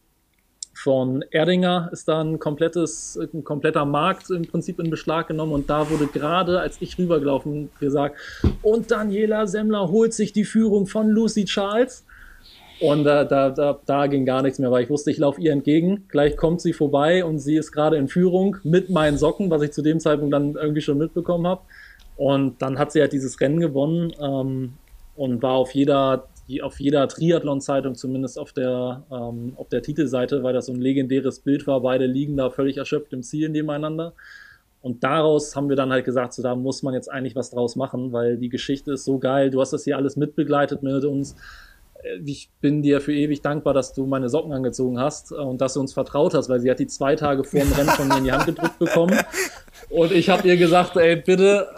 von 0.82 1.22
Erdinger 1.30 1.90
ist 1.92 2.08
da 2.08 2.22
ein 2.22 2.38
komplettes, 2.38 3.18
ein 3.34 3.44
kompletter 3.44 3.84
Markt 3.84 4.30
im 4.30 4.42
Prinzip 4.42 4.80
in 4.80 4.88
Beschlag 4.88 5.28
genommen 5.28 5.52
und 5.52 5.68
da 5.68 5.90
wurde 5.90 6.06
gerade, 6.06 6.60
als 6.60 6.78
ich 6.80 6.98
rübergelaufen, 6.98 7.70
gesagt, 7.78 8.16
und 8.62 8.90
Daniela 8.90 9.46
Semmler 9.46 9.90
holt 9.90 10.14
sich 10.14 10.32
die 10.32 10.44
Führung 10.44 10.86
von 10.86 11.08
Lucy 11.08 11.44
Charles. 11.44 12.06
Und 12.80 13.04
da, 13.04 13.24
da, 13.24 13.50
da, 13.50 13.78
da 13.84 14.06
ging 14.06 14.24
gar 14.24 14.40
nichts 14.40 14.58
mehr, 14.58 14.70
weil 14.70 14.84
ich 14.84 14.88
wusste, 14.88 15.10
ich 15.10 15.18
laufe 15.18 15.38
ihr 15.42 15.52
entgegen. 15.52 16.06
Gleich 16.08 16.34
kommt 16.38 16.62
sie 16.62 16.72
vorbei 16.72 17.26
und 17.26 17.38
sie 17.38 17.56
ist 17.56 17.72
gerade 17.72 17.98
in 17.98 18.08
Führung 18.08 18.56
mit 18.62 18.88
meinen 18.88 19.18
Socken, 19.18 19.50
was 19.50 19.60
ich 19.60 19.72
zu 19.72 19.82
dem 19.82 20.00
Zeitpunkt 20.00 20.32
dann 20.32 20.54
irgendwie 20.54 20.80
schon 20.80 20.96
mitbekommen 20.96 21.46
habe. 21.46 21.60
Und 22.16 22.62
dann 22.62 22.78
hat 22.78 22.92
sie 22.92 23.02
halt 23.02 23.12
dieses 23.12 23.38
Rennen 23.38 23.60
gewonnen 23.60 24.14
ähm, 24.18 24.72
und 25.14 25.42
war 25.42 25.56
auf 25.56 25.74
jeder, 25.74 26.26
auf 26.62 26.80
jeder 26.80 27.06
Triathlon-Zeitung, 27.08 27.94
zumindest 27.94 28.38
auf 28.38 28.52
der, 28.52 29.04
ähm, 29.10 29.52
auf 29.56 29.68
der 29.68 29.82
Titelseite, 29.82 30.42
weil 30.42 30.52
das 30.52 30.66
so 30.66 30.72
ein 30.72 30.80
legendäres 30.80 31.40
Bild 31.40 31.66
war. 31.66 31.80
Beide 31.80 32.06
liegen 32.06 32.36
da 32.36 32.50
völlig 32.50 32.76
erschöpft 32.76 33.12
im 33.12 33.22
Ziel 33.22 33.48
nebeneinander. 33.48 34.14
Und 34.82 35.04
daraus 35.04 35.54
haben 35.56 35.68
wir 35.68 35.76
dann 35.76 35.90
halt 35.90 36.04
gesagt, 36.04 36.32
so 36.32 36.42
da 36.42 36.54
muss 36.54 36.82
man 36.82 36.94
jetzt 36.94 37.10
eigentlich 37.10 37.36
was 37.36 37.50
draus 37.50 37.76
machen, 37.76 38.12
weil 38.12 38.38
die 38.38 38.48
Geschichte 38.48 38.92
ist 38.92 39.04
so 39.04 39.18
geil. 39.18 39.50
Du 39.50 39.60
hast 39.60 39.72
das 39.72 39.84
hier 39.84 39.96
alles 39.96 40.16
mitbegleitet 40.16 40.82
mit 40.82 41.04
uns 41.04 41.36
ich 42.24 42.50
bin 42.60 42.82
dir 42.82 43.00
für 43.00 43.12
ewig 43.12 43.42
dankbar, 43.42 43.74
dass 43.74 43.92
du 43.92 44.06
meine 44.06 44.28
Socken 44.28 44.52
angezogen 44.52 44.98
hast 44.98 45.32
und 45.32 45.60
dass 45.60 45.74
du 45.74 45.80
uns 45.80 45.92
vertraut 45.92 46.34
hast, 46.34 46.48
weil 46.48 46.60
sie 46.60 46.70
hat 46.70 46.78
die 46.78 46.86
zwei 46.86 47.16
Tage 47.16 47.44
vor 47.44 47.60
dem 47.60 47.72
Rennen 47.72 47.90
von 47.90 48.08
mir 48.08 48.18
in 48.18 48.24
die 48.24 48.32
Hand 48.32 48.46
gedrückt 48.46 48.78
bekommen. 48.78 49.18
Und 49.88 50.12
ich 50.12 50.28
habe 50.28 50.46
ihr 50.46 50.56
gesagt, 50.56 50.96
ey, 50.96 51.16
bitte 51.16 51.68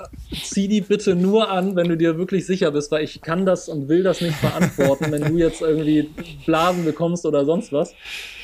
zieh 0.42 0.68
die 0.68 0.80
bitte 0.80 1.14
nur 1.14 1.50
an, 1.50 1.76
wenn 1.76 1.88
du 1.88 1.96
dir 1.96 2.18
wirklich 2.18 2.46
sicher 2.46 2.70
bist, 2.70 2.90
weil 2.90 3.04
ich 3.04 3.20
kann 3.20 3.46
das 3.46 3.68
und 3.68 3.88
will 3.88 4.02
das 4.02 4.20
nicht 4.20 4.34
verantworten, 4.34 5.12
wenn 5.12 5.22
du 5.22 5.38
jetzt 5.38 5.60
irgendwie 5.60 6.10
Blasen 6.46 6.84
bekommst 6.84 7.24
oder 7.26 7.44
sonst 7.44 7.72
was. 7.72 7.94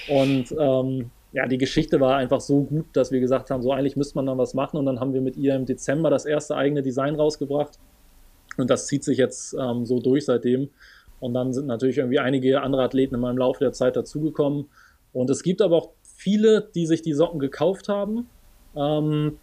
Und 0.09 0.55
ähm, 0.59 1.11
ja, 1.33 1.47
die 1.47 1.59
Geschichte 1.59 2.01
war 2.01 2.17
einfach 2.17 2.41
so 2.41 2.63
gut, 2.63 2.87
dass 2.95 3.13
wir 3.13 3.21
gesagt 3.21 3.51
haben, 3.51 3.63
so 3.63 3.73
eigentlich 3.73 3.97
müsste 3.97 4.17
man 4.17 4.27
dann 4.27 4.39
was 4.39 4.55
machen. 4.55 4.79
Und 4.79 4.87
dann 4.87 5.01
haben 5.01 5.13
wir 5.13 5.21
mit 5.21 5.37
ihr 5.37 5.55
im 5.55 5.67
Dezember 5.67 6.11
das 6.11 6.25
erste 6.25 6.57
eigene 6.57 6.83
Design 6.83 7.15
rausgebracht. 7.15 7.79
Und 8.57 8.71
das 8.71 8.87
zieht 8.87 9.05
sich 9.05 9.19
jetzt 9.19 9.55
ähm, 9.55 9.85
so 9.85 10.01
durch 10.01 10.25
seitdem. 10.25 10.71
Und 11.21 11.35
dann 11.35 11.53
sind 11.53 11.67
natürlich 11.67 11.99
irgendwie 11.99 12.19
einige 12.19 12.63
andere 12.63 12.83
Athleten 12.83 13.15
in 13.15 13.21
meinem 13.21 13.39
Laufe 13.39 13.61
der 13.61 13.73
Zeit 13.73 13.97
dazugekommen. 13.97 14.67
Und 15.13 15.31
es 15.31 15.43
gibt 15.43 15.63
aber 15.63 15.77
auch 15.77 15.91
viele, 16.03 16.69
die 16.75 16.87
sich 16.87 17.03
die 17.03 17.13
Socken 17.13 17.41
gekauft 17.41 17.89
haben, 17.89 18.29
ähm, 18.77 19.39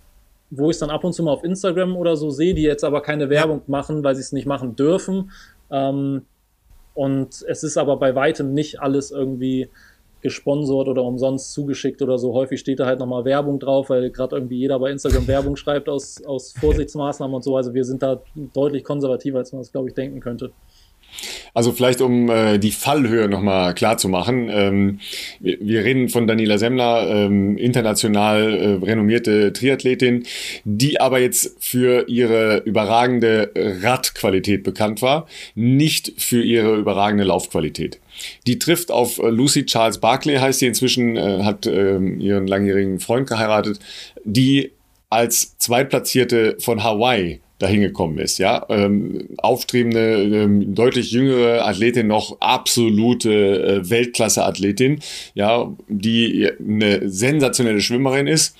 wo 0.49 0.69
ich 0.69 0.75
es 0.75 0.79
dann 0.79 0.89
ab 0.89 1.03
und 1.03 1.13
zu 1.13 1.23
mal 1.23 1.31
auf 1.31 1.43
Instagram 1.43 1.95
oder 1.95 2.15
so 2.15 2.29
sehe, 2.29 2.53
die 2.53 2.61
jetzt 2.61 2.83
aber 2.83 3.01
keine 3.01 3.29
Werbung 3.29 3.61
machen, 3.67 4.03
weil 4.03 4.15
sie 4.15 4.21
es 4.21 4.31
nicht 4.31 4.45
machen 4.45 4.75
dürfen. 4.75 5.31
Ähm, 5.71 6.23
und 6.93 7.43
es 7.47 7.63
ist 7.63 7.77
aber 7.77 7.97
bei 7.97 8.15
weitem 8.15 8.53
nicht 8.53 8.79
alles 8.79 9.11
irgendwie 9.11 9.69
gesponsert 10.21 10.87
oder 10.87 11.03
umsonst 11.03 11.51
zugeschickt 11.53 12.01
oder 12.01 12.17
so. 12.17 12.33
Häufig 12.33 12.59
steht 12.59 12.79
da 12.79 12.87
halt 12.87 12.99
nochmal 12.99 13.25
Werbung 13.25 13.59
drauf, 13.59 13.91
weil 13.91 14.09
gerade 14.09 14.35
irgendwie 14.35 14.57
jeder 14.57 14.79
bei 14.79 14.89
Instagram 14.89 15.27
Werbung 15.27 15.55
schreibt 15.55 15.87
aus, 15.87 16.23
aus 16.25 16.53
Vorsichtsmaßnahmen 16.53 17.35
und 17.35 17.43
so. 17.43 17.55
Also 17.55 17.75
wir 17.75 17.83
sind 17.83 18.01
da 18.01 18.23
deutlich 18.35 18.83
konservativer, 18.83 19.37
als 19.37 19.51
man 19.51 19.61
das, 19.61 19.71
glaube 19.71 19.89
ich, 19.89 19.93
denken 19.93 20.21
könnte. 20.21 20.51
Also 21.53 21.71
vielleicht, 21.71 22.01
um 22.01 22.29
äh, 22.29 22.57
die 22.57 22.71
Fallhöhe 22.71 23.29
nochmal 23.29 23.73
klar 23.73 23.97
zu 23.97 24.09
machen. 24.09 24.49
Ähm, 24.51 24.99
wir, 25.39 25.57
wir, 25.61 25.83
reden 25.83 26.09
von 26.09 26.27
Daniela 26.27 26.57
Semmler, 26.57 27.09
ähm, 27.09 27.57
international 27.57 28.53
äh, 28.53 28.85
renommierte 28.85 29.53
Triathletin, 29.53 30.25
die 30.63 30.99
aber 30.99 31.19
jetzt 31.19 31.55
für 31.59 32.07
ihre 32.07 32.57
überragende 32.65 33.51
Radqualität 33.55 34.63
bekannt 34.63 35.01
war, 35.01 35.27
nicht 35.55 36.13
für 36.17 36.41
ihre 36.41 36.75
überragende 36.75 37.23
Laufqualität. 37.23 37.99
Die 38.47 38.59
trifft 38.59 38.91
auf 38.91 39.19
äh, 39.19 39.29
Lucy 39.29 39.65
Charles 39.65 39.99
Barclay, 39.99 40.37
heißt 40.37 40.59
sie 40.59 40.67
inzwischen, 40.67 41.15
äh, 41.15 41.43
hat 41.43 41.65
äh, 41.65 41.97
ihren 41.97 42.47
langjährigen 42.47 42.99
Freund 42.99 43.27
geheiratet, 43.27 43.79
die 44.23 44.71
als 45.09 45.57
Zweitplatzierte 45.57 46.57
von 46.59 46.83
Hawaii 46.83 47.39
dahin 47.59 47.81
gekommen 47.81 48.17
ist. 48.17 48.37
Ja, 48.37 48.65
ähm, 48.69 49.29
aufstrebende, 49.37 50.23
ähm, 50.23 50.75
deutlich 50.75 51.11
jüngere 51.11 51.65
Athletin, 51.65 52.07
noch 52.07 52.37
absolute 52.41 53.31
äh, 53.31 53.89
Weltklasse-Athletin, 53.89 54.99
ja, 55.33 55.73
die 55.87 56.49
eine 56.59 57.09
sensationelle 57.09 57.81
Schwimmerin 57.81 58.27
ist, 58.27 58.55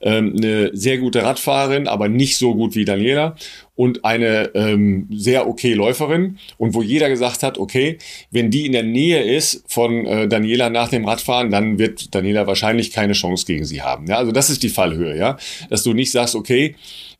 ähm, 0.00 0.34
eine 0.36 0.70
sehr 0.76 0.98
gute 0.98 1.22
Radfahrerin, 1.22 1.88
aber 1.88 2.08
nicht 2.08 2.36
so 2.36 2.54
gut 2.54 2.74
wie 2.74 2.84
Daniela 2.84 3.36
und 3.74 4.04
eine 4.04 4.50
ähm, 4.54 5.08
sehr 5.10 5.48
okay 5.48 5.72
Läuferin 5.74 6.38
und 6.58 6.74
wo 6.74 6.82
jeder 6.82 7.08
gesagt 7.08 7.42
hat, 7.42 7.58
okay, 7.58 7.98
wenn 8.30 8.50
die 8.50 8.66
in 8.66 8.72
der 8.72 8.82
Nähe 8.82 9.22
ist 9.22 9.64
von 9.66 10.06
äh, 10.06 10.28
Daniela 10.28 10.70
nach 10.70 10.88
dem 10.88 11.06
Radfahren, 11.06 11.50
dann 11.50 11.78
wird 11.78 12.14
Daniela 12.14 12.46
wahrscheinlich 12.46 12.90
keine 12.90 13.14
Chance 13.14 13.46
gegen 13.46 13.64
sie 13.64 13.82
haben. 13.82 14.06
Ja, 14.06 14.18
also 14.18 14.32
das 14.32 14.50
ist 14.50 14.62
die 14.62 14.68
Fallhöhe, 14.68 15.16
ja, 15.16 15.38
dass 15.70 15.82
du 15.82 15.94
nicht 15.94 16.10
sagst, 16.10 16.34
okay, 16.34 16.74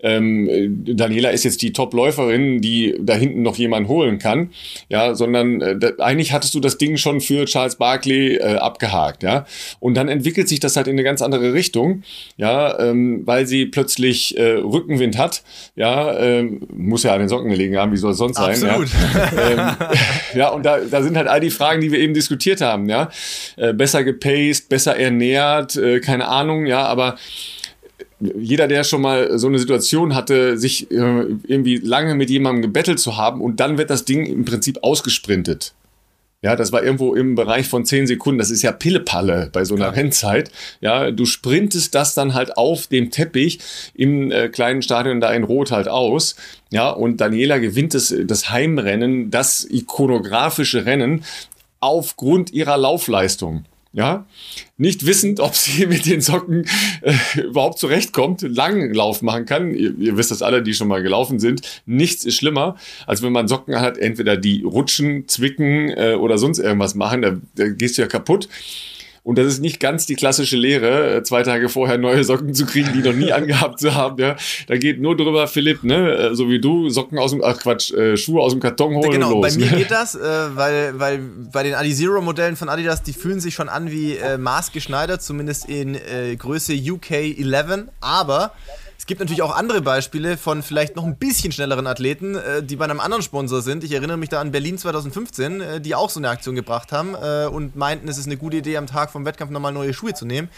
ähm, 0.07 0.85
Daniela 0.87 1.31
ist 1.31 1.45
jetzt 1.45 1.61
die 1.63 1.73
Top-Läuferin, 1.73 2.61
die 2.61 2.95
da 3.01 3.15
hinten 3.15 3.43
noch 3.43 3.57
jemand 3.57 3.89
holen 3.89 4.19
kann, 4.19 4.51
ja, 4.89 5.15
sondern 5.17 5.61
äh, 5.61 5.77
da, 5.77 5.91
eigentlich 5.99 6.33
hattest 6.33 6.55
du 6.55 6.61
das 6.61 6.79
Ding 6.79 6.97
schon 6.97 7.21
für 7.21 7.45
Charles 7.47 7.77
Barkley 7.77 8.37
äh, 8.37 8.57
abgehakt, 8.57 9.25
ja, 9.25 9.47
und 9.81 9.95
dann 9.95 10.09
entwickelt 10.09 10.49
sich 10.49 10.61
das 10.61 10.77
halt 10.77 10.87
in 10.87 10.93
eine 10.93 11.03
ganz 11.03 11.23
andere 11.23 11.53
Richtung, 11.53 12.03
ja, 12.37 12.79
ähm, 12.79 13.23
weil 13.25 13.47
sie 13.47 13.67
plötzlich 13.67 14.39
äh, 14.39 14.53
Rückenwind 14.53 15.19
hat, 15.19 15.43
ja, 15.75 16.17
ähm, 16.19 16.61
muss 16.73 17.03
ja 17.03 17.13
an 17.13 17.19
den 17.19 17.29
Socken 17.29 17.51
gelegen 17.51 17.77
haben, 17.77 17.91
wie 17.91 17.97
soll 17.97 18.13
es 18.13 18.19
sonst 18.19 18.39
Absolut. 18.39 18.89
sein, 18.89 19.11
ja, 19.37 19.51
ähm, 19.51 19.89
ja 20.37 20.49
und 20.51 20.65
da, 20.65 20.79
da 20.79 21.03
sind 21.03 21.17
halt 21.17 21.27
all 21.27 21.41
die 21.41 21.51
Fragen, 21.51 21.81
die 21.81 21.91
wir 21.91 21.99
eben 21.99 22.15
diskutiert 22.15 22.61
haben, 22.61 22.89
ja, 22.89 23.11
äh, 23.57 23.73
besser 23.73 24.05
gepaced, 24.05 24.69
besser 24.69 24.97
ernährt, 24.97 25.75
äh, 25.75 25.99
keine 25.99 26.29
Ahnung, 26.29 26.67
ja, 26.67 26.87
aber 26.87 27.17
jeder, 28.21 28.67
der 28.67 28.85
schon 28.85 29.03
mal 29.03 29.39
so 29.39 29.47
eine 29.47 29.59
Situation 29.59 30.15
hatte, 30.15 30.57
sich 30.59 30.91
äh, 30.91 30.95
irgendwie 31.47 31.77
lange 31.77 32.15
mit 32.15 32.31
jemandem 32.31 32.63
gebettelt 32.63 32.99
zu 32.99 33.17
haben 33.17 33.41
und 33.41 33.61
dann 33.61 33.79
wird 33.79 33.91
das 33.91 34.05
Ding 34.05 34.25
im 34.25 34.45
Prinzip 34.45 34.79
ausgesprintet. 34.83 35.75
Ja, 36.43 36.55
das 36.55 36.71
war 36.71 36.83
irgendwo 36.83 37.15
im 37.15 37.35
Bereich 37.35 37.67
von 37.67 37.85
zehn 37.85 38.07
Sekunden. 38.07 38.39
Das 38.39 38.51
ist 38.51 38.63
ja 38.63 38.71
Pillepalle 38.71 39.49
bei 39.53 39.65
so 39.65 39.75
einer 39.75 39.87
ja. 39.87 39.91
Rennzeit. 39.91 40.51
Ja, 40.81 41.11
du 41.11 41.25
sprintest 41.25 41.95
das 41.95 42.15
dann 42.15 42.35
halt 42.35 42.57
auf 42.57 42.87
dem 42.87 43.11
Teppich 43.11 43.59
im 43.95 44.31
äh, 44.31 44.49
kleinen 44.49 44.83
Stadion 44.83 45.21
da 45.21 45.33
in 45.33 45.45
Rot 45.45 45.73
halt 45.73 45.89
aus. 45.89 46.37
Ja, 46.71 46.91
und 46.91 47.21
Daniela 47.21 47.59
gewinnt 47.59 47.95
das, 47.95 48.15
das 48.25 48.51
Heimrennen, 48.51 49.31
das 49.31 49.65
ikonografische 49.65 50.85
Rennen 50.85 51.25
aufgrund 51.81 52.53
ihrer 52.53 52.77
Laufleistung 52.77 53.65
ja, 53.97 54.27
nicht 54.77 55.07
wissend, 55.07 55.41
ob 55.41 55.55
sie 55.55 55.87
mit 55.87 56.05
den 56.05 56.21
Socken 56.21 56.67
äh, 57.01 57.41
überhaupt 57.41 57.79
zurechtkommt, 57.79 58.43
langen 58.43 58.93
Lauf 58.93 59.23
machen 59.23 59.47
kann. 59.47 59.75
Ihr, 59.75 59.97
ihr, 59.99 60.17
wisst 60.19 60.31
das 60.31 60.43
alle, 60.43 60.63
die 60.63 60.75
schon 60.75 60.87
mal 60.87 61.03
gelaufen 61.03 61.41
sind. 61.41 61.63
Nichts 61.87 62.25
ist 62.27 62.37
schlimmer, 62.37 62.77
als 63.07 63.23
wenn 63.23 63.33
man 63.33 63.49
Socken 63.49 63.81
hat, 63.81 63.97
entweder 63.97 64.37
die 64.37 64.63
rutschen, 64.63 65.27
zwicken 65.29 65.89
äh, 65.89 66.15
oder 66.15 66.37
sonst 66.37 66.59
irgendwas 66.59 66.95
machen, 66.95 67.23
da, 67.23 67.37
da 67.55 67.69
gehst 67.69 67.97
du 67.97 68.03
ja 68.03 68.09
kaputt. 68.09 68.49
Und 69.27 69.39
das 69.39 69.47
ist 69.49 69.61
nicht 69.61 69.81
ganz 69.81 70.07
die 70.07 70.15
klassische 70.15 70.57
Lehre, 70.57 71.17
äh, 71.17 71.23
zwei 71.25 71.43
Tage 71.43 71.69
vorher 71.69 71.99
neue 71.99 72.23
Socken 72.23 72.55
zu 72.55 72.65
kriegen, 72.65 72.93
die 72.93 73.01
noch 73.01 73.13
nie 73.13 73.33
angehabt 73.33 73.81
zu 73.81 73.93
haben. 73.93 74.23
Ja. 74.23 74.37
Da 74.69 74.77
geht 74.77 75.01
nur 75.01 75.17
drüber, 75.17 75.49
Philipp, 75.49 75.83
ne, 75.83 76.13
äh, 76.13 76.35
so 76.37 76.49
wie 76.49 76.61
du, 76.61 76.91
Socken 76.91 77.19
aus 77.19 77.33
dem, 77.33 77.43
ach 77.43 77.59
Quatsch, 77.59 77.93
äh, 77.93 78.17
Schuhe 78.17 78.41
aus 78.41 78.53
dem 78.53 78.61
Karton 78.61 78.95
holen 78.95 79.11
genau, 79.11 79.35
und 79.35 79.43
los. 79.43 79.55
Genau, 79.55 79.65
bei 79.65 79.71
mir 79.73 79.73
ne? 79.73 79.83
geht 79.83 79.91
das, 79.91 80.15
äh, 80.15 80.21
weil, 80.21 81.01
weil 81.01 81.19
bei 81.53 81.65
den 81.65 81.75
Adizero 81.75 82.23
Modellen 82.23 82.55
von 82.55 82.69
Adidas, 82.69 83.03
die 83.03 83.15
fühlen 83.15 83.41
sich 83.41 83.53
schon 83.53 83.69
an 83.69 83.91
wie 83.91 84.15
äh, 84.15 84.39
maßgeschneidert, 84.39 85.21
zumindest 85.21 85.69
in 85.69 85.97
äh, 85.97 86.37
Größe 86.37 86.75
UK 86.75 87.11
11, 87.11 87.87
aber 88.01 88.53
Es 88.99 89.07
gibt 89.07 89.21
natürlich 89.21 89.43
auch 89.43 89.55
andere 89.55 89.83
Beispiele 89.83 90.37
von 90.37 90.63
vielleicht 90.63 90.97
noch 90.97 91.05
ein 91.05 91.17
bisschen 91.17 91.53
schnelleren 91.53 91.87
Athleten, 91.87 92.35
äh, 92.35 92.63
die 92.63 92.77
bei 92.77 92.85
einem 92.85 92.99
anderen 93.01 93.23
Sponsor 93.23 93.63
sind. 93.63 93.85
Ich 93.85 93.93
erinnere 93.93 94.17
mich 94.17 94.29
da 94.31 94.41
an 94.41 94.51
Berlin 94.53 94.79
2015, 94.79 95.61
äh, 95.61 95.81
die 95.81 95.95
auch 95.95 96.11
so 96.11 96.19
eine 96.21 96.29
Aktion 96.31 96.55
gebracht 96.55 96.93
haben 96.93 97.15
äh, 97.15 97.47
und 97.47 97.77
meinten, 97.77 98.09
es 98.09 98.19
ist 98.19 98.27
eine 98.27 98.37
gute 98.37 98.57
Idee, 98.59 98.77
am 98.79 98.87
Tag 98.87 99.11
vom 99.11 99.25
Wettkampf 99.25 99.51
nochmal 99.53 99.73
neue 99.73 99.93
Schuhe 99.95 100.15
zu 100.15 100.25
nehmen. 100.27 100.49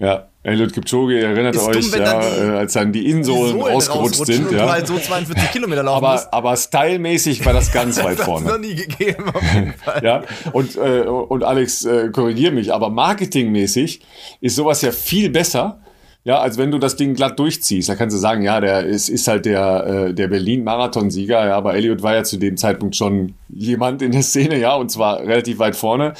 Ja, 0.00 0.28
Eliud 0.44 0.72
Kipchoge, 0.72 1.20
erinnert 1.20 1.56
Ist 1.56 1.62
euch, 1.62 1.90
dumm, 1.90 1.98
ja, 2.00 2.04
dann 2.04 2.20
die- 2.20 2.56
als 2.56 2.72
dann 2.74 2.92
die 2.92 3.10
Insohlen 3.10 3.58
Sohlen 3.58 3.74
rausgerutscht 3.74 4.20
rausrutschen 4.20 4.48
sind. 4.48 4.56
Ja. 4.56 4.70
halt 4.70 4.86
so 4.86 4.96
42 4.96 5.50
Kilometer 5.50 5.82
laufen 5.82 6.04
musst. 6.08 6.26
Aber, 6.32 6.50
aber 6.50 6.56
stylmäßig 6.56 7.44
war 7.44 7.52
das 7.52 7.72
ganz 7.72 7.96
weit 8.04 8.16
Das 8.16 8.28
hat 8.28 8.36
es 8.36 8.42
noch 8.44 8.48
vorne. 8.50 8.58
nie 8.60 8.76
gegeben, 8.76 9.24
auf 9.34 9.42
jeden 9.54 9.72
Fall. 9.84 10.00
Ja, 10.04 10.22
und, 10.52 10.76
äh, 10.76 11.00
und 11.00 11.42
Alex, 11.42 11.84
äh, 11.84 12.10
korrigier 12.10 12.52
mich, 12.52 12.72
aber 12.72 12.90
marketingmäßig 12.90 14.00
ist 14.40 14.54
sowas 14.54 14.82
ja 14.82 14.92
viel 14.92 15.30
besser, 15.30 15.80
ja, 16.28 16.38
als 16.40 16.58
wenn 16.58 16.70
du 16.70 16.76
das 16.76 16.96
Ding 16.96 17.14
glatt 17.14 17.38
durchziehst. 17.38 17.88
Da 17.88 17.94
kannst 17.94 18.14
du 18.14 18.20
sagen, 18.20 18.42
ja, 18.42 18.60
der 18.60 18.84
ist, 18.84 19.08
ist 19.08 19.26
halt 19.28 19.46
der, 19.46 19.86
äh, 19.86 20.12
der 20.12 20.28
Berlin-Marathonsieger, 20.28 21.46
ja, 21.46 21.56
aber 21.56 21.74
Elliot 21.74 22.02
war 22.02 22.16
ja 22.16 22.22
zu 22.22 22.36
dem 22.36 22.58
Zeitpunkt 22.58 22.96
schon 22.96 23.32
jemand 23.48 24.02
in 24.02 24.12
der 24.12 24.20
Szene, 24.20 24.58
ja, 24.58 24.74
und 24.74 24.90
zwar 24.90 25.20
relativ 25.20 25.58
weit 25.58 25.74
vorne. 25.74 26.12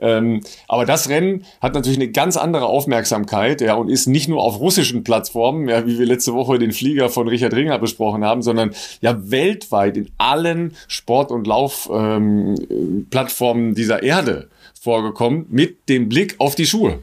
Ähm, 0.00 0.40
aber 0.66 0.86
das 0.86 1.08
Rennen 1.08 1.44
hat 1.60 1.74
natürlich 1.74 1.98
eine 1.98 2.10
ganz 2.10 2.36
andere 2.36 2.66
Aufmerksamkeit, 2.66 3.60
ja, 3.60 3.74
und 3.74 3.90
ist 3.90 4.08
nicht 4.08 4.28
nur 4.28 4.42
auf 4.42 4.58
russischen 4.58 5.04
Plattformen, 5.04 5.68
ja, 5.68 5.86
wie 5.86 6.00
wir 6.00 6.06
letzte 6.06 6.34
Woche 6.34 6.58
den 6.58 6.72
Flieger 6.72 7.08
von 7.08 7.28
Richard 7.28 7.54
Ringer 7.54 7.78
besprochen 7.78 8.24
haben, 8.24 8.42
sondern 8.42 8.72
ja 9.02 9.30
weltweit 9.30 9.96
in 9.96 10.10
allen 10.18 10.74
Sport- 10.88 11.30
und 11.30 11.46
Laufplattformen 11.46 13.68
ähm, 13.68 13.76
dieser 13.76 14.02
Erde 14.02 14.48
vorgekommen 14.82 15.46
mit 15.48 15.88
dem 15.88 16.08
Blick 16.08 16.34
auf 16.40 16.56
die 16.56 16.66
Schuhe. 16.66 16.98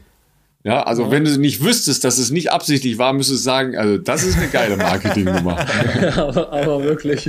Ja, 0.64 0.84
also 0.84 1.10
wenn 1.10 1.24
du 1.24 1.38
nicht 1.38 1.64
wüsstest, 1.64 2.04
dass 2.04 2.18
es 2.18 2.30
nicht 2.30 2.52
absichtlich 2.52 2.96
war, 2.96 3.12
müsstest 3.12 3.40
du 3.40 3.44
sagen, 3.44 3.76
also 3.76 3.98
das 3.98 4.22
ist 4.22 4.36
eine 4.36 4.48
geile 4.48 4.76
Marketingnummer. 4.76 5.58
aber, 6.16 6.52
aber 6.52 6.84
wirklich. 6.84 7.28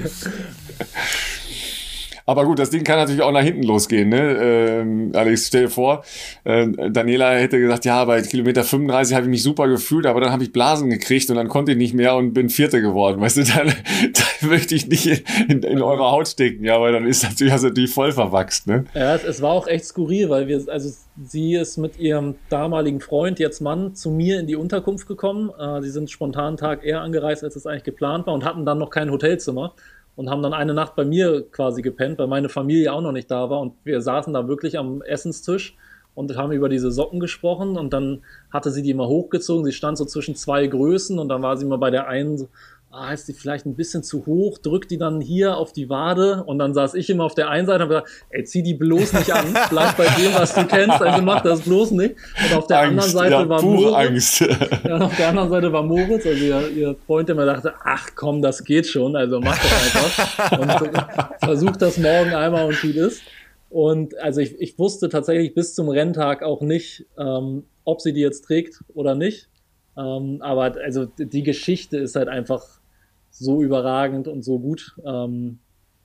Aber 2.25 2.45
gut, 2.45 2.59
das 2.59 2.69
Ding 2.69 2.83
kann 2.83 2.97
natürlich 2.97 3.21
auch 3.21 3.31
nach 3.31 3.41
hinten 3.41 3.63
losgehen. 3.63 4.09
Ne? 4.09 4.37
Ähm, 4.39 5.11
Alex, 5.13 5.47
stell 5.47 5.63
dir 5.63 5.69
vor, 5.69 6.03
äh, 6.45 6.67
Daniela 6.89 7.33
hätte 7.33 7.59
gesagt, 7.59 7.85
ja, 7.85 8.05
bei 8.05 8.21
Kilometer 8.21 8.63
35 8.63 9.15
habe 9.15 9.25
ich 9.25 9.29
mich 9.29 9.43
super 9.43 9.67
gefühlt, 9.67 10.05
aber 10.05 10.21
dann 10.21 10.31
habe 10.31 10.43
ich 10.43 10.53
Blasen 10.53 10.89
gekriegt 10.89 11.29
und 11.29 11.35
dann 11.35 11.49
konnte 11.49 11.73
ich 11.73 11.77
nicht 11.77 11.93
mehr 11.93 12.15
und 12.15 12.33
bin 12.33 12.49
Vierte 12.49 12.81
geworden. 12.81 13.19
Weißt 13.19 13.37
du, 13.37 13.43
dann, 13.55 13.67
dann 13.67 14.49
möchte 14.49 14.75
ich 14.75 14.87
nicht 14.87 15.23
in, 15.49 15.63
in 15.63 15.81
eure 15.81 16.11
Haut 16.11 16.27
stecken, 16.27 16.63
ja, 16.63 16.79
weil 16.79 16.93
dann 16.93 17.05
ist 17.05 17.23
natürlich, 17.23 17.53
du 17.53 17.67
natürlich 17.67 17.93
voll 17.93 18.11
verwachst. 18.13 18.67
Ne? 18.67 18.85
Ja, 18.93 19.15
es, 19.15 19.23
es 19.25 19.41
war 19.41 19.51
auch 19.51 19.67
echt 19.67 19.85
skurril, 19.85 20.29
weil 20.29 20.47
wir, 20.47 20.63
also 20.67 20.89
sie 21.25 21.55
ist 21.55 21.77
mit 21.77 21.99
ihrem 21.99 22.35
damaligen 22.49 23.01
Freund, 23.01 23.39
jetzt 23.39 23.59
Mann, 23.59 23.95
zu 23.95 24.09
mir 24.09 24.39
in 24.39 24.47
die 24.47 24.55
Unterkunft 24.55 25.07
gekommen. 25.07 25.51
Äh, 25.59 25.81
sie 25.81 25.89
sind 25.89 26.09
spontan 26.09 26.43
einen 26.43 26.57
Tag 26.57 26.85
eher 26.85 27.01
angereist, 27.01 27.43
als 27.43 27.55
es 27.55 27.65
eigentlich 27.65 27.83
geplant 27.83 28.27
war 28.27 28.33
und 28.33 28.45
hatten 28.45 28.65
dann 28.65 28.77
noch 28.77 28.89
kein 28.89 29.11
Hotelzimmer 29.11 29.73
und 30.15 30.29
haben 30.29 30.43
dann 30.43 30.53
eine 30.53 30.73
Nacht 30.73 30.95
bei 30.95 31.05
mir 31.05 31.45
quasi 31.51 31.81
gepennt, 31.81 32.19
weil 32.19 32.27
meine 32.27 32.49
Familie 32.49 32.93
auch 32.93 33.01
noch 33.01 33.11
nicht 33.11 33.31
da 33.31 33.49
war. 33.49 33.59
Und 33.59 33.73
wir 33.83 34.01
saßen 34.01 34.33
da 34.33 34.47
wirklich 34.47 34.77
am 34.77 35.01
Essenstisch 35.01 35.75
und 36.15 36.35
haben 36.37 36.51
über 36.51 36.69
diese 36.69 36.91
Socken 36.91 37.19
gesprochen. 37.19 37.77
Und 37.77 37.93
dann 37.93 38.21
hatte 38.51 38.71
sie 38.71 38.83
die 38.83 38.91
immer 38.91 39.07
hochgezogen, 39.07 39.65
sie 39.65 39.71
stand 39.71 39.97
so 39.97 40.05
zwischen 40.05 40.35
zwei 40.35 40.67
Größen 40.67 41.17
und 41.17 41.29
dann 41.29 41.41
war 41.41 41.57
sie 41.57 41.65
immer 41.65 41.77
bei 41.77 41.89
der 41.89 42.07
einen 42.07 42.47
ah, 42.93 43.11
ist 43.11 43.27
die 43.27 43.33
vielleicht 43.33 43.65
ein 43.65 43.75
bisschen 43.75 44.03
zu 44.03 44.25
hoch, 44.27 44.59
drückt 44.59 44.91
die 44.91 44.99
dann 44.99 45.19
hier 45.19 45.57
auf 45.57 45.73
die 45.73 45.89
Wade 45.89 46.43
und 46.45 46.59
dann 46.59 46.75
saß 46.75 46.93
ich 46.93 47.09
immer 47.09 47.23
auf 47.23 47.33
der 47.33 47.49
einen 47.49 47.65
Seite 47.65 47.85
und 47.85 47.91
hab 47.91 48.03
gesagt, 48.05 48.27
ey, 48.29 48.43
zieh 48.43 48.61
die 48.61 48.75
bloß 48.75 49.13
nicht 49.13 49.31
an, 49.33 49.57
bleib 49.69 49.97
bei 49.97 50.05
dem, 50.05 50.33
was 50.35 50.53
du 50.53 50.65
kennst, 50.67 51.01
also 51.01 51.21
mach 51.23 51.41
das 51.41 51.61
bloß 51.61 51.91
nicht. 51.91 52.15
Und 52.43 52.55
auf 52.55 52.67
der 52.67 52.79
anderen 52.79 52.99
Angst, 52.99 53.13
Seite 53.13 53.31
ja, 53.31 53.49
war 53.49 53.61
Moritz, 53.63 53.95
Angst. 53.95 54.39
ja, 54.83 54.95
und 54.95 55.01
auf 55.01 55.17
der 55.17 55.29
anderen 55.29 55.49
Seite 55.49 55.73
war 55.73 55.81
Moritz, 55.81 56.25
also 56.25 56.43
ihr, 56.43 56.69
ihr 56.69 56.95
Freund, 57.07 57.27
der 57.27 57.35
mir 57.35 57.47
dachte, 57.47 57.73
ach 57.83 58.09
komm, 58.15 58.43
das 58.43 58.63
geht 58.63 58.85
schon, 58.85 59.15
also 59.15 59.39
mach 59.39 59.57
das 59.57 59.73
einfach 59.73 60.59
und 60.59 60.95
äh, 60.95 61.45
versuch 61.45 61.75
das 61.77 61.97
morgen 61.97 62.33
einmal 62.35 62.67
und 62.67 62.79
gut 62.79 62.95
ist. 62.95 63.23
Und 63.69 64.15
also 64.19 64.39
ich, 64.39 64.61
ich 64.61 64.77
wusste 64.77 65.09
tatsächlich 65.09 65.55
bis 65.55 65.73
zum 65.73 65.89
Renntag 65.89 66.43
auch 66.43 66.61
nicht, 66.61 67.07
ähm, 67.17 67.63
ob 67.85 68.01
sie 68.01 68.13
die 68.13 68.21
jetzt 68.21 68.45
trägt 68.45 68.83
oder 68.93 69.15
nicht. 69.15 69.49
Ähm, 69.97 70.37
aber 70.41 70.75
also 70.83 71.05
die 71.05 71.41
Geschichte 71.41 71.97
ist 71.97 72.15
halt 72.15 72.27
einfach 72.27 72.82
so 73.33 73.61
überragend 73.61 74.27
und 74.27 74.43
so 74.43 74.59
gut. 74.59 74.95
Ähm, 75.05 75.59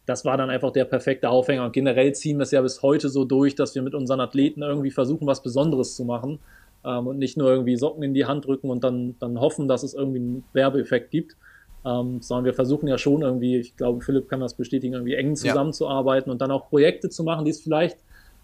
das 0.07 0.25
war 0.25 0.39
dann 0.39 0.49
einfach 0.49 0.73
der 0.73 0.87
perfekte 0.87 1.29
Aufhänger. 1.29 1.67
Und 1.67 1.73
generell 1.73 2.15
ziehen 2.15 2.39
wir 2.39 2.45
es 2.45 2.51
ja 2.51 2.63
bis 2.63 2.83
heute 2.83 3.11
so 3.11 3.25
durch, 3.25 3.55
dass 3.55 3.75
wir 3.75 3.83
mit 3.83 3.95
unseren 3.95 4.21
Athleten 4.21 4.63
irgendwie 4.63 4.91
versuchen, 4.91 5.27
was 5.27 5.43
Besonderes 5.43 5.95
zu 5.95 6.05
machen. 6.05 6.39
Ähm, 6.85 7.07
und 7.07 7.19
nicht 7.19 7.37
nur 7.37 7.51
irgendwie 7.51 7.77
Socken 7.77 8.03
in 8.03 8.15
die 8.15 8.25
Hand 8.25 8.47
drücken 8.47 8.71
und 8.71 8.83
dann, 8.83 9.17
dann 9.19 9.39
hoffen, 9.39 9.69
dass 9.69 9.83
es 9.83 9.93
irgendwie 9.93 10.21
einen 10.21 10.45
Werbeeffekt 10.55 11.11
gibt. 11.11 11.37
Ähm, 11.85 12.21
sondern 12.23 12.47
wir 12.47 12.55
versuchen 12.55 12.89
ja 12.89 12.99
schon 12.99 13.23
irgendwie, 13.23 13.57
ich 13.57 13.77
glaube, 13.77 14.01
Philipp 14.01 14.29
kann 14.29 14.41
das 14.41 14.55
bestätigen, 14.55 14.95
irgendwie 14.95 15.15
eng 15.15 15.29
Ja. 15.29 15.35
zusammenzuarbeiten 15.35 16.33
und 16.33 16.41
dann 16.41 16.51
auch 16.51 16.69
Projekte 16.69 17.11
zu 17.11 17.23
machen, 17.23 17.45
die 17.45 17.51
es 17.51 17.61
vielleicht 17.61 17.99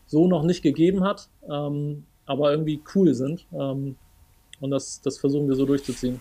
so 0.07 0.29
noch 0.29 0.45
nicht 0.45 0.63
gegeben 0.63 1.03
hat, 1.03 1.31
ähm, 1.51 2.05
aber 2.27 2.51
irgendwie 2.51 2.83
cool 2.95 3.15
sind. 3.15 3.47
Ähm, 3.53 3.97
und 4.61 4.71
das, 4.71 5.01
das 5.01 5.19
versuchen 5.19 5.49
wir 5.49 5.57
so 5.57 5.65
durchzuziehen. 5.65 6.21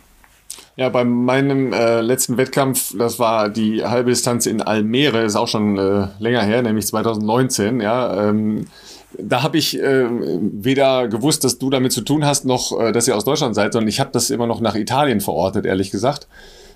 Ja, 0.76 0.90
bei 0.90 1.04
meinem 1.04 1.72
äh, 1.72 2.02
letzten 2.02 2.38
Wettkampf, 2.38 2.98
das 2.98 3.20
war 3.20 3.50
die 3.50 3.86
halbe 3.86 4.10
Distanz 4.10 4.48
in 4.48 4.62
Almere, 4.62 5.24
ist 5.24 5.36
auch 5.36 5.48
schon 5.48 5.78
äh, 5.78 6.08
länger 6.18 6.42
her, 6.42 6.62
nämlich 6.64 6.88
2019, 6.88 7.80
ja. 7.80 8.30
Ähm, 8.30 8.66
da 9.18 9.44
habe 9.44 9.58
ich 9.58 9.80
äh, 9.80 10.08
weder 10.10 11.08
gewusst, 11.08 11.44
dass 11.44 11.60
du 11.60 11.70
damit 11.70 11.92
zu 11.92 12.02
tun 12.02 12.26
hast, 12.26 12.46
noch 12.46 12.80
äh, 12.80 12.92
dass 12.92 13.08
ihr 13.08 13.16
aus 13.16 13.26
Deutschland 13.26 13.54
seid, 13.54 13.74
sondern 13.74 13.88
ich 13.88 14.00
habe 14.00 14.10
das 14.12 14.32
immer 14.32 14.48
noch 14.48 14.62
nach 14.62 14.76
Italien 14.76 15.22
verortet, 15.22 15.66
ehrlich 15.66 15.92
gesagt. 15.92 16.28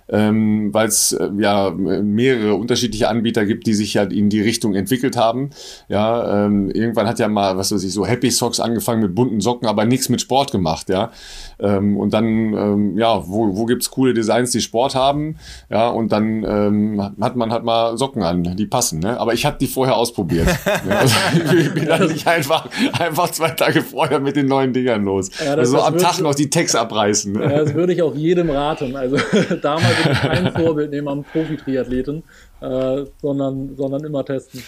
Ähm, 0.10 0.74
weil 0.74 0.88
es 0.88 1.12
äh, 1.12 1.30
ja 1.38 1.70
mehrere 1.72 2.56
unterschiedliche 2.56 3.10
Anbieter 3.10 3.46
gibt, 3.46 3.68
die 3.68 3.74
sich 3.74 3.98
halt 3.98 4.14
in 4.14 4.30
die 4.30 4.42
Richtung 4.42 4.74
entwickelt 4.76 5.18
haben. 5.18 5.50
Ja, 5.90 6.46
ähm, 6.46 6.70
irgendwann 6.72 7.08
hat 7.08 7.20
ja 7.20 7.28
mal, 7.28 7.58
was 7.58 7.72
weiß 7.74 7.84
ich, 7.84 7.92
so 7.94 8.06
Happy 8.06 8.32
Socks 8.32 8.60
angefangen 8.60 9.02
mit 9.02 9.16
bunten 9.16 9.42
Socken, 9.42 9.68
aber 9.68 9.86
nichts 9.86 10.08
mit 10.10 10.22
Sport 10.22 10.52
gemacht, 10.52 10.88
ja. 10.90 11.12
Ähm, 11.60 11.98
und 11.98 12.14
dann, 12.14 12.26
ähm, 12.54 12.98
ja, 12.98 13.28
wo, 13.28 13.58
wo 13.58 13.66
gibt's 13.66 13.90
coole 13.92 14.14
Designs, 14.14 14.52
die 14.52 14.62
Sport 14.62 14.96
haben? 14.96 15.38
Ja, 15.70 15.90
und 15.90 16.12
dann 16.12 16.44
ähm, 16.48 17.02
hat 17.20 17.36
man 17.36 17.52
halt 17.52 17.64
mal 17.64 17.98
Socken 17.98 18.24
an, 18.24 18.56
die 18.56 18.66
passen, 18.66 19.00
ne? 19.00 19.20
Aber 19.20 19.34
ich 19.34 19.46
habe 19.46 19.58
die 19.60 19.68
vorher 19.68 19.98
ausprobiert. 19.98 20.48
ja, 20.90 21.00
also, 21.00 21.16
ich 21.58 21.74
bin 21.74 21.86
dann 21.86 22.08
nicht 22.08 22.28
einfach, 22.28 22.70
einfach 22.98 23.30
zwei 23.32 23.50
Tage 23.50 23.82
vorher 23.82 24.20
mit 24.20 24.36
den 24.36 24.46
neuen 24.46 24.72
Dingern 24.72 25.04
los. 25.04 25.30
Ja, 25.44 25.56
das- 25.56 25.74
also 25.74 25.78
das 25.78 25.86
am 25.88 25.98
Tag 25.98 26.22
noch 26.22 26.36
die 26.36 26.50
Tags 26.50 26.76
abreißen. 26.76 27.34
Ne? 27.34 27.42
Ja, 27.44 27.50
das 27.64 27.74
würde 27.74 27.92
ich 27.94 28.02
auch 28.02 28.16
jedem 28.16 28.50
raten. 28.50 28.96
Also 28.96 29.18
damals 29.62 29.97
ich 30.00 30.22
kein 30.22 30.52
Vorbild 30.54 30.92
nehmen 30.92 31.08
am 31.08 31.24
Profi-Triathleten, 31.24 32.24
äh, 32.62 33.06
sondern, 33.22 33.76
sondern 33.76 34.04
immer 34.04 34.26
testen. 34.26 34.64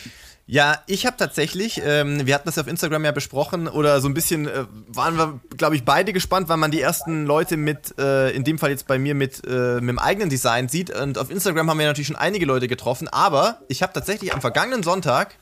Ja, 0.51 0.79
ich 0.87 1.05
habe 1.05 1.15
tatsächlich, 1.15 1.79
ähm, 1.85 2.25
wir 2.25 2.33
hatten 2.33 2.47
das 2.47 2.55
ja 2.55 2.63
auf 2.63 2.67
Instagram 2.67 3.05
ja 3.05 3.11
besprochen, 3.11 3.67
oder 3.67 4.01
so 4.01 4.07
ein 4.07 4.15
bisschen 4.15 4.47
äh, 4.47 4.65
waren 4.87 5.15
wir, 5.15 5.39
glaube 5.55 5.75
ich, 5.75 5.85
beide 5.85 6.11
gespannt, 6.11 6.49
weil 6.49 6.57
man 6.57 6.71
die 6.71 6.81
ersten 6.81 7.27
Leute 7.27 7.55
mit, 7.55 7.93
äh, 7.99 8.31
in 8.31 8.43
dem 8.43 8.57
Fall 8.57 8.71
jetzt 8.71 8.87
bei 8.87 8.97
mir 8.97 9.13
mit, 9.13 9.43
äh, 9.45 9.75
mit 9.75 9.89
dem 9.89 9.99
eigenen 9.99 10.29
Design 10.29 10.67
sieht. 10.67 10.89
Und 10.89 11.19
auf 11.19 11.29
Instagram 11.29 11.69
haben 11.69 11.77
wir 11.77 11.85
natürlich 11.85 12.07
schon 12.07 12.15
einige 12.15 12.47
Leute 12.47 12.67
getroffen, 12.67 13.07
aber 13.07 13.59
ich 13.67 13.83
habe 13.83 13.93
tatsächlich 13.93 14.33
am 14.33 14.41
vergangenen 14.41 14.81
Sonntag 14.81 15.35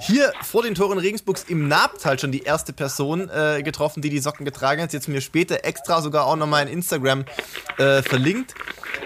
hier 0.00 0.32
vor 0.42 0.62
den 0.62 0.74
Toren 0.74 0.98
Regensburgs 0.98 1.44
im 1.48 1.68
Nabtal 1.68 2.18
schon 2.18 2.32
die 2.32 2.42
erste 2.42 2.72
Person 2.72 3.30
äh, 3.30 3.62
getroffen, 3.62 4.02
die 4.02 4.10
die 4.10 4.18
Socken 4.18 4.44
getragen 4.44 4.82
hat. 4.82 4.92
Jetzt 4.92 5.08
mir 5.08 5.20
später 5.20 5.64
extra 5.64 6.02
sogar 6.02 6.26
auch 6.26 6.36
nochmal 6.36 6.66
in 6.66 6.72
Instagram 6.72 7.24
äh, 7.78 8.02
verlinkt. 8.02 8.54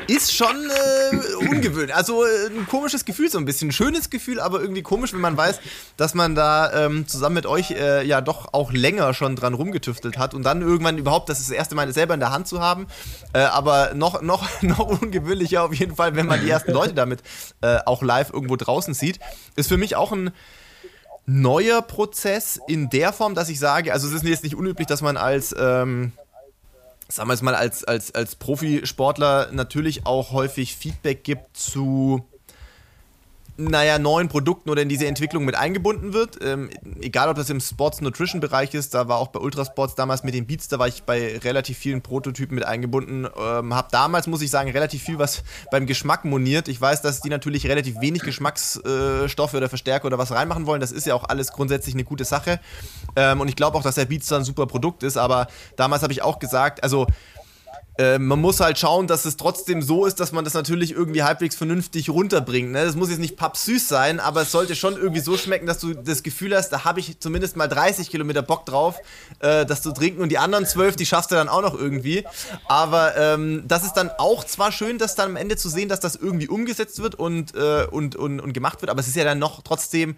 Ist 0.09 0.35
schon 0.35 0.57
äh, 0.57 1.35
ungewöhnlich. 1.49 1.95
Also 1.95 2.25
äh, 2.25 2.47
ein 2.49 2.67
komisches 2.67 3.05
Gefühl, 3.05 3.31
so 3.31 3.39
ein 3.39 3.45
bisschen. 3.45 3.71
Schönes 3.71 4.11
Gefühl, 4.11 4.41
aber 4.41 4.61
irgendwie 4.61 4.83
komisch, 4.83 5.13
wenn 5.13 5.21
man 5.21 5.37
weiß, 5.37 5.61
dass 5.97 6.15
man 6.15 6.35
da 6.35 6.87
ähm, 6.87 7.07
zusammen 7.07 7.37
mit 7.37 7.47
euch 7.47 7.71
äh, 7.71 8.05
ja 8.05 8.21
doch 8.21 8.53
auch 8.53 8.73
länger 8.73 9.15
schon 9.15 9.37
dran 9.37 9.55
rumgetüftelt 9.55 10.19
hat 10.19 10.35
und 10.35 10.43
dann 10.43 10.63
irgendwann 10.63 10.99
überhaupt 10.99 11.29
das, 11.29 11.39
das 11.39 11.51
erste 11.51 11.77
Mal 11.77 11.93
selber 11.93 12.15
in 12.15 12.21
der 12.21 12.33
Hand 12.33 12.49
zu 12.49 12.61
haben. 12.61 12.87
Äh, 13.33 13.41
aber 13.41 13.93
noch, 13.95 14.23
noch, 14.23 14.63
noch 14.63 14.81
ungewöhnlicher 14.81 15.63
auf 15.63 15.75
jeden 15.75 15.95
Fall, 15.95 16.17
wenn 16.17 16.27
man 16.27 16.41
die 16.41 16.51
ersten 16.51 16.73
Leute 16.73 16.95
damit 16.95 17.23
auch 17.61 18.03
live 18.03 18.33
irgendwo 18.33 18.57
draußen 18.57 18.95
sieht. 18.95 19.21
Ist 19.55 19.69
für 19.69 19.77
mich 19.77 19.95
auch 19.97 20.13
ein 20.13 20.31
neuer 21.31 21.81
Prozess 21.83 22.59
in 22.67 22.91
der 22.91 23.13
Form, 23.13 23.35
dass 23.35 23.49
ich 23.49 23.61
sage, 23.61 23.93
also 23.93 24.09
es 24.09 24.15
ist 24.15 24.25
jetzt 24.25 24.43
nicht 24.43 24.57
unüblich, 24.57 24.89
dass 24.89 25.01
man 25.01 25.17
als, 25.17 25.55
ähm, 25.57 26.13
sagen 27.09 27.29
wir 27.29 27.35
es 27.35 27.43
mal, 27.43 27.55
als, 27.55 27.85
als, 27.85 28.13
als 28.15 28.35
Profisportler 28.35 29.51
natürlich 29.53 30.07
auch 30.07 30.33
häufig 30.33 30.75
Feedback 30.75 31.23
gibt 31.23 31.57
zu 31.57 32.27
naja, 33.61 33.99
neuen 33.99 34.29
Produkten 34.29 34.71
oder 34.71 34.83
in 34.83 34.89
diese 34.89 35.07
Entwicklung 35.07 35.45
mit 35.45 35.55
eingebunden 35.55 36.13
wird. 36.13 36.39
Ähm, 36.43 36.71
egal, 37.01 37.29
ob 37.29 37.37
das 37.37 37.51
im 37.51 37.61
Sports-Nutrition-Bereich 37.61 38.75
ist, 38.75 38.95
da 38.95 39.09
war 39.09 39.19
auch 39.19 39.29
bei 39.29 39.41
Ultrasports 39.41 39.95
damals 39.95 40.23
mit 40.25 40.35
den 40.35 40.47
Beats, 40.47 40.69
da 40.69 40.79
war 40.79 40.89
ich 40.89 41.03
bei 41.03 41.39
relativ 41.39 41.79
vielen 41.79 42.03
Prototypen 42.03 42.55
mit 42.55 42.65
eingebunden. 42.65 43.27
Ähm, 43.39 43.75
hab 43.75 43.91
damals, 43.93 44.27
muss 44.27 44.43
ich 44.43 44.51
sagen, 44.51 44.71
relativ 44.71 45.03
viel 45.03 45.19
was 45.19 45.43
beim 45.71 45.87
Geschmack 45.87 46.25
moniert. 46.25 46.69
Ich 46.69 46.81
weiß, 46.81 47.03
dass 47.03 47.21
die 47.21 47.29
natürlich 47.29 47.67
relativ 47.67 48.01
wenig 48.01 48.23
Geschmacksstoffe 48.23 49.55
oder 49.55 49.69
Verstärker 49.69 50.07
oder 50.07 50.19
was 50.19 50.33
reinmachen 50.33 50.67
wollen. 50.67 50.81
Das 50.81 50.93
ist 50.93 51.07
ja 51.07 51.15
auch 51.15 51.25
alles 51.29 51.53
grundsätzlich 51.53 51.95
eine 51.95 52.05
gute 52.05 52.25
Sache. 52.25 52.61
Ähm, 53.17 53.41
und 53.41 53.49
ich 53.49 53.57
glaube 53.57 53.77
auch, 53.77 53.83
dass 53.83 53.97
der 53.97 54.07
Beats 54.07 54.33
ein 54.33 54.45
super 54.45 54.67
Produkt 54.67 55.03
ist, 55.03 55.17
aber 55.17 55.49
damals 55.77 56.03
habe 56.03 56.13
ich 56.13 56.23
auch 56.23 56.39
gesagt, 56.39 56.83
also 56.83 57.07
äh, 58.01 58.19
man 58.19 58.41
muss 58.41 58.61
halt 58.61 58.79
schauen, 58.79 59.07
dass 59.07 59.27
es 59.27 59.37
trotzdem 59.37 59.83
so 59.83 60.07
ist, 60.07 60.21
dass 60.21 60.33
man 60.33 60.45
das 60.45 60.55
natürlich 60.55 60.93
irgendwie 60.93 61.23
halbwegs 61.23 61.55
vernünftig 61.55 62.09
runterbringt. 62.09 62.73
Ne? 62.73 62.85
Das 62.85 62.97
muss 62.97 63.11
jetzt 63.11 63.19
nicht 63.19 63.37
pappsüß 63.37 63.89
sein, 63.89 64.21
aber 64.21 64.43
es 64.43 64.53
sollte 64.53 64.75
schon 64.75 64.97
irgendwie 64.97 65.21
so 65.21 65.37
schmecken, 65.37 65.67
dass 65.67 65.81
du 65.81 65.93
das 65.93 66.23
Gefühl 66.23 66.57
hast, 66.57 66.71
da 66.71 66.85
habe 66.85 67.01
ich 67.01 67.21
zumindest 67.21 67.57
mal 67.57 67.69
30 67.69 68.09
Kilometer 68.09 68.41
Bock 68.41 68.65
drauf, 68.65 68.97
äh, 69.41 69.67
das 69.67 69.83
zu 69.83 69.93
trinken. 69.93 70.23
Und 70.23 70.31
die 70.31 70.39
anderen 70.39 70.65
12, 70.65 70.97
die 70.97 71.05
schaffst 71.05 71.31
du 71.31 71.35
dann 71.35 71.51
auch 71.51 71.61
noch 71.61 71.79
irgendwie. 71.79 72.25
Aber 72.69 73.17
ähm, 73.19 73.65
das 73.69 73.85
ist 73.85 73.93
dann 73.93 74.11
auch 74.17 74.45
zwar 74.45 74.73
schön, 74.73 74.97
dass 74.97 75.15
dann 75.15 75.31
am 75.31 75.37
Ende 75.37 75.57
zu 75.57 75.69
sehen, 75.69 75.91
dass 75.91 76.01
das 76.01 76.17
irgendwie 76.17 76.49
umgesetzt 76.49 77.03
wird 77.03 77.17
und, 77.17 77.55
äh, 77.55 77.87
und, 77.91 78.17
und, 78.17 78.41
und 78.41 78.55
gemacht 78.55 78.81
wird, 78.81 78.91
aber 78.91 79.01
es 79.01 79.09
ist 79.09 79.17
ja 79.17 79.25
dann 79.25 79.39
noch 79.39 79.61
trotzdem 79.63 80.17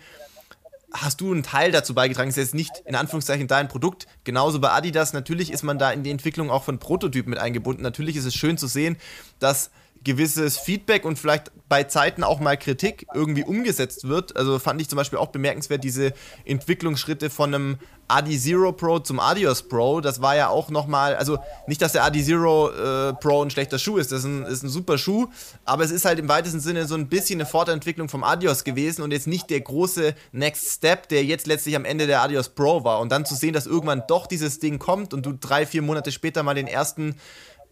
hast 0.92 1.20
du 1.20 1.32
einen 1.32 1.42
Teil 1.42 1.72
dazu 1.72 1.94
beigetragen. 1.94 2.28
Ist 2.28 2.36
jetzt 2.36 2.54
nicht 2.54 2.82
in 2.84 2.94
Anführungszeichen 2.94 3.48
dein 3.48 3.68
Produkt. 3.68 4.06
Genauso 4.24 4.60
bei 4.60 4.70
Adidas. 4.70 5.12
Natürlich 5.12 5.52
ist 5.52 5.62
man 5.62 5.78
da 5.78 5.90
in 5.90 6.02
die 6.02 6.10
Entwicklung 6.10 6.50
auch 6.50 6.64
von 6.64 6.78
Prototypen 6.78 7.30
mit 7.30 7.38
eingebunden. 7.38 7.82
Natürlich 7.82 8.16
ist 8.16 8.24
es 8.24 8.34
schön 8.34 8.58
zu 8.58 8.66
sehen, 8.66 8.96
dass 9.38 9.70
gewisses 10.04 10.58
Feedback 10.58 11.04
und 11.04 11.18
vielleicht 11.18 11.50
bei 11.68 11.84
Zeiten 11.84 12.24
auch 12.24 12.40
mal 12.40 12.56
Kritik 12.56 13.06
irgendwie 13.14 13.44
umgesetzt 13.44 14.08
wird. 14.08 14.36
Also 14.36 14.58
fand 14.58 14.80
ich 14.80 14.88
zum 14.88 14.96
Beispiel 14.96 15.18
auch 15.18 15.28
bemerkenswert 15.28 15.82
diese 15.84 16.12
Entwicklungsschritte 16.44 17.30
von 17.30 17.54
einem 17.54 17.78
Adi 18.08 18.38
Zero 18.38 18.72
Pro 18.72 18.98
zum 18.98 19.20
Adios 19.20 19.62
Pro. 19.62 20.00
Das 20.00 20.20
war 20.20 20.36
ja 20.36 20.48
auch 20.48 20.68
nochmal, 20.68 21.16
also 21.16 21.38
nicht, 21.66 21.80
dass 21.80 21.92
der 21.92 22.04
Adi 22.04 22.22
Zero 22.22 22.70
äh, 22.70 23.14
Pro 23.14 23.42
ein 23.42 23.50
schlechter 23.50 23.78
Schuh 23.78 23.96
ist, 23.96 24.12
das 24.12 24.20
ist 24.20 24.24
ein, 24.26 24.44
ist 24.44 24.62
ein 24.62 24.68
super 24.68 24.98
Schuh, 24.98 25.28
aber 25.64 25.84
es 25.84 25.90
ist 25.90 26.04
halt 26.04 26.18
im 26.18 26.28
weitesten 26.28 26.60
Sinne 26.60 26.86
so 26.86 26.94
ein 26.94 27.08
bisschen 27.08 27.40
eine 27.40 27.48
Fortentwicklung 27.48 28.10
vom 28.10 28.22
Adios 28.22 28.64
gewesen 28.64 29.02
und 29.02 29.12
jetzt 29.12 29.26
nicht 29.26 29.48
der 29.48 29.62
große 29.62 30.14
Next 30.32 30.72
Step, 30.72 31.08
der 31.08 31.24
jetzt 31.24 31.46
letztlich 31.46 31.74
am 31.74 31.86
Ende 31.86 32.06
der 32.06 32.20
Adios 32.20 32.50
Pro 32.50 32.84
war. 32.84 33.00
Und 33.00 33.10
dann 33.10 33.24
zu 33.24 33.34
sehen, 33.34 33.54
dass 33.54 33.66
irgendwann 33.66 34.02
doch 34.08 34.26
dieses 34.26 34.58
Ding 34.58 34.78
kommt 34.78 35.14
und 35.14 35.24
du 35.24 35.32
drei, 35.32 35.64
vier 35.64 35.80
Monate 35.80 36.12
später 36.12 36.42
mal 36.42 36.54
den 36.54 36.66
ersten 36.66 37.16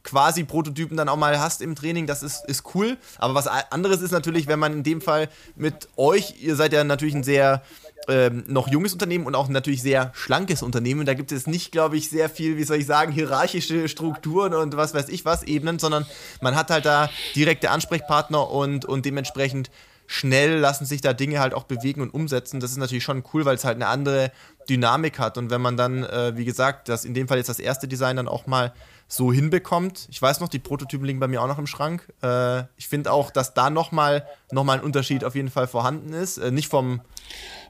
quasi 0.02 0.44
Prototypen 0.44 0.96
dann 0.96 1.08
auch 1.08 1.16
mal 1.16 1.38
hast 1.38 1.62
im 1.62 1.74
Training, 1.74 2.06
das 2.06 2.22
ist, 2.22 2.44
ist 2.46 2.74
cool. 2.74 2.96
Aber 3.18 3.34
was 3.34 3.46
anderes 3.46 4.00
ist 4.00 4.10
natürlich, 4.10 4.46
wenn 4.46 4.58
man 4.58 4.72
in 4.72 4.82
dem 4.82 5.00
Fall 5.00 5.28
mit 5.56 5.88
euch, 5.96 6.42
ihr 6.42 6.56
seid 6.56 6.72
ja 6.72 6.84
natürlich 6.84 7.14
ein 7.14 7.24
sehr 7.24 7.62
ähm, 8.08 8.44
noch 8.46 8.68
junges 8.68 8.92
Unternehmen 8.92 9.26
und 9.26 9.34
auch 9.34 9.48
natürlich 9.48 9.82
sehr 9.82 10.10
schlankes 10.14 10.62
Unternehmen. 10.62 11.04
Da 11.06 11.14
gibt 11.14 11.32
es 11.32 11.46
nicht, 11.46 11.70
glaube 11.70 11.96
ich, 11.96 12.08
sehr 12.08 12.28
viel, 12.28 12.56
wie 12.56 12.64
soll 12.64 12.78
ich 12.78 12.86
sagen, 12.86 13.12
hierarchische 13.12 13.88
Strukturen 13.88 14.54
und 14.54 14.76
was 14.76 14.94
weiß 14.94 15.08
ich 15.08 15.24
was, 15.24 15.42
Ebenen, 15.42 15.78
sondern 15.78 16.06
man 16.40 16.56
hat 16.56 16.70
halt 16.70 16.86
da 16.86 17.10
direkte 17.34 17.70
Ansprechpartner 17.70 18.50
und, 18.50 18.84
und 18.84 19.04
dementsprechend 19.04 19.70
schnell 20.06 20.58
lassen 20.58 20.86
sich 20.86 21.00
da 21.00 21.12
Dinge 21.12 21.38
halt 21.38 21.54
auch 21.54 21.64
bewegen 21.64 22.00
und 22.00 22.12
umsetzen. 22.12 22.58
Das 22.58 22.72
ist 22.72 22.78
natürlich 22.78 23.04
schon 23.04 23.22
cool, 23.32 23.44
weil 23.44 23.54
es 23.54 23.64
halt 23.64 23.76
eine 23.76 23.86
andere 23.86 24.32
Dynamik 24.68 25.20
hat. 25.20 25.38
Und 25.38 25.50
wenn 25.50 25.60
man 25.60 25.76
dann, 25.76 26.02
äh, 26.02 26.36
wie 26.36 26.44
gesagt, 26.44 26.88
das 26.88 27.04
in 27.04 27.14
dem 27.14 27.28
Fall 27.28 27.38
jetzt 27.38 27.48
das 27.48 27.60
erste 27.60 27.86
Design 27.86 28.16
dann 28.16 28.26
auch 28.26 28.46
mal 28.48 28.72
so 29.12 29.32
hinbekommt. 29.32 30.06
Ich 30.10 30.22
weiß 30.22 30.38
noch, 30.40 30.48
die 30.48 30.60
Prototypen 30.60 31.04
liegen 31.04 31.18
bei 31.18 31.26
mir 31.26 31.42
auch 31.42 31.48
noch 31.48 31.58
im 31.58 31.66
Schrank. 31.66 32.06
Äh, 32.22 32.60
ich 32.76 32.86
finde 32.88 33.12
auch, 33.12 33.32
dass 33.32 33.54
da 33.54 33.68
nochmal 33.68 34.24
noch 34.52 34.62
mal 34.62 34.78
ein 34.78 34.84
Unterschied 34.84 35.24
auf 35.24 35.34
jeden 35.34 35.50
Fall 35.50 35.66
vorhanden 35.66 36.12
ist. 36.12 36.38
Äh, 36.38 36.52
nicht 36.52 36.68
vom. 36.68 37.00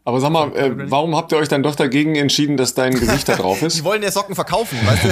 Aber 0.04 0.20
sag 0.20 0.30
mal, 0.30 0.54
äh, 0.54 0.90
warum 0.90 1.16
habt 1.16 1.32
ihr 1.32 1.38
euch 1.38 1.48
dann 1.48 1.62
doch 1.62 1.74
dagegen 1.76 2.14
entschieden, 2.14 2.58
dass 2.58 2.74
dein 2.74 2.92
Gesicht 2.92 3.26
da 3.28 3.36
drauf 3.36 3.62
ist? 3.62 3.76
die 3.78 3.84
wollen 3.84 4.02
ja 4.02 4.10
Socken 4.10 4.34
verkaufen, 4.34 4.78
weißt 4.86 5.04
du? 5.04 5.10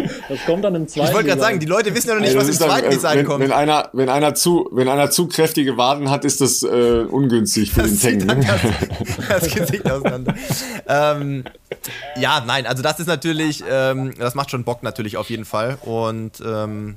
das 0.30 0.44
kommt 0.46 0.64
dann 0.64 0.76
im 0.76 0.86
zweiten. 0.86 1.08
Ich 1.08 1.14
wollte 1.14 1.28
gerade 1.28 1.40
sagen, 1.40 1.58
die 1.58 1.66
Leute 1.66 1.92
wissen 1.94 2.08
ja 2.08 2.14
noch 2.14 2.20
nicht, 2.20 2.36
also 2.36 2.48
was 2.48 2.60
im 2.60 2.66
zweiten 2.66 2.82
dann, 2.82 2.90
Design 2.92 3.18
wenn, 3.18 3.26
kommt. 3.26 3.40
Wenn 3.40 3.52
einer, 3.52 3.90
wenn, 3.92 4.08
einer 4.08 4.34
zu, 4.34 4.68
wenn 4.70 4.88
einer 4.88 5.10
zu 5.10 5.26
kräftige 5.26 5.76
Waden 5.76 6.08
hat, 6.08 6.24
ist 6.24 6.40
das 6.40 6.62
äh, 6.62 7.04
ungünstig 7.10 7.72
für 7.72 7.82
das 7.82 7.98
den 7.98 8.28
Teng. 8.28 8.46
Das, 8.46 9.42
das 9.42 9.54
Gesicht 9.54 9.90
auseinander. 9.90 10.34
ähm, 10.86 11.44
ja, 12.16 12.44
nein, 12.46 12.66
also 12.66 12.80
das 12.80 13.00
ist 13.00 13.08
natürlich, 13.08 13.64
ähm, 13.68 14.14
das 14.16 14.36
macht 14.36 14.52
schon 14.52 14.62
Bock 14.62 14.84
natürlich 14.84 15.16
auf 15.16 15.30
jeden 15.30 15.44
Fall. 15.44 15.78
Und 15.82 16.40
ähm, 16.46 16.96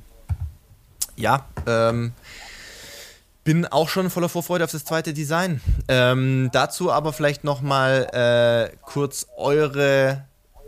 ja, 1.16 1.46
ähm, 1.66 2.12
bin 3.44 3.66
auch 3.66 3.90
schon 3.90 4.12
voller 4.12 4.30
Vorfreude 4.30 4.64
auf 4.64 4.72
das 4.72 4.86
zweite 4.86 5.14
Design. 5.14 5.60
Ähm, 5.88 6.50
dazu 6.54 6.92
aber 6.92 7.14
vielleicht 7.14 7.44
nochmal 7.44 8.70
äh, 8.72 8.76
kurz 8.84 9.26
eure 9.38 10.24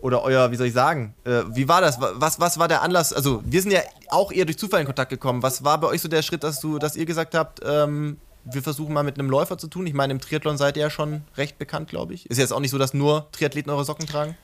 oder 0.05 0.21
euer, 0.21 0.51
wie 0.51 0.55
soll 0.55 0.67
ich 0.67 0.73
sagen, 0.73 1.15
äh, 1.23 1.41
wie 1.49 1.67
war 1.67 1.81
das? 1.81 1.99
Was, 1.99 2.39
was 2.39 2.59
war 2.59 2.67
der 2.67 2.83
Anlass? 2.83 3.11
Also, 3.11 3.41
wir 3.43 3.59
sind 3.59 3.71
ja 3.71 3.79
auch 4.09 4.31
eher 4.31 4.45
durch 4.45 4.59
Zufall 4.59 4.81
in 4.81 4.85
Kontakt 4.85 5.09
gekommen. 5.09 5.41
Was 5.41 5.63
war 5.63 5.79
bei 5.79 5.87
euch 5.87 5.99
so 5.99 6.07
der 6.07 6.21
Schritt, 6.21 6.43
dass, 6.43 6.59
du, 6.59 6.77
dass 6.77 6.95
ihr 6.95 7.07
gesagt 7.07 7.33
habt, 7.33 7.61
ähm, 7.65 8.17
wir 8.43 8.61
versuchen 8.61 8.93
mal 8.93 9.03
mit 9.03 9.17
einem 9.17 9.31
Läufer 9.31 9.57
zu 9.57 9.67
tun? 9.67 9.87
Ich 9.87 9.95
meine, 9.95 10.13
im 10.13 10.21
Triathlon 10.21 10.59
seid 10.59 10.77
ihr 10.77 10.83
ja 10.83 10.89
schon 10.91 11.23
recht 11.37 11.57
bekannt, 11.57 11.89
glaube 11.89 12.13
ich. 12.13 12.29
Ist 12.29 12.37
jetzt 12.37 12.53
auch 12.53 12.59
nicht 12.59 12.69
so, 12.69 12.77
dass 12.77 12.93
nur 12.93 13.31
Triathleten 13.31 13.71
eure 13.71 13.83
Socken 13.83 14.05
tragen? 14.05 14.37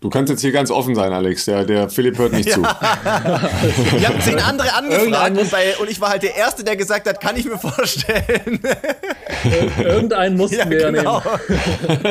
Du 0.00 0.08
kannst 0.08 0.30
jetzt 0.30 0.40
hier 0.40 0.52
ganz 0.52 0.70
offen 0.70 0.94
sein, 0.94 1.12
Alex. 1.12 1.44
Der, 1.44 1.64
der 1.64 1.90
Philipp 1.90 2.16
hört 2.16 2.32
nicht 2.32 2.48
ja. 2.48 2.54
zu. 2.54 2.62
Wir 2.62 4.08
haben 4.08 4.20
zehn 4.20 4.38
andere 4.38 4.72
angefragt 4.72 5.38
und, 5.38 5.50
bei, 5.50 5.76
und, 5.76 5.90
ich 5.90 6.00
war 6.00 6.10
halt 6.10 6.22
der 6.22 6.34
Erste, 6.36 6.64
der 6.64 6.76
gesagt 6.76 7.06
hat, 7.06 7.20
kann 7.20 7.36
ich 7.36 7.44
mir 7.44 7.58
vorstellen. 7.58 8.60
Irgendeinen 9.78 10.38
mussten 10.38 10.56
ja, 10.56 10.70
wir 10.70 10.80
ja 10.80 10.90
genau. 10.90 11.20
nehmen. 11.20 12.06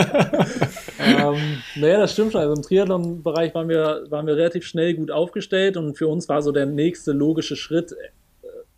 ähm, 1.35 1.63
naja, 1.75 1.99
das 1.99 2.13
stimmt 2.13 2.33
schon. 2.33 2.41
Also 2.41 2.53
im 2.53 2.61
Triathlon-Bereich 2.61 3.55
waren 3.55 3.69
wir, 3.69 4.05
waren 4.09 4.27
wir 4.27 4.35
relativ 4.35 4.65
schnell 4.67 4.93
gut 4.93 5.09
aufgestellt 5.09 5.75
und 5.75 5.97
für 5.97 6.07
uns 6.07 6.29
war 6.29 6.43
so 6.43 6.51
der 6.51 6.67
nächste 6.67 7.11
logische 7.11 7.55
Schritt 7.55 7.95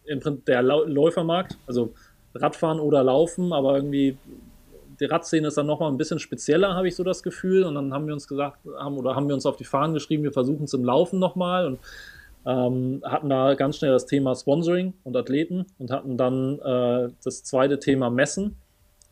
äh, 0.05 0.15
der 0.47 0.61
Läufermarkt. 0.61 1.57
Also 1.67 1.93
Radfahren 2.33 2.79
oder 2.79 3.03
Laufen, 3.03 3.51
aber 3.51 3.75
irgendwie 3.75 4.17
die 4.99 5.05
Radszene 5.05 5.47
ist 5.47 5.57
dann 5.57 5.65
nochmal 5.65 5.91
ein 5.91 5.97
bisschen 5.97 6.19
spezieller, 6.19 6.75
habe 6.75 6.87
ich 6.87 6.95
so 6.95 7.03
das 7.03 7.23
Gefühl. 7.23 7.63
Und 7.63 7.75
dann 7.75 7.93
haben 7.93 8.07
wir 8.07 8.13
uns 8.13 8.27
gesagt, 8.27 8.59
haben, 8.77 8.97
oder 8.97 9.15
haben 9.15 9.27
wir 9.27 9.35
uns 9.35 9.45
auf 9.45 9.57
die 9.57 9.63
Fahnen 9.63 9.93
geschrieben, 9.93 10.23
wir 10.23 10.33
versuchen 10.33 10.65
es 10.65 10.73
im 10.73 10.83
Laufen 10.83 11.19
nochmal 11.19 11.67
und 11.67 11.79
ähm, 12.45 13.01
hatten 13.03 13.29
da 13.29 13.55
ganz 13.55 13.77
schnell 13.77 13.91
das 13.91 14.05
Thema 14.05 14.35
Sponsoring 14.35 14.93
und 15.03 15.17
Athleten 15.17 15.65
und 15.79 15.91
hatten 15.91 16.17
dann 16.17 16.59
äh, 16.59 17.09
das 17.23 17.43
zweite 17.43 17.79
Thema 17.79 18.09
Messen, 18.09 18.55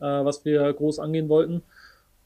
äh, 0.00 0.04
was 0.04 0.44
wir 0.44 0.72
groß 0.72 1.00
angehen 1.00 1.28
wollten. 1.28 1.62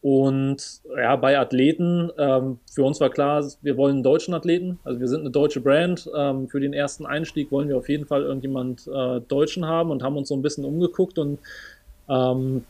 Und 0.01 0.81
ja, 0.97 1.17
bei 1.17 1.39
Athleten, 1.39 2.11
ähm, 2.19 2.59
für 2.73 2.85
uns 2.85 3.01
war 3.01 3.11
klar, 3.11 3.45
wir 3.63 3.77
wollen 3.77 3.97
einen 3.97 4.03
deutschen 4.05 4.33
Athleten. 4.33 4.79
Also 4.85 5.01
wir 5.01 5.09
sind 5.09 5.21
eine 5.21 5.31
deutsche 5.31 5.61
Brand. 5.61 6.09
Ähm, 6.17 6.49
für 6.49 6.61
den 6.61 6.73
ersten 6.73 7.05
Einstieg 7.05 7.51
wollen 7.51 7.69
wir 7.69 7.77
auf 7.77 7.89
jeden 7.89 8.07
Fall 8.07 8.23
irgendjemand 8.23 8.87
äh, 8.87 9.21
Deutschen 9.23 9.67
haben 9.67 9.91
und 9.91 10.05
haben 10.05 10.17
uns 10.17 10.29
so 10.29 10.37
ein 10.37 10.43
bisschen 10.43 10.65
umgeguckt 10.65 11.19
und 11.19 11.41
ähm, 12.09 12.65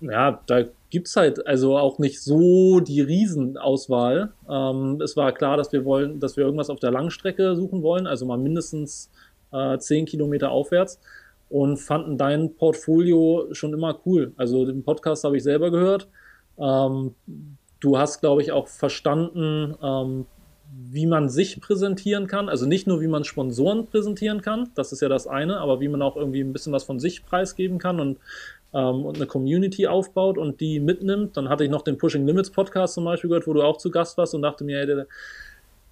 ja, 0.00 0.40
da 0.46 0.64
gibt 0.90 1.08
es 1.08 1.16
halt 1.16 1.46
also 1.46 1.76
auch 1.76 1.98
nicht 1.98 2.20
so 2.22 2.80
die 2.80 3.00
Riesenauswahl. 3.00 4.32
Ähm, 4.48 5.00
es 5.02 5.16
war 5.16 5.32
klar, 5.32 5.56
dass 5.56 5.72
wir 5.72 5.84
wollen, 5.84 6.20
dass 6.20 6.36
wir 6.36 6.44
irgendwas 6.44 6.70
auf 6.70 6.80
der 6.80 6.90
Langstrecke 6.90 7.54
suchen 7.54 7.82
wollen, 7.82 8.06
also 8.06 8.26
mal 8.26 8.38
mindestens 8.38 9.10
äh, 9.52 9.78
10 9.78 10.06
Kilometer 10.06 10.50
aufwärts 10.50 10.98
und 11.48 11.76
fanden 11.76 12.16
dein 12.16 12.54
Portfolio 12.54 13.48
schon 13.52 13.72
immer 13.72 13.98
cool. 14.06 14.32
Also 14.36 14.64
den 14.64 14.82
Podcast 14.82 15.24
habe 15.24 15.36
ich 15.36 15.42
selber 15.42 15.70
gehört. 15.70 16.08
Ähm, 16.58 17.14
du 17.80 17.98
hast, 17.98 18.20
glaube 18.20 18.42
ich, 18.42 18.52
auch 18.52 18.68
verstanden, 18.68 19.74
ähm, 19.82 20.26
wie 20.72 21.06
man 21.06 21.28
sich 21.28 21.60
präsentieren 21.60 22.26
kann. 22.26 22.48
Also 22.48 22.66
nicht 22.66 22.86
nur, 22.86 23.00
wie 23.00 23.08
man 23.08 23.24
Sponsoren 23.24 23.86
präsentieren 23.86 24.40
kann, 24.40 24.70
das 24.74 24.92
ist 24.92 25.00
ja 25.02 25.08
das 25.08 25.26
eine, 25.26 25.58
aber 25.58 25.80
wie 25.80 25.88
man 25.88 26.02
auch 26.02 26.16
irgendwie 26.16 26.40
ein 26.40 26.52
bisschen 26.52 26.72
was 26.72 26.84
von 26.84 27.00
sich 27.00 27.26
preisgeben 27.26 27.78
kann 27.78 27.98
und 27.98 28.18
ähm, 28.72 29.04
und 29.04 29.16
eine 29.16 29.26
Community 29.26 29.86
aufbaut 29.86 30.38
und 30.38 30.60
die 30.60 30.80
mitnimmt. 30.80 31.36
Dann 31.36 31.48
hatte 31.48 31.64
ich 31.64 31.70
noch 31.70 31.82
den 31.82 31.98
Pushing 31.98 32.26
Limits 32.26 32.50
Podcast 32.50 32.94
zum 32.94 33.04
Beispiel 33.04 33.28
gehört, 33.28 33.46
wo 33.46 33.52
du 33.52 33.62
auch 33.62 33.76
zu 33.76 33.90
Gast 33.90 34.16
warst 34.18 34.34
und 34.34 34.42
dachte 34.42 34.64
mir, 34.64 34.78
hey, 34.78 35.04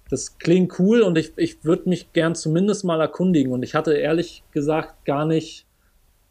das 0.09 0.37
klingt 0.39 0.79
cool 0.79 1.01
und 1.01 1.17
ich, 1.17 1.33
ich 1.35 1.63
würde 1.63 1.87
mich 1.87 2.11
gern 2.13 2.35
zumindest 2.35 2.83
mal 2.83 2.99
erkundigen. 2.99 3.51
Und 3.51 3.63
ich 3.63 3.75
hatte 3.75 3.93
ehrlich 3.93 4.43
gesagt 4.51 5.05
gar 5.05 5.25
nicht, 5.25 5.65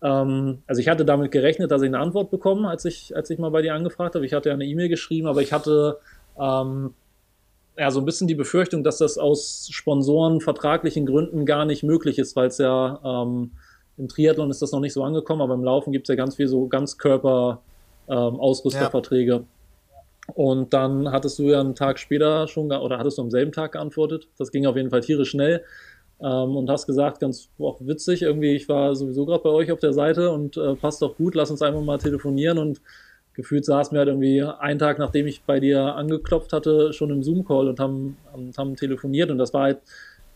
ähm, 0.02 0.62
also 0.66 0.80
ich 0.80 0.88
hatte 0.88 1.04
damit 1.04 1.30
gerechnet, 1.30 1.70
dass 1.70 1.82
ich 1.82 1.88
eine 1.88 2.00
Antwort 2.00 2.30
bekomme, 2.30 2.68
als 2.68 2.84
ich, 2.84 3.14
als 3.14 3.30
ich 3.30 3.38
mal 3.38 3.50
bei 3.50 3.62
dir 3.62 3.74
angefragt 3.74 4.14
habe. 4.14 4.26
Ich 4.26 4.32
hatte 4.32 4.48
ja 4.48 4.54
eine 4.54 4.66
E-Mail 4.66 4.88
geschrieben, 4.88 5.28
aber 5.28 5.42
ich 5.42 5.52
hatte 5.52 5.98
ähm, 6.40 6.94
ja 7.78 7.90
so 7.92 8.00
ein 8.00 8.04
bisschen 8.04 8.26
die 8.26 8.34
Befürchtung, 8.34 8.82
dass 8.82 8.98
das 8.98 9.16
aus 9.16 9.68
Sponsoren 9.70 10.40
vertraglichen 10.40 11.06
Gründen 11.06 11.46
gar 11.46 11.64
nicht 11.64 11.84
möglich 11.84 12.18
ist, 12.18 12.34
weil 12.34 12.48
es 12.48 12.58
ja 12.58 13.00
ähm, 13.04 13.52
im 13.98 14.08
Triathlon 14.08 14.50
ist 14.50 14.62
das 14.62 14.72
noch 14.72 14.80
nicht 14.80 14.92
so 14.92 15.02
angekommen, 15.02 15.42
aber 15.42 15.54
im 15.54 15.64
Laufen 15.64 15.92
gibt 15.92 16.08
es 16.08 16.08
ja 16.08 16.14
ganz 16.14 16.36
viel 16.36 16.48
so 16.48 16.68
Ganzkörper-Ausrüsterverträge. 16.68 19.32
Ähm, 19.32 19.40
ja. 19.40 19.44
Und 20.34 20.74
dann 20.74 21.10
hattest 21.10 21.38
du 21.38 21.44
ja 21.44 21.60
einen 21.60 21.74
Tag 21.74 21.98
später 21.98 22.46
schon, 22.48 22.70
oder 22.70 22.98
hattest 22.98 23.18
du 23.18 23.22
am 23.22 23.30
selben 23.30 23.52
Tag 23.52 23.72
geantwortet. 23.72 24.28
Das 24.38 24.52
ging 24.52 24.66
auf 24.66 24.76
jeden 24.76 24.90
Fall 24.90 25.00
tierisch 25.00 25.30
schnell. 25.30 25.64
Ähm, 26.20 26.56
und 26.56 26.68
hast 26.68 26.86
gesagt, 26.86 27.20
ganz 27.20 27.48
auch 27.58 27.80
witzig, 27.80 28.22
irgendwie, 28.22 28.54
ich 28.54 28.68
war 28.68 28.94
sowieso 28.94 29.24
gerade 29.24 29.42
bei 29.42 29.50
euch 29.50 29.72
auf 29.72 29.80
der 29.80 29.92
Seite 29.92 30.30
und 30.30 30.56
äh, 30.56 30.74
passt 30.74 31.00
doch 31.00 31.16
gut, 31.16 31.34
lass 31.34 31.50
uns 31.50 31.62
einfach 31.62 31.80
mal 31.80 31.98
telefonieren. 31.98 32.58
Und 32.58 32.80
gefühlt 33.34 33.64
saßen 33.64 33.94
wir 33.94 34.00
halt 34.00 34.08
irgendwie 34.08 34.42
einen 34.42 34.78
Tag, 34.78 34.98
nachdem 34.98 35.26
ich 35.26 35.42
bei 35.42 35.60
dir 35.60 35.94
angeklopft 35.94 36.52
hatte, 36.52 36.92
schon 36.92 37.10
im 37.10 37.22
Zoom-Call 37.22 37.68
und 37.68 37.80
haben, 37.80 38.18
haben, 38.32 38.52
haben 38.56 38.76
telefoniert. 38.76 39.30
Und 39.30 39.38
das 39.38 39.54
war 39.54 39.62
halt 39.62 39.78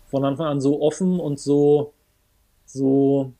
von 0.06 0.24
Anfang 0.24 0.46
an 0.46 0.60
so 0.60 0.80
offen 0.80 1.20
und 1.20 1.38
so, 1.38 1.92
so 2.64 3.32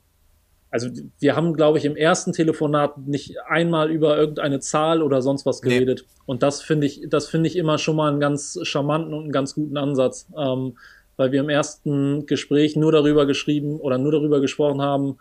also 0.73 0.89
wir 1.19 1.35
haben, 1.35 1.53
glaube 1.53 1.77
ich, 1.77 1.85
im 1.85 1.95
ersten 1.95 2.33
Telefonat 2.33 2.97
nicht 2.97 3.35
einmal 3.47 3.91
über 3.91 4.17
irgendeine 4.17 4.59
Zahl 4.59 5.03
oder 5.03 5.21
sonst 5.21 5.45
was 5.45 5.61
geredet. 5.61 6.05
Nee. 6.07 6.21
Und 6.25 6.41
das 6.41 6.63
finde 6.63 6.87
ich, 6.87 7.03
das 7.07 7.27
finde 7.27 7.47
ich 7.47 7.57
immer 7.57 7.77
schon 7.77 7.95
mal 7.95 8.09
einen 8.09 8.19
ganz 8.19 8.57
charmanten 8.63 9.13
und 9.13 9.21
einen 9.25 9.31
ganz 9.31 9.53
guten 9.53 9.77
Ansatz. 9.77 10.27
Ähm, 10.35 10.75
weil 11.15 11.31
wir 11.31 11.41
im 11.41 11.49
ersten 11.49 12.25
Gespräch 12.25 12.75
nur 12.75 12.91
darüber 12.91 13.27
geschrieben 13.27 13.79
oder 13.79 13.99
nur 13.99 14.11
darüber 14.11 14.41
gesprochen 14.41 14.81
haben, 14.81 15.17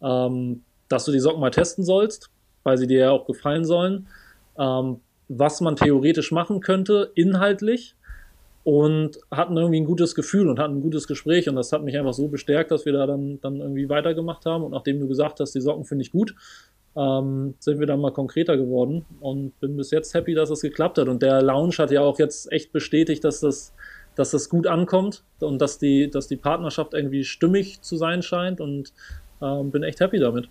ähm, 0.00 0.62
dass 0.88 1.04
du 1.04 1.12
die 1.12 1.20
Socken 1.20 1.40
mal 1.40 1.50
testen 1.50 1.84
sollst, 1.84 2.30
weil 2.62 2.78
sie 2.78 2.86
dir 2.86 2.98
ja 2.98 3.10
auch 3.10 3.26
gefallen 3.26 3.66
sollen, 3.66 4.06
ähm, 4.58 5.00
was 5.28 5.60
man 5.60 5.76
theoretisch 5.76 6.32
machen 6.32 6.60
könnte, 6.60 7.12
inhaltlich 7.14 7.94
und 8.64 9.18
hatten 9.30 9.56
irgendwie 9.56 9.80
ein 9.80 9.84
gutes 9.84 10.14
Gefühl 10.14 10.48
und 10.48 10.58
hatten 10.58 10.78
ein 10.78 10.82
gutes 10.82 11.06
Gespräch. 11.06 11.48
Und 11.48 11.56
das 11.56 11.70
hat 11.70 11.84
mich 11.84 11.96
einfach 11.98 12.14
so 12.14 12.28
bestärkt, 12.28 12.70
dass 12.70 12.86
wir 12.86 12.94
da 12.94 13.06
dann, 13.06 13.38
dann 13.42 13.60
irgendwie 13.60 13.90
weitergemacht 13.90 14.46
haben. 14.46 14.64
Und 14.64 14.72
nachdem 14.72 15.00
du 15.00 15.06
gesagt 15.06 15.38
hast, 15.40 15.54
die 15.54 15.60
Socken 15.60 15.84
finde 15.84 16.02
ich 16.02 16.10
gut, 16.10 16.34
ähm, 16.96 17.54
sind 17.58 17.78
wir 17.78 17.86
dann 17.86 18.00
mal 18.00 18.12
konkreter 18.12 18.56
geworden 18.56 19.04
und 19.20 19.58
bin 19.60 19.76
bis 19.76 19.90
jetzt 19.90 20.14
happy, 20.14 20.34
dass 20.34 20.48
es 20.48 20.62
geklappt 20.62 20.96
hat. 20.96 21.08
Und 21.08 21.22
der 21.22 21.42
Lounge 21.42 21.74
hat 21.76 21.90
ja 21.90 22.00
auch 22.00 22.18
jetzt 22.18 22.50
echt 22.52 22.72
bestätigt, 22.72 23.22
dass 23.24 23.40
das, 23.40 23.74
dass 24.14 24.30
das 24.30 24.48
gut 24.48 24.66
ankommt 24.66 25.24
und 25.40 25.60
dass 25.60 25.78
die, 25.78 26.10
dass 26.10 26.26
die 26.26 26.36
Partnerschaft 26.36 26.94
irgendwie 26.94 27.24
stimmig 27.24 27.82
zu 27.82 27.96
sein 27.96 28.22
scheint. 28.22 28.62
Und 28.62 28.94
ähm, 29.42 29.72
bin 29.72 29.82
echt 29.82 30.00
happy 30.00 30.18
damit. 30.18 30.48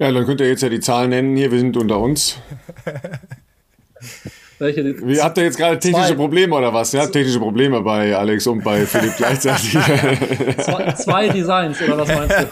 Ja, 0.00 0.10
dann 0.10 0.26
könnt 0.26 0.40
ihr 0.40 0.48
jetzt 0.48 0.62
ja 0.62 0.68
die 0.68 0.80
Zahlen 0.80 1.10
nennen. 1.10 1.36
Hier, 1.36 1.52
wir 1.52 1.58
sind 1.60 1.76
unter 1.76 2.00
uns. 2.00 2.36
Welche? 4.58 5.06
Wie, 5.06 5.20
habt 5.20 5.38
ihr 5.38 5.44
jetzt 5.44 5.56
gerade 5.56 5.78
technische 5.78 6.08
zwei. 6.08 6.14
Probleme 6.14 6.56
oder 6.56 6.74
was? 6.74 6.90
Ja, 6.92 7.06
technische 7.06 7.38
Probleme 7.38 7.80
bei 7.80 8.16
Alex 8.16 8.46
und 8.48 8.64
bei 8.64 8.84
Philipp 8.86 9.14
gleichzeitig. 9.16 9.70
zwei, 9.70 10.92
zwei, 10.92 11.28
Designs 11.28 11.80
oder 11.80 11.98
was 11.98 12.08
meinst 12.08 12.36
du? 12.38 12.46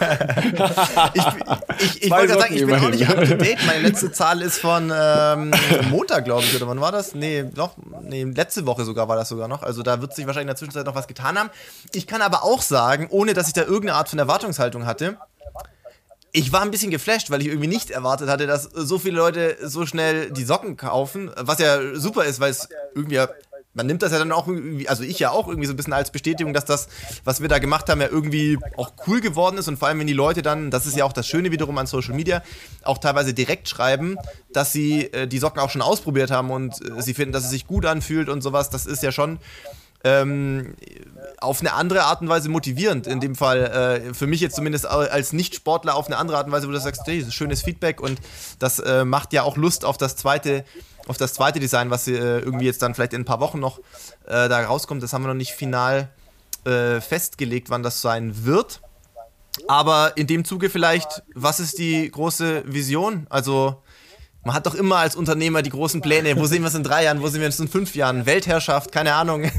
ich 1.13 1.95
ich, 1.95 2.03
ich 2.03 2.11
wollte 2.11 2.33
sagen, 2.33 2.55
ich 2.55 2.65
bin 2.65 2.75
auch 2.75 2.89
nicht 2.89 3.09
up 3.09 3.25
to 3.25 3.35
date. 3.35 3.57
Meine 3.65 3.87
letzte 3.87 4.11
Zahl 4.11 4.41
ist 4.41 4.59
von 4.59 4.91
ähm, 4.95 5.51
Montag, 5.89 6.23
glaube 6.23 6.43
ich, 6.43 6.55
oder 6.55 6.67
wann 6.67 6.79
war 6.79 6.93
das? 6.93 7.13
Nee, 7.13 7.43
doch, 7.53 7.71
nee, 8.01 8.23
letzte 8.23 8.65
Woche 8.65 8.85
sogar 8.85 9.09
war 9.09 9.17
das 9.17 9.27
sogar 9.27 9.49
noch. 9.49 9.63
Also 9.63 9.83
da 9.83 9.99
wird 9.99 10.15
sich 10.15 10.25
wahrscheinlich 10.25 10.43
in 10.43 10.47
der 10.47 10.55
Zwischenzeit 10.55 10.85
noch 10.85 10.95
was 10.95 11.07
getan 11.07 11.37
haben. 11.37 11.49
Ich 11.93 12.07
kann 12.07 12.21
aber 12.21 12.43
auch 12.43 12.61
sagen, 12.61 13.07
ohne 13.09 13.33
dass 13.33 13.47
ich 13.47 13.53
da 13.53 13.61
irgendeine 13.63 13.95
Art 13.95 14.07
von 14.07 14.19
Erwartungshaltung 14.19 14.85
hatte, 14.85 15.17
ich 16.37 16.51
war 16.51 16.61
ein 16.61 16.69
bisschen 16.69 16.91
geflasht, 16.91 17.31
weil 17.31 17.41
ich 17.41 17.47
irgendwie 17.47 17.67
nicht 17.67 17.89
erwartet 17.89 18.29
hatte, 18.29 18.45
dass 18.45 18.63
so 18.63 18.99
viele 18.99 19.17
Leute 19.17 19.57
so 19.63 19.87
schnell 19.87 20.29
die 20.29 20.43
Socken 20.43 20.77
kaufen, 20.77 21.31
was 21.35 21.57
ja 21.57 21.95
super 21.95 22.25
ist, 22.25 22.39
weil 22.39 22.51
es 22.51 22.69
irgendwie 22.93 23.19
man 23.73 23.85
nimmt 23.85 24.01
das 24.01 24.11
ja 24.11 24.17
dann 24.17 24.31
auch 24.31 24.47
irgendwie, 24.47 24.89
also 24.89 25.03
ich 25.03 25.19
ja 25.19 25.29
auch 25.29 25.47
irgendwie 25.47 25.67
so 25.67 25.73
ein 25.73 25.77
bisschen 25.77 25.93
als 25.93 26.09
Bestätigung, 26.09 26.51
dass 26.51 26.65
das, 26.65 26.87
was 27.23 27.41
wir 27.41 27.47
da 27.47 27.59
gemacht 27.59 27.87
haben, 27.89 28.01
ja 28.01 28.07
irgendwie 28.07 28.57
auch 28.75 28.93
cool 29.05 29.21
geworden 29.21 29.59
ist. 29.59 29.67
Und 29.67 29.77
vor 29.77 29.87
allem, 29.87 29.99
wenn 29.99 30.07
die 30.07 30.13
Leute 30.13 30.41
dann, 30.41 30.71
das 30.71 30.87
ist 30.87 30.97
ja 30.97 31.05
auch 31.05 31.13
das 31.13 31.27
Schöne 31.27 31.51
wiederum 31.51 31.77
an 31.77 31.85
Social 31.85 32.15
Media, 32.15 32.41
auch 32.81 32.97
teilweise 32.97 33.35
direkt 33.35 33.69
schreiben, 33.69 34.17
dass 34.51 34.73
sie 34.73 35.13
äh, 35.13 35.27
die 35.27 35.37
Socken 35.37 35.59
auch 35.59 35.69
schon 35.69 35.83
ausprobiert 35.83 36.31
haben 36.31 36.49
und 36.49 36.73
äh, 36.81 37.03
sie 37.03 37.13
finden, 37.13 37.33
dass 37.33 37.43
es 37.43 37.51
sich 37.51 37.67
gut 37.67 37.85
anfühlt 37.85 38.29
und 38.29 38.41
sowas, 38.41 38.71
das 38.71 38.87
ist 38.87 39.03
ja 39.03 39.11
schon 39.11 39.37
ähm, 40.03 40.75
auf 41.39 41.61
eine 41.61 41.73
andere 41.73 42.03
Art 42.03 42.21
und 42.21 42.29
Weise 42.29 42.49
motivierend. 42.49 43.07
In 43.07 43.19
dem 43.19 43.35
Fall 43.35 44.01
äh, 44.09 44.13
für 44.13 44.27
mich 44.27 44.41
jetzt 44.41 44.55
zumindest 44.55 44.85
als 44.87 45.33
Nicht-Sportler 45.33 45.95
auf 45.95 46.07
eine 46.07 46.17
andere 46.17 46.37
Art 46.37 46.47
und 46.47 46.51
Weise, 46.51 46.67
wo 46.67 46.71
du 46.71 46.79
sagst, 46.79 47.01
hey, 47.05 47.19
das 47.19 47.29
ist 47.29 47.35
schönes 47.35 47.61
Feedback 47.61 48.01
und 48.01 48.19
das 48.59 48.79
äh, 48.79 49.05
macht 49.05 49.33
ja 49.33 49.43
auch 49.43 49.57
Lust 49.57 49.85
auf 49.85 49.97
das 49.97 50.15
zweite, 50.15 50.65
auf 51.07 51.17
das 51.17 51.33
zweite 51.33 51.59
Design, 51.59 51.89
was 51.89 52.07
äh, 52.07 52.13
irgendwie 52.39 52.65
jetzt 52.65 52.81
dann 52.81 52.95
vielleicht 52.95 53.13
in 53.13 53.21
ein 53.21 53.25
paar 53.25 53.39
Wochen 53.39 53.59
noch 53.59 53.79
äh, 54.25 54.49
da 54.49 54.65
rauskommt. 54.65 55.03
Das 55.03 55.13
haben 55.13 55.23
wir 55.23 55.27
noch 55.27 55.35
nicht 55.35 55.51
final 55.51 56.09
äh, 56.65 57.01
festgelegt, 57.01 57.69
wann 57.69 57.83
das 57.83 58.01
sein 58.01 58.45
wird. 58.45 58.81
Aber 59.67 60.13
in 60.15 60.27
dem 60.27 60.45
Zuge 60.45 60.69
vielleicht, 60.69 61.23
was 61.33 61.59
ist 61.59 61.77
die 61.77 62.09
große 62.11 62.63
Vision? 62.65 63.27
Also 63.29 63.81
man 64.43 64.55
hat 64.55 64.65
doch 64.65 64.75
immer 64.75 64.97
als 64.97 65.15
Unternehmer 65.15 65.61
die 65.61 65.71
großen 65.71 66.01
Pläne. 66.01 66.37
Wo 66.37 66.45
sehen 66.45 66.61
wir 66.61 66.67
es 66.67 66.75
in 66.75 66.83
drei 66.83 67.03
Jahren? 67.03 67.21
Wo 67.21 67.27
sehen 67.27 67.41
wir 67.41 67.49
es 67.49 67.59
in 67.59 67.67
fünf 67.67 67.95
Jahren? 67.95 68.25
Weltherrschaft? 68.25 68.91
Keine 68.91 69.13
Ahnung. 69.13 69.51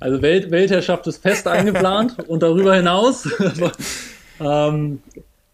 Also 0.00 0.22
Welt, 0.22 0.50
Weltherrschaft 0.50 1.06
ist 1.06 1.22
fest 1.22 1.46
eingeplant 1.48 2.28
und 2.28 2.42
darüber 2.42 2.74
hinaus. 2.74 3.28
ähm, 4.40 5.00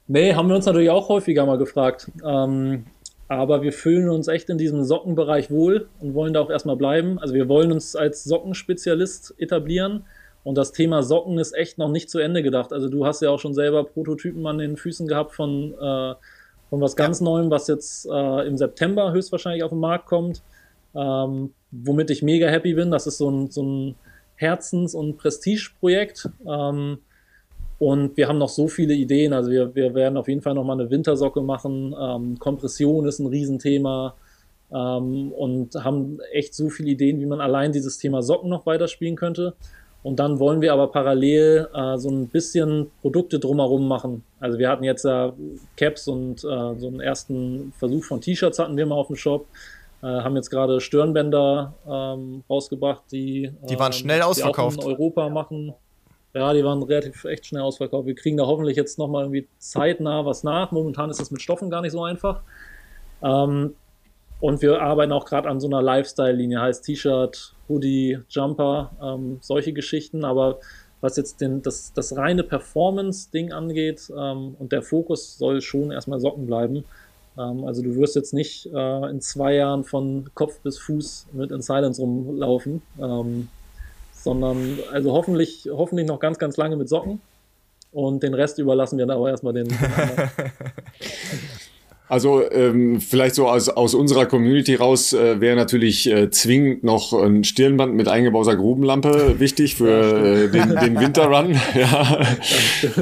nee, 0.09 0.35
haben 0.35 0.49
wir 0.49 0.57
uns 0.57 0.67
natürlich 0.67 0.91
auch 0.91 1.09
häufiger 1.09 1.47
mal 1.47 1.59
gefragt. 1.59 2.11
Ähm, 2.25 2.87
aber 3.29 3.63
wir 3.63 3.73
fühlen 3.73 4.11
uns 4.11 4.29
echt 4.29 4.51
in 4.51 4.59
diesem 4.59 4.85
Sockenbereich 4.85 5.51
wohl 5.51 5.89
und 6.01 6.15
wollen 6.15 6.35
da 6.35 6.41
auch 6.41 6.51
erstmal 6.51 6.77
bleiben. 6.77 7.19
Also 7.19 7.35
wir 7.35 7.49
wollen 7.49 7.73
uns 7.73 7.97
als 7.97 8.25
Sockenspezialist 8.25 9.35
etablieren. 9.39 10.05
Und 10.45 10.59
das 10.59 10.73
Thema 10.73 11.03
Socken 11.03 11.39
ist 11.39 11.53
echt 11.53 11.79
noch 11.79 11.89
nicht 11.89 12.11
zu 12.11 12.19
Ende 12.19 12.43
gedacht. 12.43 12.73
Also 12.73 12.89
du 12.89 13.07
hast 13.07 13.23
ja 13.23 13.31
auch 13.31 13.39
schon 13.39 13.55
selber 13.55 13.85
Prototypen 13.85 14.45
an 14.47 14.59
den 14.59 14.77
Füßen 14.77 15.07
gehabt 15.07 15.35
von 15.35 15.73
äh, 15.81 16.15
von 16.73 16.81
was 16.81 16.97
ganz 16.97 17.21
ja. 17.21 17.25
Neuem, 17.25 17.51
was 17.51 17.69
jetzt 17.69 18.07
äh, 18.07 18.47
im 18.47 18.57
September 18.57 19.13
höchstwahrscheinlich 19.13 19.63
auf 19.63 19.73
den 19.73 19.79
Markt 19.79 20.07
kommt, 20.07 20.41
ähm, 20.95 21.53
womit 21.71 22.09
ich 22.09 22.23
mega 22.23 22.49
happy 22.49 22.73
bin. 22.73 22.91
Das 22.91 23.07
ist 23.07 23.19
so 23.19 23.31
ein, 23.31 23.51
so 23.51 23.63
ein 23.63 23.95
Herzens- 24.43 24.95
und 24.95 25.17
Prestigeprojekt. 25.17 26.29
Ähm, 26.47 26.99
und 27.79 28.17
wir 28.17 28.29
haben 28.29 28.39
noch 28.39 28.49
so 28.49 28.69
viele 28.69 28.95
Ideen. 28.95 29.33
Also 29.33 29.51
wir, 29.51 29.75
wir 29.75 29.95
werden 29.95 30.17
auf 30.17 30.29
jeden 30.29 30.43
Fall 30.43 30.55
noch 30.55 30.65
mal 30.65 30.79
eine 30.79 30.91
Wintersocke 30.91 31.41
machen. 31.41 31.95
Ähm, 31.99 32.39
Kompression 32.39 33.07
ist 33.07 33.19
ein 33.19 33.27
Riesenthema. 33.27 34.15
Ähm, 34.73 35.33
und 35.33 35.75
haben 35.75 36.19
echt 36.33 36.55
so 36.55 36.69
viele 36.69 36.91
Ideen, 36.91 37.21
wie 37.21 37.27
man 37.27 37.41
allein 37.41 37.73
dieses 37.73 37.99
Thema 37.99 38.23
Socken 38.23 38.51
noch 38.51 38.67
weiterspielen 38.67 39.17
könnte. 39.17 39.55
Und 40.03 40.19
dann 40.19 40.41
wollen 40.41 40.61
wir 40.61 40.73
aber 40.73 40.89
parallel 40.89 41.69
äh, 41.73 41.97
so 41.97 42.11
ein 42.11 42.29
bisschen 42.29 42.91
Produkte 43.03 43.39
drumherum 43.39 43.87
machen. 43.87 44.25
Also 44.41 44.59
wir 44.59 44.69
hatten 44.69 44.83
jetzt 44.83 45.05
äh, 45.05 45.31
Caps 45.77 46.09
und 46.09 46.39
äh, 46.39 46.75
so 46.77 46.89
einen 46.89 47.01
ersten 47.01 47.73
Versuch 47.79 48.05
von 48.05 48.21
T-Shirts 48.21 48.59
hatten 48.59 48.77
wir 48.77 48.87
mal 48.87 48.97
auf 48.97 49.07
dem 49.07 49.17
Shop. 49.17 49.47
Äh, 50.03 50.07
haben 50.07 50.35
jetzt 50.35 50.51
gerade 50.51 50.81
Stirnbänder 50.81 51.75
ähm, 51.87 52.43
rausgebracht, 52.51 53.05
die 53.13 53.53
die 53.69 53.79
waren 53.79 53.93
ähm, 53.93 53.99
schnell 53.99 54.23
ausverkauft. 54.23 54.77
Die 54.77 54.81
auch 54.81 54.87
in 54.87 54.93
Europa 54.93 55.29
machen. 55.29 55.75
Ja, 56.35 56.53
die 56.55 56.65
waren 56.65 56.83
relativ 56.83 57.25
echt 57.25 57.47
schnell 57.47 57.63
ausverkauft. 57.63 58.07
Wir 58.07 58.15
kriegen 58.15 58.37
da 58.37 58.47
hoffentlich 58.47 58.77
jetzt 58.77 58.99
nochmal 58.99 59.25
irgendwie 59.25 59.47
zeitnah 59.59 60.25
was 60.25 60.43
nach. 60.45 60.73
Momentan 60.73 61.11
ist 61.11 61.21
das 61.21 61.31
mit 61.31 61.43
Stoffen 61.43 61.71
gar 61.71 61.83
nicht 61.83 61.93
so 61.93 62.03
einfach. 62.03 62.41
Ähm, 63.23 63.75
und 64.41 64.61
wir 64.61 64.83
arbeiten 64.83 65.13
auch 65.13 65.25
gerade 65.25 65.49
an 65.49 65.61
so 65.61 65.69
einer 65.69 65.83
Lifestyle-Linie, 65.83 66.61
heißt 66.61 66.85
T-Shirt, 66.85 67.55
Hoodie, 67.69 68.19
Jumper, 68.29 68.91
ähm, 69.01 69.39
solche 69.41 69.73
Geschichten. 69.73 70.25
Aber 70.25 70.59
was 71.01 71.17
jetzt 71.17 71.41
den, 71.41 71.63
das, 71.63 71.93
das 71.93 72.17
reine 72.17 72.43
Performance-Ding 72.43 73.53
angeht 73.53 74.11
ähm, 74.17 74.57
und 74.59 74.73
der 74.73 74.83
Fokus 74.83 75.39
soll 75.39 75.61
schon 75.61 75.93
erstmal 75.93 76.19
Socken 76.19 76.47
bleiben. 76.47 76.85
Ähm, 77.39 77.65
also 77.65 77.83
du 77.83 77.97
wirst 77.97 78.17
jetzt 78.17 78.35
nicht 78.35 78.67
äh, 78.67 79.11
in 79.11 79.21
zwei 79.21 79.55
Jahren 79.55 79.85
von 79.85 80.31
Kopf 80.35 80.61
bis 80.61 80.79
Fuß 80.79 81.29
mit 81.33 81.51
In 81.51 81.63
Silence 81.63 82.01
rumlaufen, 82.01 82.83
ähm, 83.01 83.49
sondern 84.13 84.79
also 84.93 85.13
hoffentlich, 85.13 85.69
hoffentlich 85.71 86.07
noch 86.07 86.21
ganz, 86.21 86.39
ganz 86.39 86.57
lange 86.57 86.77
mit 86.77 86.89
Socken. 86.89 87.21
Und 87.93 88.23
den 88.23 88.33
Rest 88.33 88.59
überlassen 88.59 88.99
wir 88.99 89.07
dann 89.07 89.19
aber 89.19 89.29
erstmal 89.31 89.53
den. 89.53 89.69
den 89.69 89.79
Also 92.13 92.43
ähm, 92.51 93.01
vielleicht 93.01 93.37
so 93.37 93.49
aus, 93.49 93.71
aus 93.71 93.95
unserer 93.95 94.27
Community 94.27 94.75
raus 94.75 95.15
äh, 95.15 95.41
wäre 95.41 95.57
natürlich 95.57 96.07
äh, 96.11 96.29
zwingend 96.31 96.85
noch 96.85 97.15
ein 97.15 97.43
Stirnband 97.43 97.95
mit 97.95 98.07
eingebauter 98.07 98.55
Grubenlampe 98.55 99.41
wichtig 99.41 99.77
für 99.77 100.45
äh, 100.45 100.51
den, 100.51 100.77
den 100.77 101.01
Winterrun. 101.01 101.59
ja. 101.75 102.19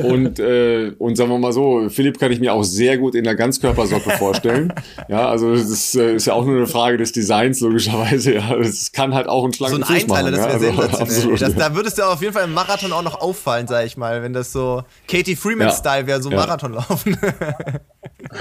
Und, 0.00 0.38
äh, 0.38 0.92
und 0.96 1.16
sagen 1.16 1.28
wir 1.28 1.38
mal 1.40 1.52
so, 1.52 1.88
Philipp 1.88 2.20
kann 2.20 2.30
ich 2.30 2.38
mir 2.38 2.54
auch 2.54 2.62
sehr 2.62 2.98
gut 2.98 3.16
in 3.16 3.24
der 3.24 3.34
Ganzkörpersocke 3.34 4.10
vorstellen. 4.10 4.72
Ja, 5.08 5.28
also 5.28 5.56
das 5.56 5.92
äh, 5.96 6.14
ist 6.14 6.26
ja 6.28 6.34
auch 6.34 6.44
nur 6.44 6.58
eine 6.58 6.68
Frage 6.68 6.96
des 6.96 7.10
Designs, 7.10 7.58
logischerweise. 7.58 8.34
Ja, 8.34 8.54
das 8.54 8.92
kann 8.92 9.12
halt 9.12 9.26
auch 9.26 9.44
ein 9.44 9.52
schlanken 9.52 9.82
so 9.82 9.92
ein 9.92 10.02
Fuß 10.02 10.14
Einteiler, 10.14 10.38
machen. 10.38 10.62
Das 10.62 10.62
ja? 10.62 11.00
also, 11.00 11.36
das, 11.36 11.56
da 11.56 11.74
würdest 11.74 11.98
du 11.98 12.04
auf 12.04 12.22
jeden 12.22 12.32
Fall 12.32 12.44
im 12.44 12.54
Marathon 12.54 12.92
auch 12.92 13.02
noch 13.02 13.20
auffallen, 13.20 13.66
sag 13.66 13.86
ich 13.86 13.96
mal, 13.96 14.22
wenn 14.22 14.34
das 14.34 14.52
so 14.52 14.84
Katie 15.08 15.34
Freeman-Style 15.34 16.06
wäre, 16.06 16.22
so 16.22 16.30
ja. 16.30 16.36
Marathon 16.36 16.74
laufen. 16.74 17.18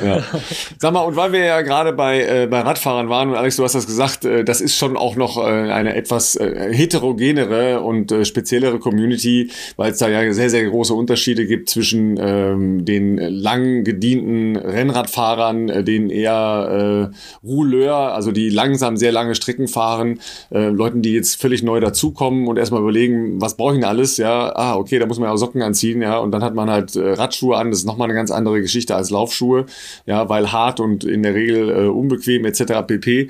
ja. 0.05 0.21
Sag 0.77 0.94
mal, 0.94 1.02
und 1.02 1.15
weil 1.15 1.31
wir 1.31 1.44
ja 1.44 1.61
gerade 1.61 1.94
bei, 1.94 2.22
äh, 2.22 2.48
bei 2.48 2.61
Radfahrern 2.61 3.10
waren, 3.10 3.30
und 3.30 3.36
Alex, 3.36 3.56
du 3.57 3.64
hast 3.64 3.76
das 3.76 3.88
gesagt, 3.88 4.26
äh, 4.26 4.44
das 4.44 4.61
ist 4.61 4.76
schon 4.76 4.98
auch 4.98 5.15
noch 5.15 5.38
äh, 5.38 5.41
eine 5.49 5.95
etwas 5.95 6.36
äh, 6.36 6.73
heterogenere 6.73 7.81
und 7.81 8.11
äh, 8.11 8.26
speziellere 8.26 8.80
Community, 8.80 9.52
weil 9.77 9.91
es 9.91 9.98
da 9.98 10.10
ja 10.10 10.31
sehr, 10.34 10.49
sehr 10.49 10.65
große 10.69 10.94
Unterschiede 10.94 11.45
gibt 11.45 11.69
zwischen 11.69 12.18
ähm, 12.19 12.86
den 12.86 13.18
lang 13.18 13.84
gedienten 13.84 14.56
Rennradfahrern, 14.56 15.69
äh, 15.69 15.84
denen 15.84 16.10
eher 16.10 17.11
äh, 17.11 17.45
Rouleur, 17.45 18.14
also 18.14 18.31
die 18.31 18.49
langsam 18.49 18.98
sehr 18.98 19.11
lange 19.11 19.36
Strecken 19.36 19.68
fahren, 19.68 20.19
äh, 20.52 20.69
Leuten, 20.69 21.02
die 21.02 21.14
jetzt 21.14 21.41
völlig 21.41 21.64
neu 21.64 21.80
dazukommen 21.80 22.48
und 22.48 22.57
erstmal 22.57 22.81
überlegen, 22.81 23.41
was 23.41 23.57
brauche 23.57 23.73
ich 23.73 23.80
denn 23.80 23.90
alles? 23.90 24.18
Ja, 24.18 24.52
ah, 24.56 24.76
okay, 24.76 24.99
da 24.99 25.06
muss 25.06 25.19
man 25.19 25.27
ja 25.27 25.34
auch 25.34 25.38
Socken 25.38 25.61
anziehen, 25.61 26.02
ja, 26.02 26.18
und 26.18 26.31
dann 26.31 26.44
hat 26.44 26.56
man 26.56 26.69
halt 26.69 26.95
äh, 26.95 27.14
Radschuhe 27.14 27.57
an, 27.57 27.72
das 27.72 27.80
ist 27.80 27.86
nochmal 27.86 28.06
eine 28.07 28.15
ganz 28.15 28.31
andere 28.31 28.61
Geschichte 28.61 28.95
als 28.95 29.10
Laufschuhe. 29.10 29.65
ja, 30.06 30.27
weil 30.30 30.48
hart 30.51 30.80
und 30.80 31.03
in 31.03 31.23
der 31.23 31.34
Regel 31.34 31.69
äh, 31.69 31.88
unbequem 31.88 32.45
etc. 32.45 32.85
pp. 32.88 33.30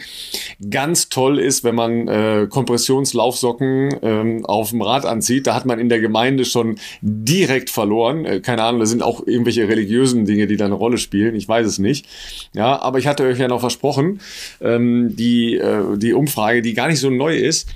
Ganz 0.69 1.09
toll 1.09 1.39
ist, 1.39 1.63
wenn 1.63 1.75
man 1.75 2.07
äh, 2.07 2.47
Kompressionslaufsocken 2.49 3.95
ähm, 4.01 4.45
auf 4.45 4.71
dem 4.71 4.81
Rad 4.81 5.05
anzieht. 5.05 5.47
Da 5.47 5.55
hat 5.55 5.65
man 5.65 5.79
in 5.79 5.89
der 5.89 5.99
Gemeinde 5.99 6.45
schon 6.45 6.77
direkt 7.01 7.69
verloren. 7.69 8.25
Äh, 8.25 8.39
keine 8.39 8.63
Ahnung, 8.63 8.79
da 8.79 8.85
sind 8.85 9.03
auch 9.03 9.25
irgendwelche 9.25 9.67
religiösen 9.67 10.25
Dinge, 10.25 10.47
die 10.47 10.57
da 10.57 10.65
eine 10.65 10.75
Rolle 10.75 10.97
spielen. 10.97 11.35
Ich 11.35 11.47
weiß 11.47 11.65
es 11.65 11.79
nicht. 11.79 12.05
Ja, 12.53 12.81
aber 12.81 12.99
ich 12.99 13.07
hatte 13.07 13.23
euch 13.23 13.39
ja 13.39 13.47
noch 13.47 13.59
versprochen, 13.59 14.19
ähm, 14.61 15.15
die, 15.15 15.55
äh, 15.55 15.97
die 15.97 16.13
Umfrage, 16.13 16.61
die 16.61 16.73
gar 16.73 16.87
nicht 16.87 16.99
so 16.99 17.09
neu 17.09 17.35
ist 17.35 17.69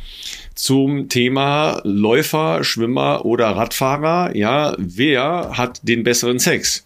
zum 0.55 1.09
Thema 1.09 1.81
Läufer, 1.83 2.63
Schwimmer 2.63 3.25
oder 3.25 3.49
Radfahrer. 3.49 4.35
Ja, 4.35 4.75
wer 4.77 5.51
hat 5.53 5.81
den 5.83 6.03
besseren 6.03 6.39
Sex? 6.39 6.85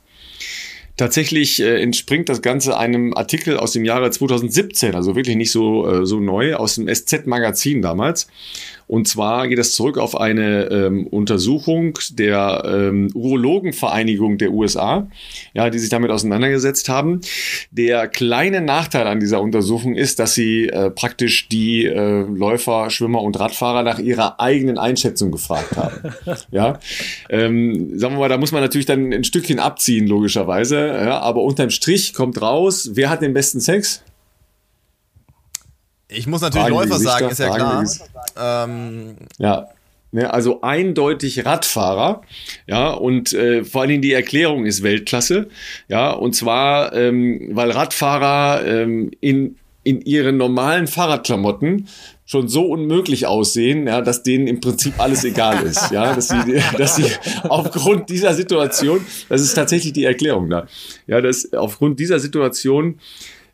Tatsächlich 0.98 1.62
äh, 1.62 1.80
entspringt 1.82 2.28
das 2.28 2.42
Ganze 2.42 2.76
einem 2.76 3.14
Artikel 3.14 3.58
aus 3.58 3.72
dem 3.72 3.86
Jahre 3.86 4.10
2017, 4.10 4.96
also 4.96 5.16
wirklich 5.16 5.36
nicht 5.36 5.52
so, 5.52 5.88
äh, 5.88 6.06
so 6.08 6.20
neu, 6.20 6.56
aus 6.56 6.76
dem 6.76 6.88
SZ-Magazin 6.88 7.84
damals. 7.84 8.28
Und 8.88 9.08
zwar 9.08 9.48
geht 9.48 9.60
es 9.60 9.74
zurück 9.74 9.98
auf 9.98 10.20
eine 10.20 10.66
ähm, 10.72 11.08
Untersuchung 11.08 12.00
der 12.12 12.64
ähm, 12.66 13.10
Urologenvereinigung 13.14 14.38
der 14.38 14.52
USA, 14.52 15.10
ja, 15.54 15.70
die 15.70 15.78
sich 15.78 15.90
damit 15.90 16.10
auseinandergesetzt 16.10 16.88
haben. 16.88 17.20
Der 17.70 18.08
kleine 18.08 18.62
Nachteil 18.62 19.06
an 19.08 19.20
dieser 19.20 19.42
Untersuchung 19.42 19.96
ist, 19.96 20.20
dass 20.20 20.34
sie 20.34 20.70
äh, 20.70 20.90
praktisch 20.90 21.50
die 21.50 21.86
äh, 21.86 22.22
Läufer, 22.22 22.90
Schwimmer 22.90 23.22
und 23.22 23.38
Radfahrer 23.38 23.84
nach 23.84 24.00
ihrer 24.00 24.40
eigenen 24.40 24.78
Einschätzung 24.78 25.32
gefragt 25.32 25.76
haben. 25.76 26.14
ja, 26.52 26.80
ähm, 27.30 28.00
sagen 28.00 28.16
wir 28.16 28.20
mal, 28.20 28.30
da 28.30 28.38
muss 28.38 28.54
man 28.54 28.62
natürlich 28.62 28.86
dann 28.86 29.12
ein 29.12 29.26
Stückchen 29.26 29.60
abziehen, 29.60 30.08
logischerweise. 30.08 30.88
Ja, 30.88 31.20
aber 31.20 31.42
unterm 31.42 31.72
Strich 31.72 32.14
kommt 32.14 32.42
raus, 32.42 32.92
wer 32.94 33.10
hat 33.10 33.22
den 33.22 33.34
besten 33.34 33.60
Sex? 33.60 34.02
Ich 36.10 36.28
muss 36.28 36.42
natürlich 36.42 36.68
Fragen 36.68 36.90
Läufer 36.90 37.00
sagen, 37.00 37.30
ist 37.30 37.40
ja 37.40 37.50
klar. 37.50 37.84
Ähm, 38.38 39.16
ja. 39.38 39.68
Ne, 40.12 40.34
also 40.34 40.62
eindeutig 40.62 41.46
Radfahrer, 41.46 42.22
ja, 42.66 42.92
und 42.92 43.34
äh, 43.34 43.66
vor 43.66 43.82
allen 43.82 43.90
Dingen 43.90 44.02
die 44.02 44.14
Erklärung 44.14 44.66
ist 44.66 44.82
Weltklasse, 44.82 45.50
ja, 45.90 46.12
und 46.12 46.34
zwar, 46.34 46.94
ähm, 46.94 47.50
weil 47.52 47.72
Radfahrer 47.72 48.66
ähm, 48.66 49.12
in, 49.20 49.58
in 49.84 50.00
ihren 50.00 50.38
normalen 50.38 50.88
Fahrradklamotten 50.88 51.90
schon 52.26 52.48
so 52.48 52.68
unmöglich 52.68 53.28
aussehen, 53.28 53.86
ja, 53.86 54.02
dass 54.02 54.24
denen 54.24 54.48
im 54.48 54.62
Prinzip 54.62 54.94
alles 54.98 55.26
egal 55.26 55.62
ist, 55.64 55.92
ja, 55.92 56.16
dass 56.16 56.30
sie, 56.30 56.62
dass 56.78 56.96
sie 56.96 57.12
aufgrund 57.44 58.10
dieser 58.10 58.34
Situation, 58.34 59.06
das 59.28 59.42
ist 59.42 59.56
tatsächlich 59.56 59.92
die 59.92 60.06
Erklärung 60.06 60.50
da, 60.50 60.68
ja, 61.08 61.20
dass 61.20 61.52
aufgrund 61.54 62.00
dieser 62.00 62.20
Situation 62.20 63.00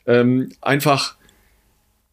ähm, 0.06 0.50
einfach 0.62 1.16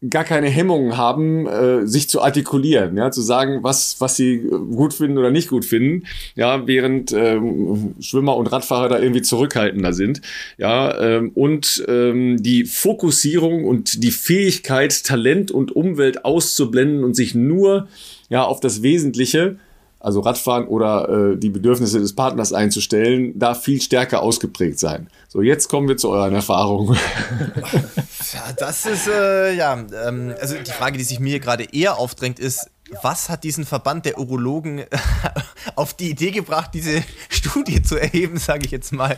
gar 0.09 0.23
keine 0.23 0.47
Hemmungen 0.47 0.97
haben, 0.97 1.47
äh, 1.47 1.85
sich 1.85 2.09
zu 2.09 2.21
artikulieren, 2.21 2.97
ja, 2.97 3.11
zu 3.11 3.21
sagen, 3.21 3.59
was, 3.61 3.97
was 3.99 4.15
sie 4.15 4.39
gut 4.39 4.95
finden 4.95 5.19
oder 5.19 5.29
nicht 5.29 5.49
gut 5.49 5.63
finden, 5.63 6.07
ja, 6.35 6.65
während 6.65 7.11
ähm, 7.11 7.93
Schwimmer 7.99 8.35
und 8.35 8.47
Radfahrer 8.47 8.89
da 8.89 8.99
irgendwie 8.99 9.21
zurückhaltender 9.21 9.93
sind, 9.93 10.21
ja, 10.57 10.99
ähm, 10.99 11.31
und 11.35 11.85
ähm, 11.87 12.41
die 12.41 12.65
Fokussierung 12.65 13.65
und 13.65 14.03
die 14.03 14.11
Fähigkeit, 14.11 15.03
Talent 15.03 15.51
und 15.51 15.75
Umwelt 15.75 16.25
auszublenden 16.25 17.03
und 17.03 17.15
sich 17.15 17.35
nur 17.35 17.87
ja 18.29 18.43
auf 18.43 18.59
das 18.59 18.81
Wesentliche 18.81 19.57
also 20.01 20.19
Radfahren 20.21 20.67
oder 20.67 21.09
äh, 21.09 21.37
die 21.37 21.49
Bedürfnisse 21.49 21.99
des 21.99 22.15
Partners 22.15 22.53
einzustellen, 22.53 23.37
da 23.37 23.53
viel 23.53 23.81
stärker 23.81 24.21
ausgeprägt 24.21 24.79
sein. 24.79 25.09
So, 25.27 25.41
jetzt 25.41 25.69
kommen 25.69 25.87
wir 25.87 25.97
zu 25.97 26.09
euren 26.09 26.33
Erfahrungen. 26.33 26.97
ja, 28.33 28.53
das 28.57 28.85
ist, 28.85 29.07
äh, 29.07 29.53
ja, 29.53 29.73
ähm, 30.05 30.33
also 30.39 30.55
die 30.55 30.71
Frage, 30.71 30.97
die 30.97 31.03
sich 31.03 31.19
mir 31.19 31.39
gerade 31.39 31.65
eher 31.71 31.97
aufdrängt, 31.97 32.39
ist, 32.39 32.69
was 33.01 33.29
hat 33.29 33.43
diesen 33.43 33.65
Verband 33.65 34.05
der 34.05 34.17
Urologen 34.17 34.83
auf 35.75 35.93
die 35.93 36.09
Idee 36.09 36.31
gebracht, 36.31 36.71
diese 36.73 37.03
Studie 37.29 37.81
zu 37.81 37.97
erheben, 37.97 38.37
sage 38.37 38.65
ich 38.65 38.71
jetzt 38.71 38.91
mal? 38.91 39.17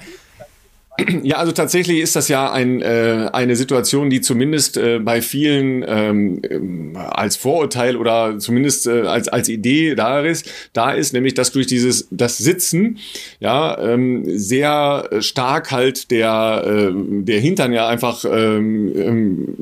Ja, 1.24 1.38
also 1.38 1.52
tatsächlich 1.52 2.00
ist 2.00 2.16
das 2.16 2.28
ja 2.28 2.52
ein, 2.52 2.82
äh, 2.82 3.30
eine 3.34 3.56
Situation, 3.56 4.10
die 4.10 4.22
zumindest 4.22 4.78
äh, 4.78 5.00
bei 5.00 5.22
vielen 5.22 5.84
ähm, 5.88 6.42
ähm, 6.48 6.96
als 6.96 7.36
Vorurteil 7.36 7.98
oder 7.98 8.38
zumindest 8.38 8.86
äh, 8.86 9.02
als, 9.02 9.28
als 9.28 9.50
Idee 9.50 9.96
da 9.96 10.20
ist, 10.20 10.50
da 10.74 10.92
ist, 10.92 11.14
nämlich 11.14 11.34
dass 11.34 11.52
durch 11.52 11.66
dieses 11.66 12.08
das 12.12 12.38
Sitzen 12.38 13.00
ja 13.40 13.78
ähm, 13.80 14.24
sehr 14.38 15.10
stark 15.20 15.72
halt 15.72 16.12
der, 16.12 16.64
äh, 16.66 16.92
der 17.24 17.40
Hintern 17.40 17.74
ja 17.74 17.88
einfach 17.88 18.24
ähm, 18.26 18.92
ähm, 18.96 19.54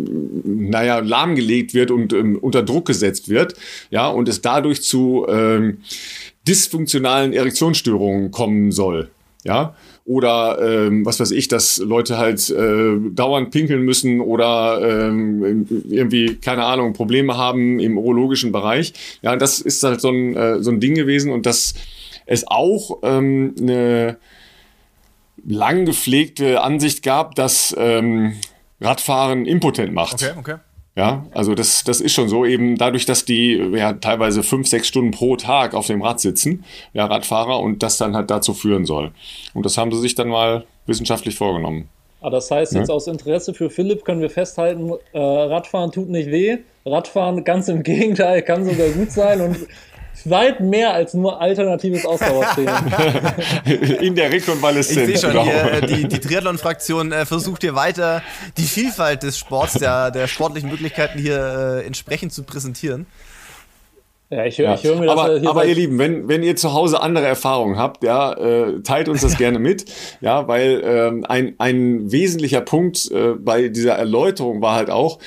naja, 0.44 1.00
lahmgelegt 1.00 1.74
wird 1.74 1.92
und 1.92 2.12
ähm, 2.12 2.38
unter 2.40 2.64
Druck 2.64 2.88
gesetzt 2.88 3.30
wird, 3.30 3.54
ja, 3.90 4.08
und 4.10 4.28
es 4.28 4.42
dadurch 4.42 4.82
zu 4.82 5.26
ähm, 5.30 5.78
dysfunktionalen 6.48 7.34
Erektionsstörungen 7.34 8.32
kommen 8.32 8.72
soll. 8.72 9.10
Ja, 9.44 9.76
oder 10.06 10.58
ähm, 10.62 11.06
was 11.06 11.20
weiß 11.20 11.32
ich, 11.32 11.48
dass 11.48 11.78
Leute 11.78 12.18
halt 12.18 12.50
äh, 12.50 12.98
dauernd 13.12 13.52
pinkeln 13.52 13.84
müssen 13.84 14.20
oder 14.20 14.80
ähm, 14.82 15.68
irgendwie, 15.90 16.36
keine 16.36 16.66
Ahnung, 16.66 16.94
Probleme 16.94 17.38
haben 17.38 17.80
im 17.80 17.98
urologischen 17.98 18.52
Bereich. 18.52 18.94
Ja, 19.22 19.36
das 19.36 19.60
ist 19.60 19.84
halt 19.84 20.02
so 20.02 20.10
ein, 20.10 20.36
äh, 20.36 20.64
so 20.64 20.72
ein 20.72 20.80
Ding 20.80 20.96
gewesen 20.96 21.32
und 21.32 21.46
dass 21.46 21.76
es 22.26 22.48
auch 22.48 23.00
ähm, 23.04 23.56
eine 23.60 24.18
lang 25.46 25.86
gepflegte 25.86 26.62
Ansicht 26.62 27.04
gab, 27.04 27.36
dass 27.36 27.76
ähm, 27.78 28.34
Radfahren 28.80 29.46
impotent 29.46 29.94
macht. 29.94 30.16
Okay, 30.16 30.32
okay. 30.38 30.56
Ja, 30.96 31.26
also 31.32 31.56
das, 31.56 31.86
das 31.86 32.02
ist 32.02 32.14
schon 32.14 32.28
so, 32.28 32.46
eben 32.46 32.78
dadurch, 32.78 33.06
dass 33.06 33.24
die 33.24 33.54
ja 33.74 33.94
teilweise 33.94 34.44
fünf, 34.44 34.68
sechs 34.68 34.88
Stunden 34.88 35.12
pro 35.12 35.38
Tag 35.38 35.74
auf 35.74 35.88
dem 35.88 36.02
Rad 36.02 36.20
sitzen, 36.20 36.66
ja, 36.94 37.06
Radfahrer, 37.06 37.62
und 37.62 37.82
das 37.82 37.98
dann 37.98 38.16
halt 38.16 38.30
dazu 38.30 38.54
führen 38.54 38.86
soll. 38.86 39.12
Und 39.54 39.66
das 39.66 39.78
haben 39.78 39.92
sie 39.92 40.00
sich 40.00 40.16
dann 40.16 40.28
mal 40.28 40.66
wissenschaftlich 40.88 41.36
vorgenommen. 41.36 41.88
Ah, 42.20 42.30
das 42.30 42.52
heißt, 42.52 42.74
jetzt 42.74 42.90
ja. 42.90 42.96
aus 42.96 43.08
Interesse 43.08 43.54
für 43.54 43.70
Philipp 43.70 44.04
können 44.04 44.22
wir 44.22 44.30
festhalten, 44.30 44.92
äh, 45.14 45.20
Radfahren 45.20 45.92
tut 45.92 46.10
nicht 46.10 46.30
weh. 46.30 46.58
Radfahren 46.86 47.44
ganz 47.44 47.68
im 47.68 47.84
Gegenteil 47.84 48.42
kann 48.42 48.66
sogar 48.66 48.90
gut 48.90 49.12
sein 49.12 49.42
und 49.42 49.58
weit 50.26 50.60
mehr 50.60 50.94
als 50.94 51.14
nur 51.14 51.42
alternatives 51.42 52.06
Ausdauertraining. 52.06 52.76
In 54.02 54.16
der 54.16 54.32
Rekonvaleszenz. 54.32 55.10
Ich 55.10 55.20
sehe 55.20 55.32
schon, 55.32 55.44
hier, 55.44 55.74
äh, 55.74 55.86
die, 55.86 56.08
die 56.08 56.20
Triathlon-Fraktion 56.20 57.12
äh, 57.12 57.26
versucht 57.26 57.62
hier 57.62 57.76
weiter 57.76 58.22
die 58.58 58.64
Vielfalt 58.64 59.24
des 59.24 59.38
Sports, 59.38 59.74
der, 59.74 60.12
der 60.12 60.28
sportlichen 60.28 60.70
Möglichkeiten 60.70 61.20
hier 61.20 61.82
äh, 61.82 61.86
entsprechend 61.86 62.34
zu 62.34 62.44
präsentieren. 62.44 63.06
Ja, 64.32 64.46
ich, 64.46 64.58
ja. 64.58 64.76
ich 64.76 64.84
höre 64.86 64.96
mir 64.96 65.08
das 65.08 65.20
aber, 65.20 65.50
aber 65.50 65.66
ihr 65.66 65.76
Lieben, 65.76 66.00
wenn, 66.00 66.30
wenn 66.30 66.42
ihr 66.42 66.56
zu 66.56 66.72
Hause 66.72 67.02
andere 67.02 67.26
Erfahrungen 67.26 67.78
habt, 67.78 68.02
ja, 68.02 68.32
äh, 68.34 68.82
teilt 68.82 69.10
uns 69.10 69.22
das 69.22 69.38
gerne 69.38 69.60
mit, 69.60 69.92
ja, 70.22 70.48
weil 70.48 70.82
ähm, 70.86 71.26
ein, 71.28 71.56
ein 71.58 72.12
wesentlicher 72.14 72.62
Punkt 72.62 73.12
äh, 73.12 73.34
bei 73.34 73.68
dieser 73.68 73.96
Erläuterung 73.96 74.62
war 74.62 74.76
halt 74.76 74.90
auch, 74.90 75.20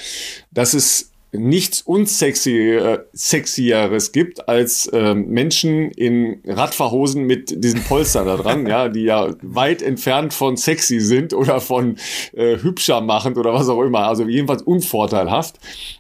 dass 0.53 0.73
es 0.73 1.11
nichts 1.37 1.83
unsexieres 1.83 4.13
gibt 4.13 4.49
als 4.49 4.89
ähm, 4.93 5.29
Menschen 5.29 5.91
in 5.91 6.41
Radfahrhosen 6.47 7.25
mit 7.25 7.63
diesen 7.63 7.83
Polstern 7.83 8.27
da 8.27 8.37
dran, 8.37 8.67
ja, 8.67 8.89
die 8.89 9.03
ja 9.03 9.35
weit 9.43 9.83
entfernt 9.83 10.33
von 10.33 10.57
sexy 10.57 11.01
sind 11.01 11.35
oder 11.35 11.61
von 11.61 11.97
äh, 12.33 12.59
hübscher 12.59 13.01
machend 13.01 13.37
oder 13.37 13.53
was 13.53 13.69
auch 13.69 13.83
immer, 13.83 14.07
also 14.07 14.25
jedenfalls 14.25 14.63
unvorteilhaft, 14.63 15.57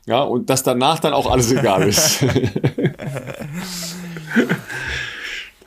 ja, 0.06 0.22
und 0.22 0.50
dass 0.50 0.62
danach 0.62 1.00
dann 1.00 1.12
auch 1.12 1.30
alles 1.30 1.50
egal 1.52 1.88
ist. 1.88 2.24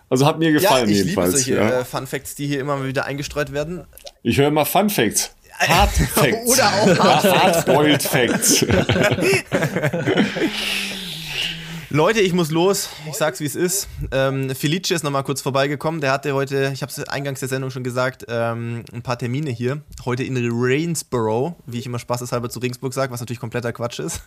Also 0.09 0.25
hat 0.25 0.39
mir 0.39 0.53
gefallen 0.53 0.87
ja, 0.87 0.91
ich 0.91 0.97
jedenfalls. 0.99 1.45
Liebe 1.45 1.57
solche 1.57 1.73
ja. 1.73 1.79
äh, 1.81 1.85
Fun 1.85 2.07
Facts, 2.07 2.35
die 2.35 2.47
hier 2.47 2.61
immer 2.61 2.85
wieder 2.85 3.05
eingestreut 3.05 3.51
werden. 3.51 3.83
Ich 4.23 4.37
höre 4.37 4.47
immer 4.47 4.65
Fun 4.65 4.89
Facts. 4.89 5.35
Hard 5.67 5.89
Facts. 5.89 6.49
Oder 6.51 6.67
auch 6.67 6.97
Hard 6.99 7.21
Facts. 7.23 7.67
Hard 7.67 8.03
Facts. 8.03 8.65
Leute, 11.89 12.19
ich 12.19 12.33
muss 12.33 12.51
los. 12.51 12.89
Ich 13.07 13.13
sag's, 13.15 13.39
wie 13.39 13.45
es 13.45 13.55
ist. 13.55 13.87
Ähm, 14.11 14.53
Felice 14.53 14.91
ist 14.91 15.03
nochmal 15.03 15.23
kurz 15.23 15.41
vorbeigekommen. 15.41 16.01
Der 16.01 16.11
hatte 16.11 16.33
heute, 16.33 16.71
ich 16.73 16.81
habe 16.81 16.91
es 16.91 17.01
eingangs 17.07 17.39
der 17.39 17.47
Sendung 17.47 17.71
schon 17.71 17.85
gesagt, 17.85 18.25
ähm, 18.27 18.83
ein 18.93 19.01
paar 19.01 19.17
Termine 19.17 19.51
hier. 19.51 19.81
Heute 20.03 20.25
in 20.25 20.37
Rainsborough, 20.37 21.55
wie 21.65 21.79
ich 21.79 21.85
immer 21.85 21.97
spaßeshalber 21.97 22.49
zu 22.49 22.59
Regensburg 22.59 22.93
sage, 22.93 23.13
was 23.13 23.21
natürlich 23.21 23.39
kompletter 23.39 23.71
Quatsch 23.71 23.99
ist. 23.99 24.21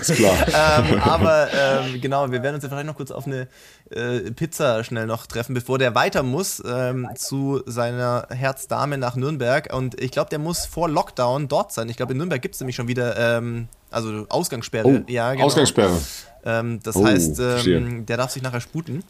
ist 0.00 0.14
klar. 0.14 0.34
ähm, 0.48 0.98
aber 1.00 1.48
ähm, 1.52 2.00
genau, 2.00 2.32
wir 2.32 2.42
werden 2.42 2.54
uns 2.54 2.64
ja 2.64 2.70
vielleicht 2.70 2.86
noch 2.86 2.96
kurz 2.96 3.10
auf 3.10 3.26
eine 3.26 3.46
äh, 3.90 4.30
Pizza 4.30 4.84
schnell 4.84 5.06
noch 5.06 5.26
treffen, 5.26 5.54
bevor 5.54 5.78
der 5.78 5.94
weiter 5.94 6.22
muss 6.22 6.62
ähm, 6.66 7.08
zu 7.16 7.62
seiner 7.66 8.26
Herzdame 8.30 8.98
nach 8.98 9.16
Nürnberg. 9.16 9.72
Und 9.74 10.00
ich 10.00 10.10
glaube, 10.10 10.30
der 10.30 10.38
muss 10.38 10.66
vor 10.66 10.88
Lockdown 10.88 11.48
dort 11.48 11.72
sein. 11.72 11.88
Ich 11.88 11.96
glaube, 11.96 12.12
in 12.12 12.18
Nürnberg 12.18 12.40
gibt 12.40 12.54
es 12.54 12.60
nämlich 12.60 12.76
schon 12.76 12.88
wieder 12.88 13.16
ähm, 13.16 13.68
also 13.90 14.26
Ausgangssperre. 14.28 14.88
Oh, 14.88 15.00
ja, 15.08 15.32
genau. 15.32 15.46
Ausgangssperre. 15.46 15.98
Ähm, 16.44 16.80
das 16.82 16.96
oh, 16.96 17.04
heißt, 17.04 17.40
ähm, 17.40 18.06
der 18.06 18.16
darf 18.16 18.30
sich 18.30 18.42
nachher 18.42 18.60
sputen. 18.60 19.02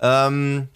Ähm, 0.00 0.68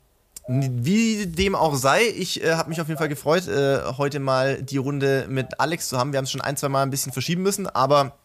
wie 0.48 1.26
dem 1.26 1.54
auch 1.54 1.74
sei, 1.74 2.02
ich 2.16 2.42
äh, 2.42 2.54
habe 2.54 2.68
mich 2.68 2.80
auf 2.80 2.88
jeden 2.88 2.98
Fall 2.98 3.08
gefreut, 3.08 3.46
äh, 3.46 3.80
heute 3.96 4.18
mal 4.18 4.62
die 4.62 4.76
Runde 4.76 5.26
mit 5.28 5.60
Alex 5.60 5.88
zu 5.88 5.98
haben. 5.98 6.12
Wir 6.12 6.18
haben 6.18 6.24
es 6.24 6.32
schon 6.32 6.40
ein, 6.40 6.56
zwei 6.56 6.68
Mal 6.68 6.82
ein 6.82 6.90
bisschen 6.90 7.12
verschieben 7.12 7.42
müssen, 7.42 7.68
aber 7.68 8.16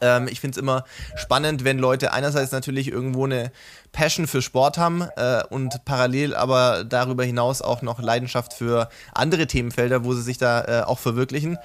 ähm, 0.00 0.28
ich 0.28 0.40
finde 0.40 0.58
es 0.58 0.62
immer 0.62 0.84
spannend, 1.16 1.64
wenn 1.64 1.78
Leute 1.78 2.12
einerseits 2.12 2.52
natürlich 2.52 2.88
irgendwo 2.88 3.24
eine 3.24 3.50
Passion 3.96 4.26
für 4.26 4.42
Sport 4.42 4.76
haben 4.76 5.08
äh, 5.16 5.42
und 5.48 5.84
parallel 5.86 6.34
aber 6.34 6.84
darüber 6.84 7.24
hinaus 7.24 7.62
auch 7.62 7.80
noch 7.80 7.98
Leidenschaft 7.98 8.52
für 8.52 8.90
andere 9.14 9.46
Themenfelder, 9.46 10.04
wo 10.04 10.12
sie 10.12 10.20
sich 10.20 10.36
da 10.36 10.64
äh, 10.64 10.82
auch 10.82 10.98
verwirklichen. 10.98 11.56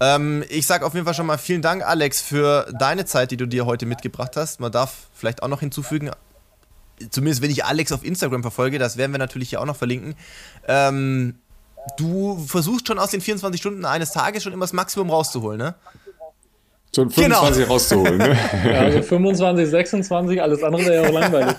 Ähm, 0.00 0.42
ich 0.48 0.66
sage 0.66 0.84
auf 0.84 0.94
jeden 0.94 1.06
Fall 1.06 1.14
schon 1.14 1.26
mal 1.26 1.38
vielen 1.38 1.62
Dank, 1.62 1.86
Alex, 1.86 2.20
für 2.20 2.66
deine 2.76 3.04
Zeit, 3.04 3.30
die 3.30 3.36
du 3.36 3.46
dir 3.46 3.66
heute 3.66 3.86
mitgebracht 3.86 4.36
hast. 4.36 4.58
Man 4.58 4.72
darf 4.72 5.06
vielleicht 5.14 5.44
auch 5.44 5.48
noch 5.48 5.60
hinzufügen, 5.60 6.10
zumindest 7.08 7.40
wenn 7.40 7.52
ich 7.52 7.64
Alex 7.64 7.92
auf 7.92 8.04
Instagram 8.04 8.42
verfolge, 8.42 8.80
das 8.80 8.96
werden 8.96 9.12
wir 9.12 9.18
natürlich 9.18 9.50
hier 9.50 9.60
auch 9.60 9.66
noch 9.66 9.76
verlinken. 9.76 10.16
Ähm, 10.66 11.36
du 11.98 12.44
versuchst 12.48 12.88
schon 12.88 12.98
aus 12.98 13.12
den 13.12 13.20
24 13.20 13.60
Stunden 13.60 13.84
eines 13.84 14.10
Tages 14.10 14.42
schon 14.42 14.52
immer 14.52 14.64
das 14.64 14.72
Maximum 14.72 15.08
rauszuholen, 15.08 15.58
ne? 15.58 15.76
Schon 16.92 17.08
25 17.08 17.62
genau. 17.62 17.72
rauszuholen. 17.72 18.18
Ne? 18.18 18.36
Ja, 18.64 18.80
also 18.80 19.02
25, 19.02 19.68
26, 19.68 20.42
alles 20.42 20.62
andere 20.64 20.86
wäre 20.86 21.02
ja 21.04 21.08
auch 21.08 21.12
langweilig. 21.12 21.54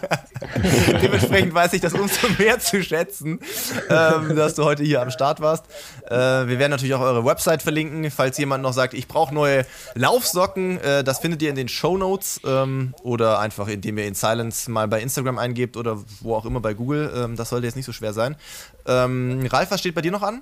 Dementsprechend 1.02 1.54
weiß 1.54 1.72
ich 1.72 1.80
das 1.80 1.94
umso 1.94 2.28
mehr 2.38 2.60
zu 2.60 2.84
schätzen, 2.84 3.40
ähm, 3.90 4.36
dass 4.36 4.56
du 4.56 4.66
heute 4.66 4.84
hier 4.84 5.02
am 5.02 5.10
Start 5.10 5.40
warst. 5.40 5.66
Äh, 6.06 6.12
wir 6.12 6.60
werden 6.60 6.72
natürlich 6.72 6.94
auch 6.96 7.00
eure 7.00 7.24
Website 7.24 7.62
verlinken, 7.62 8.12
falls 8.12 8.38
jemand 8.40 8.62
noch 8.62 8.74
sagt, 8.74 8.94
ich 8.94 9.08
brauche 9.08 9.34
neue 9.34 9.66
Laufsocken. 9.96 10.82
Äh, 10.82 11.06
das 11.06 11.20
findet 11.20 11.42
ihr 11.42 11.50
in 11.50 11.56
den 11.56 11.70
Show 11.70 11.98
Notes 11.98 12.42
ähm, 12.46 12.94
oder 13.04 13.40
einfach 13.40 13.70
indem 13.70 14.00
ihr 14.00 14.08
in 14.08 14.16
Silence 14.16 14.70
mal 14.70 14.90
bei 14.90 15.02
Instagram 15.02 15.38
eingebt 15.38 15.78
oder 15.78 15.98
wo 16.20 16.36
auch 16.36 16.46
immer 16.46 16.60
bei 16.60 16.74
Google. 16.74 17.10
Ähm, 17.16 17.38
das 17.38 17.50
sollte 17.50 17.68
jetzt 17.68 17.76
nicht 17.76 17.86
so 17.86 17.94
schwer 17.94 18.12
sein. 18.12 18.36
Ähm, 18.86 19.48
Ralf, 19.50 19.72
was 19.72 19.80
steht 19.80 19.96
bei 19.96 20.02
dir 20.02 20.12
noch 20.12 20.24
an? 20.24 20.42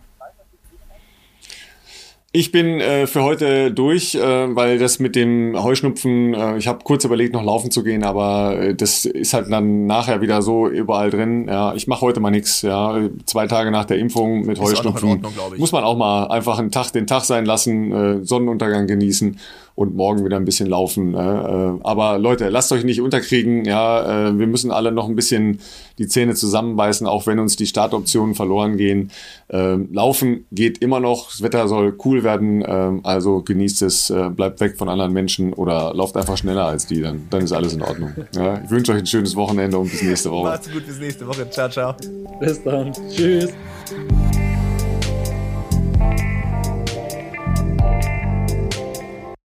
Ich 2.31 2.51
bin 2.51 2.79
äh, 2.79 3.07
für 3.07 3.23
heute 3.23 3.71
durch, 3.71 4.13
äh, 4.13 4.55
weil 4.55 4.77
das 4.77 4.99
mit 4.99 5.15
dem 5.15 5.57
Heuschnupfen, 5.57 6.35
äh, 6.35 6.57
ich 6.57 6.67
habe 6.67 6.83
kurz 6.83 7.03
überlegt, 7.03 7.33
noch 7.33 7.43
laufen 7.43 7.71
zu 7.71 7.83
gehen, 7.83 8.03
aber 8.03 8.55
äh, 8.59 8.75
das 8.75 9.05
ist 9.05 9.33
halt 9.33 9.51
dann 9.51 9.87
nachher 9.87 10.21
wieder 10.21 10.43
so 10.43 10.67
überall 10.67 11.09
drin. 11.09 11.47
Ja, 11.47 11.73
ich 11.73 11.87
mache 11.87 12.01
heute 12.01 12.19
mal 12.19 12.29
nichts. 12.29 12.61
Ja, 12.61 12.99
zwei 13.25 13.47
Tage 13.47 13.71
nach 13.71 13.85
der 13.85 13.97
Impfung 13.97 14.41
mit 14.45 14.59
ist 14.59 14.63
Heuschnupfen 14.63 15.09
Ordnung, 15.09 15.33
muss 15.57 15.71
man 15.71 15.83
auch 15.83 15.97
mal 15.97 16.27
einfach 16.27 16.59
einen 16.59 16.69
Tag 16.69 16.91
den 16.91 17.07
Tag 17.07 17.23
sein 17.23 17.47
lassen, 17.47 17.91
äh, 17.91 18.23
Sonnenuntergang 18.23 18.85
genießen 18.85 19.39
und 19.79 19.95
morgen 19.95 20.25
wieder 20.25 20.35
ein 20.35 20.43
bisschen 20.43 20.67
laufen. 20.67 21.13
Äh, 21.13 21.17
aber 21.17 22.17
Leute, 22.19 22.49
lasst 22.49 22.73
euch 22.73 22.83
nicht 22.83 22.99
unterkriegen. 22.99 23.63
Ja, 23.63 24.27
äh, 24.27 24.37
wir 24.37 24.45
müssen 24.45 24.71
alle 24.71 24.91
noch 24.91 25.07
ein 25.07 25.15
bisschen 25.15 25.59
die 25.99 26.05
Zähne 26.05 26.35
zusammenbeißen, 26.35 27.07
auch 27.07 27.27
wenn 27.27 27.39
uns 27.39 27.55
die 27.55 27.65
Startoptionen 27.65 28.35
verloren 28.35 28.75
gehen. 28.75 29.09
Äh, 29.47 29.75
laufen 29.89 30.45
geht 30.51 30.79
immer 30.79 30.99
noch. 30.99 31.31
Das 31.31 31.41
Wetter 31.41 31.69
soll 31.69 31.95
cool 32.03 32.23
werden. 32.23 32.61
Äh, 32.61 32.99
also 33.03 33.41
genießt 33.41 33.83
es, 33.83 34.09
äh, 34.09 34.29
bleibt 34.29 34.59
weg 34.59 34.77
von 34.77 34.89
anderen 34.89 35.13
Menschen 35.13 35.53
oder 35.53 35.93
lauft 35.95 36.17
einfach 36.17 36.35
schneller 36.35 36.65
als 36.65 36.85
die. 36.85 37.01
Dann, 37.01 37.27
dann 37.29 37.43
ist 37.45 37.53
alles 37.53 37.73
in 37.73 37.81
Ordnung. 37.81 38.11
Ja, 38.35 38.61
ich 38.61 38.69
wünsche 38.69 38.91
euch 38.91 38.99
ein 38.99 39.05
schönes 39.05 39.33
Wochenende 39.37 39.77
und 39.77 39.89
bis 39.89 40.03
nächste 40.03 40.29
Woche. 40.29 40.49
Macht's 40.49 40.69
gut, 40.69 40.85
bis 40.85 40.99
nächste 40.99 41.25
Woche. 41.25 41.49
Ciao, 41.49 41.69
ciao. 41.69 41.95
Bis 42.41 42.61
dann. 42.63 42.91
Tschüss. 43.15 43.53